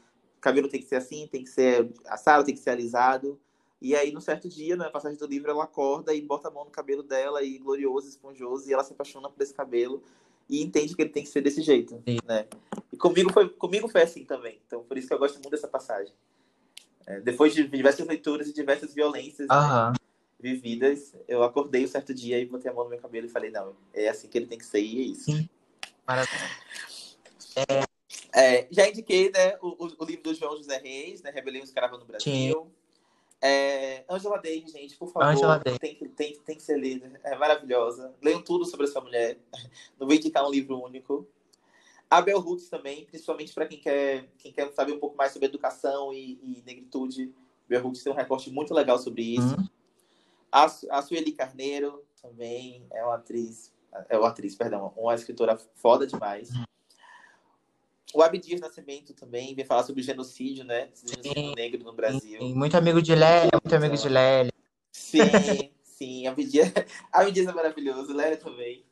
cabelo 0.41 0.69
tem 0.69 0.79
que 0.79 0.87
ser 0.87 0.95
assim, 0.95 1.27
tem 1.27 1.43
que 1.43 1.49
ser 1.49 1.91
assado, 2.05 2.45
tem 2.45 2.55
que 2.55 2.61
ser 2.61 2.71
alisado. 2.71 3.39
E 3.85 3.95
aí, 3.95 4.11
no 4.11 4.19
certo 4.19 4.49
dia, 4.49 4.75
na 4.75 4.89
passagem 4.89 5.15
do 5.15 5.27
livro, 5.27 5.51
ela 5.51 5.63
acorda 5.63 6.11
e 6.11 6.19
bota 6.19 6.47
a 6.47 6.51
mão 6.51 6.65
no 6.65 6.71
cabelo 6.71 7.03
dela, 7.03 7.43
e 7.43 7.59
glorioso, 7.59 8.09
esponjoso, 8.09 8.67
e 8.67 8.73
ela 8.73 8.83
se 8.83 8.93
apaixona 8.93 9.29
por 9.29 9.39
esse 9.43 9.53
cabelo 9.53 10.01
e 10.49 10.63
entende 10.63 10.95
que 10.95 11.03
ele 11.03 11.11
tem 11.11 11.21
que 11.21 11.29
ser 11.29 11.41
desse 11.41 11.61
jeito, 11.61 12.01
Sim. 12.03 12.17
né? 12.25 12.47
E 12.91 12.97
comigo 12.97 13.31
foi, 13.31 13.47
comigo 13.47 13.87
foi 13.87 14.01
assim 14.01 14.25
também. 14.25 14.59
Então, 14.65 14.83
por 14.83 14.97
isso 14.97 15.07
que 15.07 15.13
eu 15.13 15.19
gosto 15.19 15.35
muito 15.35 15.51
dessa 15.51 15.67
passagem. 15.67 16.11
É, 17.05 17.19
depois 17.19 17.53
de 17.53 17.67
diversas 17.67 18.07
leituras 18.07 18.47
e 18.47 18.53
diversas 18.53 18.91
violências 18.91 19.47
né, 19.47 19.93
vividas, 20.39 21.15
eu 21.27 21.43
acordei 21.43 21.85
um 21.85 21.87
certo 21.87 22.11
dia 22.11 22.39
e 22.39 22.45
botei 22.47 22.71
a 22.71 22.73
mão 22.73 22.85
no 22.85 22.89
meu 22.89 22.99
cabelo 22.99 23.27
e 23.27 23.29
falei, 23.29 23.51
não, 23.51 23.75
é 23.93 24.09
assim 24.09 24.27
que 24.27 24.35
ele 24.35 24.47
tem 24.47 24.57
que 24.57 24.65
ser 24.65 24.81
e 24.81 24.99
é 24.99 25.03
isso. 25.03 25.25
Sim. 25.25 25.47
Maravilha. 26.07 26.49
É... 27.55 27.85
É, 28.33 28.67
já 28.69 28.89
indiquei 28.89 29.29
né, 29.29 29.57
o, 29.61 29.85
o, 29.99 30.05
livro 30.05 30.23
do 30.23 30.33
João 30.33 30.57
José 30.57 30.77
Reis, 30.77 31.21
né, 31.21 31.29
Rebelião 31.29 31.63
Escrava 31.63 31.97
no 31.97 32.03
Brasil. 32.03 32.23
Sim. 32.23 32.84
É, 33.47 34.03
Angela 34.09 34.37
Davis, 34.37 34.71
gente, 34.71 34.97
por 34.97 35.07
favor, 35.07 35.27
Angela 35.27 35.59
tem, 35.59 35.93
que, 35.93 36.09
tem, 36.09 36.35
tem 36.39 36.55
que 36.55 36.63
ser 36.63 36.79
lida. 36.79 37.11
É 37.23 37.35
maravilhosa. 37.35 38.11
Leiam 38.19 38.41
tudo 38.41 38.65
sobre 38.65 38.87
essa 38.87 38.99
mulher. 38.99 39.37
Não 39.99 40.07
vou 40.07 40.15
indicar 40.15 40.43
um 40.43 40.49
livro 40.49 40.83
único. 40.83 41.27
A 42.09 42.21
Bell 42.21 42.39
Hooks 42.39 42.69
também, 42.69 43.05
principalmente 43.05 43.53
para 43.53 43.67
quem 43.67 43.77
quer, 43.77 44.27
quem 44.39 44.51
quer 44.51 44.71
saber 44.73 44.93
um 44.93 44.99
pouco 44.99 45.15
mais 45.15 45.31
sobre 45.31 45.47
educação 45.47 46.11
e, 46.11 46.39
e 46.41 46.63
negritude. 46.65 47.31
Bell 47.69 47.85
Hooks 47.85 48.01
tem 48.01 48.11
um 48.11 48.15
recorte 48.15 48.49
muito 48.49 48.73
legal 48.73 48.97
sobre 48.97 49.21
isso. 49.21 49.55
Uhum. 49.55 49.69
A, 50.51 50.65
a 50.65 51.01
Sueli 51.03 51.31
Carneiro 51.31 52.03
também 52.19 52.83
é 52.91 53.03
uma 53.03 53.15
atriz, 53.15 53.71
é 54.09 54.17
uma 54.17 54.29
atriz, 54.29 54.55
perdão, 54.55 54.91
uma 54.97 55.13
escritora 55.13 55.55
foda 55.75 56.07
demais. 56.07 56.49
Uhum. 56.49 56.63
O 58.15 58.23
Abdias 58.23 58.61
Nascimento 58.61 59.13
também 59.13 59.53
vem 59.53 59.65
falar 59.65 59.83
sobre 59.83 60.01
genocídio, 60.01 60.63
né? 60.63 60.89
Genocídio 61.05 61.53
negro 61.53 61.83
no 61.83 61.91
Brasil. 61.91 62.39
Sim, 62.39 62.55
muito 62.55 62.77
amigo 62.77 63.01
de 63.01 63.13
Lélia, 63.13 63.51
muito 63.61 63.75
amigo 63.75 63.97
de 63.97 64.07
Lélia. 64.07 64.53
Sim, 64.89 65.19
sim. 65.83 66.25
Abdias, 66.25 66.71
Abdias 67.11 67.45
é 67.45 67.51
maravilhoso, 67.51 68.13
Lélia 68.13 68.37
também. 68.37 68.85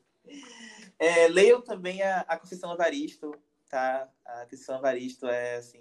É, 1.00 1.30
leiam 1.30 1.62
também 1.62 2.02
a, 2.02 2.20
a 2.28 2.38
Conceição 2.38 2.74
Evaristo, 2.74 3.34
tá? 3.70 4.10
A 4.26 4.44
Conceição 4.44 4.78
Evaristo 4.80 5.26
é, 5.26 5.56
assim, 5.56 5.80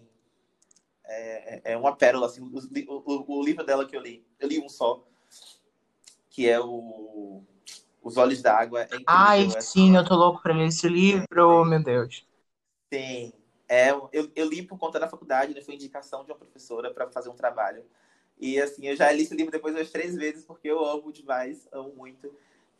é, 1.04 1.56
é, 1.56 1.72
é 1.72 1.76
uma 1.76 1.96
pérola, 1.96 2.26
assim. 2.26 2.42
O, 2.42 2.46
o, 2.46 3.40
o, 3.40 3.44
livro 3.44 3.66
dela 3.66 3.88
que 3.88 3.96
eu 3.96 4.00
li, 4.00 4.24
eu 4.38 4.46
li 4.46 4.60
um 4.60 4.68
só, 4.68 5.04
que 6.30 6.48
é 6.48 6.60
o 6.60 7.42
Os 8.00 8.16
Olhos 8.16 8.40
d'Água. 8.40 8.82
É 8.82 8.88
Ai, 9.04 9.48
é 9.56 9.60
sim, 9.60 9.96
eu 9.96 10.04
tô 10.04 10.14
louco 10.14 10.40
pra 10.40 10.54
ler 10.54 10.68
esse 10.68 10.88
livro, 10.88 11.64
meu 11.64 11.82
Deus. 11.82 12.24
Tem. 12.92 13.32
É, 13.66 13.90
eu, 13.90 14.30
eu 14.36 14.46
li 14.50 14.60
por 14.60 14.78
conta 14.78 15.00
da 15.00 15.08
faculdade, 15.08 15.54
né? 15.54 15.62
Foi 15.62 15.74
indicação 15.74 16.26
de 16.26 16.30
uma 16.30 16.36
professora 16.36 16.92
para 16.92 17.10
fazer 17.10 17.30
um 17.30 17.34
trabalho. 17.34 17.82
E 18.38 18.60
assim, 18.60 18.86
eu 18.86 18.94
já 18.94 19.10
li 19.10 19.22
esse 19.22 19.34
livro 19.34 19.50
depois 19.50 19.74
umas 19.74 19.88
três 19.88 20.14
vezes, 20.14 20.44
porque 20.44 20.68
eu 20.68 20.84
amo 20.84 21.10
demais, 21.10 21.66
amo 21.72 21.90
muito. 21.96 22.30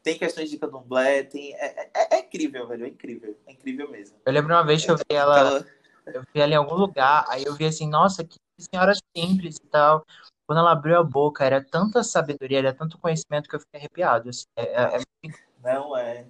Tem 0.02 0.18
questões 0.18 0.50
de 0.50 0.58
candomblé, 0.58 1.22
tem. 1.22 1.54
É, 1.54 1.90
é, 1.94 2.16
é 2.16 2.20
incrível, 2.20 2.68
velho. 2.68 2.84
É 2.84 2.88
incrível. 2.88 3.34
É 3.46 3.52
incrível 3.52 3.90
mesmo. 3.90 4.18
Eu 4.26 4.32
lembro 4.34 4.52
uma 4.52 4.66
vez 4.66 4.84
que 4.84 4.90
eu 4.90 4.98
vi 4.98 5.04
ela. 5.08 5.64
Eu 6.04 6.20
vi 6.34 6.40
ela 6.42 6.52
em 6.52 6.56
algum 6.56 6.74
lugar, 6.74 7.24
aí 7.28 7.44
eu 7.46 7.54
vi 7.54 7.64
assim, 7.64 7.88
nossa, 7.88 8.22
que 8.22 8.36
senhora 8.58 8.92
simples 9.16 9.56
e 9.56 9.66
tal. 9.68 10.04
Quando 10.46 10.58
ela 10.58 10.72
abriu 10.72 10.98
a 10.98 11.02
boca, 11.02 11.42
era 11.42 11.64
tanta 11.64 12.04
sabedoria, 12.04 12.58
era 12.58 12.74
tanto 12.74 12.98
conhecimento 12.98 13.48
que 13.48 13.56
eu 13.56 13.60
fiquei 13.60 13.80
arrepiado. 13.80 14.28
Assim, 14.28 14.44
é, 14.58 14.64
é... 14.64 14.96
é 14.98 15.30
Não, 15.62 15.96
é. 15.96 16.26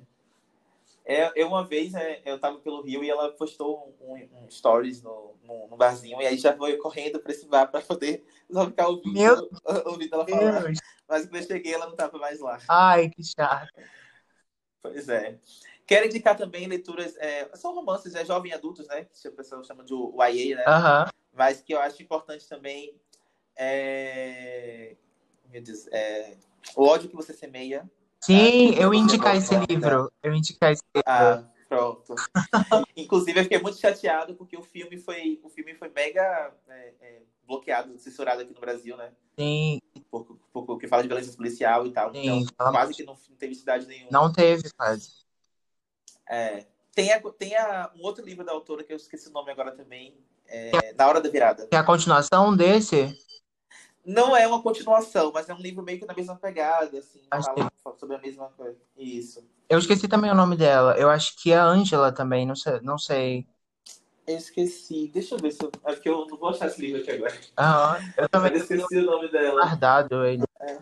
É, 1.05 1.33
eu 1.35 1.49
uma 1.49 1.67
vez 1.67 1.95
é, 1.95 2.23
eu 2.25 2.39
tava 2.39 2.59
pelo 2.61 2.83
Rio 2.83 3.03
e 3.03 3.11
ela 3.11 3.33
postou 3.33 3.97
um, 4.01 4.13
um, 4.13 4.45
um 4.45 4.51
stories 4.51 5.03
no, 5.03 5.35
no, 5.43 5.69
no, 5.69 5.77
barzinho 5.77 6.23
e 6.23 6.27
aí 6.27 6.39
já 6.39 6.57
foi 6.57 6.77
correndo 6.77 7.19
para 7.19 7.33
esse 7.33 7.45
bar 7.47 7.67
para 7.67 7.81
poder 7.81 8.25
só 8.49 8.67
ficar 8.67 8.87
ouvindo, 8.87 9.13
Meu 9.13 9.51
ouvindo 9.87 10.15
ela 10.15 10.29
falar. 10.29 10.63
Deus. 10.63 10.79
Mas 11.09 11.27
quando 11.27 11.37
eu 11.37 11.43
cheguei 11.43 11.75
ela 11.75 11.87
não 11.87 11.97
tava 11.97 12.19
mais 12.19 12.39
lá. 12.39 12.59
Ai, 12.69 13.11
que 13.11 13.23
chato. 13.25 13.69
Pois 14.81 15.09
é. 15.09 15.39
Quero 15.87 16.07
indicar 16.07 16.37
também 16.37 16.67
leituras, 16.69 17.17
é, 17.17 17.51
são 17.57 17.75
romances, 17.75 18.15
é 18.15 18.25
jovem 18.25 18.53
adultos, 18.53 18.87
né? 18.87 19.05
Que 19.05 19.29
a 19.29 19.33
pessoa 19.33 19.65
chama 19.65 19.85
de 19.85 19.93
YA, 19.93 20.57
né? 20.57 20.65
Uhum. 20.67 21.11
Mas 21.33 21.61
que 21.61 21.75
eu 21.75 21.81
acho 21.81 22.03
importante 22.03 22.49
também 22.49 22.95
é... 23.57 24.97
Meu 25.51 25.63
Deus, 25.63 25.87
é... 25.89 26.37
O 26.77 26.85
ódio 26.85 27.09
que 27.09 27.17
você 27.17 27.33
semeia, 27.33 27.91
Sim, 28.23 28.75
eu 28.77 28.95
indicar 28.95 29.37
esse 29.37 29.55
livro. 29.68 30.12
Eu 30.23 30.33
indicar 30.33 30.70
esse 30.73 30.83
livro. 30.95 31.03
Ah, 31.07 31.45
pronto. 31.68 32.14
Inclusive, 32.97 33.41
eu 33.41 33.43
fiquei 33.43 33.59
muito 33.59 33.79
chateado 33.79 34.35
porque 34.37 34.57
o 34.57 34.62
filme 34.62 34.97
foi, 34.97 35.41
o 35.43 35.49
filme 35.49 35.75
foi 35.75 35.89
mega 35.89 36.55
é, 36.68 36.93
é, 37.01 37.23
bloqueado, 37.45 37.99
censurado 37.99 38.43
aqui 38.43 38.55
no 38.55 38.61
Brasil, 38.61 38.97
né? 38.97 39.12
Sim. 39.37 39.81
Por, 40.09 40.39
fala 40.89 41.03
de 41.03 41.09
violência 41.09 41.33
policial 41.33 41.85
e 41.85 41.91
tal. 41.91 42.12
Sim, 42.12 42.41
então, 42.43 42.73
quase 42.73 42.95
que 42.95 43.03
não, 43.03 43.14
não, 43.14 43.37
teve 43.37 43.55
cidade 43.57 43.87
nenhuma. 43.87 44.11
Não 44.12 44.33
teve, 44.33 44.70
quase. 44.77 45.11
É. 46.29 46.66
Tem, 46.95 47.11
a, 47.11 47.20
tem 47.33 47.57
a, 47.57 47.91
um 47.97 48.03
outro 48.03 48.25
livro 48.25 48.45
da 48.45 48.53
autora 48.53 48.85
que 48.85 48.93
eu 48.93 48.97
esqueci 48.97 49.29
o 49.29 49.33
nome 49.33 49.51
agora 49.51 49.73
também. 49.73 50.16
É, 50.47 50.93
Na 50.93 51.09
Hora 51.09 51.20
da 51.20 51.29
Virada. 51.29 51.66
É 51.73 51.77
a 51.77 51.83
continuação 51.83 52.55
desse? 52.55 53.16
Não 54.05 54.37
é 54.37 54.47
uma 54.47 54.61
continuação, 54.61 55.31
mas 55.33 55.49
é 55.49 55.55
um 55.55 55.61
livro 55.61 55.83
meio 55.83 56.01
que 56.01 56.07
na 56.07 56.15
mesma 56.15 56.35
pegada, 56.37 56.99
assim, 56.99 57.21
fala 57.31 57.73
sobre 57.99 58.17
a 58.17 58.19
mesma 58.19 58.49
coisa. 58.57 58.79
Isso. 58.97 59.45
Eu 59.69 59.79
esqueci 59.79 60.09
também 60.09 60.31
o 60.31 60.35
nome 60.35 60.57
dela. 60.57 60.97
Eu 60.99 61.09
acho 61.09 61.37
que 61.41 61.53
é 61.53 61.57
Angela 61.57 62.13
também, 62.13 62.45
não 62.45 62.57
sei. 62.57 62.81
Não 62.81 62.99
sei. 62.99 63.47
Eu 64.27 64.37
esqueci. 64.37 65.09
Deixa 65.09 65.35
eu 65.35 65.39
ver 65.39 65.53
se 65.53 65.65
eu. 65.65 65.71
É 65.85 65.93
porque 65.95 66.09
eu 66.09 66.27
não 66.27 66.37
vou 66.37 66.51
achar 66.51 66.67
esse 66.67 66.81
livro 66.81 67.01
aqui 67.01 67.13
agora. 67.13 67.41
Ah, 67.57 67.99
eu 68.17 68.29
também 68.29 68.55
esqueci 68.55 68.99
o 68.99 69.03
nome 69.03 69.29
dela. 69.31 69.63
guardado 69.63 70.25
ele. 70.25 70.43
É. 70.61 70.79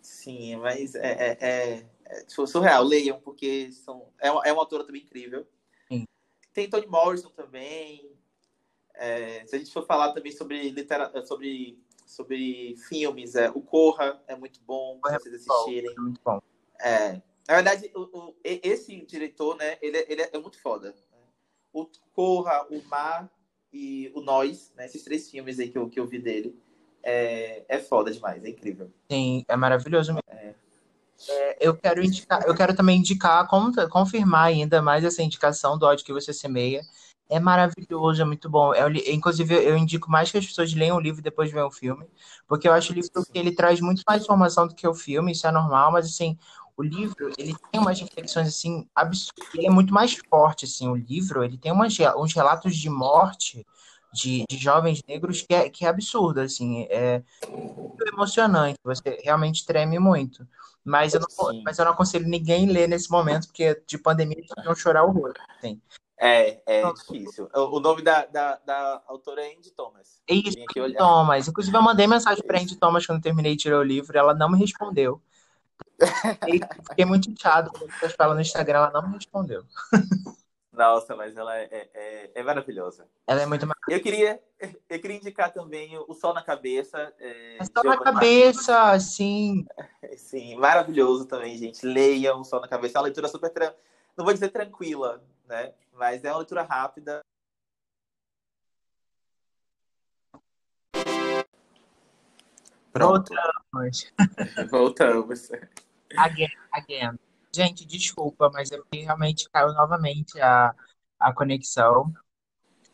Sim, 0.00 0.56
mas 0.56 0.94
é, 0.94 1.12
é, 1.12 1.38
é, 1.40 1.86
é 2.06 2.24
surreal. 2.26 2.82
Leiam, 2.82 3.20
porque 3.20 3.70
são, 3.70 4.08
é, 4.18 4.30
uma, 4.30 4.42
é 4.44 4.52
uma 4.52 4.62
autora 4.62 4.84
também 4.84 5.02
incrível. 5.02 5.46
Sim. 5.88 6.04
Tem 6.52 6.68
Toni 6.68 6.86
Morrison 6.86 7.30
também. 7.30 8.10
É, 8.96 9.44
se 9.46 9.56
a 9.56 9.58
gente 9.58 9.72
for 9.72 9.84
falar 9.86 10.12
também 10.12 10.32
sobre 10.32 10.70
literatura, 10.70 11.24
sobre, 11.24 11.78
sobre 12.06 12.76
filmes, 12.88 13.34
é, 13.34 13.50
o 13.50 13.60
Corra 13.60 14.22
é 14.26 14.34
muito 14.36 14.60
bom 14.66 14.98
para 15.00 15.18
vocês 15.18 15.34
assistirem. 15.34 15.90
É 15.90 16.00
muito 16.00 16.20
bom. 16.24 16.40
É, 16.80 17.20
na 17.48 17.54
verdade, 17.54 17.90
o, 17.94 18.00
o, 18.00 18.34
esse 18.42 19.04
diretor, 19.06 19.56
né, 19.56 19.78
ele, 19.80 20.04
ele 20.08 20.22
é 20.22 20.38
muito 20.38 20.60
foda. 20.60 20.94
O 21.72 21.86
Corra, 22.12 22.66
o 22.70 22.82
Mar 22.88 23.30
e 23.72 24.10
o 24.14 24.20
Nós, 24.20 24.72
né, 24.76 24.86
esses 24.86 25.02
três 25.02 25.30
filmes 25.30 25.58
aí 25.58 25.68
que 25.68 25.78
eu, 25.78 25.88
que 25.88 26.00
eu 26.00 26.06
vi 26.06 26.18
dele, 26.18 26.58
é, 27.02 27.64
é 27.68 27.78
foda 27.78 28.10
demais, 28.10 28.42
é 28.44 28.48
incrível. 28.48 28.90
Sim, 29.10 29.44
é 29.46 29.56
maravilhoso 29.56 30.12
mesmo. 30.12 30.22
É. 30.28 30.54
É, 31.28 31.56
eu 31.66 31.74
quero 31.76 32.04
indicar, 32.04 32.46
eu 32.46 32.54
quero 32.54 32.74
também 32.76 32.98
indicar, 32.98 33.48
confirmar 33.90 34.48
ainda 34.48 34.82
mais 34.82 35.04
essa 35.04 35.22
indicação 35.22 35.78
do 35.78 35.86
ódio 35.86 36.04
que 36.04 36.12
você 36.12 36.32
semeia. 36.32 36.82
É 37.28 37.40
maravilhoso, 37.40 38.22
é 38.22 38.24
muito 38.24 38.48
bom. 38.48 38.72
Eu, 38.74 38.88
inclusive, 39.12 39.54
eu 39.54 39.76
indico 39.76 40.10
mais 40.10 40.30
que 40.30 40.38
as 40.38 40.46
pessoas 40.46 40.72
leiam 40.72 40.96
o 40.96 41.00
livro 41.00 41.20
e 41.20 41.24
depois 41.24 41.50
vejam 41.50 41.66
o 41.66 41.72
filme, 41.72 42.06
porque 42.46 42.68
eu 42.68 42.72
acho 42.72 42.92
o 42.92 42.94
livro 42.94 43.10
que 43.24 43.38
ele 43.38 43.52
traz 43.52 43.80
muito 43.80 44.02
mais 44.06 44.22
informação 44.22 44.66
do 44.68 44.74
que 44.74 44.86
o 44.86 44.94
filme, 44.94 45.32
isso 45.32 45.46
é 45.46 45.50
normal, 45.50 45.90
mas 45.90 46.06
assim, 46.06 46.38
o 46.76 46.82
livro, 46.82 47.32
ele 47.36 47.56
tem 47.72 47.80
umas 47.80 47.98
reflexões 48.00 48.46
assim 48.46 48.86
absurdas, 48.94 49.54
ele 49.54 49.66
é 49.66 49.70
muito 49.70 49.92
mais 49.92 50.14
forte 50.28 50.66
assim, 50.66 50.88
o 50.88 50.94
livro, 50.94 51.42
ele 51.42 51.58
tem 51.58 51.72
umas, 51.72 51.96
uns 52.16 52.32
relatos 52.32 52.76
de 52.76 52.88
morte 52.88 53.66
de, 54.12 54.44
de 54.48 54.56
jovens 54.56 55.02
negros 55.08 55.42
que 55.42 55.54
é, 55.54 55.68
que 55.68 55.84
é 55.84 55.88
absurdo, 55.88 56.40
assim, 56.40 56.86
é 56.90 57.22
muito 57.48 58.06
emocionante, 58.06 58.78
você 58.84 59.20
realmente 59.24 59.66
treme 59.66 59.98
muito. 59.98 60.46
Mas 60.84 61.14
eu, 61.14 61.20
não, 61.20 61.62
mas 61.64 61.78
eu 61.78 61.84
não 61.84 61.92
aconselho 61.92 62.28
ninguém 62.28 62.66
ler 62.66 62.88
nesse 62.88 63.10
momento, 63.10 63.48
porque 63.48 63.82
de 63.84 63.98
pandemia 63.98 64.38
eles 64.38 64.64
vão 64.64 64.74
chorar 64.76 65.02
horror. 65.02 65.34
Assim. 65.58 65.80
É, 66.18 66.60
é 66.66 66.92
difícil. 66.92 67.48
O 67.54 67.78
nome 67.78 68.02
da, 68.02 68.24
da, 68.26 68.58
da 68.64 69.02
autora 69.06 69.42
é 69.42 69.54
Andy 69.54 69.70
Thomas. 69.70 70.22
É 70.28 70.34
isso, 70.34 70.56
Andy 70.58 70.96
Thomas. 70.96 71.48
Inclusive, 71.48 71.76
eu 71.76 71.82
mandei 71.82 72.06
mensagem 72.06 72.42
para 72.42 72.58
Andy 72.58 72.76
Thomas 72.76 73.06
quando 73.06 73.22
terminei 73.22 73.54
de 73.54 73.62
tirar 73.62 73.78
o 73.78 73.82
livro, 73.82 74.16
ela 74.16 74.34
não 74.34 74.50
me 74.50 74.58
respondeu. 74.58 75.20
Fiquei, 76.40 76.60
fiquei 76.88 77.04
muito 77.04 77.30
chateado 77.30 77.70
quando 77.70 77.90
eu 78.02 78.10
ela 78.18 78.34
no 78.34 78.40
Instagram, 78.40 78.78
ela 78.78 78.90
não 78.90 79.08
me 79.08 79.14
respondeu. 79.14 79.64
Nossa, 80.76 81.16
mas 81.16 81.34
ela 81.36 81.56
é, 81.56 81.88
é, 81.94 82.30
é, 82.34 82.42
maravilhosa. 82.42 83.06
Ela 83.26 83.42
é 83.42 83.46
muito 83.46 83.66
maravilhosa. 83.66 83.98
Eu 83.98 84.00
queria, 84.02 84.42
eu 84.90 85.00
queria 85.00 85.16
indicar 85.16 85.50
também 85.50 85.98
o 86.06 86.12
Sol 86.12 86.34
na 86.34 86.42
Cabeça. 86.42 87.14
É, 87.18 87.58
Sol 87.74 87.84
na 87.84 87.98
Cabeça, 87.98 88.72
Martins. 88.72 89.04
sim. 89.04 89.66
Sim, 90.16 90.56
maravilhoso 90.56 91.26
também, 91.26 91.56
gente. 91.58 91.84
Leiam 91.84 92.40
o 92.40 92.44
Sol 92.44 92.60
na 92.60 92.68
Cabeça. 92.68 92.96
É 92.96 92.98
uma 92.98 93.04
leitura 93.04 93.28
super, 93.28 93.74
não 94.16 94.24
vou 94.24 94.32
dizer 94.32 94.48
tranquila, 94.50 95.22
né? 95.46 95.72
Mas 95.92 96.24
é 96.24 96.30
uma 96.30 96.38
leitura 96.38 96.62
rápida. 96.62 97.24
Pronto. 102.92 103.32
Voltamos. 103.34 104.12
Voltamos. 104.70 105.50
Again, 106.16 106.48
again. 106.72 107.18
Gente, 107.54 107.84
desculpa, 107.84 108.50
mas 108.52 108.70
é 108.72 108.76
porque 108.78 109.00
realmente 109.00 109.48
caiu 109.50 109.72
novamente 109.74 110.40
a, 110.40 110.74
a 111.18 111.32
conexão. 111.32 112.12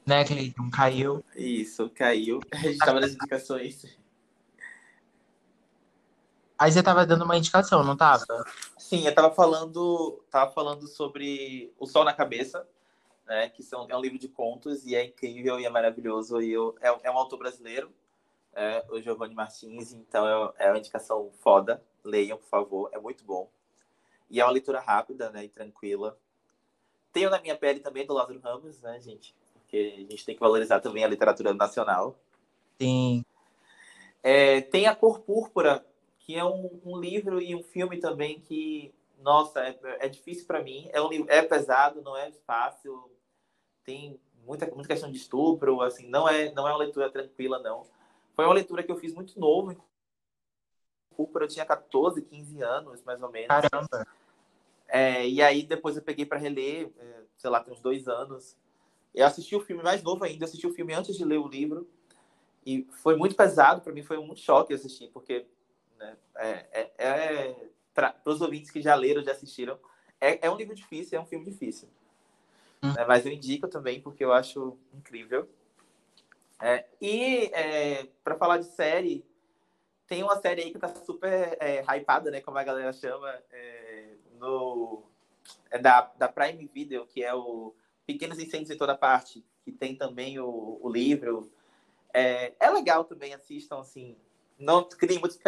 Né, 0.04 0.24
Cleiton? 0.24 0.70
Caiu. 0.70 1.24
Isso, 1.36 1.88
caiu. 1.90 2.40
A 2.52 2.56
gente 2.56 2.72
estava 2.72 3.00
nas 3.00 3.12
indicações. 3.12 3.86
Aí 6.62 6.70
você 6.70 6.78
estava 6.78 7.04
dando 7.04 7.24
uma 7.24 7.36
indicação, 7.36 7.82
não 7.82 7.94
estava? 7.94 8.24
Sim, 8.78 9.02
eu 9.02 9.10
estava 9.10 9.34
falando, 9.34 10.24
tava 10.30 10.52
falando 10.52 10.86
sobre 10.86 11.74
O 11.76 11.88
Sol 11.88 12.04
na 12.04 12.12
Cabeça, 12.12 12.64
né? 13.26 13.48
Que 13.48 13.64
são, 13.64 13.84
é 13.90 13.96
um 13.96 14.00
livro 14.00 14.16
de 14.16 14.28
contos 14.28 14.86
e 14.86 14.94
é 14.94 15.04
incrível 15.04 15.58
e 15.58 15.64
é 15.64 15.68
maravilhoso. 15.68 16.40
E 16.40 16.52
eu, 16.52 16.76
é, 16.80 16.96
é 17.02 17.10
um 17.10 17.18
autor 17.18 17.40
brasileiro, 17.40 17.92
é, 18.54 18.84
o 18.90 19.00
Giovanni 19.00 19.34
Martins, 19.34 19.92
então 19.92 20.52
é, 20.56 20.66
é 20.66 20.68
uma 20.70 20.78
indicação 20.78 21.32
foda. 21.40 21.82
Leiam, 22.04 22.38
por 22.38 22.46
favor, 22.46 22.90
é 22.92 22.98
muito 23.00 23.24
bom. 23.24 23.50
E 24.30 24.40
é 24.40 24.44
uma 24.44 24.52
leitura 24.52 24.78
rápida, 24.78 25.30
né, 25.30 25.44
e 25.44 25.48
tranquila. 25.48 26.16
Tenho 27.12 27.28
na 27.28 27.40
minha 27.40 27.56
pele 27.56 27.80
também 27.80 28.06
do 28.06 28.14
Lázaro 28.14 28.38
Ramos, 28.38 28.80
né, 28.80 29.00
gente? 29.00 29.34
Porque 29.54 29.94
a 29.96 30.12
gente 30.12 30.24
tem 30.24 30.36
que 30.36 30.40
valorizar 30.40 30.78
também 30.78 31.02
a 31.02 31.08
literatura 31.08 31.52
nacional. 31.52 32.16
Sim. 32.80 33.24
É, 34.22 34.60
tem 34.60 34.86
A 34.86 34.94
Cor 34.94 35.18
Púrpura, 35.22 35.84
que 36.24 36.36
é 36.36 36.44
um, 36.44 36.80
um, 36.84 36.98
livro 36.98 37.40
e 37.40 37.54
um 37.54 37.62
filme 37.62 37.98
também 37.98 38.40
que, 38.40 38.94
nossa, 39.18 39.60
é, 39.60 39.78
é 40.00 40.08
difícil 40.08 40.46
para 40.46 40.62
mim. 40.62 40.88
É, 40.92 41.00
um, 41.00 41.10
é 41.28 41.42
pesado, 41.42 42.00
não 42.00 42.16
é 42.16 42.30
fácil. 42.46 43.10
Tem 43.84 44.20
muita, 44.46 44.66
muita 44.66 44.88
questão 44.88 45.10
de 45.10 45.16
estupro, 45.16 45.80
assim, 45.80 46.08
não 46.08 46.28
é, 46.28 46.52
não 46.52 46.66
é 46.66 46.70
uma 46.70 46.78
leitura 46.78 47.10
tranquila, 47.10 47.58
não. 47.58 47.84
Foi 48.34 48.44
uma 48.44 48.54
leitura 48.54 48.82
que 48.82 48.90
eu 48.90 48.96
fiz 48.96 49.12
muito 49.12 49.38
novo. 49.38 49.76
Eu 51.18 51.48
tinha 51.48 51.66
14, 51.66 52.22
15 52.22 52.62
anos, 52.62 53.02
mais 53.02 53.20
ou 53.22 53.30
menos. 53.30 53.48
Caramba! 53.48 54.06
É, 54.88 55.26
e 55.26 55.42
aí 55.42 55.62
depois 55.62 55.96
eu 55.96 56.02
peguei 56.02 56.26
para 56.26 56.38
reler, 56.38 56.90
é, 56.98 57.22
sei 57.36 57.50
lá, 57.50 57.60
tem 57.60 57.72
uns 57.72 57.80
dois 57.80 58.06
anos. 58.06 58.56
Eu 59.14 59.26
assisti 59.26 59.56
o 59.56 59.60
filme 59.60 59.82
mais 59.82 60.02
novo 60.02 60.24
ainda, 60.24 60.44
assisti 60.44 60.66
o 60.66 60.72
filme 60.72 60.94
antes 60.94 61.16
de 61.16 61.24
ler 61.24 61.38
o 61.38 61.48
livro. 61.48 61.88
E 62.64 62.86
foi 63.02 63.16
muito 63.16 63.34
pesado 63.34 63.80
para 63.80 63.92
mim, 63.92 64.02
foi 64.02 64.18
um 64.18 64.36
choque 64.36 64.72
assistir, 64.72 65.08
porque 65.08 65.46
né, 66.02 66.16
é, 66.36 66.66
é, 66.72 66.92
é 66.98 67.56
para 67.94 68.14
os 68.24 68.40
ouvintes 68.40 68.70
que 68.70 68.80
já 68.80 68.94
leram, 68.94 69.22
já 69.22 69.32
assistiram, 69.32 69.78
é, 70.20 70.46
é 70.46 70.50
um 70.50 70.56
livro 70.56 70.74
difícil, 70.74 71.18
é 71.18 71.20
um 71.20 71.26
filme 71.26 71.44
difícil. 71.44 71.88
Hum. 72.82 72.92
Né, 72.92 73.04
mas 73.06 73.24
eu 73.26 73.32
indico 73.32 73.68
também, 73.68 74.00
porque 74.00 74.24
eu 74.24 74.32
acho 74.32 74.78
incrível. 74.94 75.48
É, 76.60 76.86
e 77.00 77.50
é, 77.52 78.06
para 78.22 78.36
falar 78.36 78.58
de 78.58 78.66
série, 78.66 79.24
tem 80.06 80.22
uma 80.22 80.40
série 80.40 80.62
aí 80.62 80.70
que 80.70 80.78
tá 80.78 80.94
super 80.94 81.56
é, 81.60 81.82
hypada, 81.82 82.30
né? 82.30 82.40
Como 82.40 82.56
a 82.56 82.62
galera 82.62 82.92
chama, 82.92 83.28
é, 83.50 84.14
no, 84.38 85.02
é 85.70 85.78
da, 85.78 86.02
da 86.18 86.28
Prime 86.28 86.70
Video, 86.72 87.06
que 87.06 87.24
é 87.24 87.34
o 87.34 87.74
Pequenos 88.06 88.38
Incêndios 88.38 88.70
em 88.70 88.76
Toda 88.76 88.96
Parte, 88.96 89.44
que 89.64 89.72
tem 89.72 89.96
também 89.96 90.38
o, 90.38 90.78
o 90.80 90.88
livro. 90.88 91.50
É, 92.14 92.52
é 92.60 92.70
legal 92.70 93.04
também, 93.04 93.34
assistam, 93.34 93.80
assim. 93.80 94.16
Não 94.58 94.88
criem 94.88 95.18
muitos 95.18 95.38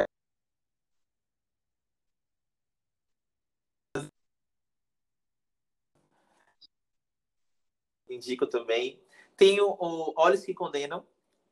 indico 8.15 8.47
também. 8.47 9.01
Tem 9.37 9.61
o, 9.61 9.71
o 9.71 10.13
Olhos 10.17 10.45
que 10.45 10.55
Condenam, 10.55 11.05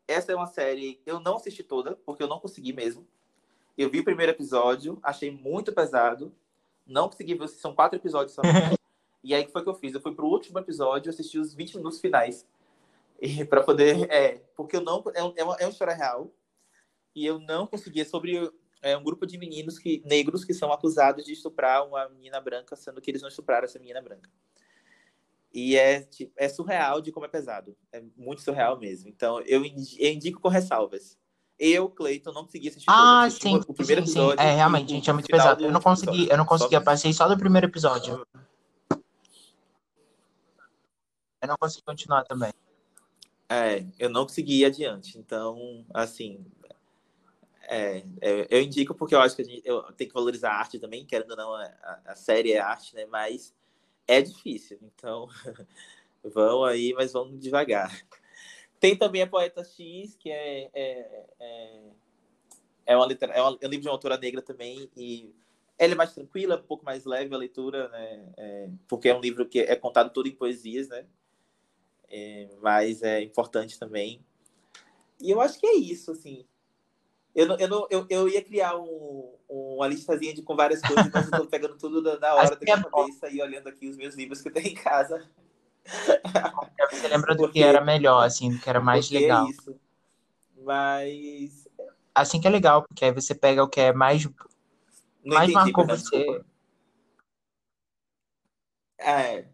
essa 0.06 0.32
é 0.32 0.34
uma 0.36 0.46
série 0.46 1.00
eu 1.06 1.20
não 1.20 1.36
assisti 1.36 1.62
toda, 1.62 1.96
porque 2.04 2.22
eu 2.22 2.28
não 2.28 2.40
consegui 2.40 2.72
mesmo. 2.72 3.06
Eu 3.76 3.90
vi 3.90 4.00
o 4.00 4.04
primeiro 4.04 4.32
episódio, 4.32 4.98
achei 5.02 5.30
muito 5.30 5.72
pesado. 5.72 6.34
Não 6.86 7.08
consegui 7.08 7.34
ver, 7.34 7.48
são 7.48 7.74
quatro 7.74 7.98
episódios 7.98 8.34
só. 8.34 8.42
e 9.24 9.34
aí, 9.34 9.42
o 9.42 9.46
que 9.46 9.52
foi 9.52 9.62
que 9.62 9.68
eu 9.68 9.74
fiz? 9.74 9.94
Eu 9.94 10.00
fui 10.00 10.14
pro 10.14 10.26
último 10.26 10.58
episódio, 10.58 11.10
assisti 11.10 11.38
os 11.38 11.54
20 11.54 11.76
minutos 11.76 12.00
finais. 12.00 12.46
para 13.48 13.62
poder. 13.62 14.10
É, 14.10 14.42
porque 14.56 14.76
eu 14.76 14.80
não. 14.80 15.02
É, 15.14 15.22
um, 15.22 15.32
é 15.36 15.44
uma 15.44 15.70
história 15.70 15.94
real. 15.94 16.30
E 17.14 17.24
eu 17.24 17.38
não 17.38 17.66
conseguia 17.66 18.04
sobre 18.04 18.50
é, 18.80 18.96
um 18.96 19.04
grupo 19.04 19.26
de 19.26 19.38
meninos 19.38 19.78
que, 19.78 20.02
negros 20.04 20.44
que 20.44 20.54
são 20.54 20.72
acusados 20.72 21.24
de 21.24 21.32
estuprar 21.32 21.86
uma 21.86 22.08
menina 22.08 22.40
branca, 22.40 22.74
sendo 22.74 23.00
que 23.00 23.10
eles 23.10 23.22
não 23.22 23.28
estupraram 23.28 23.64
essa 23.64 23.78
menina 23.78 24.00
branca. 24.00 24.28
E 25.52 25.76
é, 25.76 26.00
tipo, 26.00 26.32
é 26.36 26.48
surreal 26.48 27.00
de 27.00 27.12
como 27.12 27.26
é 27.26 27.28
pesado. 27.28 27.76
É 27.92 28.02
muito 28.16 28.40
surreal 28.40 28.78
mesmo. 28.78 29.08
Então, 29.08 29.40
eu, 29.42 29.64
indico 29.64 30.40
com 30.40 30.48
ressalvas. 30.48 31.18
Eu, 31.58 31.90
Cleiton, 31.90 32.32
não 32.32 32.44
consegui 32.44 32.68
assistir 32.68 32.86
ah, 32.88 33.28
sim, 33.30 33.60
o 33.68 33.74
primeiro 33.74 34.02
sim, 34.02 34.10
episódio. 34.10 34.42
Sim. 34.42 34.48
É, 34.48 34.54
realmente, 34.54 34.90
gente, 34.90 35.10
é 35.10 35.12
muito 35.12 35.28
pesado. 35.28 35.64
Eu 35.64 35.70
não 35.70 35.80
consegui, 35.80 36.28
eu 36.28 36.36
não 36.36 36.46
consegui, 36.46 36.74
eu 36.74 36.82
passei 36.82 37.12
só 37.12 37.28
do 37.28 37.36
primeiro 37.36 37.66
episódio. 37.66 38.26
Eu 41.40 41.48
não 41.48 41.56
consegui 41.58 41.84
continuar 41.84 42.24
também. 42.24 42.52
É, 43.48 43.84
eu 43.98 44.08
não 44.08 44.22
consegui 44.22 44.60
ir 44.60 44.64
adiante. 44.64 45.18
Então, 45.18 45.84
assim, 45.92 46.44
é, 47.68 48.02
é, 48.20 48.46
eu 48.50 48.62
indico 48.62 48.94
porque 48.94 49.14
eu 49.14 49.20
acho 49.20 49.36
que 49.36 49.42
a 49.42 49.44
gente, 49.44 49.62
eu 49.64 49.82
tenho 49.92 50.08
que 50.08 50.14
valorizar 50.14 50.52
a 50.52 50.58
arte 50.58 50.78
também, 50.78 51.04
querendo 51.04 51.32
ou 51.32 51.36
não, 51.36 51.54
a, 51.54 52.00
a 52.06 52.16
série 52.16 52.52
é 52.52 52.58
arte, 52.58 52.94
né? 52.94 53.06
Mas 53.06 53.54
é 54.06 54.20
difícil. 54.20 54.78
Então, 54.82 55.28
vão 56.22 56.64
aí, 56.64 56.92
mas 56.94 57.12
vão 57.12 57.36
devagar. 57.36 58.04
Tem 58.80 58.96
também 58.96 59.22
a 59.22 59.26
Poeta 59.26 59.62
X, 59.62 60.16
que 60.16 60.30
é, 60.30 60.68
é, 60.74 61.26
é, 61.38 61.80
é, 62.86 62.96
uma 62.96 63.06
letra, 63.06 63.32
é, 63.32 63.40
uma, 63.40 63.56
é 63.60 63.66
um 63.66 63.70
livro 63.70 63.82
de 63.82 63.88
uma 63.88 63.94
autora 63.94 64.16
negra 64.16 64.42
também, 64.42 64.90
e 64.96 65.32
Ela 65.78 65.92
é 65.92 65.96
mais 65.96 66.12
tranquila, 66.12 66.56
um 66.56 66.66
pouco 66.66 66.84
mais 66.84 67.04
leve 67.04 67.34
a 67.34 67.38
leitura, 67.38 67.88
né? 67.88 68.32
É, 68.36 68.68
porque 68.88 69.08
é 69.08 69.14
um 69.14 69.20
livro 69.20 69.46
que 69.48 69.60
é 69.60 69.76
contado 69.76 70.12
todo 70.12 70.28
em 70.28 70.34
poesias, 70.34 70.88
né? 70.88 71.06
É, 72.10 72.48
mas 72.60 73.02
é 73.02 73.22
importante 73.22 73.78
também. 73.78 74.20
E 75.20 75.30
eu 75.30 75.40
acho 75.40 75.58
que 75.58 75.66
é 75.66 75.74
isso, 75.74 76.10
assim. 76.10 76.44
Eu, 77.34 77.46
não, 77.46 77.58
eu, 77.58 77.68
não, 77.68 77.86
eu, 77.90 78.06
eu 78.10 78.28
ia 78.28 78.42
criar 78.44 78.76
um, 78.76 79.34
uma 79.48 79.86
listazinha 79.88 80.34
de, 80.34 80.42
com 80.42 80.54
várias 80.54 80.82
coisas, 80.82 81.10
mas 81.12 81.32
eu 81.32 81.38
tô 81.38 81.46
pegando 81.46 81.78
tudo 81.78 82.02
da, 82.02 82.16
da 82.16 82.34
hora 82.36 82.56
da 82.56 82.60
minha 82.60 82.76
é 82.76 82.82
cabeça 82.82 83.28
e 83.30 83.40
olhando 83.40 83.68
aqui 83.68 83.88
os 83.88 83.96
meus 83.96 84.14
livros 84.14 84.42
que 84.42 84.48
eu 84.48 84.52
tenho 84.52 84.68
em 84.68 84.74
casa. 84.74 85.30
Você 86.90 87.08
lembra 87.08 87.34
do 87.34 87.44
porque, 87.44 87.58
que 87.58 87.64
era 87.64 87.80
melhor, 87.80 88.24
assim, 88.24 88.50
do 88.50 88.58
que 88.58 88.68
era 88.68 88.80
mais 88.80 89.10
é 89.10 89.18
legal. 89.18 89.46
É 89.46 89.50
isso. 89.50 89.80
Mas. 90.62 91.68
Assim 92.14 92.40
que 92.40 92.46
é 92.46 92.50
legal, 92.50 92.82
porque 92.82 93.04
aí 93.04 93.12
você 93.12 93.34
pega 93.34 93.64
o 93.64 93.68
que 93.68 93.80
é 93.80 93.92
mais. 93.92 94.24
Não 94.24 94.32
mais 95.24 95.50
entendi, 95.50 95.72
marcou 95.72 95.86
você. 95.86 96.18
Desculpa. 96.18 96.46
É. 98.98 99.44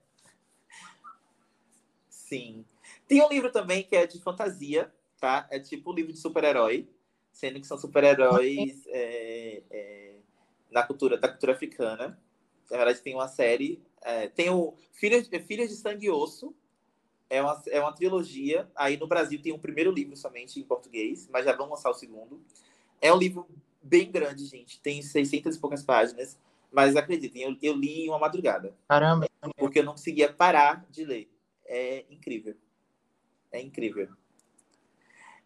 Sim. 2.11 2.65
Tem 3.07 3.23
um 3.23 3.29
livro 3.29 3.51
também 3.51 3.83
que 3.83 3.97
é 3.97 4.07
de 4.07 4.21
fantasia, 4.21 4.93
tá? 5.19 5.47
É 5.51 5.59
tipo 5.59 5.91
um 5.91 5.95
livro 5.95 6.13
de 6.13 6.19
super-herói, 6.19 6.89
sendo 7.33 7.61
que 7.61 7.67
são 7.67 7.79
super-heróis 7.79 8.87
é, 8.89 9.63
é, 9.71 10.15
na 10.71 10.83
cultura, 10.83 11.17
da 11.17 11.29
cultura 11.29 11.53
africana. 11.53 12.19
Na 12.71 12.77
verdade, 12.77 13.01
tem 13.01 13.15
uma 13.15 13.29
série. 13.29 13.83
É, 14.03 14.29
tem 14.29 14.51
o 14.51 14.75
Filhos, 14.93 15.29
Filhos 15.47 15.69
de 15.69 15.77
Sangue 15.77 16.07
e 16.07 16.11
Osso. 16.11 16.55
É 17.31 17.43
uma, 17.43 17.63
é 17.69 17.81
uma 17.81 17.93
trilogia. 17.93 18.71
Aí 18.75 18.97
no 18.97 19.07
Brasil 19.07 19.41
tem 19.41 19.53
o 19.53 19.57
um 19.57 19.61
primeiro 19.61 19.91
livro 19.91 20.17
somente 20.17 20.59
em 20.59 20.65
português, 20.65 21.29
mas 21.31 21.45
já 21.45 21.55
vão 21.55 21.69
lançar 21.69 21.91
o 21.91 21.95
segundo. 21.95 22.43
É 23.01 23.13
um 23.13 23.19
livro 23.19 23.47
bem 23.83 24.11
grande, 24.11 24.47
gente. 24.47 24.81
Tem 24.81 25.01
600 25.03 25.57
e 25.57 25.61
poucas 25.61 25.83
páginas. 25.83 26.39
Mas 26.71 26.97
acreditem, 26.97 27.43
eu, 27.43 27.57
eu 27.63 27.75
li 27.75 28.05
em 28.05 28.09
uma 28.09 28.19
madrugada. 28.19 28.75
Caramba! 28.87 29.27
Porque 29.57 29.79
eu 29.79 29.85
não 29.85 29.93
conseguia 29.93 30.31
parar 30.31 30.87
de 30.91 31.05
ler. 31.05 31.31
É 31.65 32.05
incrível. 32.11 32.55
É 33.51 33.61
incrível. 33.61 34.09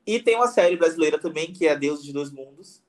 E 0.06 0.20
tem 0.20 0.36
uma 0.36 0.48
série 0.48 0.76
brasileira 0.76 1.18
também, 1.18 1.52
que 1.52 1.66
é 1.66 1.76
Deus 1.76 2.02
de 2.02 2.12
Dois 2.12 2.30
Mundos, 2.30 2.82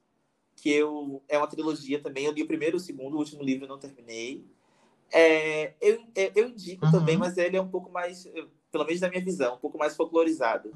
que 0.55 0.69
eu, 0.71 1.21
é 1.27 1.37
uma 1.37 1.47
trilogia 1.47 2.01
também. 2.01 2.25
Eu 2.25 2.31
li 2.31 2.43
o 2.43 2.47
primeiro 2.47 2.75
e 2.75 2.79
o 2.79 2.79
segundo, 2.79 3.15
o 3.15 3.19
último 3.19 3.43
livro 3.43 3.65
eu 3.65 3.69
não 3.69 3.79
terminei. 3.79 4.45
É, 5.11 5.73
eu, 5.79 6.03
é, 6.15 6.31
eu 6.35 6.47
indico 6.47 6.85
uhum. 6.85 6.91
também, 6.91 7.17
mas 7.17 7.37
ele 7.37 7.55
é 7.55 7.61
um 7.61 7.69
pouco 7.69 7.91
mais, 7.91 8.27
pelo 8.71 8.85
menos 8.85 9.01
na 9.01 9.09
minha 9.09 9.23
visão, 9.23 9.55
um 9.55 9.59
pouco 9.59 9.77
mais 9.77 9.95
folclorizado 9.95 10.73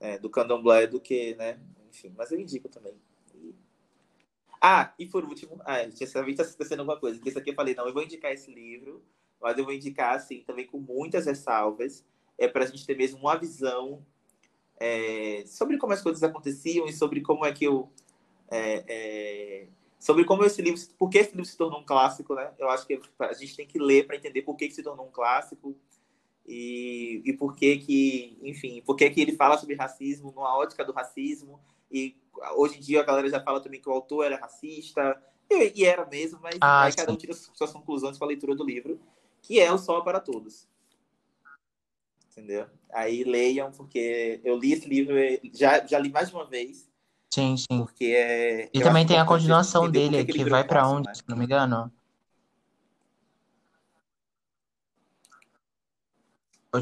é, 0.00 0.18
do 0.18 0.30
candomblé 0.30 0.86
do 0.86 0.98
que, 0.98 1.34
né? 1.34 1.60
Enfim, 1.90 2.12
mas 2.16 2.32
eu 2.32 2.40
indico 2.40 2.68
também. 2.68 2.94
Ah, 4.60 4.92
e 4.98 5.06
por 5.06 5.24
último, 5.24 5.58
ah, 5.64 5.76
vez 5.76 6.02
está 6.02 6.42
acontecendo 6.42 6.80
alguma 6.80 6.98
coisa, 6.98 7.16
porque 7.16 7.30
isso 7.30 7.38
aqui 7.38 7.50
eu 7.50 7.54
falei, 7.54 7.74
não, 7.74 7.86
eu 7.86 7.94
vou 7.94 8.02
indicar 8.02 8.30
esse 8.30 8.52
livro, 8.52 9.02
mas 9.40 9.56
eu 9.56 9.64
vou 9.64 9.72
indicar, 9.72 10.14
assim, 10.14 10.42
também 10.42 10.66
com 10.66 10.78
muitas 10.78 11.24
ressalvas, 11.24 12.04
é 12.36 12.46
para 12.46 12.64
a 12.64 12.66
gente 12.66 12.86
ter 12.86 12.94
mesmo 12.94 13.18
uma 13.20 13.36
visão 13.36 14.04
é, 14.80 15.44
sobre 15.46 15.76
como 15.76 15.92
as 15.92 16.00
coisas 16.00 16.22
aconteciam 16.22 16.86
e 16.86 16.92
sobre 16.92 17.20
como 17.20 17.44
é 17.44 17.52
que 17.52 17.66
eu. 17.66 17.90
É, 18.50 18.84
é, 18.88 19.66
sobre 19.98 20.24
como 20.24 20.42
esse 20.42 20.62
livro. 20.62 20.80
Por 20.98 21.10
que 21.10 21.18
esse 21.18 21.32
livro 21.32 21.44
se 21.44 21.56
tornou 21.56 21.80
um 21.80 21.84
clássico, 21.84 22.34
né? 22.34 22.50
Eu 22.58 22.70
acho 22.70 22.86
que 22.86 22.98
a 23.18 23.32
gente 23.34 23.54
tem 23.54 23.66
que 23.66 23.78
ler 23.78 24.06
para 24.06 24.16
entender 24.16 24.40
por 24.40 24.56
que, 24.56 24.66
que 24.66 24.74
se 24.74 24.82
tornou 24.82 25.06
um 25.06 25.10
clássico 25.10 25.76
e, 26.48 27.20
e 27.24 27.32
por 27.34 27.54
que 27.54 27.76
que, 27.76 28.38
enfim, 28.42 28.82
por 28.84 28.96
que 28.96 29.10
que 29.10 29.20
ele 29.20 29.36
fala 29.36 29.58
sobre 29.58 29.74
racismo, 29.74 30.32
numa 30.34 30.56
ótica 30.56 30.82
do 30.82 30.92
racismo. 30.92 31.60
E 31.92 32.16
hoje 32.56 32.78
em 32.78 32.80
dia 32.80 33.00
a 33.00 33.04
galera 33.04 33.28
já 33.28 33.40
fala 33.42 33.60
também 33.60 33.80
que 33.80 33.88
o 33.88 33.92
autor 33.92 34.24
era 34.24 34.36
racista, 34.36 35.22
e, 35.50 35.82
e 35.82 35.84
era 35.84 36.06
mesmo, 36.06 36.38
mas 36.40 36.56
ah, 36.60 36.88
cada 36.96 37.12
um 37.12 37.16
tira 37.16 37.34
suas 37.34 37.72
conclusões 37.72 38.16
com 38.16 38.24
a 38.24 38.28
leitura 38.28 38.54
do 38.54 38.64
livro, 38.64 38.98
que 39.42 39.60
é 39.60 39.70
o 39.70 39.76
Sol 39.76 40.02
para 40.02 40.20
Todos 40.20 40.69
entendeu? 42.40 42.66
Aí 42.92 43.22
leiam, 43.22 43.70
porque 43.70 44.40
eu 44.42 44.58
li 44.58 44.72
esse 44.72 44.88
livro, 44.88 45.14
já, 45.54 45.86
já 45.86 45.98
li 45.98 46.10
mais 46.10 46.28
de 46.30 46.34
uma 46.34 46.46
vez. 46.46 46.88
Sim, 47.32 47.56
sim. 47.56 47.78
Porque 47.78 48.06
é. 48.06 48.70
E 48.74 48.80
também 48.80 49.06
tem 49.06 49.18
a 49.18 49.24
continuação 49.24 49.88
dele, 49.88 50.24
que, 50.24 50.44
vai 50.44 50.64
para 50.64 50.88
onde, 50.88 51.06
né? 51.06 51.14
se 51.14 51.22
não 51.28 51.36
me 51.36 51.44
engano? 51.44 51.92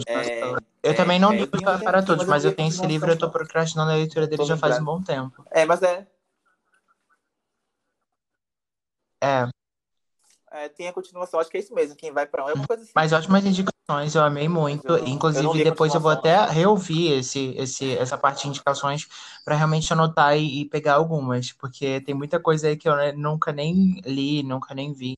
É, 0.07 0.43
eu 0.83 0.95
também 0.95 1.19
não 1.19 1.33
é, 1.33 1.41
li 1.41 1.49
para 1.49 2.03
todos, 2.03 2.27
mas 2.27 2.45
eu 2.45 2.55
tenho 2.55 2.69
esse 2.69 2.87
livro 2.87 3.11
e 3.11 3.13
eu 3.13 3.19
tô 3.19 3.31
procrastinando 3.31 3.91
a 3.91 3.95
leitura 3.95 4.27
dele 4.27 4.45
já 4.45 4.57
faz 4.57 4.79
um 4.79 4.85
bom 4.85 5.03
tempo. 5.03 5.45
É, 5.51 5.65
mas 5.65 5.83
é. 5.83 6.07
É. 9.23 9.49
É, 10.51 10.69
tem 10.69 10.89
a 10.89 10.93
continuação, 10.93 11.39
acho 11.39 11.51
que 11.51 11.57
é 11.57 11.61
isso 11.61 11.75
mesmo. 11.75 11.97
Quem 11.97 12.13
vai 12.13 12.27
para 12.27 12.45
um 12.45 12.49
é 12.49 12.55
uma 12.55 12.67
coisa 12.67 12.83
assim. 12.83 12.93
Mas 12.95 13.13
ótimas 13.13 13.45
indicações, 13.45 14.15
eu 14.15 14.23
amei 14.23 14.49
muito. 14.49 14.89
Eu 14.89 15.07
Inclusive, 15.07 15.45
eu 15.45 15.65
depois 15.65 15.95
eu 15.95 16.01
vou 16.01 16.11
até 16.11 16.45
reouvir 16.47 17.13
esse, 17.13 17.55
esse, 17.57 17.97
essa 17.97 18.17
parte 18.17 18.43
de 18.43 18.49
indicações 18.49 19.07
para 19.45 19.55
realmente 19.55 19.93
anotar 19.93 20.37
e, 20.37 20.61
e, 20.61 20.65
pegar 20.65 20.95
algumas, 20.95 21.53
porque 21.53 22.01
tem 22.01 22.15
muita 22.15 22.41
coisa 22.41 22.69
aí 22.69 22.77
que 22.77 22.89
eu 22.89 22.95
nunca 23.17 23.53
nem 23.53 24.01
li, 24.05 24.43
nunca 24.43 24.75
nem 24.75 24.93
vi. 24.93 25.15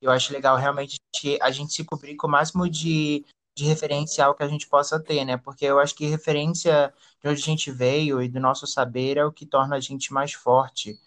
Eu 0.00 0.10
acho 0.10 0.32
legal 0.32 0.56
realmente 0.56 0.98
a 1.42 1.50
gente 1.50 1.74
se 1.74 1.84
cobrir 1.84 2.16
com 2.16 2.26
o 2.26 2.30
máximo 2.30 2.68
de, 2.68 3.24
de 3.54 3.64
referencial 3.64 4.34
que 4.34 4.42
a 4.42 4.48
gente 4.48 4.66
possa 4.66 4.98
ter, 4.98 5.24
né? 5.26 5.36
Porque 5.36 5.66
eu 5.66 5.78
acho 5.78 5.94
que 5.94 6.06
referência 6.06 6.92
de 7.22 7.28
onde 7.28 7.42
a 7.42 7.44
gente 7.44 7.70
veio 7.70 8.22
e 8.22 8.28
do 8.28 8.40
nosso 8.40 8.66
saber 8.66 9.18
é 9.18 9.24
o 9.24 9.32
que 9.32 9.44
torna 9.44 9.76
a 9.76 9.80
gente 9.80 10.10
mais 10.12 10.32
forte 10.32 10.98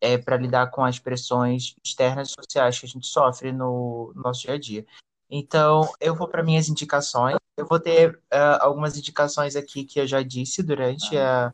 é, 0.00 0.16
para 0.16 0.36
lidar 0.36 0.70
com 0.70 0.84
as 0.84 0.98
pressões 0.98 1.74
externas 1.84 2.30
e 2.30 2.34
sociais 2.34 2.78
que 2.78 2.86
a 2.86 2.88
gente 2.88 3.06
sofre 3.06 3.52
no, 3.52 4.12
no 4.14 4.22
nosso 4.22 4.42
dia 4.42 4.54
a 4.54 4.58
dia. 4.58 4.86
Então, 5.30 5.92
eu 6.00 6.14
vou 6.14 6.28
para 6.28 6.42
minhas 6.42 6.68
indicações. 6.68 7.36
Eu 7.56 7.66
vou 7.66 7.78
ter 7.78 8.14
uh, 8.32 8.58
algumas 8.60 8.96
indicações 8.96 9.56
aqui 9.56 9.84
que 9.84 10.00
eu 10.00 10.06
já 10.06 10.22
disse 10.22 10.62
durante 10.62 11.16
a, 11.16 11.52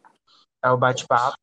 a 0.63 0.73
o 0.73 0.77
bate-papo. 0.77 1.37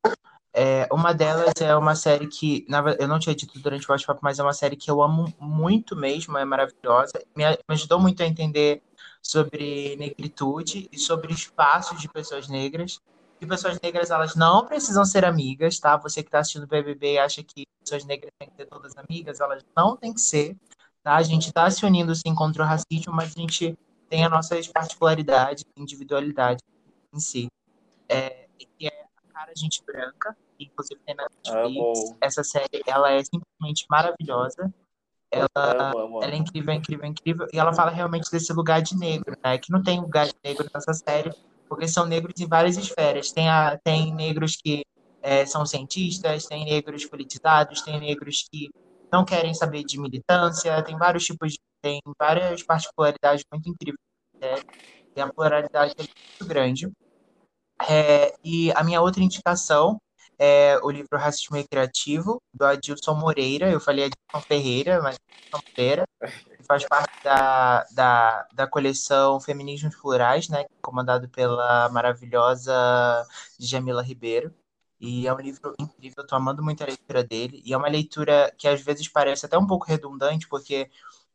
É, 0.54 0.86
uma 0.92 1.14
delas 1.14 1.52
é 1.60 1.74
uma 1.74 1.94
série 1.94 2.26
que, 2.26 2.64
na, 2.68 2.82
eu 2.98 3.08
não 3.08 3.18
tinha 3.18 3.34
dito 3.34 3.58
durante 3.58 3.84
o 3.84 3.88
bate-papo, 3.88 4.20
mas 4.22 4.38
é 4.38 4.42
uma 4.42 4.52
série 4.52 4.76
que 4.76 4.90
eu 4.90 5.02
amo 5.02 5.32
muito 5.38 5.96
mesmo, 5.96 6.38
é 6.38 6.44
maravilhosa. 6.44 7.12
Me, 7.36 7.44
me 7.44 7.74
ajudou 7.74 7.98
muito 7.98 8.22
a 8.22 8.26
entender 8.26 8.82
sobre 9.22 9.96
negritude 9.96 10.88
e 10.90 10.98
sobre 10.98 11.32
espaços 11.32 12.00
de 12.00 12.08
pessoas 12.08 12.48
negras 12.48 13.00
que 13.42 13.46
pessoas 13.48 13.76
negras 13.82 14.08
elas 14.08 14.36
não 14.36 14.64
precisam 14.64 15.04
ser 15.04 15.24
amigas, 15.24 15.80
tá? 15.80 15.96
Você 15.96 16.22
que 16.22 16.28
está 16.28 16.38
assistindo 16.38 16.62
o 16.62 16.66
BBB 16.68 17.14
e 17.14 17.18
acha 17.18 17.42
que 17.42 17.66
pessoas 17.80 18.04
negras 18.04 18.30
têm 18.38 18.48
que 18.48 18.54
ser 18.54 18.66
todas 18.66 18.96
amigas, 18.96 19.40
elas 19.40 19.64
não 19.76 19.96
têm 19.96 20.14
que 20.14 20.20
ser, 20.20 20.56
tá? 21.02 21.16
A 21.16 21.22
gente 21.24 21.48
está 21.48 21.68
se 21.68 21.84
unindo 21.84 22.14
sim 22.14 22.32
contra 22.36 22.62
o 22.62 22.66
racismo, 22.66 23.12
mas 23.12 23.34
a 23.36 23.40
gente 23.40 23.76
tem 24.08 24.24
as 24.24 24.30
nossas 24.30 24.68
particularidades, 24.68 25.64
individualidade 25.76 26.62
em 27.12 27.18
si. 27.18 27.48
É, 28.08 28.46
que 28.56 28.86
é 28.86 29.06
a 29.16 29.32
cara 29.32 29.52
gente 29.56 29.82
branca, 29.84 30.36
que 30.56 30.66
inclusive 30.66 31.00
tem 31.04 31.16
na 31.16 31.24
Netflix. 31.24 32.14
Essa 32.20 32.44
série, 32.44 32.80
ela 32.86 33.10
é 33.10 33.24
simplesmente 33.24 33.86
maravilhosa. 33.90 34.72
Ela, 35.32 35.48
amo, 35.56 35.98
amo. 35.98 36.22
ela 36.22 36.32
é 36.32 36.36
incrível, 36.36 36.74
incrível, 36.74 37.06
incrível. 37.06 37.48
E 37.52 37.58
ela 37.58 37.72
fala 37.72 37.90
realmente 37.90 38.30
desse 38.30 38.52
lugar 38.52 38.82
de 38.82 38.96
negro, 38.96 39.36
né? 39.42 39.58
Que 39.58 39.72
não 39.72 39.82
tem 39.82 39.98
lugar 39.98 40.26
de 40.26 40.34
negro 40.44 40.70
nessa 40.72 40.94
série, 40.94 41.32
porque 41.72 41.88
são 41.88 42.04
negros 42.04 42.38
em 42.38 42.46
várias 42.46 42.76
esferas. 42.76 43.32
Tem, 43.32 43.48
a, 43.48 43.78
tem 43.82 44.14
negros 44.14 44.56
que 44.56 44.84
é, 45.22 45.46
são 45.46 45.64
cientistas, 45.64 46.44
tem 46.44 46.66
negros 46.66 47.06
politizados, 47.06 47.80
tem 47.80 47.98
negros 47.98 48.46
que 48.52 48.68
não 49.10 49.24
querem 49.24 49.54
saber 49.54 49.82
de 49.82 49.98
militância, 49.98 50.82
tem 50.82 50.98
vários 50.98 51.24
tipos 51.24 51.52
de. 51.52 51.58
tem 51.80 51.98
várias 52.18 52.62
particularidades 52.62 53.42
muito 53.50 53.70
incríveis. 53.70 54.04
Né? 54.38 54.54
E 55.16 55.20
a 55.22 55.32
pluralidade 55.32 55.94
é 55.96 56.02
muito 56.02 56.46
grande. 56.46 56.92
É, 57.88 58.34
e 58.44 58.70
a 58.72 58.84
minha 58.84 59.00
outra 59.00 59.22
indicação 59.22 59.98
é 60.38 60.78
o 60.82 60.90
livro 60.90 61.16
Racismo 61.16 61.56
Recreativo, 61.56 62.38
do 62.52 62.66
Adilson 62.66 63.14
Moreira. 63.14 63.70
Eu 63.70 63.80
falei 63.80 64.04
Adilson 64.04 64.46
Ferreira, 64.46 65.00
mas 65.00 65.16
Adilson 65.16 65.70
Moreira 65.70 66.04
faz 66.66 66.86
parte 66.86 67.12
da, 67.22 67.84
da, 67.92 68.48
da 68.52 68.66
coleção 68.66 69.40
Feminismos 69.40 69.94
Plurais, 69.96 70.48
né, 70.48 70.64
comandado 70.80 71.28
pela 71.28 71.88
maravilhosa 71.90 72.72
Jamila 73.58 74.02
Ribeiro. 74.02 74.54
E 75.00 75.26
é 75.26 75.34
um 75.34 75.40
livro 75.40 75.74
incrível, 75.80 76.22
estou 76.22 76.36
amando 76.36 76.62
muito 76.62 76.82
a 76.82 76.86
leitura 76.86 77.24
dele. 77.24 77.60
E 77.64 77.72
é 77.72 77.76
uma 77.76 77.88
leitura 77.88 78.54
que 78.56 78.68
às 78.68 78.80
vezes 78.80 79.08
parece 79.08 79.44
até 79.44 79.58
um 79.58 79.66
pouco 79.66 79.86
redundante, 79.86 80.46
porque 80.48 80.88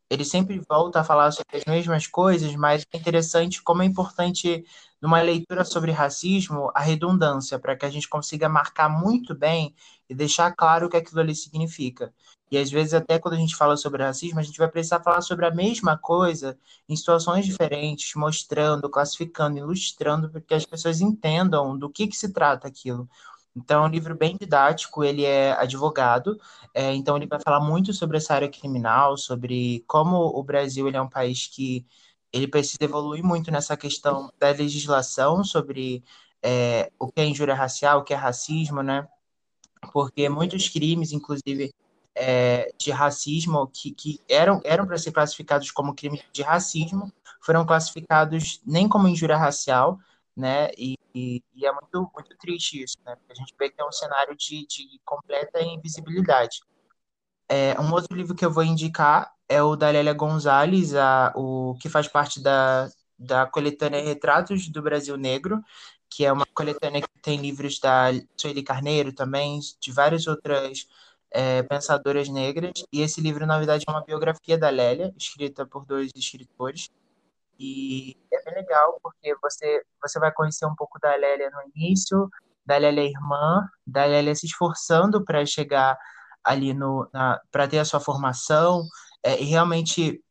ele 0.10 0.24
sempre 0.24 0.60
volta 0.68 1.02
a 1.02 1.04
falar 1.04 1.32
sobre 1.32 1.58
as 1.58 1.66
mesmas 1.66 2.08
coisas, 2.08 2.56
mas 2.56 2.86
é 2.92 2.98
interessante 2.98 3.62
como 3.62 3.82
é 3.82 3.86
importante 3.86 4.66
numa 5.02 5.22
leitura 5.22 5.64
sobre 5.64 5.92
racismo 5.92 6.72
a 6.74 6.82
redundância, 6.82 7.60
para 7.60 7.76
que 7.76 7.86
a 7.86 7.90
gente 7.90 8.08
consiga 8.08 8.50
marcar 8.50 8.90
muito 8.90 9.36
bem 9.36 9.76
e 10.10 10.16
deixar 10.16 10.52
claro 10.56 10.88
o 10.88 10.90
que 10.90 10.98
aquilo 10.98 11.22
ali 11.22 11.36
significa. 11.36 12.14
E 12.50 12.58
às 12.58 12.72
vezes, 12.72 12.94
até 12.94 13.20
quando 13.20 13.34
a 13.34 13.38
gente 13.38 13.56
fala 13.56 13.76
sobre 13.76 14.04
racismo, 14.04 14.40
a 14.40 14.44
gente 14.44 14.58
vai 14.58 14.70
precisar 14.70 15.02
falar 15.02 15.22
sobre 15.22 15.46
a 15.46 15.52
mesma 15.52 15.98
coisa 15.98 16.58
em 16.88 16.96
situações 16.96 17.46
diferentes, 17.46 18.16
mostrando, 18.16 18.90
classificando, 18.90 19.58
ilustrando, 19.58 20.30
para 20.30 20.40
que 20.42 20.54
as 20.54 20.66
pessoas 20.66 21.02
entendam 21.02 21.78
do 21.78 21.90
que, 21.90 22.08
que 22.08 22.16
se 22.16 22.32
trata 22.32 22.68
aquilo. 22.68 23.10
Então, 23.58 23.84
é 23.84 23.88
um 23.88 23.92
livro 23.92 24.16
bem 24.16 24.38
didático, 24.40 25.04
ele 25.04 25.26
é 25.26 25.52
advogado, 25.54 26.40
é, 26.74 26.94
então 26.94 27.18
ele 27.18 27.26
vai 27.26 27.40
falar 27.42 27.60
muito 27.60 27.92
sobre 27.92 28.18
essa 28.18 28.36
área 28.36 28.48
criminal, 28.48 29.18
sobre 29.18 29.84
como 29.88 30.16
o 30.16 30.44
Brasil 30.44 30.88
ele 30.88 30.96
é 30.96 31.02
um 31.02 31.10
país 31.10 31.48
que 31.48 31.84
ele 32.32 32.48
precisa 32.48 32.78
evoluir 32.82 33.24
muito 33.24 33.50
nessa 33.52 33.76
questão 33.76 34.32
da 34.40 34.52
legislação 34.52 35.44
sobre 35.44 36.04
é, 36.44 36.92
o 37.00 37.08
que 37.12 37.20
é 37.20 37.26
injúria 37.26 37.56
racial, 37.56 38.00
o 38.00 38.04
que 38.04 38.14
é 38.14 38.18
racismo, 38.18 38.84
né? 38.84 39.08
Porque 39.92 40.30
muitos 40.30 40.70
crimes, 40.70 41.12
inclusive 41.12 41.74
é, 42.14 42.72
de 42.78 42.92
racismo, 42.92 43.68
que, 43.68 43.92
que 43.92 44.20
eram, 44.30 44.62
eram 44.64 44.86
para 44.86 45.00
ser 45.00 45.12
classificados 45.12 45.72
como 45.72 45.96
crime 45.96 46.22
de 46.32 46.44
racismo, 46.44 47.12
foram 47.42 47.66
classificados 47.66 48.62
nem 48.66 48.88
como 48.88 49.08
injúria 49.08 49.38
racial, 49.38 49.98
né? 50.38 50.70
E, 50.78 50.96
e, 51.14 51.44
e, 51.56 51.66
é 51.66 51.72
muito, 51.72 52.12
muito 52.14 52.38
triste 52.38 52.84
isso, 52.84 52.98
né? 53.06 53.16
Porque 53.16 53.34
a 53.34 53.36
gente 53.36 53.54
vê 53.58 53.70
que 53.70 53.82
é 53.82 53.86
um 53.86 53.92
cenário 53.92 54.36
de, 54.36 54.66
de 54.68 55.00
completa 55.04 55.62
invisibilidade. 55.62 56.60
É, 57.50 57.80
um 57.80 57.92
outro 57.94 58.16
livro 58.16 58.36
que 58.36 58.46
eu 58.46 58.52
vou 58.52 58.64
indicar 58.64 59.34
é 59.50 59.62
o 59.64 59.76
da 59.76 59.90
Lélia 59.90 60.14
Gonzalez, 60.14 60.94
a, 60.96 61.34
o, 61.36 61.76
que 61.82 61.90
faz 61.90 62.08
parte 62.08 62.42
da, 62.42 62.90
da 63.18 63.46
coletânea 63.46 64.04
Retratos 64.04 64.68
do 64.70 64.82
Brasil 64.82 65.18
Negro, 65.18 65.62
que 66.10 66.26
é 66.26 66.32
uma 66.32 66.46
coletânea 66.54 67.02
que 67.02 67.22
tem 67.22 67.38
livros 67.40 67.80
da 67.80 68.12
Sueli 68.38 68.64
Carneiro 68.64 69.14
também, 69.14 69.60
de 69.80 69.92
várias 69.92 70.28
outras 70.28 70.88
é, 71.32 71.64
pensadoras 71.64 72.30
negras. 72.30 72.84
E 72.92 73.02
esse 73.02 73.22
livro, 73.22 73.46
na 73.46 73.58
verdade, 73.58 73.86
é 73.88 73.92
uma 73.92 74.04
biografia 74.04 74.58
da 74.58 74.70
Lélia, 74.70 75.14
escrita 75.18 75.66
por 75.66 75.86
dois 75.86 76.12
escritores. 76.16 76.90
E 77.60 78.16
é 78.32 78.44
bem 78.44 78.54
legal, 78.54 79.00
porque 79.02 79.36
você, 79.42 79.84
você 80.02 80.20
vai 80.20 80.32
conhecer 80.32 80.66
um 80.66 80.76
pouco 80.76 81.00
da 81.00 81.16
Lélia 81.16 81.50
no 81.50 81.72
início, 81.76 82.30
da 82.66 82.78
Lélia 82.78 83.04
irmã, 83.04 83.68
da 83.86 84.06
Lélia 84.06 84.36
se 84.36 84.46
esforçando 84.46 85.24
para 85.24 85.46
chegar 85.46 85.98
ali 86.44 86.74
no 86.74 87.10
para 87.52 87.68
ter 87.68 87.80
a 87.80 87.86
sua 87.86 88.00
formação. 88.00 88.84
É, 89.24 89.42
e 89.42 89.46
realmente 89.46 90.24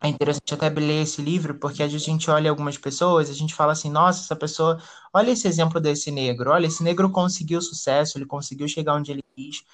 é 0.00 0.08
interessante 0.08 0.52
até 0.52 0.68
ler 0.68 1.02
esse 1.02 1.22
livro, 1.22 1.54
porque 1.58 1.82
a 1.82 1.88
gente 1.88 2.30
olha 2.30 2.50
algumas 2.50 2.76
pessoas, 2.76 3.30
a 3.30 3.32
gente 3.32 3.54
fala 3.54 3.72
assim, 3.72 3.90
nossa, 3.90 4.20
essa 4.20 4.36
pessoa, 4.36 4.78
olha 5.12 5.30
esse 5.30 5.48
exemplo 5.48 5.80
desse 5.80 6.10
negro, 6.10 6.50
olha, 6.50 6.66
esse 6.66 6.82
negro 6.82 7.10
conseguiu 7.10 7.60
sucesso, 7.62 8.18
ele 8.18 8.26
conseguiu 8.26 8.68
chegar 8.68 8.94
onde 8.94 9.10
ele 9.10 9.24
quis, 9.34 9.64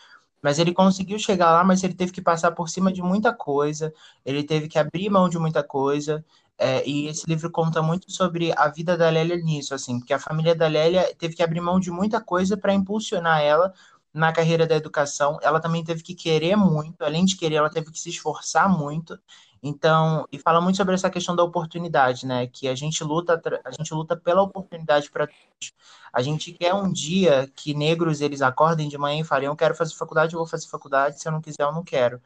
mas 0.41 0.59
ele 0.59 0.73
conseguiu 0.73 1.19
chegar 1.19 1.51
lá, 1.53 1.65
mas 1.65 1.83
ele 1.83 1.95
teve 1.95 2.13
que 2.13 2.23
passar 2.23 2.53
por 2.53 2.69
cima 2.69 2.93
de 2.93 3.03
muita 3.03 3.33
coisa, 3.33 3.93
ele 4.25 4.45
teve 4.45 4.69
que 4.69 4.79
abrir 4.79 5.11
mão 5.11 5.29
de 5.29 5.39
muita 5.39 5.65
coisa, 5.65 6.25
é, 6.63 6.87
e 6.87 7.07
esse 7.09 7.27
livro 7.27 7.51
conta 7.51 7.81
muito 7.81 8.13
sobre 8.13 8.53
a 8.55 8.69
vida 8.69 8.95
da 8.95 9.09
Lélia 9.09 9.37
nisso, 9.39 9.75
assim, 9.75 9.99
porque 9.99 10.13
a 10.13 10.19
família 10.19 10.55
da 10.55 10.69
Lélia 10.69 11.15
teve 11.19 11.35
que 11.35 11.43
abrir 11.43 11.61
mão 11.63 11.81
de 11.81 11.91
muita 11.91 12.21
coisa 12.21 12.55
para 12.55 12.75
impulsionar 12.75 13.41
ela 13.41 13.73
na 14.13 14.31
carreira 14.31 14.67
da 14.67 14.77
educação. 14.77 15.39
Ela 15.43 15.59
também 15.59 15.83
teve 15.83 16.03
que 16.03 16.15
querer 16.15 16.57
muito, 16.57 17.03
além 17.03 17.25
de 17.25 17.37
querer, 17.37 17.57
ela 17.57 17.71
teve 17.71 17.91
que 17.91 17.99
se 17.99 18.11
esforçar 18.11 18.69
muito. 18.69 19.19
Então, 19.63 20.27
e 20.31 20.39
fala 20.39 20.61
muito 20.61 20.77
sobre 20.77 20.95
essa 20.95 21.09
questão 21.09 21.35
da 21.35 21.43
oportunidade, 21.43 22.27
né? 22.27 22.47
Que 22.47 22.69
a 22.69 22.75
gente 22.75 23.03
luta, 23.03 23.41
a 23.65 23.71
gente 23.71 23.95
luta 23.95 24.15
pela 24.15 24.43
oportunidade 24.43 25.11
para 25.11 25.27
todos. 25.27 25.73
A 26.13 26.21
gente 26.21 26.53
quer 26.53 26.75
um 26.75 26.93
dia 26.93 27.51
que 27.57 27.73
negros 27.73 28.21
eles 28.21 28.43
acordem 28.43 28.89
de 28.89 28.99
manhã 28.99 29.21
e 29.21 29.25
falem: 29.25 29.47
eu 29.47 29.57
quero 29.57 29.75
fazer 29.75 29.95
faculdade, 29.95 30.35
eu 30.35 30.39
vou 30.39 30.47
fazer 30.47 30.67
faculdade. 30.69 31.21
Se 31.21 31.29
eu 31.29 31.33
não 31.33 31.41
quiser, 31.41 31.63
eu 31.63 31.73
não 31.73 31.85
quero. 31.85 32.21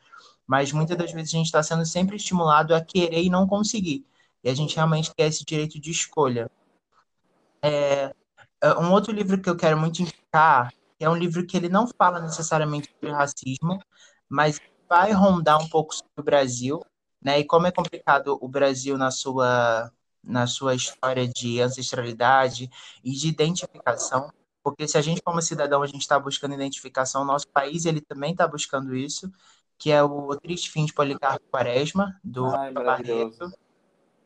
Mas 0.46 0.72
muitas 0.72 0.96
das 0.96 1.12
vezes 1.12 1.34
a 1.34 1.36
gente 1.36 1.46
está 1.46 1.62
sendo 1.62 1.86
sempre 1.86 2.16
estimulado 2.16 2.74
a 2.74 2.80
querer 2.80 3.22
e 3.22 3.30
não 3.30 3.46
conseguir. 3.46 4.04
E 4.44 4.50
a 4.50 4.54
gente 4.54 4.76
realmente 4.76 5.12
quer 5.14 5.26
esse 5.26 5.42
direito 5.42 5.80
de 5.80 5.90
escolha. 5.90 6.50
É, 7.62 8.14
é, 8.62 8.74
um 8.78 8.92
outro 8.92 9.10
livro 9.10 9.40
que 9.40 9.48
eu 9.48 9.56
quero 9.56 9.78
muito 9.78 10.02
indicar 10.02 10.70
é 11.00 11.08
um 11.08 11.16
livro 11.16 11.46
que 11.46 11.56
ele 11.56 11.70
não 11.70 11.86
fala 11.86 12.20
necessariamente 12.20 12.90
sobre 12.90 13.10
racismo, 13.10 13.80
mas 14.28 14.60
vai 14.86 15.12
rondar 15.12 15.58
um 15.58 15.68
pouco 15.68 15.94
sobre 15.94 16.12
o 16.18 16.22
Brasil, 16.22 16.84
né? 17.22 17.40
E 17.40 17.44
como 17.44 17.66
é 17.66 17.72
complicado 17.72 18.38
o 18.40 18.46
Brasil 18.46 18.98
na 18.98 19.10
sua 19.10 19.90
na 20.22 20.46
sua 20.46 20.74
história 20.74 21.28
de 21.28 21.60
ancestralidade 21.60 22.70
e 23.02 23.12
de 23.12 23.28
identificação, 23.28 24.32
porque 24.62 24.88
se 24.88 24.96
a 24.96 25.02
gente 25.02 25.20
como 25.20 25.42
cidadão 25.42 25.82
a 25.82 25.86
gente 25.86 26.00
está 26.00 26.18
buscando 26.18 26.54
identificação, 26.54 27.24
nosso 27.26 27.46
país 27.48 27.84
ele 27.84 28.00
também 28.00 28.32
está 28.32 28.48
buscando 28.48 28.96
isso, 28.96 29.30
que 29.76 29.90
é 29.90 30.02
o 30.02 30.34
Triste 30.36 30.70
Fim 30.70 30.86
de 30.86 30.94
Policarpo 30.94 31.44
Quaresma 31.50 32.18
do 32.24 32.46
Ai, 32.46 32.72
Barreto 32.72 33.52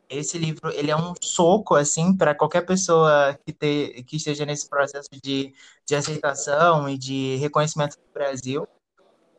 esse 0.09 0.39
livro 0.39 0.71
ele 0.71 0.91
é 0.91 0.97
um 0.97 1.13
soco 1.21 1.75
assim 1.75 2.17
para 2.17 2.35
qualquer 2.35 2.63
pessoa 2.63 3.39
que, 3.45 3.53
te, 3.53 4.03
que 4.05 4.17
esteja 4.17 4.47
nesse 4.47 4.69
processo 4.69 5.09
de, 5.23 5.55
de 5.87 5.95
aceitação 5.95 6.89
e 6.89 6.97
de 6.97 7.37
reconhecimento 7.37 7.97
do 7.97 8.13
Brasil. 8.13 8.67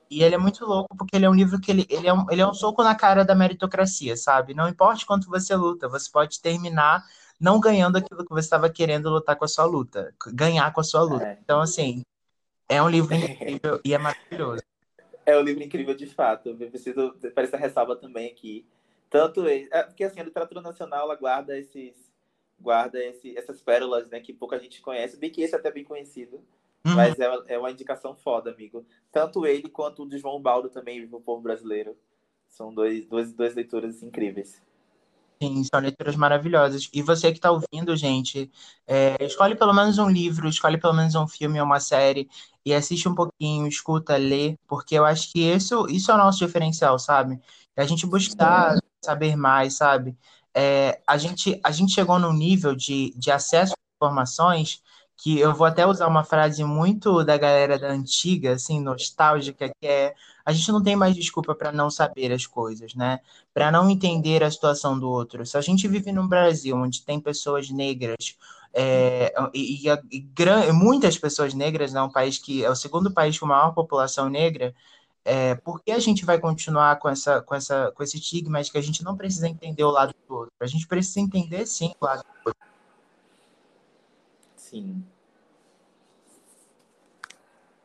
E 0.09 0.23
ele 0.23 0.35
é 0.35 0.37
muito 0.37 0.65
louco 0.65 0.95
porque 0.97 1.15
ele 1.15 1.25
é 1.25 1.29
um 1.29 1.35
livro 1.35 1.59
que 1.59 1.71
ele, 1.71 1.85
ele, 1.89 2.07
é, 2.07 2.13
um, 2.13 2.25
ele 2.31 2.41
é 2.41 2.47
um 2.47 2.53
soco 2.53 2.83
na 2.83 2.95
cara 2.95 3.23
da 3.23 3.35
meritocracia, 3.35 4.17
sabe? 4.17 4.55
Não 4.55 4.67
importa 4.67 5.05
quanto 5.05 5.29
você 5.29 5.55
luta, 5.55 5.87
você 5.87 6.09
pode 6.09 6.41
terminar 6.41 7.03
não 7.39 7.59
ganhando 7.59 7.97
aquilo 7.97 8.25
que 8.25 8.33
você 8.33 8.47
estava 8.47 8.69
querendo 8.69 9.09
lutar 9.09 9.35
com 9.35 9.45
a 9.45 9.47
sua 9.47 9.65
luta, 9.65 10.13
ganhar 10.33 10.71
com 10.73 10.81
a 10.81 10.83
sua 10.83 11.01
luta. 11.03 11.25
É. 11.25 11.39
Então, 11.41 11.61
assim, 11.61 12.01
é 12.67 12.81
um 12.81 12.89
livro 12.89 13.13
incrível 13.13 13.79
e 13.85 13.93
é 13.93 13.97
maravilhoso. 13.97 14.63
É 15.25 15.37
um 15.37 15.41
livro 15.41 15.63
incrível 15.63 15.95
de 15.95 16.07
fato. 16.07 16.49
Eu 16.49 16.69
preciso 16.69 17.15
para 17.33 17.43
essa 17.43 17.55
ressalva 17.55 17.95
também 17.95 18.31
aqui 18.31 18.67
tanto 19.09 19.45
é, 19.47 19.83
porque 19.83 20.03
assim 20.03 20.19
a 20.19 20.23
literatura 20.23 20.61
nacional 20.61 21.05
ela 21.05 21.15
guarda 21.15 21.57
esses 21.57 22.11
guarda 22.59 23.03
esse, 23.03 23.37
essas 23.37 23.61
pérolas 23.61 24.07
né 24.09 24.19
que 24.19 24.33
pouca 24.33 24.59
gente 24.59 24.81
conhece 24.81 25.17
bem 25.17 25.31
que 25.31 25.41
esse 25.41 25.55
é 25.55 25.57
até 25.57 25.71
bem 25.71 25.83
conhecido 25.83 26.37
uhum. 26.85 26.95
mas 26.95 27.19
é, 27.19 27.27
é 27.47 27.57
uma 27.57 27.71
indicação 27.71 28.15
foda 28.15 28.51
amigo 28.51 28.85
tanto 29.11 29.45
ele 29.45 29.69
quanto 29.69 30.03
o 30.03 30.09
de 30.09 30.17
João 30.17 30.41
Baldo 30.41 30.69
também 30.69 31.03
o 31.03 31.21
povo 31.21 31.41
brasileiro 31.41 31.97
são 32.47 32.73
dois 32.73 33.05
duas, 33.05 33.33
duas 33.33 33.55
leituras 33.55 34.03
incríveis 34.03 34.61
Sim, 35.41 35.63
são 35.63 35.79
leituras 35.79 36.17
maravilhosas. 36.17 36.89
E 36.93 37.01
você 37.01 37.31
que 37.31 37.37
está 37.37 37.49
ouvindo, 37.49 37.95
gente, 37.95 38.51
é, 38.85 39.15
escolhe 39.23 39.55
pelo 39.55 39.73
menos 39.73 39.97
um 39.97 40.09
livro, 40.09 40.49
escolhe 40.49 40.77
pelo 40.77 40.93
menos 40.93 41.15
um 41.15 41.25
filme 41.29 41.57
ou 41.61 41.65
uma 41.65 41.79
série 41.79 42.27
e 42.65 42.73
assiste 42.73 43.07
um 43.07 43.15
pouquinho, 43.15 43.65
escuta, 43.65 44.17
lê, 44.17 44.57
porque 44.67 44.95
eu 44.95 45.05
acho 45.05 45.31
que 45.31 45.39
isso, 45.39 45.87
isso 45.89 46.11
é 46.11 46.15
o 46.15 46.17
nosso 46.17 46.39
diferencial, 46.39 46.99
sabe? 46.99 47.39
É 47.73 47.81
a 47.81 47.85
gente 47.85 48.05
buscar 48.05 48.77
saber 49.03 49.35
mais, 49.35 49.75
sabe? 49.75 50.17
É, 50.53 50.99
a, 51.05 51.17
gente, 51.17 51.59
a 51.63 51.71
gente 51.71 51.93
chegou 51.93 52.19
num 52.19 52.33
nível 52.33 52.75
de, 52.75 53.13
de 53.15 53.31
acesso 53.31 53.73
a 53.73 54.05
informações 54.05 54.81
que 55.21 55.37
eu 55.39 55.53
vou 55.53 55.67
até 55.67 55.85
usar 55.85 56.07
uma 56.07 56.23
frase 56.23 56.63
muito 56.63 57.23
da 57.25 57.37
galera 57.37 57.77
da 57.77 57.89
antiga, 57.89 58.53
assim, 58.53 58.79
nostálgica, 58.79 59.69
que 59.69 59.87
é 59.87 60.13
a 60.45 60.53
gente 60.53 60.71
não 60.71 60.81
tem 60.81 60.95
mais 60.95 61.13
desculpa 61.15 61.53
para 61.53 61.71
não 61.71 61.91
saber 61.91 62.31
as 62.31 62.47
coisas, 62.47 62.95
né? 62.95 63.19
Para 63.53 63.71
não 63.71 63.89
entender 63.89 64.43
a 64.43 64.49
situação 64.49 64.97
do 64.97 65.07
outro. 65.07 65.45
Se 65.45 65.57
a 65.57 65.61
gente 65.61 65.87
vive 65.87 66.11
num 66.11 66.27
Brasil 66.27 66.75
onde 66.75 67.03
tem 67.03 67.19
pessoas 67.19 67.69
negras 67.69 68.37
é, 68.73 69.33
e, 69.53 69.87
e, 69.87 70.27
e, 70.27 70.71
muitas 70.71 71.17
pessoas 71.17 71.53
negras, 71.53 71.93
é 71.93 72.01
um 72.01 72.11
país 72.11 72.37
que 72.37 72.63
é 72.63 72.69
o 72.69 72.75
segundo 72.75 73.11
país 73.11 73.37
com 73.37 73.45
maior 73.45 73.73
população 73.73 74.29
negra, 74.29 74.73
é, 75.25 75.55
por 75.55 75.81
que 75.81 75.91
a 75.91 75.99
gente 75.99 76.25
vai 76.25 76.39
continuar 76.39 76.97
com, 76.97 77.09
essa, 77.09 77.41
com, 77.41 77.53
essa, 77.55 77.91
com 77.91 78.03
esse 78.03 78.17
estigma 78.17 78.61
de 78.61 78.71
que 78.71 78.77
a 78.77 78.81
gente 78.81 79.03
não 79.03 79.15
precisa 79.15 79.47
entender 79.47 79.83
o 79.83 79.91
lado 79.91 80.13
do 80.27 80.35
outro? 80.35 80.53
A 80.59 80.67
gente 80.67 80.87
precisa 80.87 81.19
entender, 81.19 81.65
sim, 81.65 81.93
o 81.99 82.05
lado 82.05 82.23
do 82.23 82.47
outro. 82.47 82.69
Sim. 84.55 85.03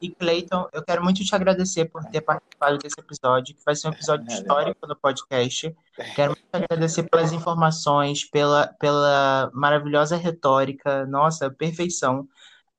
E, 0.05 0.11
Cleiton, 0.11 0.69
eu 0.73 0.82
quero 0.82 1.02
muito 1.02 1.24
te 1.24 1.35
agradecer 1.35 1.86
por 1.86 2.05
ter 2.05 2.20
participado 2.20 2.77
desse 2.77 3.01
episódio, 3.01 3.55
que 3.55 3.65
vai 3.65 3.74
ser 3.74 3.89
um 3.89 3.93
episódio 3.93 4.31
histórico 4.31 4.86
no 4.86 4.94
podcast. 4.94 5.74
Quero 6.15 6.32
muito 6.32 6.44
te 6.44 6.56
agradecer 6.62 7.05
pelas 7.05 7.32
informações, 7.32 8.23
pela, 8.23 8.66
pela 8.78 9.51
maravilhosa 9.55 10.16
retórica. 10.16 11.06
Nossa, 11.06 11.51
perfeição. 11.51 12.28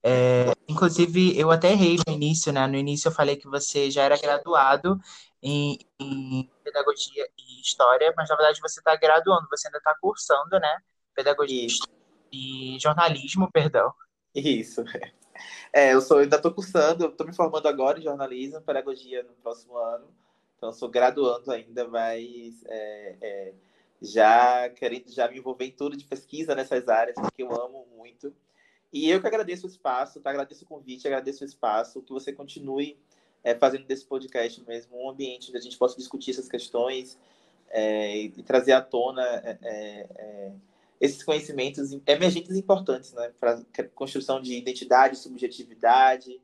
É, 0.07 0.53
inclusive, 0.67 1.35
eu 1.35 1.49
até 1.49 1.71
errei 1.71 1.97
no 2.05 2.13
início, 2.13 2.53
né? 2.53 2.67
No 2.67 2.75
início 2.75 3.07
eu 3.07 3.11
falei 3.11 3.35
que 3.37 3.47
você 3.47 3.89
já 3.89 4.03
era 4.03 4.15
graduado 4.15 4.99
em, 5.41 5.79
em 5.99 6.47
pedagogia 6.63 7.27
e 7.35 7.59
história, 7.59 8.13
mas 8.15 8.29
na 8.29 8.35
verdade 8.35 8.61
você 8.61 8.79
está 8.79 8.95
graduando, 8.95 9.47
você 9.49 9.67
ainda 9.67 9.79
está 9.79 9.95
cursando, 9.99 10.59
né? 10.59 10.77
Pedagogia 11.15 11.67
e 12.31 12.77
jornalismo, 12.79 13.51
perdão. 13.51 13.91
Isso. 14.35 14.83
É, 15.73 15.93
eu 15.93 16.01
sou, 16.01 16.19
ainda 16.19 16.37
estou 16.37 16.53
cursando, 16.53 17.07
estou 17.07 17.27
me 17.27 17.35
formando 17.35 17.67
agora 17.67 17.99
em 17.99 18.03
jornalismo, 18.03 18.61
pedagogia 18.61 19.23
no 19.23 19.33
próximo 19.33 19.77
ano. 19.77 20.07
Então, 20.55 20.71
sou 20.71 20.87
graduando 20.87 21.51
ainda, 21.51 21.87
mas 21.87 22.63
é, 22.67 23.17
é, 23.21 23.53
já 24.01 24.69
querendo 24.69 25.11
já 25.11 25.27
me 25.27 25.37
envolver 25.37 25.65
em 25.65 25.71
tudo 25.71 25.97
de 25.97 26.05
pesquisa 26.05 26.55
nessas 26.55 26.87
áreas, 26.87 27.15
porque 27.15 27.43
eu 27.43 27.51
amo 27.51 27.85
muito. 27.97 28.33
E 28.95 29.09
eu 29.09 29.19
que 29.19 29.27
agradeço 29.27 29.67
o 29.67 29.69
espaço, 29.69 30.21
tá? 30.21 30.29
agradeço 30.29 30.63
o 30.63 30.67
convite, 30.69 31.05
agradeço 31.05 31.43
o 31.43 31.45
espaço, 31.45 32.01
que 32.01 32.13
você 32.13 32.31
continue 32.31 32.97
é, 33.43 33.53
fazendo 33.53 33.85
desse 33.85 34.05
podcast 34.05 34.63
mesmo 34.65 34.97
um 34.97 35.09
ambiente 35.09 35.49
onde 35.49 35.57
a 35.57 35.61
gente 35.61 35.77
possa 35.77 35.97
discutir 35.97 36.31
essas 36.31 36.47
questões 36.47 37.19
é, 37.67 38.19
e 38.19 38.29
trazer 38.43 38.71
à 38.71 38.81
tona 38.81 39.21
é, 39.21 39.59
é, 39.61 40.07
é 40.15 40.51
esses 41.01 41.21
conhecimentos 41.23 41.91
emergentes 42.07 42.55
importantes, 42.55 43.11
né, 43.11 43.33
para 43.37 43.61
construção 43.93 44.41
de 44.41 44.53
identidade, 44.53 45.17
subjetividade. 45.17 46.41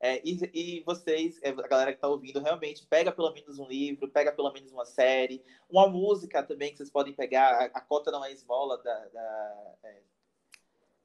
É, 0.00 0.18
e, 0.26 0.38
e, 0.54 0.80
vocês, 0.86 1.38
é, 1.42 1.50
a 1.50 1.68
galera 1.68 1.92
que 1.92 1.98
está 1.98 2.08
ouvindo, 2.08 2.40
realmente 2.40 2.86
pega 2.86 3.12
pelo 3.12 3.30
menos 3.34 3.58
um 3.58 3.68
livro, 3.68 4.08
pega 4.08 4.32
pelo 4.32 4.50
menos 4.50 4.72
uma 4.72 4.86
série, 4.86 5.44
uma 5.68 5.86
música 5.86 6.42
também 6.42 6.70
que 6.70 6.78
vocês 6.78 6.90
podem 6.90 7.12
pegar. 7.12 7.52
A, 7.52 7.64
a 7.66 7.80
cota 7.82 8.10
não 8.10 8.24
é 8.24 8.32
esmola 8.32 8.78
da, 8.78 8.98
da 9.08 9.74
é, 9.84 10.00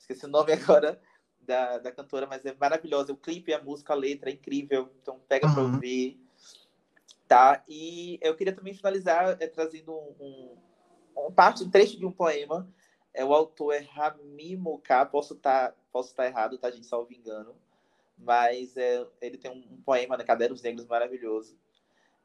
esqueci 0.10 0.26
o 0.26 0.30
nome 0.30 0.54
agora 0.54 1.00
da, 1.40 1.78
da 1.78 1.92
cantora, 1.92 2.26
mas 2.26 2.46
é 2.46 2.54
maravilhosa. 2.54 3.14
O 3.14 3.18
clipe, 3.18 3.54
a 3.54 3.62
música, 3.62 3.94
a 3.94 3.96
letra 3.96 4.30
é 4.30 4.34
incrível. 4.34 4.90
Então 5.02 5.20
pega 5.28 5.48
uhum. 5.48 5.54
para 5.54 5.64
ouvir, 5.64 6.20
tá? 7.28 7.64
E 7.68 8.20
eu 8.22 8.36
queria 8.36 8.56
também 8.56 8.74
finalizar 8.74 9.38
é, 9.40 9.48
trazendo 9.48 9.94
um, 9.94 10.16
um, 10.20 10.58
um 11.28 11.32
parte, 11.32 11.64
um 11.64 11.70
trecho 11.70 11.98
de 11.98 12.06
um 12.06 12.12
poema 12.12 12.68
é, 13.18 13.26
o 13.26 13.34
autor 13.34 13.74
é 13.74 13.80
Rami 13.80 14.56
Moká, 14.56 15.04
posso 15.04 15.34
estar 15.34 15.72
tá, 15.72 15.76
posso 15.92 16.14
tá 16.14 16.28
errado, 16.28 16.56
tá, 16.60 16.70
gente, 16.70 16.86
salvo 16.86 17.12
engano. 17.12 17.56
Mas 18.16 18.78
é, 18.78 19.04
ele 19.20 19.40
tem 19.40 19.50
um, 19.50 19.74
um 19.74 19.82
poema, 19.82 20.16
né, 20.16 20.24
Cadernos 20.24 20.62
Negros, 20.62 20.86
maravilhoso. 20.86 21.58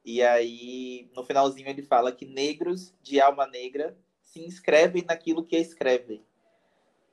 E 0.04 0.22
aí, 0.22 1.10
no 1.16 1.24
finalzinho, 1.24 1.66
ele 1.66 1.80
fala 1.80 2.12
que 2.12 2.26
negros 2.26 2.94
de 3.02 3.22
alma 3.22 3.46
negra 3.46 3.96
se 4.20 4.44
inscrevem 4.44 5.02
naquilo 5.02 5.44
que 5.44 5.56
escrevem. 5.56 6.22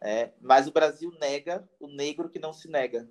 É, 0.02 0.32
mas 0.40 0.68
o 0.68 0.72
Brasil 0.72 1.12
nega 1.20 1.68
o 1.80 1.88
negro 1.88 2.30
que 2.30 2.40
não 2.40 2.54
se 2.54 2.70
nega. 2.70 3.10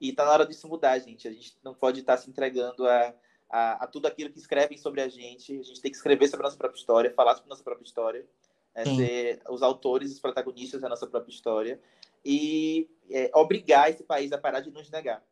E 0.00 0.10
está 0.10 0.24
na 0.24 0.32
hora 0.32 0.46
disso 0.46 0.68
mudar, 0.68 0.98
gente. 0.98 1.26
A 1.26 1.32
gente 1.32 1.56
não 1.62 1.74
pode 1.74 2.00
estar 2.00 2.16
tá 2.16 2.22
se 2.22 2.28
entregando 2.28 2.86
a, 2.86 3.14
a, 3.48 3.84
a, 3.84 3.86
tudo 3.86 4.06
aquilo 4.06 4.30
que 4.30 4.38
escrevem 4.38 4.76
sobre 4.76 5.00
a 5.00 5.08
gente. 5.08 5.58
A 5.58 5.62
gente 5.62 5.80
tem 5.80 5.90
que 5.90 5.96
escrever 5.96 6.28
sobre 6.28 6.44
a 6.44 6.48
nossa 6.48 6.58
própria 6.58 6.78
história, 6.78 7.14
falar 7.14 7.34
sobre 7.34 7.48
a 7.48 7.50
nossa 7.50 7.64
própria 7.64 7.86
história 7.86 8.26
é 8.74 8.84
ser 8.84 9.42
os 9.48 9.62
autores, 9.62 10.12
os 10.12 10.18
protagonistas 10.18 10.80
da 10.80 10.88
nossa 10.88 11.06
própria 11.06 11.32
história 11.32 11.80
e 12.24 12.90
é, 13.08 13.30
obrigar 13.34 13.88
esse 13.88 14.02
país 14.02 14.32
a 14.32 14.38
parar 14.38 14.60
de 14.60 14.70
nos 14.70 14.90
negar. 14.90 15.22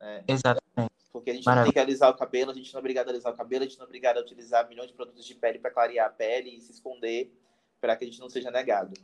Né? 0.00 0.24
Exatamente. 0.26 0.62
Porque 1.12 1.30
a 1.30 1.34
gente 1.34 1.44
Maravilha. 1.44 1.66
não 1.66 1.72
tem 1.72 1.72
que 1.74 1.90
alisar 1.90 2.10
o 2.10 2.16
cabelo, 2.16 2.50
a 2.50 2.54
gente 2.54 2.72
não 2.72 2.78
é 2.78 2.80
obrigado 2.80 3.08
a 3.08 3.10
alisar 3.10 3.32
o 3.32 3.36
cabelo, 3.36 3.64
a 3.64 3.66
gente 3.66 3.78
não 3.78 3.84
é 3.84 3.86
obrigado 3.86 4.16
a 4.16 4.22
utilizar 4.22 4.66
milhões 4.66 4.88
de 4.88 4.94
produtos 4.94 5.26
de 5.26 5.34
pele 5.34 5.58
para 5.58 5.70
clarear 5.70 6.06
a 6.06 6.10
pele 6.10 6.56
e 6.56 6.60
se 6.62 6.72
esconder 6.72 7.30
para 7.78 7.94
que 7.94 8.04
a 8.04 8.06
gente 8.06 8.18
não 8.18 8.30
seja 8.30 8.50
negado. 8.50 8.94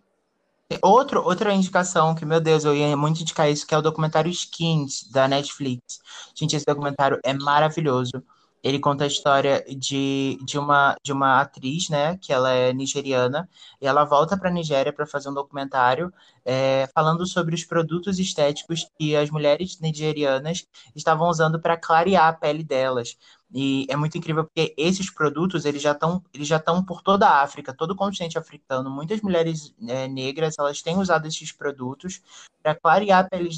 Outro, 0.82 1.23
outra 1.24 1.55
indicação 1.55 2.15
que, 2.15 2.27
meu 2.27 2.40
Deus, 2.40 2.62
eu 2.65 2.74
ia 2.77 2.95
muito 2.95 3.23
indicar 3.23 3.51
isso, 3.51 3.66
que 3.66 3.74
é 3.74 3.78
o 3.78 3.82
documentário 3.82 4.31
Skins, 4.31 5.09
da 5.11 5.27
Netflix. 5.27 5.99
Gente, 6.35 6.57
esse 6.57 6.66
documentário 6.66 7.19
é 7.24 7.32
maravilhoso. 7.32 8.23
Ele 8.62 8.78
conta 8.78 9.05
a 9.05 9.07
história 9.07 9.65
de, 9.69 10.39
de, 10.45 10.59
uma, 10.59 10.95
de 11.03 11.12
uma 11.12 11.40
atriz, 11.40 11.89
né, 11.89 12.19
que 12.19 12.32
ela 12.32 12.51
é 12.51 12.73
nigeriana, 12.73 13.49
e 13.81 13.86
ela 13.86 14.05
volta 14.05 14.36
para 14.36 14.51
a 14.51 14.53
Nigéria 14.53 14.93
para 14.93 15.07
fazer 15.07 15.31
um 15.31 15.35
documentário 15.35 16.12
é, 16.45 16.89
falando 16.95 17.27
sobre 17.27 17.55
os 17.55 17.65
produtos 17.65 18.19
estéticos 18.19 18.86
que 18.99 19.15
as 19.16 19.31
mulheres 19.31 19.78
nigerianas 19.81 20.66
estavam 20.95 21.28
usando 21.28 21.61
para 21.61 21.77
clarear 21.78 22.27
a 22.28 22.32
pele 22.32 22.65
delas. 22.65 23.16
E 23.52 23.86
é 23.88 23.96
muito 23.96 24.18
incrível 24.18 24.44
porque 24.44 24.74
esses 24.76 25.10
produtos 25.10 25.64
eles 25.64 25.80
já 25.80 25.92
estão 25.92 26.22
eles 26.34 26.46
já 26.46 26.58
estão 26.58 26.84
por 26.84 27.00
toda 27.00 27.26
a 27.26 27.42
África, 27.42 27.72
todo 27.72 27.92
o 27.92 27.96
continente 27.96 28.36
africano. 28.36 28.90
Muitas 28.90 29.22
mulheres 29.22 29.74
é, 29.86 30.06
negras 30.06 30.56
elas 30.58 30.82
têm 30.82 30.98
usado 30.98 31.26
esses 31.26 31.50
produtos 31.50 32.20
para 32.62 32.74
clarear 32.74 33.24
a 33.24 33.28
pele 33.28 33.48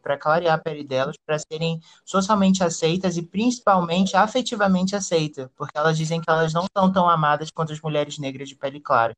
para 0.00 0.16
clarear 0.16 0.54
a 0.54 0.58
pele 0.58 0.84
delas, 0.84 1.16
para 1.26 1.38
serem 1.38 1.80
socialmente 2.04 2.62
aceitas 2.62 3.16
e 3.16 3.22
principalmente 3.22 4.16
afetivamente 4.16 4.94
aceitas, 4.94 5.48
porque 5.56 5.76
elas 5.76 5.96
dizem 5.96 6.20
que 6.20 6.30
elas 6.30 6.52
não 6.52 6.66
são 6.76 6.92
tão 6.92 7.08
amadas 7.08 7.50
quanto 7.50 7.72
as 7.72 7.80
mulheres 7.80 8.18
negras 8.18 8.48
de 8.48 8.54
pele 8.54 8.80
clara. 8.80 9.12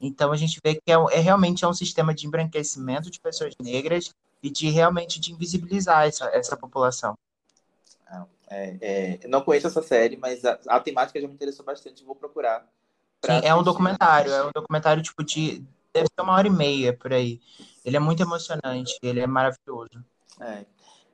Então 0.00 0.32
a 0.32 0.36
gente 0.36 0.58
vê 0.64 0.74
que 0.74 0.92
é, 0.92 0.94
é 1.12 1.20
realmente 1.20 1.64
é 1.64 1.68
um 1.68 1.74
sistema 1.74 2.14
de 2.14 2.26
embranquecimento 2.26 3.10
de 3.10 3.20
pessoas 3.20 3.54
negras 3.60 4.10
e 4.42 4.50
de 4.50 4.70
realmente 4.70 5.20
de 5.20 5.32
invisibilizar 5.32 6.06
essa, 6.06 6.26
essa 6.26 6.56
população. 6.56 7.14
É, 8.50 8.76
é, 9.24 9.28
não 9.28 9.42
conheço 9.42 9.66
essa 9.66 9.82
série, 9.82 10.16
mas 10.16 10.44
a, 10.44 10.58
a, 10.68 10.80
temática 10.80 11.20
já 11.20 11.26
me 11.26 11.34
interessou 11.34 11.64
bastante. 11.64 12.04
Vou 12.04 12.14
procurar. 12.14 12.66
Sim, 13.24 13.40
é 13.42 13.54
um 13.54 13.62
documentário. 13.62 14.32
É 14.32 14.44
um 14.44 14.50
documentário 14.54 15.02
tipo 15.02 15.24
de. 15.24 15.64
Deve 15.92 16.08
ser 16.08 16.22
uma 16.22 16.34
hora 16.34 16.46
e 16.46 16.50
meia 16.50 16.92
por 16.92 17.12
aí. 17.12 17.40
Ele 17.84 17.96
é 17.96 18.00
muito 18.00 18.22
emocionante. 18.22 18.98
Ele 19.02 19.20
é 19.20 19.26
maravilhoso. 19.26 20.04
É. 20.40 20.64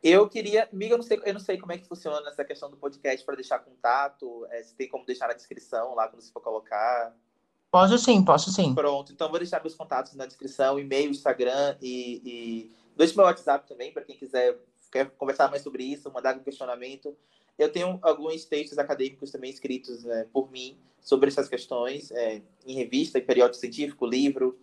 Eu 0.03 0.29
queria, 0.29 0.67
amiga, 0.73 0.95
eu 0.95 0.99
não 0.99 1.05
sei, 1.05 1.21
eu 1.25 1.35
não 1.35 1.41
sei 1.41 1.59
como 1.59 1.73
é 1.73 1.79
que 1.79 1.87
funciona 1.87 2.27
essa 2.31 2.43
questão 2.43 2.71
do 2.71 2.77
podcast 2.77 3.25
para 3.25 3.35
deixar 3.35 3.59
contato, 3.59 4.47
é, 4.51 4.63
se 4.63 4.75
tem 4.75 4.89
como 4.89 5.05
deixar 5.05 5.29
na 5.29 5.35
descrição 5.35 5.95
lá 5.95 6.09
quando 6.09 6.23
você 6.23 6.33
for 6.33 6.41
colocar. 6.41 7.15
Posso 7.71 7.99
sim, 7.99 8.25
posso 8.25 8.51
sim. 8.51 8.75
Pronto, 8.75 9.13
então 9.13 9.29
vou 9.29 9.39
deixar 9.39 9.61
meus 9.61 9.75
contatos 9.75 10.15
na 10.15 10.25
descrição, 10.25 10.79
e-mail, 10.79 11.11
Instagram 11.11 11.77
e, 11.83 12.23
e 12.25 12.77
deixe 12.97 13.15
meu 13.15 13.27
WhatsApp 13.27 13.69
também 13.69 13.93
para 13.93 14.03
quem 14.03 14.17
quiser 14.17 14.59
quer 14.91 15.11
conversar 15.11 15.51
mais 15.51 15.63
sobre 15.63 15.85
isso, 15.85 16.11
mandar 16.13 16.37
um 16.37 16.41
questionamento. 16.43 17.17
Eu 17.59 17.71
tenho 17.71 17.99
alguns 18.03 18.45
textos 18.45 18.79
acadêmicos 18.79 19.31
também 19.31 19.51
escritos 19.51 20.05
é, 20.07 20.25
por 20.33 20.51
mim 20.51 20.77
sobre 21.01 21.29
essas 21.29 21.49
questões, 21.49 22.11
é, 22.11 22.43
em 22.67 22.75
revista, 22.75 23.19
em 23.19 23.25
periódico 23.25 23.59
científico, 23.59 24.07
livro, 24.07 24.59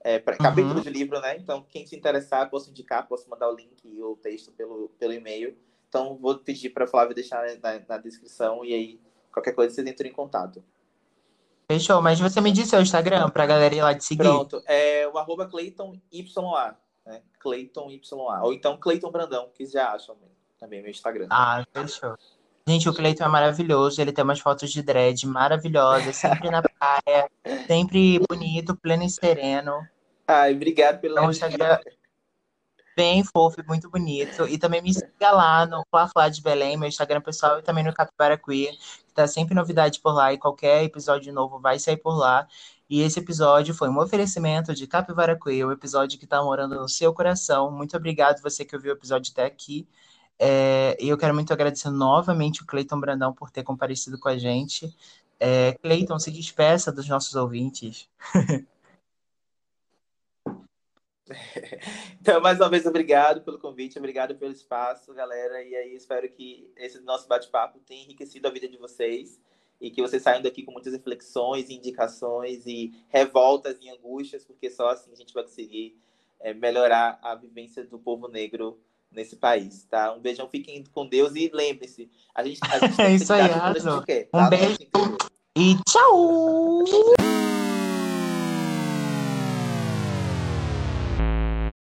é, 0.00 0.18
pra, 0.18 0.34
uhum. 0.34 0.38
capítulo 0.38 0.80
de 0.80 0.90
livro, 0.90 1.20
né? 1.20 1.36
Então, 1.36 1.64
quem 1.68 1.86
se 1.86 1.96
interessar, 1.96 2.48
posso 2.48 2.70
indicar, 2.70 3.06
posso 3.06 3.28
mandar 3.28 3.48
o 3.50 3.54
link 3.54 3.84
e 3.84 4.02
o 4.02 4.16
texto 4.16 4.50
pelo, 4.52 4.88
pelo 4.98 5.12
e-mail. 5.12 5.56
Então, 5.88 6.16
vou 6.16 6.38
pedir 6.38 6.70
para 6.70 6.84
a 6.84 6.86
Flávia 6.86 7.14
deixar 7.14 7.44
na, 7.60 7.80
na, 7.88 7.98
descrição 7.98 8.64
e 8.64 8.72
aí, 8.72 9.00
qualquer 9.32 9.52
coisa, 9.52 9.74
vocês 9.74 9.86
entram 9.86 10.08
em 10.08 10.12
contato. 10.12 10.62
Fechou, 11.70 12.00
mas 12.00 12.18
você 12.18 12.40
me 12.40 12.50
disse 12.50 12.74
o 12.74 12.80
Instagram 12.80 13.28
para 13.30 13.44
a 13.44 13.46
galera 13.46 13.74
ir 13.74 13.82
lá 13.82 13.94
te 13.94 14.04
seguir. 14.04 14.22
Pronto, 14.22 14.62
é 14.66 15.06
o 15.06 15.18
arroba 15.18 15.46
ClaytonYA 15.46 16.76
né? 17.10 17.22
Clayton 17.38 17.90
YA. 17.90 18.42
Ou 18.42 18.52
então 18.52 18.76
Clayton 18.78 19.10
Brandão, 19.10 19.50
que 19.54 19.66
já 19.66 19.92
acham 19.92 20.16
também 20.58 20.80
meu 20.80 20.90
Instagram. 20.90 21.26
Ah, 21.30 21.64
fechou. 21.72 22.16
Gente, 22.66 22.88
o 22.88 22.94
Cleiton 22.94 23.24
é 23.24 23.28
maravilhoso, 23.28 24.00
ele 24.00 24.12
tem 24.12 24.22
umas 24.22 24.38
fotos 24.38 24.70
de 24.70 24.82
dread 24.82 25.26
maravilhosas, 25.26 26.14
sempre 26.14 26.50
na 26.50 26.62
praia, 26.62 27.28
sempre 27.66 28.20
bonito, 28.28 28.76
pleno 28.76 29.02
e 29.02 29.10
sereno. 29.10 29.72
Ai, 30.26 30.54
obrigado 30.54 31.00
pelo 31.00 31.14
então, 31.14 31.30
Instagram 31.30 31.80
bem 33.00 33.24
fofo 33.24 33.60
e 33.60 33.66
muito 33.66 33.88
bonito. 33.88 34.46
E 34.46 34.58
também 34.58 34.82
me 34.82 34.92
siga 34.92 35.30
lá 35.30 35.64
no 35.64 35.82
Flá 35.90 36.28
de 36.28 36.42
Belém, 36.42 36.76
meu 36.76 36.86
Instagram 36.86 37.22
pessoal, 37.22 37.58
e 37.58 37.62
também 37.62 37.82
no 37.82 37.94
Capivara 37.94 38.36
Queer, 38.36 38.72
que 38.72 39.14
tá 39.14 39.26
sempre 39.26 39.54
novidade 39.54 40.00
por 40.00 40.12
lá, 40.12 40.34
e 40.34 40.38
qualquer 40.38 40.84
episódio 40.84 41.32
novo 41.32 41.58
vai 41.58 41.78
sair 41.78 41.96
por 41.96 42.14
lá. 42.14 42.46
E 42.90 43.02
esse 43.02 43.20
episódio 43.20 43.72
foi 43.72 43.88
um 43.88 44.00
oferecimento 44.00 44.74
de 44.74 44.84
Capivara 44.84 45.38
Queer, 45.38 45.64
o 45.64 45.70
episódio 45.70 46.18
que 46.18 46.24
está 46.24 46.42
morando 46.42 46.74
no 46.74 46.88
seu 46.88 47.14
coração. 47.14 47.70
Muito 47.70 47.96
obrigado 47.96 48.42
você 48.42 48.64
que 48.64 48.74
ouviu 48.74 48.92
o 48.92 48.96
episódio 48.96 49.30
até 49.30 49.44
aqui. 49.44 49.86
É, 50.36 50.96
eu 50.98 51.16
quero 51.16 51.32
muito 51.32 51.52
agradecer 51.52 51.88
novamente 51.88 52.64
o 52.64 52.66
Cleiton 52.66 52.98
Brandão 52.98 53.32
por 53.32 53.48
ter 53.48 53.62
comparecido 53.62 54.18
com 54.18 54.28
a 54.28 54.36
gente. 54.36 54.92
É, 55.38 55.74
Cleiton, 55.74 56.18
se 56.18 56.32
despeça 56.32 56.90
dos 56.90 57.08
nossos 57.08 57.36
ouvintes. 57.36 58.08
Então, 62.20 62.40
mais 62.40 62.58
uma 62.58 62.68
vez, 62.68 62.84
obrigado 62.86 63.42
pelo 63.42 63.56
convite, 63.56 63.96
obrigado 63.96 64.34
pelo 64.34 64.50
espaço, 64.50 65.14
galera. 65.14 65.62
E 65.62 65.76
aí, 65.76 65.94
espero 65.94 66.28
que 66.28 66.68
esse 66.76 67.00
nosso 67.02 67.28
bate-papo 67.28 67.78
tenha 67.86 68.02
enriquecido 68.02 68.48
a 68.48 68.50
vida 68.50 68.68
de 68.68 68.76
vocês 68.76 69.40
e 69.80 69.90
que 69.90 70.02
vocês 70.02 70.22
saiam 70.22 70.42
daqui 70.42 70.62
com 70.62 70.72
muitas 70.72 70.92
reflexões, 70.92 71.70
indicações 71.70 72.66
e 72.66 72.92
revoltas 73.08 73.78
e 73.80 73.88
angústias, 73.88 74.44
porque 74.44 74.68
só 74.70 74.90
assim 74.90 75.10
a 75.12 75.16
gente 75.16 75.32
vai 75.32 75.42
conseguir 75.42 75.96
é, 76.40 76.52
melhorar 76.52 77.18
a 77.22 77.34
vivência 77.34 77.84
do 77.84 77.98
povo 77.98 78.28
negro 78.28 78.78
nesse 79.10 79.36
país, 79.36 79.84
tá? 79.90 80.12
Um 80.12 80.20
beijão, 80.20 80.48
fiquem 80.48 80.84
com 80.92 81.06
Deus 81.06 81.34
e 81.34 81.50
lembrem-se, 81.52 82.08
a 82.34 82.44
gente, 82.44 82.60
a 82.62 82.78
gente 82.78 82.96
tem 82.96 83.06
é 83.06 83.14
isso 83.14 83.32
aí, 83.32 83.42
quer, 84.06 84.28
tá? 84.28 84.46
Um 84.46 84.50
beijo 84.50 84.78
e 85.56 85.74
tchau! 85.84 86.84